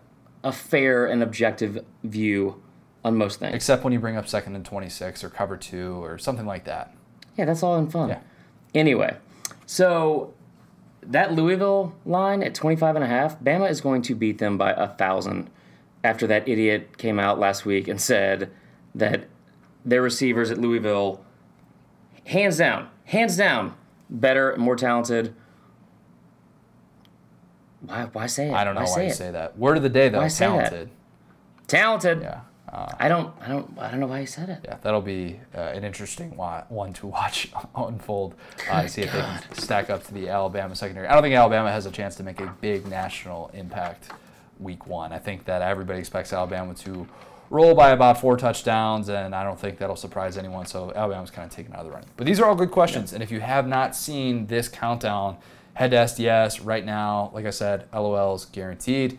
a 0.44 0.52
fair 0.52 1.06
and 1.06 1.22
objective 1.22 1.84
view 2.04 2.62
on 3.04 3.16
most 3.16 3.40
things. 3.40 3.54
Except 3.54 3.82
when 3.82 3.92
you 3.92 3.98
bring 3.98 4.16
up 4.16 4.28
second 4.28 4.54
and 4.54 4.64
26 4.64 5.24
or 5.24 5.30
cover 5.30 5.56
two 5.56 6.02
or 6.02 6.16
something 6.16 6.46
like 6.46 6.64
that. 6.64 6.94
Yeah, 7.36 7.46
that's 7.46 7.62
all 7.62 7.76
in 7.76 7.90
fun. 7.90 8.10
Yeah. 8.10 8.20
Anyway, 8.74 9.16
so 9.66 10.32
that 11.02 11.32
Louisville 11.32 11.94
line 12.06 12.42
at 12.42 12.54
25 12.54 12.94
and 12.94 13.04
a 13.04 13.08
half, 13.08 13.40
Bama 13.40 13.68
is 13.68 13.80
going 13.80 14.02
to 14.02 14.14
beat 14.14 14.38
them 14.38 14.56
by 14.56 14.72
a 14.72 14.88
thousand 14.88 15.50
after 16.04 16.26
that 16.26 16.48
idiot 16.48 16.98
came 16.98 17.18
out 17.18 17.38
last 17.38 17.64
week 17.64 17.88
and 17.88 18.00
said 18.00 18.50
that 18.94 19.28
their 19.84 20.02
receivers 20.02 20.50
at 20.50 20.58
Louisville, 20.58 21.24
hands 22.26 22.58
down, 22.58 22.88
hands 23.04 23.36
down, 23.36 23.74
better, 24.08 24.54
more 24.56 24.76
talented. 24.76 25.34
Why, 27.80 28.04
why 28.12 28.26
say 28.26 28.48
it? 28.48 28.54
I 28.54 28.64
don't 28.64 28.74
know 28.74 28.82
why, 28.82 28.86
say 28.86 29.04
you 29.06 29.10
it? 29.10 29.14
say 29.16 29.30
that. 29.32 29.58
Word 29.58 29.76
of 29.76 29.82
the 29.82 29.88
day 29.88 30.08
though, 30.08 30.20
Why 30.20 30.28
talented. 30.28 30.90
Talented. 31.66 32.20
Yeah. 32.22 32.40
Uh, 32.72 32.90
I 32.98 33.08
don't, 33.08 33.34
I 33.42 33.48
don't, 33.48 33.78
I 33.78 33.90
don't 33.90 34.00
know 34.00 34.06
why 34.06 34.20
he 34.20 34.26
said 34.26 34.48
it. 34.48 34.60
yeah, 34.64 34.78
that'll 34.80 35.02
be 35.02 35.38
uh, 35.54 35.60
an 35.60 35.84
interesting 35.84 36.34
one 36.36 36.92
to 36.94 37.06
watch 37.08 37.50
unfold. 37.74 38.34
Uh, 38.70 38.86
see 38.86 39.02
if 39.02 39.12
they 39.12 39.20
can 39.20 39.42
stack 39.52 39.90
up 39.90 40.04
to 40.04 40.14
the 40.14 40.28
Alabama 40.28 40.74
secondary. 40.74 41.06
I 41.06 41.12
don't 41.12 41.22
think 41.22 41.34
Alabama 41.34 41.70
has 41.70 41.84
a 41.84 41.90
chance 41.90 42.14
to 42.16 42.22
make 42.22 42.40
a 42.40 42.54
big 42.60 42.86
national 42.86 43.50
impact 43.52 44.10
week 44.58 44.86
one. 44.86 45.12
I 45.12 45.18
think 45.18 45.44
that 45.46 45.60
everybody 45.60 45.98
expects 45.98 46.32
Alabama 46.32 46.72
to 46.76 47.06
roll 47.52 47.74
by 47.74 47.90
about 47.90 48.18
four 48.18 48.38
touchdowns, 48.38 49.10
and 49.10 49.34
I 49.34 49.44
don't 49.44 49.60
think 49.60 49.76
that'll 49.76 49.94
surprise 49.94 50.38
anyone. 50.38 50.64
So 50.64 50.90
Alabama's 50.96 51.30
kind 51.30 51.48
of 51.48 51.54
taken 51.54 51.74
out 51.74 51.80
of 51.80 51.84
the 51.84 51.92
running. 51.92 52.08
But 52.16 52.26
these 52.26 52.40
are 52.40 52.46
all 52.46 52.54
good 52.54 52.70
questions, 52.70 53.12
and 53.12 53.22
if 53.22 53.30
you 53.30 53.40
have 53.40 53.68
not 53.68 53.94
seen 53.94 54.46
this 54.46 54.68
countdown, 54.68 55.36
head 55.74 55.90
to 55.90 55.98
SDS 55.98 56.64
right 56.64 56.84
now. 56.84 57.30
Like 57.34 57.44
I 57.44 57.50
said, 57.50 57.90
LOLs 57.92 58.50
guaranteed. 58.50 59.18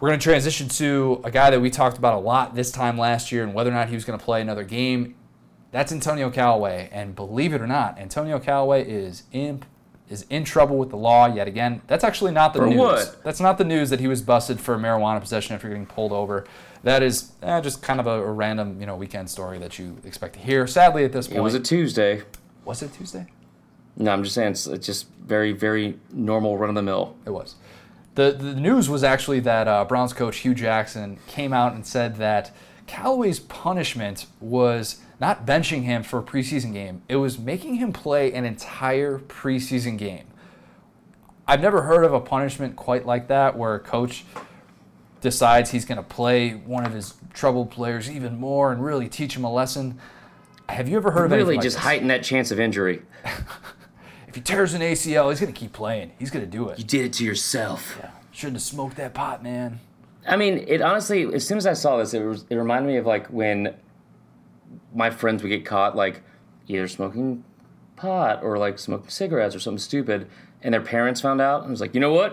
We're 0.00 0.08
going 0.08 0.18
to 0.18 0.24
transition 0.24 0.68
to 0.70 1.20
a 1.22 1.30
guy 1.30 1.50
that 1.50 1.60
we 1.60 1.70
talked 1.70 1.98
about 1.98 2.14
a 2.14 2.18
lot 2.18 2.56
this 2.56 2.72
time 2.72 2.98
last 2.98 3.30
year 3.30 3.44
and 3.44 3.54
whether 3.54 3.70
or 3.70 3.74
not 3.74 3.88
he 3.88 3.94
was 3.94 4.04
going 4.04 4.18
to 4.18 4.24
play 4.24 4.40
another 4.40 4.64
game. 4.64 5.14
That's 5.70 5.92
Antonio 5.92 6.30
Callaway, 6.30 6.88
and 6.92 7.14
believe 7.14 7.54
it 7.54 7.60
or 7.60 7.68
not, 7.68 7.96
Antonio 7.96 8.40
Callaway 8.40 8.84
is 8.88 9.22
in 9.30 9.62
is 10.08 10.26
in 10.28 10.44
trouble 10.44 10.76
with 10.76 10.90
the 10.90 10.96
law 10.96 11.26
yet 11.26 11.48
again. 11.48 11.80
That's 11.86 12.04
actually 12.04 12.32
not 12.32 12.52
the 12.52 12.60
For 12.60 12.66
news. 12.66 12.78
what? 12.78 13.24
That's 13.24 13.40
not 13.40 13.56
the 13.58 13.64
news 13.64 13.90
that 13.90 14.00
he 14.00 14.06
was 14.08 14.20
busted 14.22 14.60
for 14.60 14.76
marijuana 14.78 15.20
possession 15.20 15.54
after 15.54 15.68
getting 15.68 15.86
pulled 15.86 16.12
over. 16.12 16.46
That 16.82 17.02
is 17.02 17.32
eh, 17.42 17.60
just 17.62 17.80
kind 17.82 17.98
of 18.00 18.06
a, 18.06 18.22
a 18.22 18.30
random, 18.32 18.78
you 18.80 18.86
know, 18.86 18.96
weekend 18.96 19.30
story 19.30 19.58
that 19.58 19.78
you 19.78 19.96
expect 20.04 20.34
to 20.34 20.40
hear. 20.40 20.66
Sadly, 20.66 21.04
at 21.04 21.12
this 21.12 21.26
point, 21.28 21.38
It 21.38 21.42
was 21.42 21.54
a 21.54 21.60
Tuesday. 21.60 22.22
was 22.64 22.82
it 22.82 22.92
Tuesday? 22.92 23.26
No, 23.96 24.10
I'm 24.12 24.22
just 24.22 24.34
saying 24.34 24.52
it's, 24.52 24.66
it's 24.66 24.86
just 24.86 25.06
very, 25.24 25.52
very 25.52 25.98
normal, 26.12 26.58
run 26.58 26.68
of 26.68 26.74
the 26.74 26.82
mill. 26.82 27.16
It 27.24 27.30
was. 27.30 27.54
The, 28.16 28.32
the 28.32 28.54
news 28.54 28.88
was 28.90 29.02
actually 29.02 29.40
that 29.40 29.66
uh, 29.66 29.84
Browns 29.86 30.12
coach 30.12 30.38
Hue 30.38 30.54
Jackson 30.54 31.18
came 31.26 31.52
out 31.52 31.72
and 31.72 31.86
said 31.86 32.16
that 32.16 32.50
Callaway's 32.86 33.40
punishment 33.40 34.26
was 34.40 35.00
not 35.24 35.46
benching 35.46 35.84
him 35.84 36.02
for 36.02 36.18
a 36.18 36.22
preseason 36.22 36.74
game, 36.74 37.00
it 37.08 37.16
was 37.16 37.38
making 37.38 37.76
him 37.76 37.94
play 37.94 38.30
an 38.34 38.44
entire 38.44 39.18
preseason 39.18 39.96
game. 39.96 40.26
I've 41.48 41.62
never 41.62 41.82
heard 41.82 42.04
of 42.04 42.12
a 42.12 42.20
punishment 42.20 42.76
quite 42.76 43.06
like 43.06 43.28
that 43.28 43.56
where 43.56 43.74
a 43.74 43.80
coach 43.80 44.26
decides 45.22 45.70
he's 45.70 45.86
going 45.86 45.96
to 45.96 46.04
play 46.04 46.50
one 46.50 46.84
of 46.84 46.92
his 46.92 47.14
troubled 47.32 47.70
players 47.70 48.10
even 48.10 48.38
more 48.38 48.70
and 48.70 48.84
really 48.84 49.08
teach 49.08 49.34
him 49.34 49.44
a 49.44 49.52
lesson. 49.52 49.98
Have 50.68 50.90
you 50.90 50.96
ever 50.98 51.10
heard 51.10 51.24
of 51.24 51.30
Really 51.30 51.42
anything 51.42 51.56
like 51.56 51.64
just 51.64 51.76
this? 51.76 51.84
heighten 51.84 52.08
that 52.08 52.22
chance 52.22 52.50
of 52.50 52.60
injury. 52.60 53.00
If 54.28 54.38
he 54.38 54.42
tears 54.42 54.74
an 54.74 54.80
ACL, 54.80 55.30
he's 55.30 55.38
going 55.38 55.52
to 55.52 55.56
keep 55.56 55.72
playing. 55.72 56.10
He's 56.18 56.32
going 56.32 56.44
to 56.44 56.50
do 56.50 56.68
it. 56.68 56.76
You 56.76 56.84
did 56.84 57.04
it 57.04 57.12
to 57.12 57.24
yourself. 57.24 58.00
Shouldn't 58.32 58.56
have 58.56 58.62
smoked 58.64 58.96
that 58.96 59.14
pot, 59.14 59.44
man. 59.44 59.78
I 60.26 60.34
mean, 60.34 60.64
it 60.66 60.80
honestly, 60.82 61.32
as 61.32 61.46
soon 61.46 61.56
as 61.56 61.68
I 61.68 61.74
saw 61.74 61.98
this, 61.98 62.14
it, 62.14 62.24
was, 62.24 62.44
it 62.50 62.56
reminded 62.56 62.88
me 62.88 62.96
of 62.96 63.06
like 63.06 63.28
when 63.28 63.76
my 64.94 65.10
friends 65.10 65.42
would 65.42 65.48
get 65.50 65.64
caught, 65.66 65.96
like 65.96 66.22
either 66.68 66.88
smoking 66.88 67.44
pot 67.96 68.42
or 68.42 68.58
like 68.58 68.78
smoking 68.78 69.08
cigarettes 69.10 69.54
or 69.54 69.60
something 69.60 69.78
stupid, 69.78 70.28
and 70.62 70.72
their 70.72 70.80
parents 70.80 71.20
found 71.20 71.40
out 71.40 71.62
and 71.62 71.70
was 71.70 71.80
like, 71.80 71.94
you 71.94 72.00
know 72.00 72.12
what? 72.12 72.32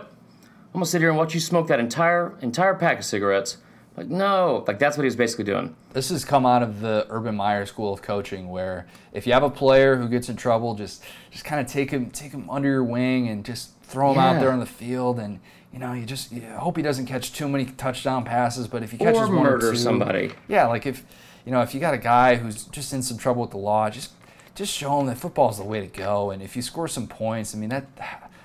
I'm 0.73 0.79
gonna 0.79 0.85
sit 0.85 1.01
here 1.01 1.09
and 1.09 1.17
watch 1.17 1.33
you 1.33 1.39
smoke 1.39 1.67
that 1.67 1.79
entire 1.79 2.37
entire 2.41 2.75
pack 2.75 2.99
of 2.99 3.05
cigarettes. 3.05 3.57
Like, 3.97 4.07
no, 4.07 4.63
like 4.67 4.79
that's 4.79 4.95
what 4.95 5.03
he 5.03 5.07
was 5.07 5.17
basically 5.17 5.43
doing. 5.43 5.75
This 5.91 6.09
has 6.11 6.23
come 6.23 6.45
out 6.45 6.63
of 6.63 6.79
the 6.79 7.05
Urban 7.09 7.35
Meyer 7.35 7.65
school 7.65 7.91
of 7.93 8.01
coaching, 8.01 8.49
where 8.49 8.87
if 9.11 9.27
you 9.27 9.33
have 9.33 9.43
a 9.43 9.49
player 9.49 9.97
who 9.97 10.07
gets 10.07 10.29
in 10.29 10.37
trouble, 10.37 10.75
just 10.75 11.03
just 11.29 11.43
kind 11.43 11.59
of 11.59 11.67
take 11.71 11.91
him 11.91 12.09
take 12.09 12.31
him 12.31 12.49
under 12.49 12.69
your 12.69 12.85
wing 12.85 13.27
and 13.27 13.43
just 13.43 13.77
throw 13.83 14.13
him 14.13 14.17
out 14.17 14.39
there 14.39 14.51
on 14.51 14.59
the 14.59 14.65
field, 14.65 15.19
and 15.19 15.41
you 15.73 15.79
know 15.79 15.91
you 15.91 16.05
just 16.05 16.31
you 16.31 16.41
hope 16.41 16.77
he 16.77 16.83
doesn't 16.83 17.05
catch 17.05 17.33
too 17.33 17.49
many 17.49 17.65
touchdown 17.65 18.23
passes, 18.23 18.65
but 18.69 18.81
if 18.81 18.91
he 18.91 18.97
catches 18.97 19.19
Or 19.19 19.27
one 19.27 19.45
or 19.45 19.51
murder 19.51 19.71
two, 19.71 19.77
somebody. 19.77 20.31
yeah, 20.47 20.67
like 20.67 20.85
if 20.85 21.03
you 21.45 21.51
know 21.51 21.61
if 21.61 21.73
you 21.73 21.79
got 21.79 21.93
a 21.93 21.97
guy 21.99 22.35
who's 22.35 22.65
just 22.65 22.93
in 22.93 23.01
some 23.01 23.17
trouble 23.17 23.41
with 23.41 23.51
the 23.51 23.57
law, 23.57 23.89
just 23.89 24.11
just 24.55 24.73
show 24.73 24.99
him 24.99 25.07
that 25.07 25.17
football's 25.17 25.57
the 25.57 25.63
way 25.63 25.79
to 25.79 25.87
go, 25.87 26.31
and 26.31 26.41
if 26.41 26.55
you 26.55 26.61
score 26.61 26.87
some 26.87 27.07
points, 27.07 27.55
I 27.55 27.57
mean 27.57 27.69
that 27.69 27.85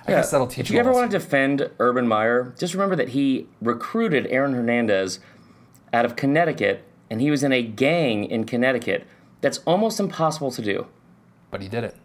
I 0.06 0.12
guess 0.12 0.30
that'll 0.30 0.46
teach 0.46 0.66
If 0.66 0.70
you 0.70 0.78
ever 0.78 0.92
want 0.92 1.10
to 1.10 1.18
defend 1.18 1.68
Urban 1.80 2.06
Meyer, 2.06 2.54
just 2.58 2.74
remember 2.74 2.94
that 2.96 3.08
he 3.10 3.48
recruited 3.60 4.26
Aaron 4.28 4.54
Hernandez 4.54 5.18
out 5.92 6.04
of 6.04 6.14
Connecticut, 6.16 6.84
and 7.10 7.20
he 7.20 7.30
was 7.30 7.42
in 7.42 7.52
a 7.52 7.62
gang 7.62 8.24
in 8.24 8.44
Connecticut. 8.44 9.06
That's 9.40 9.58
almost 9.66 9.98
impossible 10.00 10.50
to 10.52 10.62
do. 10.62 10.86
but 11.50 11.60
he 11.62 11.68
did 11.68 11.84
it. 11.84 11.96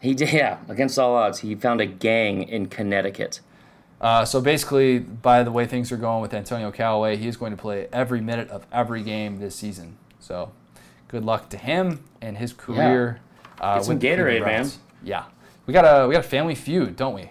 He 0.00 0.14
did, 0.14 0.32
yeah, 0.32 0.58
against 0.68 0.98
all 0.98 1.14
odds. 1.14 1.40
He 1.40 1.54
found 1.54 1.80
a 1.80 1.86
gang 1.86 2.42
in 2.42 2.66
Connecticut. 2.66 3.40
Uh, 4.02 4.24
so 4.24 4.40
basically, 4.40 4.98
by 4.98 5.44
the 5.44 5.52
way 5.52 5.64
things 5.64 5.92
are 5.92 5.96
going 5.96 6.20
with 6.20 6.34
Antonio 6.34 6.72
Callaway, 6.72 7.16
he 7.16 7.28
is 7.28 7.36
going 7.36 7.52
to 7.52 7.56
play 7.56 7.86
every 7.92 8.20
minute 8.20 8.50
of 8.50 8.66
every 8.72 9.02
game 9.04 9.38
this 9.38 9.54
season. 9.54 9.96
So, 10.18 10.50
good 11.06 11.24
luck 11.24 11.48
to 11.50 11.56
him 11.56 12.02
and 12.20 12.36
his 12.36 12.52
career. 12.52 13.20
Uh, 13.60 13.76
Get 13.76 13.84
some 13.84 13.94
with 13.94 14.02
Gatorade, 14.02 14.44
man. 14.44 14.68
Yeah, 15.04 15.24
we 15.66 15.72
got 15.72 15.84
a 15.84 16.08
we 16.08 16.14
got 16.14 16.24
a 16.24 16.28
family 16.28 16.56
feud, 16.56 16.96
don't 16.96 17.14
we? 17.14 17.30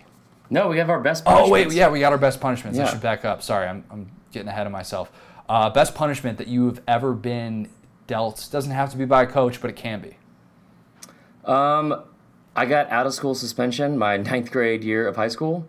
No, 0.50 0.70
we 0.70 0.78
have 0.78 0.90
our 0.90 1.02
best. 1.02 1.24
Oh 1.26 1.50
wait, 1.50 1.74
yeah, 1.74 1.90
we 1.90 2.00
got 2.00 2.14
our 2.14 2.18
best 2.18 2.40
punishments. 2.40 2.80
I 2.80 2.86
should 2.90 3.02
back 3.02 3.26
up. 3.26 3.44
Sorry, 3.44 3.68
I'm 3.68 3.84
I'm 3.92 4.10
getting 4.32 4.48
ahead 4.48 4.66
of 4.66 4.72
myself. 4.72 5.12
Uh, 5.50 5.70
best 5.70 5.94
punishment 5.94 6.38
that 6.38 6.48
you 6.48 6.68
have 6.68 6.82
ever 6.88 7.14
been 7.14 7.70
dealt 8.08 8.48
doesn't 8.50 8.72
have 8.72 8.92
to 8.92 8.98
be 8.98 9.04
by 9.04 9.24
a 9.24 9.28
coach, 9.28 9.60
but 9.60 9.70
it 9.70 9.76
can 9.76 10.00
be. 10.02 10.16
Um, 11.44 12.04
I 12.56 12.66
got 12.66 12.90
out 12.90 13.06
of 13.06 13.14
school 13.14 13.36
suspension 13.36 13.98
my 13.98 14.16
ninth 14.18 14.52
grade 14.52 14.86
year 14.86 15.08
of 15.08 15.18
high 15.18 15.28
school 15.28 15.68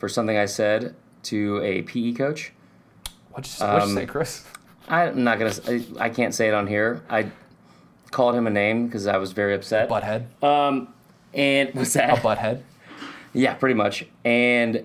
for 0.00 0.08
something 0.08 0.36
I 0.36 0.46
said 0.46 0.96
to 1.24 1.60
a 1.62 1.82
PE 1.82 2.12
coach. 2.14 2.52
What'd 3.30 3.46
you, 3.60 3.66
what'd 3.66 3.82
you 3.84 3.90
Um, 3.90 3.94
say, 3.94 4.06
Chris? 4.06 4.44
I'm 4.88 5.22
not 5.22 5.38
gonna. 5.38 5.52
I, 5.68 5.84
I 6.06 6.08
can't 6.08 6.34
say 6.34 6.48
it 6.48 6.54
on 6.54 6.66
here. 6.66 7.02
I 7.08 7.30
called 8.10 8.34
him 8.34 8.48
a 8.48 8.50
name 8.50 8.86
because 8.86 9.06
I 9.06 9.18
was 9.18 9.30
very 9.30 9.54
upset. 9.54 9.88
Butthead. 9.88 10.42
Um, 10.42 10.92
and 11.32 11.70
what's 11.74 11.92
that? 11.92 12.10
a 12.18 12.20
butthead. 12.20 12.62
Yeah, 13.32 13.54
pretty 13.54 13.74
much. 13.76 14.04
And 14.24 14.84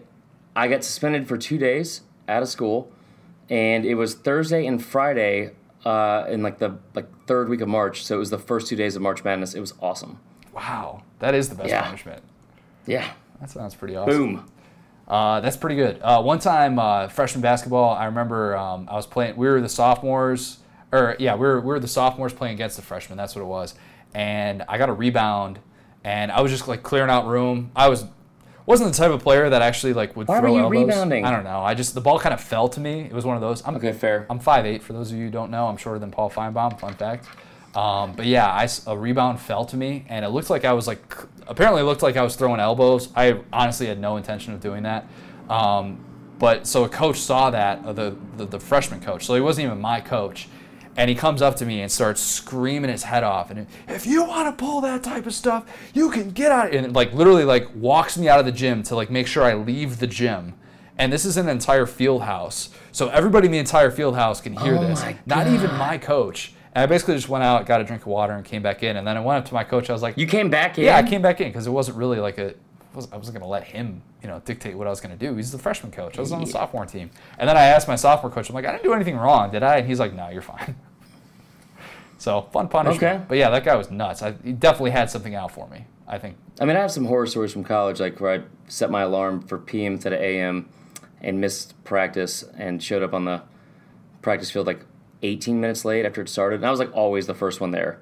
I 0.55 0.67
got 0.67 0.83
suspended 0.83 1.27
for 1.27 1.37
two 1.37 1.57
days 1.57 2.01
out 2.27 2.43
of 2.43 2.49
school, 2.49 2.91
and 3.49 3.83
it 3.85 3.95
was 3.95 4.13
Thursday 4.13 4.67
and 4.67 4.83
Friday 4.83 5.51
uh, 5.85 6.25
in 6.29 6.43
like 6.43 6.59
the 6.59 6.77
like 6.93 7.07
third 7.25 7.49
week 7.49 7.61
of 7.61 7.67
March. 7.69 8.05
So 8.05 8.15
it 8.17 8.19
was 8.19 8.29
the 8.29 8.37
first 8.37 8.67
two 8.67 8.75
days 8.75 8.95
of 8.95 9.01
March 9.01 9.23
Madness. 9.23 9.55
It 9.55 9.61
was 9.61 9.73
awesome. 9.81 10.19
Wow, 10.53 11.01
that 11.19 11.33
is 11.33 11.49
the 11.49 11.55
best 11.55 11.69
Yeah. 11.69 11.81
punishment. 11.83 12.21
Yeah. 12.85 13.09
That 13.41 13.49
sounds 13.49 13.73
pretty 13.75 13.95
awesome. 13.95 14.35
Boom. 14.35 14.51
Uh, 15.07 15.39
that's 15.41 15.57
pretty 15.57 15.75
good. 15.75 15.99
Uh, 16.01 16.21
one 16.21 16.39
time, 16.39 16.79
uh, 16.79 17.07
freshman 17.07 17.41
basketball, 17.41 17.93
I 17.93 18.05
remember 18.05 18.57
um, 18.57 18.87
I 18.89 18.95
was 18.95 19.05
playing. 19.05 19.35
We 19.35 19.47
were 19.47 19.61
the 19.61 19.69
sophomores, 19.69 20.57
or 20.91 21.15
yeah, 21.19 21.35
we 21.35 21.41
were 21.41 21.61
we 21.61 21.67
were 21.67 21.79
the 21.79 21.87
sophomores 21.87 22.33
playing 22.33 22.55
against 22.55 22.75
the 22.75 22.81
freshmen. 22.81 23.17
That's 23.17 23.35
what 23.35 23.41
it 23.41 23.45
was. 23.45 23.75
And 24.13 24.63
I 24.67 24.77
got 24.77 24.89
a 24.89 24.93
rebound, 24.93 25.59
and 26.03 26.31
I 26.31 26.41
was 26.41 26.51
just 26.51 26.67
like 26.67 26.81
clearing 26.83 27.09
out 27.11 27.27
room. 27.27 27.69
I 27.75 27.87
was 27.89 28.05
wasn't 28.65 28.91
the 28.91 28.97
type 28.97 29.11
of 29.11 29.21
player 29.21 29.47
that 29.47 29.61
actually 29.61 29.93
like 29.93 30.15
would 30.15 30.27
Why 30.27 30.39
throw 30.39 30.51
were 30.53 30.57
you 30.57 30.63
elbows. 30.63 30.87
rebounding? 30.87 31.23
I 31.23 31.29
don't 31.29 31.43
know. 31.43 31.59
I 31.59 31.75
just 31.75 31.93
the 31.93 32.01
ball 32.01 32.17
kind 32.17 32.33
of 32.33 32.41
fell 32.41 32.67
to 32.69 32.79
me. 32.79 33.01
It 33.01 33.13
was 33.13 33.25
one 33.25 33.35
of 33.35 33.41
those. 33.41 33.61
I'm 33.67 33.75
Okay, 33.75 33.91
fair. 33.93 34.25
I'm 34.27 34.39
5'8", 34.39 34.81
for 34.81 34.93
those 34.93 35.11
of 35.11 35.17
you 35.19 35.25
who 35.25 35.29
don't 35.31 35.51
know. 35.51 35.67
I'm 35.67 35.77
shorter 35.77 35.99
than 35.99 36.09
Paul 36.09 36.31
Finebaum, 36.31 36.79
fun 36.79 36.95
fact. 36.95 37.27
Um, 37.75 38.13
but 38.13 38.25
yeah, 38.25 38.47
I 38.47 38.67
a 38.87 38.97
rebound 38.97 39.39
fell 39.39 39.65
to 39.65 39.75
me, 39.75 40.05
and 40.07 40.23
it 40.23 40.29
looked 40.29 40.49
like 40.49 40.63
I 40.63 40.73
was 40.73 40.87
like, 40.87 41.01
apparently 41.45 41.81
it 41.81 41.85
looked 41.85 42.01
like 42.01 42.15
I 42.15 42.23
was 42.23 42.35
throwing 42.35 42.59
elbows. 42.59 43.09
I 43.15 43.41
honestly 43.51 43.87
had 43.87 43.99
no 43.99 44.15
intention 44.17 44.53
of 44.53 44.61
doing 44.61 44.83
that. 44.83 45.07
Um, 45.49 46.03
but 46.39 46.67
so 46.67 46.83
a 46.85 46.89
coach 46.89 47.19
saw 47.19 47.49
that, 47.49 47.83
uh, 47.85 47.93
the, 47.93 48.15
the, 48.37 48.45
the 48.45 48.59
freshman 48.59 49.01
coach, 49.01 49.25
so 49.25 49.35
he 49.35 49.41
wasn't 49.41 49.65
even 49.65 49.81
my 49.81 49.99
coach. 50.01 50.47
And 50.97 51.09
he 51.09 51.15
comes 51.15 51.41
up 51.41 51.57
to 51.57 51.65
me 51.65 51.81
and 51.81 51.91
starts 51.91 52.21
screaming 52.21 52.89
his 52.89 53.03
head 53.03 53.23
off. 53.23 53.51
And 53.51 53.67
if 53.89 54.05
you 54.05 54.23
want 54.23 54.57
to 54.57 54.63
pull 54.65 54.79
that 54.79 55.03
type 55.03 55.25
of 55.25 55.33
stuff, 55.33 55.65
you 55.93 56.09
can 56.09 56.29
get 56.29 56.53
out. 56.53 56.73
And 56.73 56.95
like 56.95 57.11
literally 57.11 57.43
like 57.43 57.67
walks 57.75 58.17
me 58.17 58.29
out 58.29 58.39
of 58.39 58.45
the 58.45 58.51
gym 58.53 58.81
to 58.83 58.95
like 58.95 59.11
make 59.11 59.27
sure 59.27 59.43
I 59.43 59.55
leave 59.55 59.99
the 59.99 60.07
gym. 60.07 60.53
And 60.97 61.11
this 61.11 61.25
is 61.25 61.35
an 61.35 61.49
entire 61.49 61.85
field 61.85 62.21
house. 62.21 62.69
So 62.93 63.09
everybody 63.09 63.47
in 63.47 63.51
the 63.51 63.57
entire 63.57 63.91
field 63.91 64.15
house 64.15 64.39
can 64.39 64.55
hear 64.55 64.77
Oh 64.77 64.87
this. 64.87 65.03
Not 65.25 65.47
even 65.47 65.73
my 65.73 65.97
coach. 65.97 66.53
And 66.75 66.83
I 66.83 66.87
basically 66.87 67.15
just 67.15 67.29
went 67.29 67.43
out, 67.43 67.65
got 67.65 67.79
a 67.79 67.85
drink 67.85 68.01
of 68.01 68.07
water, 68.07 68.33
and 68.33 68.43
came 68.43 68.61
back 68.61 68.83
in. 68.83 68.97
And 68.97 69.07
then 69.07 69.15
I 69.15 69.21
went 69.21 69.39
up 69.39 69.45
to 69.45 69.53
my 69.53 69.63
coach. 69.63 69.89
I 69.89 69.93
was 69.93 70.01
like, 70.01 70.17
You 70.17 70.27
came 70.27 70.49
back 70.49 70.77
in. 70.77 70.83
Yeah, 70.83 70.97
I 70.97 71.03
came 71.03 71.21
back 71.21 71.39
in 71.39 71.47
because 71.47 71.65
it 71.65 71.71
wasn't 71.71 71.97
really 71.97 72.19
like 72.19 72.37
a. 72.37 72.49
I 72.49 72.95
wasn't, 72.95 73.13
I 73.13 73.17
wasn't 73.17 73.37
going 73.37 73.45
to 73.45 73.49
let 73.49 73.63
him, 73.63 74.01
you 74.21 74.29
know, 74.29 74.41
dictate 74.45 74.77
what 74.77 74.87
I 74.87 74.89
was 74.89 75.01
going 75.01 75.17
to 75.17 75.25
do. 75.27 75.35
He's 75.35 75.51
the 75.51 75.57
freshman 75.57 75.91
coach. 75.91 76.17
I 76.17 76.21
was 76.21 76.31
on 76.31 76.41
the 76.41 76.47
sophomore 76.47 76.85
team. 76.85 77.11
And 77.37 77.49
then 77.49 77.57
I 77.57 77.63
asked 77.63 77.89
my 77.89 77.95
sophomore 77.95 78.31
coach, 78.31 78.47
I'm 78.47 78.55
like, 78.55 78.65
I 78.65 78.71
didn't 78.71 78.83
do 78.83 78.93
anything 78.93 79.17
wrong, 79.17 79.51
did 79.51 79.63
I? 79.63 79.77
And 79.77 79.87
he's 79.87 79.99
like, 79.99 80.13
No, 80.13 80.29
you're 80.29 80.41
fine. 80.41 80.75
so 82.17 82.41
fun 82.53 82.67
punishment. 82.67 83.03
Okay. 83.03 83.25
But 83.27 83.37
yeah, 83.37 83.49
that 83.49 83.63
guy 83.63 83.75
was 83.75 83.89
nuts. 83.89 84.21
I, 84.21 84.33
he 84.43 84.51
definitely 84.51 84.91
had 84.91 85.09
something 85.09 85.33
out 85.33 85.51
for 85.51 85.67
me. 85.69 85.85
I 86.07 86.19
think. 86.19 86.37
I 86.59 86.65
mean, 86.65 86.75
I 86.75 86.81
have 86.81 86.91
some 86.91 87.05
horror 87.05 87.25
stories 87.25 87.53
from 87.53 87.63
college, 87.63 87.99
like 87.99 88.19
where 88.19 88.33
I 88.33 88.43
set 88.67 88.91
my 88.91 89.01
alarm 89.01 89.41
for 89.41 89.57
PM 89.57 89.93
instead 89.93 90.13
of 90.13 90.19
AM, 90.19 90.69
and 91.21 91.39
missed 91.39 91.81
practice 91.83 92.43
and 92.57 92.83
showed 92.83 93.01
up 93.01 93.13
on 93.13 93.25
the 93.25 93.41
practice 94.21 94.51
field 94.51 94.67
like 94.67 94.85
18 95.25 95.59
minutes 95.59 95.85
late 95.85 96.05
after 96.05 96.21
it 96.21 96.29
started. 96.29 96.57
And 96.57 96.65
I 96.65 96.71
was 96.71 96.79
like 96.79 96.95
always 96.95 97.27
the 97.27 97.33
first 97.33 97.59
one 97.61 97.71
there, 97.71 97.99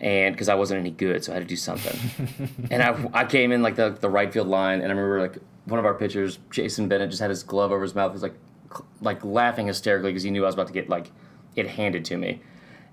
and 0.00 0.34
because 0.34 0.48
I 0.48 0.54
wasn't 0.54 0.80
any 0.80 0.90
good, 0.90 1.24
so 1.24 1.32
I 1.32 1.34
had 1.36 1.42
to 1.42 1.48
do 1.48 1.56
something. 1.56 2.38
and 2.70 2.82
I, 2.82 3.08
I 3.12 3.24
came 3.24 3.52
in 3.52 3.62
like 3.62 3.76
the 3.76 3.90
the 3.90 4.10
right 4.10 4.32
field 4.32 4.48
line, 4.48 4.80
and 4.80 4.86
I 4.86 4.94
remember 4.94 5.20
like 5.20 5.38
one 5.64 5.78
of 5.78 5.84
our 5.84 5.94
pitchers, 5.94 6.38
Jason 6.50 6.88
Bennett, 6.88 7.10
just 7.10 7.20
had 7.20 7.30
his 7.30 7.42
glove 7.42 7.72
over 7.72 7.82
his 7.82 7.94
mouth. 7.94 8.10
He 8.10 8.14
was 8.14 8.22
like 8.22 8.38
cl- 8.70 8.86
like 9.00 9.24
laughing 9.24 9.66
hysterically 9.66 10.10
because 10.10 10.22
he 10.22 10.30
knew 10.30 10.44
I 10.44 10.46
was 10.46 10.54
about 10.54 10.68
to 10.68 10.72
get 10.72 10.88
like 10.88 11.10
it 11.56 11.66
handed 11.66 12.04
to 12.06 12.16
me. 12.16 12.42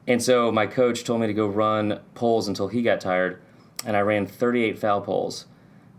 And 0.07 0.23
so 0.23 0.51
my 0.51 0.65
coach 0.65 1.03
told 1.03 1.19
me 1.21 1.27
to 1.27 1.33
go 1.33 1.47
run 1.47 1.99
poles 2.15 2.47
until 2.47 2.69
he 2.69 2.81
got 2.81 3.01
tired, 3.01 3.41
and 3.85 3.97
I 3.97 3.99
ran 3.99 4.25
38 4.25 4.79
foul 4.79 5.01
poles. 5.01 5.45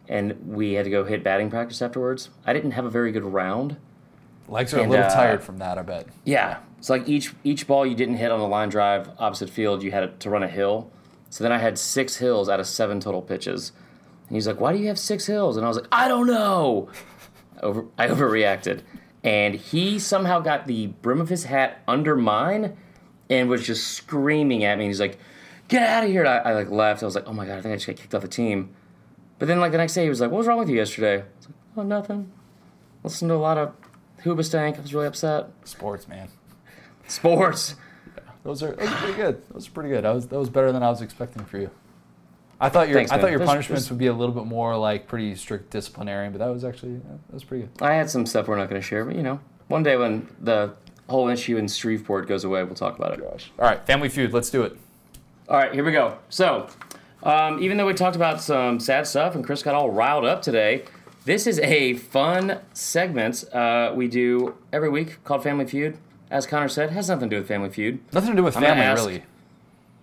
And 0.08 0.38
we 0.46 0.72
had 0.72 0.84
to 0.84 0.90
go 0.90 1.04
hit 1.04 1.22
batting 1.22 1.50
practice 1.50 1.82
afterwards. 1.82 2.30
I 2.46 2.54
didn't 2.54 2.70
have 2.70 2.86
a 2.86 2.90
very 2.90 3.12
good 3.12 3.24
round. 3.24 3.76
Legs 4.48 4.72
are 4.74 4.78
And, 4.78 4.88
a 4.88 4.90
little 4.90 5.06
uh, 5.06 5.14
tired 5.14 5.42
from 5.42 5.58
that, 5.58 5.78
I 5.78 5.82
bet. 5.82 6.06
Yeah. 6.24 6.58
It's 6.78 6.88
like 6.88 7.08
each 7.08 7.34
each 7.44 7.66
ball 7.66 7.84
you 7.84 7.94
didn't 7.94 8.16
hit 8.16 8.30
on 8.30 8.40
the 8.40 8.46
line 8.46 8.68
drive 8.68 9.10
opposite 9.18 9.50
field, 9.50 9.82
you 9.82 9.90
had 9.90 10.20
to 10.20 10.30
run 10.30 10.42
a 10.42 10.48
hill. 10.48 10.90
So 11.30 11.44
then 11.44 11.52
I 11.52 11.58
had 11.58 11.78
six 11.78 12.16
hills 12.16 12.48
out 12.48 12.60
of 12.60 12.66
seven 12.66 13.00
total 13.00 13.20
pitches. 13.20 13.72
And 14.28 14.36
he's 14.36 14.46
like, 14.46 14.60
"Why 14.60 14.72
do 14.72 14.78
you 14.78 14.88
have 14.88 14.98
six 14.98 15.26
hills?" 15.26 15.56
And 15.56 15.64
I 15.64 15.68
was 15.68 15.76
like, 15.76 15.88
"I 15.90 16.08
don't 16.08 16.26
know." 16.26 16.88
I 17.56 17.60
over 17.66 17.84
I 17.98 18.06
overreacted, 18.08 18.82
and 19.24 19.54
he 19.54 19.98
somehow 19.98 20.40
got 20.40 20.66
the 20.66 20.88
brim 20.88 21.20
of 21.20 21.28
his 21.28 21.44
hat 21.44 21.82
under 21.88 22.14
mine, 22.14 22.76
and 23.28 23.48
was 23.48 23.66
just 23.66 23.88
screaming 23.88 24.64
at 24.64 24.78
me. 24.78 24.84
And 24.84 24.90
he's 24.90 25.00
like, 25.00 25.18
"Get 25.68 25.82
out 25.82 26.04
of 26.04 26.10
here!" 26.10 26.20
And 26.20 26.28
I, 26.28 26.50
I 26.50 26.54
like 26.54 26.70
left. 26.70 27.02
I 27.02 27.06
was 27.06 27.14
like, 27.14 27.26
"Oh 27.26 27.32
my 27.32 27.46
god, 27.46 27.58
I 27.58 27.60
think 27.62 27.72
I 27.72 27.76
just 27.76 27.86
got 27.86 27.96
kicked 27.96 28.14
off 28.14 28.22
the 28.22 28.28
team." 28.28 28.74
But 29.38 29.48
then 29.48 29.60
like 29.60 29.72
the 29.72 29.78
next 29.78 29.94
day, 29.94 30.04
he 30.04 30.08
was 30.08 30.20
like, 30.20 30.30
"What 30.30 30.38
was 30.38 30.46
wrong 30.46 30.58
with 30.58 30.68
you 30.68 30.76
yesterday?" 30.76 31.14
I 31.14 31.24
was 31.36 31.46
like, 31.46 31.56
"Oh, 31.76 31.82
nothing." 31.82 32.32
Listened 33.02 33.30
to 33.30 33.34
a 33.34 33.36
lot 33.36 33.56
of 33.56 33.77
Hoobastank. 34.24 34.78
I 34.78 34.80
was 34.80 34.94
really 34.94 35.06
upset. 35.06 35.46
Sports, 35.64 36.08
man. 36.08 36.28
Sports. 37.06 37.74
Those 38.44 38.62
are, 38.62 38.72
those 38.72 38.88
are 38.88 38.96
pretty 38.96 39.14
good. 39.14 39.42
Those 39.52 39.68
are 39.68 39.70
pretty 39.70 39.88
good. 39.90 40.04
That 40.04 40.14
was, 40.14 40.26
that 40.28 40.38
was 40.38 40.48
better 40.50 40.72
than 40.72 40.82
I 40.82 40.90
was 40.90 41.02
expecting 41.02 41.44
for 41.44 41.58
you. 41.58 41.70
I 42.60 42.68
thought 42.68 42.88
your 42.88 42.96
Thanks, 42.98 43.12
I 43.12 43.18
thought 43.18 43.30
your 43.30 43.38
There's- 43.38 43.48
punishments 43.50 43.84
there's- 43.84 43.90
would 43.90 43.98
be 43.98 44.06
a 44.08 44.12
little 44.12 44.34
bit 44.34 44.44
more 44.46 44.76
like 44.76 45.06
pretty 45.06 45.34
strict 45.36 45.70
disciplinarian, 45.70 46.32
but 46.32 46.38
that 46.38 46.48
was 46.52 46.64
actually 46.64 46.96
that 46.96 47.32
was 47.34 47.44
pretty 47.44 47.64
good. 47.66 47.82
I 47.82 47.94
had 47.94 48.10
some 48.10 48.26
stuff 48.26 48.48
we're 48.48 48.56
not 48.56 48.68
going 48.68 48.80
to 48.80 48.86
share, 48.86 49.04
but 49.04 49.14
you 49.14 49.22
know, 49.22 49.38
one 49.68 49.82
day 49.84 49.96
when 49.96 50.28
the 50.40 50.74
whole 51.08 51.28
issue 51.28 51.56
in 51.56 51.68
Shreveport 51.68 52.26
goes 52.26 52.42
away, 52.44 52.64
we'll 52.64 52.74
talk 52.74 52.98
about 52.98 53.12
it. 53.12 53.20
All 53.22 53.38
right, 53.58 53.84
Family 53.86 54.08
Feud, 54.08 54.32
let's 54.32 54.50
do 54.50 54.62
it. 54.62 54.76
All 55.48 55.56
right, 55.56 55.72
here 55.72 55.84
we 55.84 55.92
go. 55.92 56.18
So, 56.30 56.68
um, 57.22 57.62
even 57.62 57.76
though 57.76 57.86
we 57.86 57.94
talked 57.94 58.16
about 58.16 58.40
some 58.40 58.80
sad 58.80 59.06
stuff 59.06 59.34
and 59.36 59.44
Chris 59.44 59.62
got 59.62 59.74
all 59.74 59.90
riled 59.90 60.24
up 60.24 60.42
today, 60.42 60.84
this 61.24 61.46
is 61.46 61.58
a 61.60 61.94
fun 61.94 62.60
segment 62.72 63.44
uh, 63.52 63.92
we 63.94 64.08
do 64.08 64.54
every 64.72 64.88
week 64.88 65.22
called 65.24 65.42
Family 65.42 65.66
Feud. 65.66 65.98
As 66.30 66.46
Connor 66.46 66.68
said, 66.68 66.90
has 66.90 67.08
nothing 67.08 67.30
to 67.30 67.36
do 67.36 67.40
with 67.40 67.48
Family 67.48 67.70
Feud. 67.70 68.00
Nothing 68.12 68.30
to 68.30 68.36
do 68.36 68.42
with 68.42 68.56
I'm 68.56 68.62
family, 68.62 68.82
ask- 68.82 68.98
really. 69.04 69.22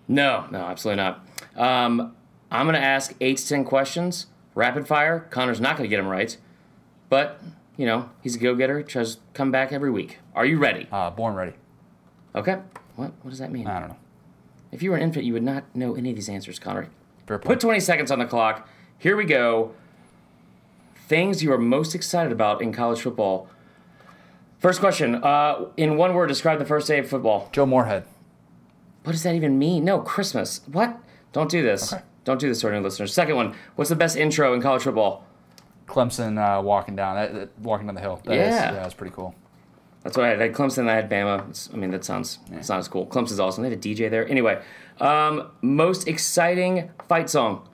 No, 0.08 0.46
no, 0.50 0.58
absolutely 0.60 1.02
not. 1.02 1.26
Um, 1.56 2.14
I'm 2.50 2.66
going 2.66 2.74
to 2.74 2.82
ask 2.82 3.14
eight 3.20 3.38
to 3.38 3.48
ten 3.48 3.64
questions, 3.64 4.26
rapid 4.54 4.86
fire. 4.86 5.20
Connor's 5.30 5.60
not 5.60 5.76
going 5.76 5.88
to 5.88 5.90
get 5.90 5.96
them 5.98 6.06
right, 6.08 6.36
but 7.08 7.40
you 7.76 7.86
know 7.86 8.10
he's 8.22 8.36
a 8.36 8.38
go-getter. 8.38 8.82
Tries 8.82 9.16
to 9.16 9.20
come 9.34 9.50
back 9.50 9.72
every 9.72 9.90
week. 9.90 10.18
Are 10.34 10.46
you 10.46 10.58
ready? 10.58 10.86
Uh, 10.92 11.10
born 11.10 11.34
ready. 11.34 11.52
Okay. 12.34 12.58
What? 12.96 13.12
What 13.22 13.30
does 13.30 13.38
that 13.40 13.50
mean? 13.50 13.66
I 13.66 13.80
don't 13.80 13.88
know. 13.90 13.96
If 14.72 14.82
you 14.82 14.90
were 14.90 14.96
an 14.96 15.02
infant, 15.02 15.24
you 15.24 15.32
would 15.32 15.42
not 15.42 15.64
know 15.74 15.94
any 15.96 16.10
of 16.10 16.16
these 16.16 16.28
answers, 16.28 16.58
Connor. 16.58 16.88
Fair 17.26 17.38
Put 17.38 17.60
20 17.60 17.80
seconds 17.80 18.10
on 18.10 18.18
the 18.18 18.26
clock. 18.26 18.68
Here 18.98 19.16
we 19.16 19.24
go. 19.24 19.74
Things 21.08 21.42
you 21.42 21.52
are 21.52 21.58
most 21.58 21.94
excited 21.94 22.32
about 22.32 22.60
in 22.62 22.72
college 22.72 23.00
football. 23.00 23.48
First 24.58 24.80
question. 24.80 25.16
Uh, 25.16 25.66
in 25.76 25.96
one 25.96 26.14
word, 26.14 26.26
describe 26.26 26.58
the 26.58 26.64
first 26.64 26.88
day 26.88 26.98
of 26.98 27.08
football. 27.08 27.48
Joe 27.52 27.66
Moorhead. 27.66 28.04
What 29.04 29.12
does 29.12 29.22
that 29.22 29.34
even 29.34 29.58
mean? 29.58 29.84
No, 29.84 30.00
Christmas. 30.00 30.62
What? 30.66 30.98
Don't 31.32 31.50
do 31.50 31.62
this. 31.62 31.92
Okay. 31.92 32.02
Don't 32.24 32.40
do 32.40 32.48
this 32.48 32.60
to 32.62 32.66
our 32.68 32.72
new 32.72 32.80
listeners. 32.80 33.14
Second 33.14 33.36
one. 33.36 33.54
What's 33.76 33.88
the 33.90 33.94
best 33.96 34.16
intro 34.16 34.52
in 34.54 34.60
college 34.60 34.82
football? 34.82 35.24
Clemson 35.86 36.38
uh, 36.38 36.60
walking 36.60 36.96
down 36.96 37.14
that, 37.14 37.34
that- 37.34 37.58
walking 37.60 37.86
down 37.86 37.94
the 37.94 38.00
hill. 38.00 38.20
That 38.24 38.32
is- 38.34 38.38
Yeah. 38.54 38.72
yeah, 38.72 38.80
that's 38.80 38.94
pretty 38.94 39.14
cool. 39.14 39.34
That's 40.02 40.16
what 40.16 40.26
I 40.26 40.30
had. 40.30 40.40
I 40.40 40.44
had 40.44 40.52
Clemson. 40.54 40.88
I 40.88 40.94
had 40.96 41.08
Bama. 41.08 41.38
It's- 41.40 41.68
I 41.72 41.76
mean, 41.76 41.90
that 41.92 42.04
sounds 42.04 42.38
it's 42.50 42.68
not 42.68 42.78
as 42.80 42.88
cool. 42.88 43.06
Clemson's 43.06 43.38
awesome. 43.38 43.62
They 43.62 43.70
had 43.70 43.78
a 43.78 43.80
DJ 43.80 44.08
there. 44.10 44.26
Anyway, 44.28 44.60
um, 45.00 45.50
most 45.62 46.08
exciting 46.08 46.90
fight 47.08 47.30
song. 47.30 47.68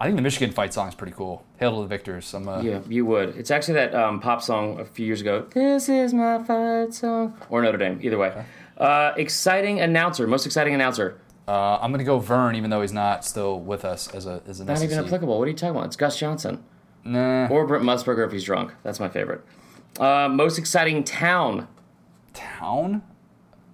I 0.00 0.04
think 0.06 0.16
the 0.16 0.22
Michigan 0.22 0.50
fight 0.50 0.72
song 0.72 0.88
is 0.88 0.94
pretty 0.94 1.12
cool. 1.12 1.44
Hail 1.58 1.76
to 1.76 1.82
the 1.82 1.86
victors. 1.86 2.32
I'm, 2.32 2.48
uh, 2.48 2.62
Yeah, 2.62 2.80
you 2.88 3.04
would. 3.04 3.36
It's 3.36 3.50
actually 3.50 3.74
that 3.74 3.94
um, 3.94 4.18
pop 4.20 4.40
song 4.40 4.80
a 4.80 4.84
few 4.84 5.04
years 5.04 5.20
ago. 5.20 5.46
This 5.52 5.90
is 5.90 6.14
my 6.14 6.42
fight 6.42 6.94
song. 6.94 7.34
Or 7.50 7.60
Notre 7.60 7.76
Dame. 7.76 8.00
Either 8.02 8.16
way. 8.16 8.44
Uh, 8.78 9.12
exciting 9.18 9.78
announcer. 9.80 10.26
Most 10.26 10.46
exciting 10.46 10.72
announcer. 10.72 11.20
uh, 11.46 11.78
I'm 11.82 11.90
gonna 11.92 12.04
go 12.04 12.18
Verne, 12.18 12.56
even 12.56 12.70
though 12.70 12.80
he's 12.80 12.94
not 12.94 13.26
still 13.26 13.60
with 13.60 13.84
us 13.84 14.08
as 14.14 14.24
a 14.24 14.40
as 14.48 14.60
an 14.60 14.68
Not 14.68 14.82
even 14.82 14.98
applicable. 15.04 15.38
What 15.38 15.46
are 15.46 15.50
you 15.50 15.56
talking 15.56 15.76
about? 15.76 15.86
It's 15.86 15.96
Gus 15.96 16.18
Johnson. 16.18 16.64
Nah. 17.04 17.48
Or 17.48 17.66
Brent 17.66 17.84
Musburger 17.84 18.24
if 18.26 18.32
he's 18.32 18.44
drunk. 18.44 18.72
That's 18.82 19.00
my 19.00 19.08
favorite. 19.10 19.42
Uh, 19.98 20.28
most 20.30 20.58
exciting 20.58 21.04
town. 21.04 21.68
Town? 22.32 23.02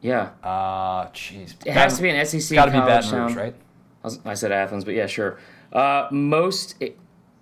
Yeah. 0.01 0.31
Uh, 0.43 1.07
jeez. 1.09 1.55
It 1.65 1.73
has 1.73 1.97
to 1.97 2.03
be 2.03 2.11
an 2.11 2.25
SEC 2.27 2.55
Got 2.57 2.67
to 2.67 2.73
be 2.73 2.79
Baton 2.79 3.11
town. 3.11 3.35
Right? 3.35 3.55
I, 4.03 4.07
was- 4.07 4.21
I 4.25 4.35
said 4.35 4.51
Athens, 4.53 4.85
but 4.85 4.95
yeah, 4.95 5.07
sure. 5.07 5.39
Uh, 5.77 6.09
most 6.11 6.83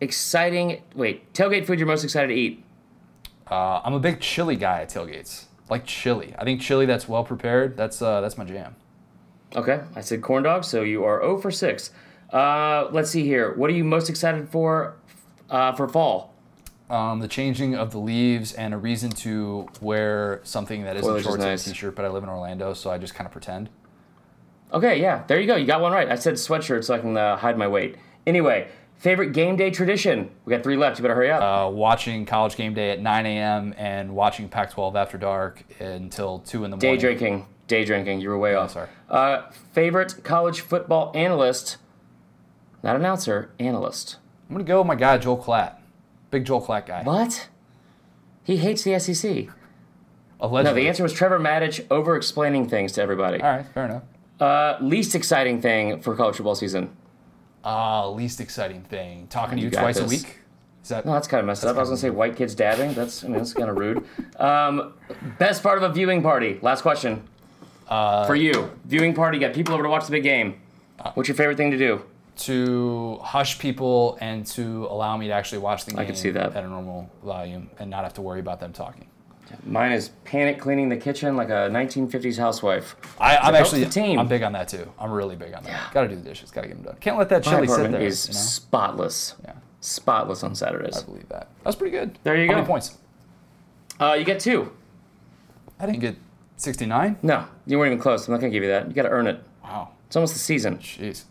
exciting. 0.00 0.82
Wait, 0.96 1.32
tailgate 1.32 1.66
food 1.66 1.78
you're 1.78 1.86
most 1.86 2.02
excited 2.02 2.26
to 2.28 2.34
eat. 2.34 2.64
Uh, 3.48 3.80
I'm 3.84 3.94
a 3.94 4.00
big 4.00 4.20
chili 4.20 4.56
guy 4.56 4.82
at 4.82 4.88
tailgates. 4.88 5.44
Like 5.70 5.86
chili. 5.86 6.34
I 6.36 6.42
think 6.42 6.60
chili 6.60 6.84
that's 6.84 7.08
well 7.08 7.22
prepared. 7.22 7.76
That's 7.76 8.02
uh, 8.02 8.20
that's 8.20 8.36
my 8.36 8.44
jam. 8.44 8.74
Okay, 9.54 9.82
I 9.94 10.00
said 10.00 10.20
corn 10.20 10.42
dog, 10.42 10.64
so 10.64 10.82
you 10.82 11.04
are 11.04 11.20
0 11.20 11.38
for 11.38 11.52
6. 11.52 11.90
Uh, 12.32 12.88
let's 12.90 13.08
see 13.08 13.24
here. 13.24 13.54
What 13.54 13.70
are 13.70 13.72
you 13.72 13.84
most 13.84 14.10
excited 14.10 14.48
for 14.48 14.96
uh, 15.48 15.72
for 15.72 15.88
fall? 15.88 16.34
Um, 16.90 17.20
the 17.20 17.28
changing 17.28 17.76
of 17.76 17.92
the 17.92 17.98
leaves 17.98 18.52
and 18.52 18.74
a 18.74 18.76
reason 18.76 19.10
to 19.10 19.68
wear 19.80 20.40
something 20.42 20.82
that 20.82 20.96
isn't 20.96 21.16
is 21.16 21.22
shorts 21.22 21.38
nice. 21.38 21.66
and 21.66 21.72
a 21.72 21.74
t-shirt. 21.74 21.94
But 21.94 22.04
I 22.04 22.08
live 22.08 22.24
in 22.24 22.28
Orlando, 22.28 22.74
so 22.74 22.90
I 22.90 22.98
just 22.98 23.14
kind 23.14 23.26
of 23.26 23.32
pretend. 23.32 23.70
Okay, 24.72 25.00
yeah, 25.00 25.22
there 25.28 25.40
you 25.40 25.46
go. 25.46 25.54
You 25.54 25.66
got 25.66 25.80
one 25.80 25.92
right. 25.92 26.08
I 26.10 26.16
said 26.16 26.34
sweatshirt 26.34 26.82
so 26.82 26.94
I 26.94 26.98
can 26.98 27.16
uh, 27.16 27.36
hide 27.36 27.56
my 27.56 27.68
weight. 27.68 27.96
Anyway, 28.26 28.68
favorite 28.96 29.32
game 29.32 29.56
day 29.56 29.70
tradition. 29.70 30.30
We 30.44 30.50
got 30.52 30.62
three 30.62 30.76
left. 30.76 30.98
You 30.98 31.02
better 31.02 31.14
hurry 31.14 31.30
up. 31.30 31.42
Uh, 31.42 31.70
watching 31.70 32.24
college 32.26 32.56
game 32.56 32.74
day 32.74 32.90
at 32.90 33.00
9 33.00 33.26
a.m. 33.26 33.74
and 33.76 34.14
watching 34.14 34.48
Pac-12 34.48 34.94
after 34.96 35.18
dark 35.18 35.62
until 35.80 36.38
two 36.40 36.64
in 36.64 36.70
the 36.70 36.76
day 36.76 36.88
morning. 36.88 37.00
Day 37.00 37.00
drinking. 37.00 37.46
Day 37.66 37.84
drinking. 37.84 38.20
You 38.20 38.28
were 38.30 38.38
way 38.38 38.54
off. 38.54 38.72
sorry. 38.72 38.88
Uh, 39.08 39.42
favorite 39.72 40.22
college 40.24 40.60
football 40.60 41.12
analyst. 41.14 41.78
Not 42.82 42.96
announcer, 42.96 43.50
analyst. 43.58 44.16
I'm 44.48 44.54
gonna 44.54 44.64
go 44.64 44.78
with 44.78 44.86
my 44.86 44.94
guy 44.94 45.16
Joel 45.16 45.38
Klatt, 45.38 45.76
big 46.30 46.44
Joel 46.44 46.60
Klatt 46.60 46.84
guy. 46.86 47.02
What? 47.02 47.48
He 48.42 48.58
hates 48.58 48.82
the 48.82 48.98
SEC. 48.98 49.48
Allegedly. 50.38 50.70
No, 50.70 50.74
the 50.74 50.88
answer 50.88 51.02
was 51.02 51.14
Trevor 51.14 51.40
Matich 51.40 51.86
over 51.90 52.14
explaining 52.14 52.68
things 52.68 52.92
to 52.92 53.02
everybody. 53.02 53.40
All 53.40 53.48
right, 53.50 53.66
fair 53.66 53.86
enough. 53.86 54.02
Uh, 54.38 54.76
least 54.82 55.14
exciting 55.14 55.62
thing 55.62 56.00
for 56.02 56.14
college 56.14 56.36
football 56.36 56.54
season. 56.54 56.94
Uh, 57.64 58.10
least 58.10 58.40
exciting 58.40 58.82
thing. 58.82 59.26
Talking 59.28 59.56
to 59.56 59.62
You 59.62 59.70
twice 59.70 59.98
a 59.98 60.04
week. 60.06 60.38
Is 60.82 60.90
that? 60.90 61.06
No, 61.06 61.12
that's 61.12 61.26
kind 61.26 61.40
of 61.40 61.46
messed 61.46 61.64
up. 61.64 61.76
I 61.76 61.80
was 61.80 61.88
gonna 61.88 61.96
say 61.96 62.10
white 62.10 62.36
kids 62.36 62.54
dabbing. 62.54 62.92
That's 62.92 63.24
I 63.24 63.28
mean 63.28 63.38
that's 63.38 63.54
kind 63.54 63.70
of 63.70 63.76
rude. 63.78 64.04
Um, 64.38 64.92
best 65.38 65.62
part 65.62 65.78
of 65.78 65.82
a 65.82 65.92
viewing 65.92 66.22
party. 66.22 66.58
Last 66.60 66.82
question. 66.82 67.22
Uh, 67.88 68.26
For 68.26 68.34
you, 68.34 68.70
viewing 68.84 69.14
party. 69.14 69.38
Got 69.38 69.54
people 69.54 69.72
over 69.74 69.82
to 69.82 69.88
watch 69.88 70.04
the 70.04 70.10
big 70.12 70.22
game. 70.24 70.60
What's 71.14 71.28
your 71.28 71.36
favorite 71.36 71.56
thing 71.56 71.70
to 71.70 71.78
do? 71.78 72.02
to 72.36 73.18
hush 73.22 73.58
people 73.58 74.18
and 74.20 74.44
to 74.44 74.86
allow 74.90 75.16
me 75.16 75.28
to 75.28 75.32
actually 75.32 75.58
watch 75.58 75.84
the 75.84 75.92
game 75.92 76.04
could 76.06 76.16
see 76.16 76.30
that. 76.30 76.56
at 76.56 76.64
a 76.64 76.68
normal 76.68 77.08
volume 77.22 77.70
and 77.78 77.88
not 77.90 78.02
have 78.02 78.14
to 78.14 78.22
worry 78.22 78.40
about 78.40 78.58
them 78.60 78.72
talking. 78.72 79.06
Mine 79.64 79.92
is 79.92 80.10
panic 80.24 80.58
cleaning 80.58 80.88
the 80.88 80.96
kitchen 80.96 81.36
like 81.36 81.48
a 81.48 81.68
1950s 81.70 82.38
housewife. 82.38 82.96
I, 83.18 83.36
I'm 83.36 83.54
actually 83.54 83.84
the 83.84 83.90
team. 83.90 84.18
I'm 84.18 84.28
big 84.28 84.42
on 84.42 84.52
that 84.52 84.68
too. 84.68 84.90
I'm 84.98 85.10
really 85.10 85.36
big 85.36 85.54
on 85.54 85.62
that. 85.64 85.92
Got 85.92 86.02
to 86.02 86.08
do 86.08 86.16
the 86.16 86.22
dishes. 86.22 86.50
Got 86.50 86.62
to 86.62 86.68
get 86.68 86.76
them 86.76 86.84
done. 86.84 86.96
Can't 87.00 87.18
let 87.18 87.28
that 87.28 87.44
chili 87.44 87.66
sit 87.66 87.90
there. 87.90 88.00
is 88.00 88.28
you 88.28 88.34
know? 88.34 88.40
spotless. 88.40 89.34
Yeah, 89.44 89.54
Spotless 89.80 90.42
on 90.42 90.54
Saturdays. 90.54 90.98
I 90.98 91.02
believe 91.04 91.28
that. 91.28 91.48
That 91.58 91.66
was 91.66 91.76
pretty 91.76 91.96
good. 91.96 92.18
There 92.22 92.36
you 92.36 92.46
How 92.46 92.52
go. 92.52 92.56
many 92.56 92.66
points? 92.66 92.98
Uh, 94.00 94.16
you 94.18 94.24
get 94.24 94.40
two. 94.40 94.72
I 95.78 95.86
didn't 95.86 96.00
get 96.00 96.16
69. 96.56 97.18
No, 97.22 97.46
you 97.66 97.78
weren't 97.78 97.92
even 97.92 98.00
close. 98.02 98.26
I'm 98.26 98.32
not 98.32 98.40
gonna 98.40 98.52
give 98.52 98.62
you 98.62 98.70
that. 98.70 98.88
You 98.88 98.94
got 98.94 99.02
to 99.02 99.10
earn 99.10 99.26
it. 99.26 99.42
Wow. 99.62 99.90
It's 100.06 100.16
almost 100.16 100.34
the 100.34 100.40
season. 100.40 100.78
Jeez. 100.78 101.24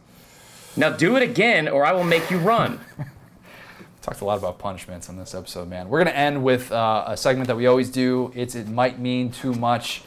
Now 0.76 0.90
do 0.90 1.16
it 1.16 1.24
again, 1.24 1.68
or 1.68 1.86
I 1.86 1.94
will 1.94 2.04
make 2.04 2.30
you 2.32 2.38
run. 2.40 2.80
Talked 4.04 4.20
a 4.20 4.26
lot 4.26 4.38
about 4.38 4.60
punishments 4.60 5.08
on 5.08 5.16
this 5.16 5.34
episode, 5.34 5.70
man. 5.70 5.88
We're 5.88 6.04
gonna 6.04 6.18
end 6.18 6.44
with 6.44 6.70
uh, 6.74 7.06
a 7.08 7.16
segment 7.16 7.48
that 7.48 7.56
we 7.56 7.68
always 7.68 7.90
do. 7.90 8.34
It's 8.36 8.54
it 8.54 8.68
might 8.68 9.00
mean 9.00 9.32
too 9.32 9.54
much. 9.54 10.02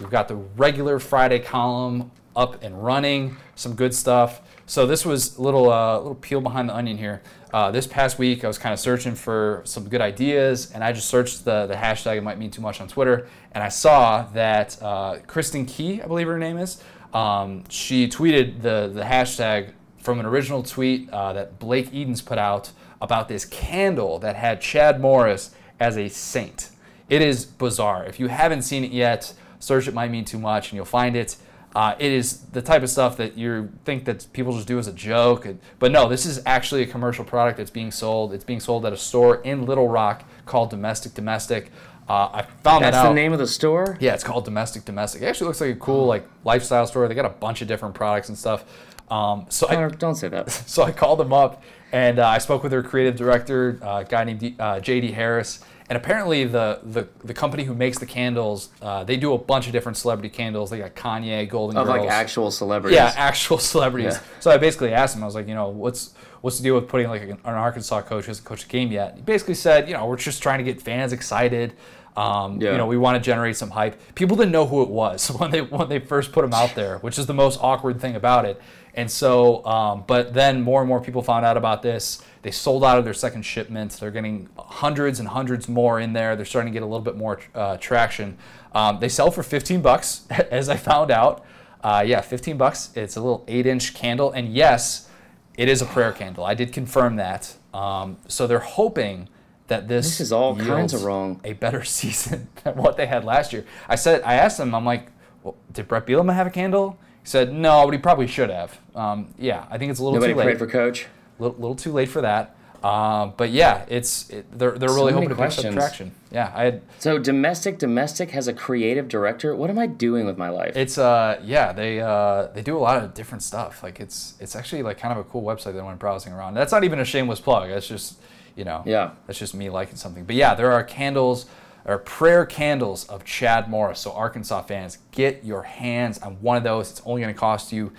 We've 0.00 0.10
got 0.10 0.26
the 0.26 0.34
regular 0.34 0.98
Friday 0.98 1.38
column 1.38 2.10
up 2.34 2.64
and 2.64 2.84
running. 2.84 3.36
Some 3.54 3.76
good 3.76 3.94
stuff. 3.94 4.40
So 4.66 4.84
this 4.84 5.06
was 5.06 5.36
a 5.36 5.42
little 5.42 5.72
uh, 5.72 5.98
little 5.98 6.16
peel 6.16 6.40
behind 6.40 6.68
the 6.68 6.74
onion 6.74 6.98
here. 6.98 7.22
Uh, 7.54 7.70
this 7.70 7.86
past 7.86 8.18
week, 8.18 8.42
I 8.42 8.48
was 8.48 8.58
kind 8.58 8.72
of 8.72 8.80
searching 8.80 9.14
for 9.14 9.62
some 9.62 9.88
good 9.88 10.00
ideas, 10.00 10.72
and 10.72 10.82
I 10.82 10.90
just 10.90 11.08
searched 11.08 11.44
the 11.44 11.66
the 11.66 11.74
hashtag. 11.74 12.16
It 12.16 12.24
might 12.24 12.40
mean 12.40 12.50
too 12.50 12.62
much 12.62 12.80
on 12.80 12.88
Twitter, 12.88 13.28
and 13.52 13.62
I 13.62 13.68
saw 13.68 14.24
that 14.34 14.76
uh, 14.82 15.18
Kristen 15.28 15.66
Key, 15.66 16.02
I 16.02 16.08
believe 16.08 16.26
her 16.26 16.36
name 16.36 16.58
is, 16.58 16.82
um, 17.14 17.62
she 17.68 18.08
tweeted 18.08 18.62
the 18.62 18.90
the 18.92 19.02
hashtag 19.02 19.70
from 19.98 20.18
an 20.18 20.26
original 20.26 20.64
tweet 20.64 21.08
uh, 21.10 21.32
that 21.34 21.60
Blake 21.60 21.94
Edens 21.94 22.22
put 22.22 22.38
out 22.38 22.72
about 23.00 23.28
this 23.28 23.44
candle 23.44 24.18
that 24.20 24.36
had 24.36 24.60
Chad 24.60 25.00
Morris 25.00 25.54
as 25.78 25.96
a 25.96 26.08
saint. 26.08 26.70
It 27.08 27.22
is 27.22 27.44
bizarre. 27.44 28.04
If 28.04 28.18
you 28.18 28.28
haven't 28.28 28.62
seen 28.62 28.84
it 28.84 28.90
yet, 28.92 29.32
search 29.60 29.86
it 29.88 29.94
might 29.94 30.10
mean 30.10 30.24
too 30.24 30.38
much 30.38 30.70
and 30.70 30.76
you'll 30.76 30.84
find 30.84 31.14
it. 31.16 31.36
Uh, 31.74 31.94
it 31.98 32.10
is 32.10 32.38
the 32.52 32.62
type 32.62 32.82
of 32.82 32.88
stuff 32.88 33.18
that 33.18 33.36
you 33.36 33.70
think 33.84 34.06
that 34.06 34.26
people 34.32 34.54
just 34.54 34.66
do 34.66 34.78
as 34.78 34.86
a 34.88 34.92
joke, 34.92 35.44
and- 35.44 35.60
but 35.78 35.92
no, 35.92 36.08
this 36.08 36.24
is 36.24 36.40
actually 36.46 36.82
a 36.82 36.86
commercial 36.86 37.22
product 37.22 37.58
that's 37.58 37.70
being 37.70 37.90
sold. 37.90 38.32
It's 38.32 38.44
being 38.44 38.60
sold 38.60 38.86
at 38.86 38.94
a 38.94 38.96
store 38.96 39.36
in 39.42 39.66
Little 39.66 39.86
Rock 39.88 40.24
called 40.46 40.70
Domestic 40.70 41.12
Domestic. 41.12 41.70
Uh, 42.08 42.30
I 42.32 42.42
found 42.62 42.82
That's 42.84 42.96
that 42.96 43.04
out. 43.04 43.08
the 43.08 43.14
name 43.14 43.32
of 43.34 43.38
the 43.38 43.46
store. 43.48 43.98
Yeah, 44.00 44.14
it's 44.14 44.24
called 44.24 44.44
Domestic 44.46 44.84
Domestic. 44.86 45.20
It 45.22 45.26
actually 45.26 45.48
looks 45.48 45.60
like 45.60 45.70
a 45.72 45.78
cool 45.78 46.06
like 46.06 46.26
lifestyle 46.44 46.86
store. 46.86 47.08
They 47.08 47.14
got 47.14 47.26
a 47.26 47.30
bunch 47.30 47.60
of 47.62 47.68
different 47.68 47.94
products 47.94 48.28
and 48.30 48.38
stuff. 48.38 48.64
Um, 49.08 49.46
so 49.48 49.68
I, 49.68 49.88
don't 49.88 50.14
say 50.16 50.28
that. 50.28 50.50
so 50.66 50.82
I 50.82 50.92
called 50.92 51.18
them 51.18 51.32
up 51.32 51.62
and 51.92 52.18
uh, 52.18 52.26
I 52.26 52.38
spoke 52.38 52.62
with 52.62 52.70
their 52.72 52.82
creative 52.82 53.16
director, 53.16 53.78
uh, 53.82 53.98
a 53.98 54.04
guy 54.04 54.24
named 54.24 54.40
D, 54.40 54.56
uh, 54.58 54.76
JD 54.76 55.14
Harris. 55.14 55.60
And 55.88 55.96
apparently, 55.96 56.42
the, 56.42 56.80
the, 56.82 57.06
the 57.24 57.32
company 57.32 57.62
who 57.62 57.72
makes 57.72 57.98
the 57.98 58.06
candles, 58.06 58.70
uh, 58.82 59.04
they 59.04 59.16
do 59.16 59.34
a 59.34 59.38
bunch 59.38 59.66
of 59.66 59.72
different 59.72 59.96
celebrity 59.96 60.28
candles. 60.28 60.68
They 60.70 60.78
got 60.78 60.96
Kanye, 60.96 61.48
Golden 61.48 61.76
Of 61.76 61.86
Girls. 61.86 61.98
like 62.00 62.10
actual 62.10 62.50
celebrities. 62.50 62.96
Yeah, 62.96 63.14
actual 63.16 63.58
celebrities. 63.58 64.14
Yeah. 64.14 64.40
So 64.40 64.50
I 64.50 64.56
basically 64.58 64.92
asked 64.92 65.14
him, 65.14 65.22
I 65.22 65.26
was 65.26 65.36
like, 65.36 65.46
you 65.46 65.54
know, 65.54 65.68
what's 65.68 66.14
what's 66.40 66.58
the 66.58 66.64
deal 66.64 66.74
with 66.74 66.88
putting 66.88 67.08
like 67.08 67.22
an, 67.22 67.30
an 67.30 67.38
Arkansas 67.54 68.02
coach 68.02 68.24
who 68.24 68.30
hasn't 68.30 68.44
coached 68.46 68.64
a 68.64 68.68
game 68.68 68.90
yet? 68.90 69.14
He 69.14 69.22
basically 69.22 69.54
said, 69.54 69.86
you 69.88 69.94
know, 69.94 70.06
we're 70.06 70.16
just 70.16 70.42
trying 70.42 70.58
to 70.58 70.64
get 70.64 70.82
fans 70.82 71.12
excited. 71.12 71.74
Um, 72.16 72.60
Yeah. 72.60 72.72
You 72.72 72.78
know, 72.78 72.86
we 72.86 72.96
want 72.96 73.22
to 73.22 73.24
generate 73.24 73.56
some 73.56 73.70
hype. 73.70 74.00
People 74.16 74.36
didn't 74.36 74.52
know 74.52 74.66
who 74.66 74.82
it 74.82 74.88
was 74.88 75.28
when 75.38 75.52
they 75.52 75.60
when 75.62 75.88
they 75.88 76.00
first 76.00 76.32
put 76.32 76.42
them 76.42 76.52
out 76.52 76.74
there, 76.74 76.98
which 76.98 77.16
is 77.16 77.26
the 77.26 77.34
most 77.34 77.60
awkward 77.62 78.00
thing 78.00 78.16
about 78.16 78.44
it. 78.44 78.60
And 78.96 79.10
so, 79.10 79.64
um, 79.66 80.04
but 80.06 80.32
then 80.32 80.62
more 80.62 80.80
and 80.80 80.88
more 80.88 81.00
people 81.02 81.22
found 81.22 81.44
out 81.44 81.58
about 81.58 81.82
this. 81.82 82.22
They 82.40 82.50
sold 82.50 82.82
out 82.82 82.98
of 82.98 83.04
their 83.04 83.14
second 83.14 83.42
shipment. 83.42 83.92
They're 83.92 84.10
getting 84.10 84.48
hundreds 84.58 85.20
and 85.20 85.28
hundreds 85.28 85.68
more 85.68 86.00
in 86.00 86.14
there. 86.14 86.34
They're 86.34 86.46
starting 86.46 86.72
to 86.72 86.76
get 86.76 86.82
a 86.82 86.86
little 86.86 87.04
bit 87.04 87.16
more 87.16 87.38
uh, 87.54 87.76
traction. 87.76 88.38
Um, 88.72 88.98
they 88.98 89.10
sell 89.10 89.30
for 89.30 89.42
15 89.42 89.82
bucks, 89.82 90.26
as 90.30 90.68
I 90.70 90.76
found 90.76 91.10
out. 91.10 91.44
Uh, 91.84 92.02
yeah, 92.06 92.22
15 92.22 92.56
bucks. 92.56 92.90
It's 92.94 93.16
a 93.16 93.20
little 93.20 93.44
eight-inch 93.48 93.94
candle, 93.94 94.32
and 94.32 94.52
yes, 94.52 95.08
it 95.56 95.68
is 95.68 95.82
a 95.82 95.86
prayer 95.86 96.12
candle. 96.12 96.44
I 96.44 96.54
did 96.54 96.72
confirm 96.72 97.16
that. 97.16 97.54
Um, 97.74 98.16
so 98.28 98.46
they're 98.46 98.58
hoping 98.58 99.28
that 99.66 99.88
this 99.88 100.06
This 100.06 100.20
is 100.20 100.32
all 100.32 100.56
kinds 100.56 100.94
of 100.94 101.04
wrong. 101.04 101.40
A 101.44 101.52
better 101.52 101.84
season 101.98 102.48
than 102.64 102.76
what 102.76 102.96
they 102.96 103.06
had 103.06 103.24
last 103.24 103.52
year. 103.52 103.64
I 103.88 103.96
said, 103.96 104.22
I 104.22 104.34
asked 104.34 104.58
them. 104.58 104.74
I'm 104.74 104.84
like, 104.84 105.08
well, 105.42 105.56
did 105.72 105.86
Bret 105.86 106.06
Bielema 106.06 106.34
have 106.34 106.46
a 106.46 106.50
candle? 106.50 106.98
Said, 107.26 107.52
no, 107.52 107.84
but 107.84 107.90
he 107.92 107.98
probably 107.98 108.26
should 108.28 108.50
have. 108.50 108.78
Um, 108.94 109.34
yeah, 109.36 109.66
I 109.68 109.78
think 109.78 109.90
it's 109.90 109.98
a 110.00 110.02
little 110.04 110.14
Nobody 110.18 110.32
too 110.32 110.38
late. 110.38 110.44
Nobody 110.44 110.58
prayed 110.58 110.70
for 110.70 110.72
coach. 110.72 111.06
little, 111.40 111.56
little 111.58 111.74
too 111.74 111.92
late 111.92 112.08
for 112.08 112.20
that. 112.22 112.54
Um, 112.84 113.32
but 113.36 113.50
yeah, 113.50 113.84
it's 113.88 114.30
it, 114.30 114.46
they're 114.56 114.78
they're 114.78 114.90
So 114.90 114.94
really 114.94 115.12
hoping 115.12 115.30
to 115.30 115.34
pick 115.34 115.58
up 115.58 115.72
traction. 115.72 116.12
Yeah, 116.30 116.52
I 116.54 116.64
had 116.66 116.82
So 117.00 117.18
domestic, 117.18 117.78
domestic 117.80 118.30
has 118.30 118.46
a 118.46 118.52
creative 118.52 119.08
director. 119.08 119.56
What 119.56 119.70
am 119.70 119.78
I 119.78 119.86
doing 119.86 120.24
with 120.24 120.38
my 120.38 120.50
life? 120.50 120.76
It's 120.76 120.98
uh 120.98 121.40
yeah 121.42 121.72
they 121.72 122.00
uh 122.00 122.48
they 122.54 122.62
do 122.62 122.76
a 122.76 122.78
lot 122.78 123.02
of 123.02 123.12
different 123.14 123.42
stuff 123.42 123.82
like 123.82 123.98
it's 123.98 124.34
it's 124.38 124.54
actually 124.54 124.84
like 124.84 124.98
kind 124.98 125.10
of 125.10 125.18
a 125.18 125.24
cool 125.28 125.42
website 125.42 125.72
that 125.72 125.80
I 125.80 125.82
went 125.82 125.98
browsing 125.98 126.32
around. 126.32 126.54
That's 126.54 126.70
not 126.70 126.84
even 126.84 127.00
a 127.00 127.04
shameless 127.04 127.40
plug. 127.40 127.70
That's 127.70 127.88
just 127.88 128.20
you 128.54 128.64
know 128.64 128.82
Yeah. 128.86 129.12
that's 129.26 129.38
just 129.38 129.54
me 129.54 129.68
liking 129.68 129.96
something. 129.96 130.24
But 130.24 130.36
yeah, 130.36 130.54
there 130.54 130.70
are 130.70 130.84
candles 130.84 131.46
or 131.86 131.98
prayer 131.98 132.44
candles 132.44 133.06
of 133.08 133.24
Chad 133.24 133.70
Morris. 133.70 134.00
So 134.00 134.12
Arkansas 134.12 134.62
fans, 134.62 134.98
get 135.12 135.44
your 135.44 135.62
hands 135.62 136.18
on 136.18 136.34
one 136.42 136.56
of 136.58 136.64
those. 136.64 136.90
It's 136.90 137.02
only 137.06 137.22
going 137.22 137.32
to 137.32 137.38
cost 137.38 137.72
you. 137.72 137.92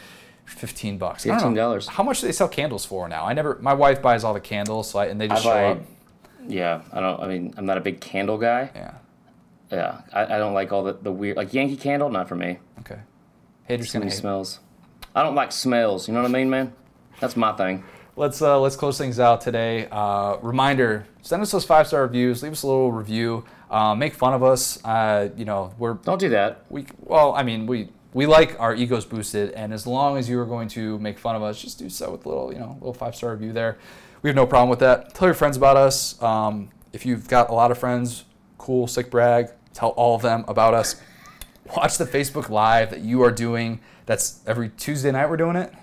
Fifteen 0.45 0.97
bucks. 0.97 1.25
I 1.27 1.38
don't 1.38 1.53
know. 1.53 1.71
$15. 1.71 1.88
How 1.89 2.03
much 2.03 2.21
do 2.21 2.27
they 2.27 2.31
sell 2.31 2.47
candles 2.47 2.85
for 2.85 3.09
now? 3.09 3.25
I 3.25 3.33
never. 3.33 3.57
My 3.61 3.73
wife 3.73 4.01
buys 4.01 4.23
all 4.23 4.33
the 4.33 4.39
candles, 4.39 4.89
so 4.89 4.99
I, 4.99 5.07
and 5.07 5.19
they 5.19 5.25
I 5.25 5.29
just 5.29 5.43
show 5.43 5.49
buy. 5.49 5.65
up. 5.65 5.81
Yeah, 6.47 6.81
I 6.93 7.01
don't. 7.01 7.19
I 7.19 7.27
mean, 7.27 7.53
I'm 7.57 7.65
not 7.65 7.77
a 7.77 7.81
big 7.81 7.99
candle 7.99 8.38
guy. 8.38 8.71
Yeah. 8.73 8.93
Yeah, 9.69 10.01
I, 10.13 10.23
I 10.23 10.38
don't 10.38 10.53
like 10.53 10.71
all 10.71 10.83
the, 10.83 10.93
the 10.93 11.11
weird 11.11 11.35
like 11.35 11.53
Yankee 11.53 11.75
Candle. 11.75 12.09
Not 12.09 12.29
for 12.29 12.35
me. 12.35 12.59
Okay. 12.79 12.99
Hey, 13.65 13.75
just 13.75 13.91
Too 13.91 13.99
gonna 13.99 14.09
hate. 14.09 14.17
smells. 14.17 14.59
I 15.13 15.23
don't 15.23 15.35
like 15.35 15.51
smells. 15.51 16.07
You 16.07 16.13
know 16.13 16.21
what 16.21 16.29
I 16.29 16.33
mean, 16.33 16.49
man? 16.49 16.71
That's 17.19 17.35
my 17.35 17.51
thing. 17.51 17.83
Let's 18.15 18.41
uh, 18.41 18.57
let's 18.61 18.77
close 18.77 18.97
things 18.97 19.19
out 19.19 19.41
today. 19.41 19.89
Uh, 19.91 20.38
reminder: 20.38 21.05
send 21.21 21.41
us 21.41 21.51
those 21.51 21.65
five 21.65 21.88
star 21.88 22.03
reviews. 22.03 22.41
Leave 22.41 22.53
us 22.53 22.63
a 22.63 22.67
little 22.67 22.93
review. 22.93 23.43
Uh, 23.70 23.95
make 23.95 24.13
fun 24.13 24.34
of 24.34 24.43
us. 24.43 24.84
Uh, 24.84 25.30
you 25.36 25.45
know, 25.45 25.74
we're 25.78 25.95
Don't 25.95 26.20
do 26.20 26.30
that. 26.30 26.63
we 26.70 26.86
well. 27.01 27.34
I 27.36 27.43
mean, 27.43 27.68
we 27.68 27.89
we 28.13 28.26
like 28.26 28.59
our 28.59 28.74
egos 28.74 29.05
boosted, 29.05 29.51
and 29.51 29.74
as 29.74 29.86
long 29.86 30.18
as 30.18 30.30
you 30.30 30.39
are 30.39 30.45
going 30.45 30.68
to 30.70 30.97
make 30.99 31.20
fun 31.20 31.36
of 31.36 31.43
us, 31.43 31.61
just 31.61 31.78
do 31.78 31.89
so 31.89 32.11
with 32.11 32.26
a 32.26 32.30
little 32.30 32.53
you 32.53 32.59
know 32.59 32.78
little 32.80 32.93
five 32.93 33.15
star 33.15 33.32
review 33.32 33.51
there. 33.53 33.78
We 34.22 34.30
have 34.30 34.36
no 34.36 34.47
problem 34.47 34.70
with 34.70 34.80
that. 34.80 35.13
Tell 35.13 35.28
your 35.28 35.36
friends 35.36 35.57
about 35.57 35.78
us. 35.78 36.22
Um, 36.22 36.70
if 36.93 37.05
you've 37.05 37.28
got 37.28 37.49
a 37.49 37.53
lot 37.53 37.70
of 37.72 37.78
friends, 37.78 38.26
cool, 38.57 38.88
sick 38.88 39.11
brag. 39.11 39.49
Tell 39.74 39.89
all 39.89 40.15
of 40.15 40.22
them 40.22 40.45
about 40.47 40.74
us. 40.74 40.95
Watch 41.76 41.97
the 41.97 42.05
Facebook 42.05 42.49
Live 42.49 42.89
that 42.89 43.01
you 43.01 43.22
are 43.22 43.32
doing. 43.32 43.82
That's 44.05 44.39
every 44.47 44.70
Tuesday 44.70 45.11
night. 45.11 45.30
We're 45.30 45.38
doing 45.38 45.57
it. 45.57 45.74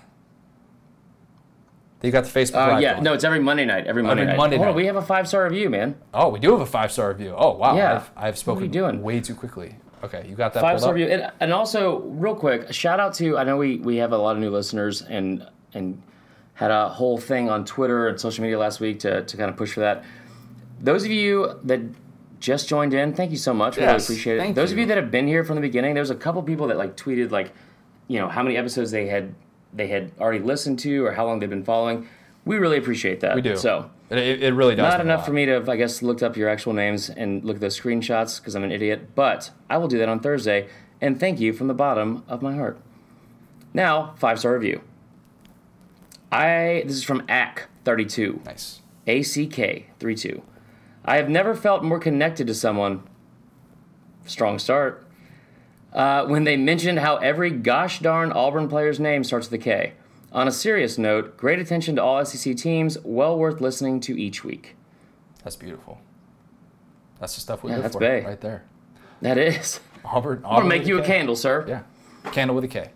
You 2.01 2.11
got 2.11 2.25
the 2.25 2.39
Facebook 2.39 2.55
Uh, 2.55 2.73
Live. 2.73 2.81
yeah, 2.81 2.91
going. 2.93 3.03
no, 3.03 3.13
it's 3.13 3.23
every 3.23 3.39
Monday 3.39 3.65
night. 3.65 3.87
Every 3.87 4.03
Monday 4.03 4.23
Every 4.23 4.33
night. 4.33 4.37
Monday 4.37 4.57
night. 4.59 4.75
we 4.75 4.85
have 4.85 4.95
a 4.95 5.01
five 5.01 5.27
star 5.27 5.43
review, 5.45 5.69
man. 5.69 5.95
Oh, 6.13 6.29
we 6.29 6.39
do 6.39 6.51
have 6.51 6.61
a 6.61 6.65
five 6.65 6.91
star 6.91 7.09
review. 7.09 7.33
Oh, 7.35 7.53
wow. 7.55 7.75
Yeah. 7.75 7.95
I've, 7.95 8.11
I've 8.15 8.37
spoken 8.37 8.63
you 8.65 8.69
doing? 8.69 9.01
way 9.01 9.19
too 9.21 9.33
quickly. 9.33 9.75
Okay, 10.03 10.25
you 10.29 10.35
got 10.35 10.53
that 10.53 10.61
five 10.61 10.79
star 10.79 10.93
review, 10.93 11.11
and, 11.11 11.31
and 11.39 11.51
also 11.51 11.99
real 12.01 12.35
quick, 12.35 12.71
shout 12.71 12.99
out 12.99 13.15
to 13.15 13.37
I 13.39 13.43
know 13.43 13.57
we 13.57 13.77
we 13.77 13.95
have 13.97 14.11
a 14.11 14.17
lot 14.17 14.35
of 14.35 14.41
new 14.41 14.51
listeners 14.51 15.01
and 15.01 15.47
and 15.73 15.99
had 16.53 16.69
a 16.69 16.89
whole 16.89 17.17
thing 17.17 17.49
on 17.49 17.65
Twitter 17.65 18.07
and 18.07 18.19
social 18.19 18.43
media 18.43 18.59
last 18.59 18.79
week 18.79 18.99
to 18.99 19.23
to 19.23 19.37
kind 19.37 19.49
of 19.49 19.57
push 19.57 19.73
for 19.73 19.79
that. 19.79 20.03
Those 20.79 21.05
of 21.05 21.11
you 21.11 21.59
that 21.63 21.79
just 22.39 22.67
joined 22.69 22.93
in, 22.93 23.13
thank 23.15 23.31
you 23.31 23.37
so 23.37 23.51
much. 23.53 23.77
We 23.77 23.83
really 23.83 23.95
appreciate 23.95 24.37
it. 24.37 24.53
Those 24.53 24.71
of 24.71 24.77
you. 24.77 24.83
you 24.83 24.87
that 24.89 24.97
have 24.97 25.09
been 25.09 25.27
here 25.27 25.43
from 25.43 25.55
the 25.55 25.61
beginning, 25.61 25.95
there's 25.95 26.11
a 26.11 26.15
couple 26.15 26.43
people 26.43 26.67
that 26.67 26.77
like 26.77 26.95
tweeted 26.95 27.31
like, 27.31 27.53
you 28.07 28.19
know, 28.19 28.27
how 28.27 28.43
many 28.43 28.57
episodes 28.57 28.91
they 28.91 29.07
had 29.07 29.33
they 29.75 29.87
had 29.87 30.11
already 30.19 30.39
listened 30.39 30.79
to 30.79 31.05
or 31.05 31.11
how 31.11 31.25
long 31.25 31.39
they've 31.39 31.49
been 31.49 31.63
following. 31.63 32.07
We 32.45 32.57
really 32.57 32.77
appreciate 32.77 33.19
that. 33.21 33.35
We 33.35 33.41
do. 33.41 33.57
So 33.57 33.89
It, 34.09 34.43
it 34.43 34.53
really 34.53 34.75
does. 34.75 34.83
not 34.91 35.01
enough 35.01 35.25
for 35.25 35.31
me 35.33 35.45
to 35.45 35.53
have, 35.53 35.67
I 35.67 35.75
guess, 35.75 36.01
looked 36.01 36.21
up 36.23 36.37
your 36.37 36.47
actual 36.47 36.73
names 36.73 37.09
and 37.09 37.43
look 37.43 37.55
at 37.55 37.61
those 37.61 37.79
screenshots 37.79 38.39
because 38.39 38.55
I'm 38.55 38.63
an 38.63 38.71
idiot. 38.71 39.15
But 39.15 39.51
I 39.69 39.77
will 39.77 39.87
do 39.87 39.97
that 39.97 40.09
on 40.09 40.19
Thursday. 40.19 40.67
And 41.01 41.19
thank 41.19 41.39
you 41.39 41.53
from 41.53 41.67
the 41.67 41.73
bottom 41.73 42.23
of 42.27 42.41
my 42.41 42.55
heart. 42.55 42.79
Now, 43.73 44.13
five 44.17 44.39
star 44.39 44.53
review. 44.53 44.81
I 46.31 46.83
this 46.85 46.95
is 46.95 47.03
from 47.03 47.21
ACK32. 47.27 48.45
Nice. 48.45 48.81
ACK32. 49.07 50.41
I 51.03 51.17
have 51.17 51.29
never 51.29 51.55
felt 51.55 51.83
more 51.83 51.99
connected 51.99 52.47
to 52.47 52.53
someone. 52.55 53.03
Strong 54.25 54.59
start. 54.59 55.04
Uh, 55.95 56.25
when 56.27 56.43
they 56.43 56.57
mentioned 56.57 56.99
how 56.99 57.15
every 57.17 57.49
gosh 57.49 57.99
darn 57.99 58.31
Auburn 58.33 58.67
player's 58.67 58.99
name 58.99 59.23
starts 59.23 59.49
with 59.49 59.61
a 59.61 59.63
K. 59.63 59.93
On 60.33 60.45
a 60.47 60.51
serious 60.51 60.97
note, 60.97 61.37
great 61.37 61.57
attention 61.59 61.95
to 61.95 62.03
all 62.03 62.23
SEC 62.25 62.57
teams, 62.57 62.97
well 63.05 63.37
worth 63.39 63.61
listening 63.61 64.01
to 64.01 64.19
each 64.19 64.43
week. 64.43 64.75
That's 65.43 65.55
beautiful. 65.55 66.01
That's 67.21 67.35
the 67.35 67.41
stuff 67.41 67.63
we 67.63 67.71
Yeah, 67.71 67.77
live 67.77 67.93
for 67.93 67.99
Bay. 67.99 68.25
right 68.25 68.41
there. 68.41 68.65
That 69.21 69.37
is. 69.37 69.79
Auburn. 70.03 70.43
I'm 70.45 70.57
gonna 70.57 70.65
make 70.67 70.85
you 70.85 70.99
a 70.99 71.03
candle, 71.05 71.37
sir. 71.37 71.63
Yeah, 71.65 71.83
candle 72.33 72.55
with 72.55 72.65
a 72.65 72.67
K. 72.67 72.89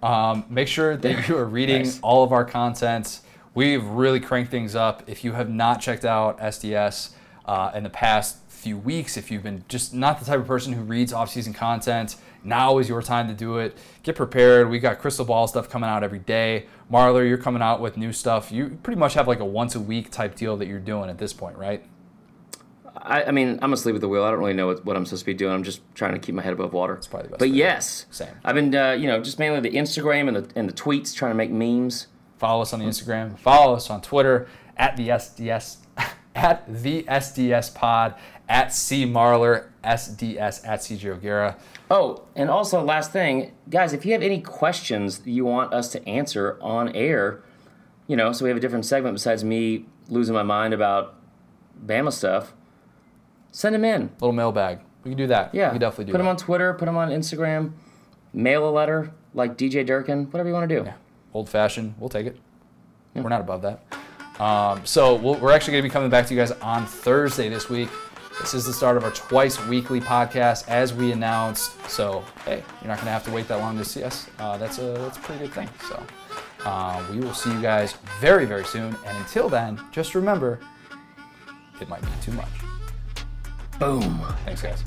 Um, 0.00 0.44
make 0.48 0.68
sure 0.68 0.96
that 0.96 1.28
you 1.28 1.36
are 1.36 1.44
reading 1.44 1.82
Nice. 1.82 1.98
all 2.02 2.22
of 2.22 2.32
our 2.32 2.44
content. 2.44 3.20
We've 3.54 3.84
really 3.84 4.20
cranked 4.20 4.50
things 4.52 4.76
up. 4.76 5.02
If 5.08 5.24
you 5.24 5.32
have 5.32 5.48
not 5.50 5.80
checked 5.80 6.04
out 6.04 6.38
SDS 6.38 7.10
uh, 7.46 7.72
in 7.74 7.82
the 7.82 7.90
past 7.90 8.36
few 8.48 8.78
weeks, 8.78 9.16
if 9.16 9.30
you've 9.30 9.42
been 9.42 9.64
just 9.68 9.92
not 9.92 10.20
the 10.20 10.24
type 10.24 10.38
of 10.40 10.46
person 10.46 10.72
who 10.72 10.82
reads 10.82 11.12
off-season 11.12 11.52
content, 11.52 12.16
now 12.44 12.78
is 12.78 12.88
your 12.88 13.02
time 13.02 13.28
to 13.28 13.34
do 13.34 13.58
it. 13.58 13.76
Get 14.02 14.16
prepared. 14.16 14.70
We 14.70 14.78
got 14.78 14.98
crystal 14.98 15.24
ball 15.24 15.46
stuff 15.46 15.68
coming 15.68 15.88
out 15.88 16.02
every 16.04 16.18
day. 16.18 16.66
Marler, 16.92 17.26
you're 17.26 17.38
coming 17.38 17.62
out 17.62 17.80
with 17.80 17.96
new 17.96 18.12
stuff. 18.12 18.52
You 18.52 18.78
pretty 18.82 18.98
much 18.98 19.14
have 19.14 19.26
like 19.26 19.40
a 19.40 19.44
once 19.44 19.74
a 19.74 19.80
week 19.80 20.10
type 20.10 20.34
deal 20.34 20.56
that 20.58 20.68
you're 20.68 20.78
doing 20.78 21.10
at 21.10 21.18
this 21.18 21.32
point, 21.32 21.56
right? 21.56 21.84
I, 22.96 23.24
I 23.24 23.30
mean, 23.32 23.58
I'm 23.60 23.72
asleep 23.72 23.94
at 23.94 24.00
the 24.00 24.08
wheel. 24.08 24.24
I 24.24 24.30
don't 24.30 24.38
really 24.38 24.54
know 24.54 24.68
what, 24.68 24.84
what 24.84 24.96
I'm 24.96 25.04
supposed 25.04 25.22
to 25.22 25.26
be 25.26 25.34
doing. 25.34 25.52
I'm 25.52 25.64
just 25.64 25.82
trying 25.94 26.12
to 26.12 26.18
keep 26.18 26.34
my 26.34 26.42
head 26.42 26.52
above 26.52 26.72
water. 26.72 26.94
That's 26.94 27.06
probably 27.06 27.26
the 27.26 27.30
best 27.32 27.38
But 27.40 27.50
yes, 27.50 28.06
Same. 28.10 28.28
I've 28.44 28.54
been, 28.54 28.74
uh, 28.74 28.92
you 28.92 29.08
know, 29.08 29.20
just 29.20 29.38
mainly 29.38 29.60
the 29.60 29.76
Instagram 29.76 30.28
and 30.28 30.36
the 30.36 30.58
and 30.58 30.68
the 30.68 30.72
tweets, 30.72 31.14
trying 31.14 31.32
to 31.32 31.36
make 31.36 31.50
memes. 31.50 32.06
Follow 32.38 32.62
us 32.62 32.72
on 32.72 32.80
the 32.80 32.86
Instagram. 32.86 33.38
Follow 33.38 33.74
us 33.74 33.90
on 33.90 34.00
Twitter 34.00 34.48
at 34.76 34.96
the 34.96 35.08
SDS 35.08 35.78
at 36.34 36.82
the 36.82 37.02
SDS 37.04 37.74
Pod 37.74 38.14
at 38.48 38.72
C 38.72 39.06
Marler 39.06 39.68
SDS 39.82 40.66
at 40.66 40.80
CJ 40.80 41.06
O'Gara. 41.16 41.56
Oh, 41.90 42.22
and 42.34 42.50
also 42.50 42.82
last 42.82 43.12
thing, 43.12 43.52
guys, 43.68 43.92
if 43.92 44.04
you 44.06 44.12
have 44.12 44.22
any 44.22 44.40
questions 44.40 45.20
you 45.24 45.44
want 45.44 45.72
us 45.74 45.90
to 45.92 46.08
answer 46.08 46.58
on 46.60 46.88
air, 46.94 47.42
you 48.06 48.16
know, 48.16 48.32
so 48.32 48.44
we 48.44 48.48
have 48.50 48.56
a 48.56 48.60
different 48.60 48.84
segment 48.86 49.14
besides 49.14 49.44
me 49.44 49.86
losing 50.08 50.34
my 50.34 50.42
mind 50.42 50.72
about 50.74 51.14
Bama 51.84 52.12
stuff, 52.12 52.54
send 53.52 53.74
them 53.74 53.84
in. 53.84 54.10
Little 54.20 54.32
mailbag. 54.32 54.80
We 55.04 55.10
can 55.10 55.18
do 55.18 55.26
that. 55.26 55.54
Yeah, 55.54 55.68
we 55.68 55.72
can 55.72 55.80
definitely 55.80 56.06
do 56.06 56.12
Put 56.12 56.18
that. 56.18 56.24
them 56.24 56.28
on 56.28 56.36
Twitter, 56.36 56.72
put 56.74 56.86
them 56.86 56.96
on 56.96 57.10
Instagram, 57.10 57.72
mail 58.32 58.66
a 58.68 58.70
letter 58.70 59.12
like 59.34 59.58
DJ 59.58 59.84
Durkin, 59.84 60.26
whatever 60.30 60.48
you 60.48 60.54
want 60.54 60.68
to 60.68 60.78
do. 60.78 60.84
Yeah. 60.84 60.94
Old 61.34 61.48
fashioned. 61.48 61.94
We'll 61.98 62.08
take 62.08 62.26
it. 62.26 62.38
We're 63.14 63.28
not 63.28 63.40
above 63.42 63.62
that. 63.62 63.82
Um, 64.40 64.84
so 64.84 65.14
we'll, 65.14 65.36
we're 65.36 65.52
actually 65.52 65.72
going 65.72 65.82
to 65.84 65.88
be 65.88 65.92
coming 65.92 66.10
back 66.10 66.26
to 66.26 66.34
you 66.34 66.40
guys 66.40 66.50
on 66.52 66.86
Thursday 66.86 67.48
this 67.48 67.68
week. 67.68 67.88
This 68.40 68.52
is 68.52 68.66
the 68.66 68.72
start 68.72 68.96
of 68.96 69.04
our 69.04 69.10
twice 69.12 69.64
weekly 69.66 70.00
podcast, 70.00 70.68
as 70.68 70.92
we 70.92 71.12
announced. 71.12 71.80
So 71.88 72.24
hey, 72.44 72.62
you're 72.80 72.88
not 72.88 72.96
going 72.96 73.06
to 73.06 73.12
have 73.12 73.24
to 73.24 73.30
wait 73.30 73.48
that 73.48 73.58
long 73.58 73.78
to 73.78 73.84
see 73.84 74.02
us. 74.02 74.26
Uh, 74.38 74.56
that's 74.58 74.78
a 74.78 74.92
that's 74.98 75.16
a 75.16 75.20
pretty 75.20 75.44
good 75.46 75.54
thing. 75.54 75.68
So 75.88 76.02
uh, 76.64 77.04
we 77.10 77.20
will 77.20 77.34
see 77.34 77.52
you 77.52 77.60
guys 77.62 77.94
very 78.20 78.44
very 78.44 78.64
soon. 78.64 78.96
And 79.06 79.16
until 79.18 79.48
then, 79.48 79.80
just 79.92 80.14
remember, 80.14 80.60
it 81.80 81.88
might 81.88 82.02
be 82.02 82.08
too 82.22 82.32
much. 82.32 82.48
Boom. 83.78 84.20
Thanks, 84.44 84.62
guys. 84.62 84.82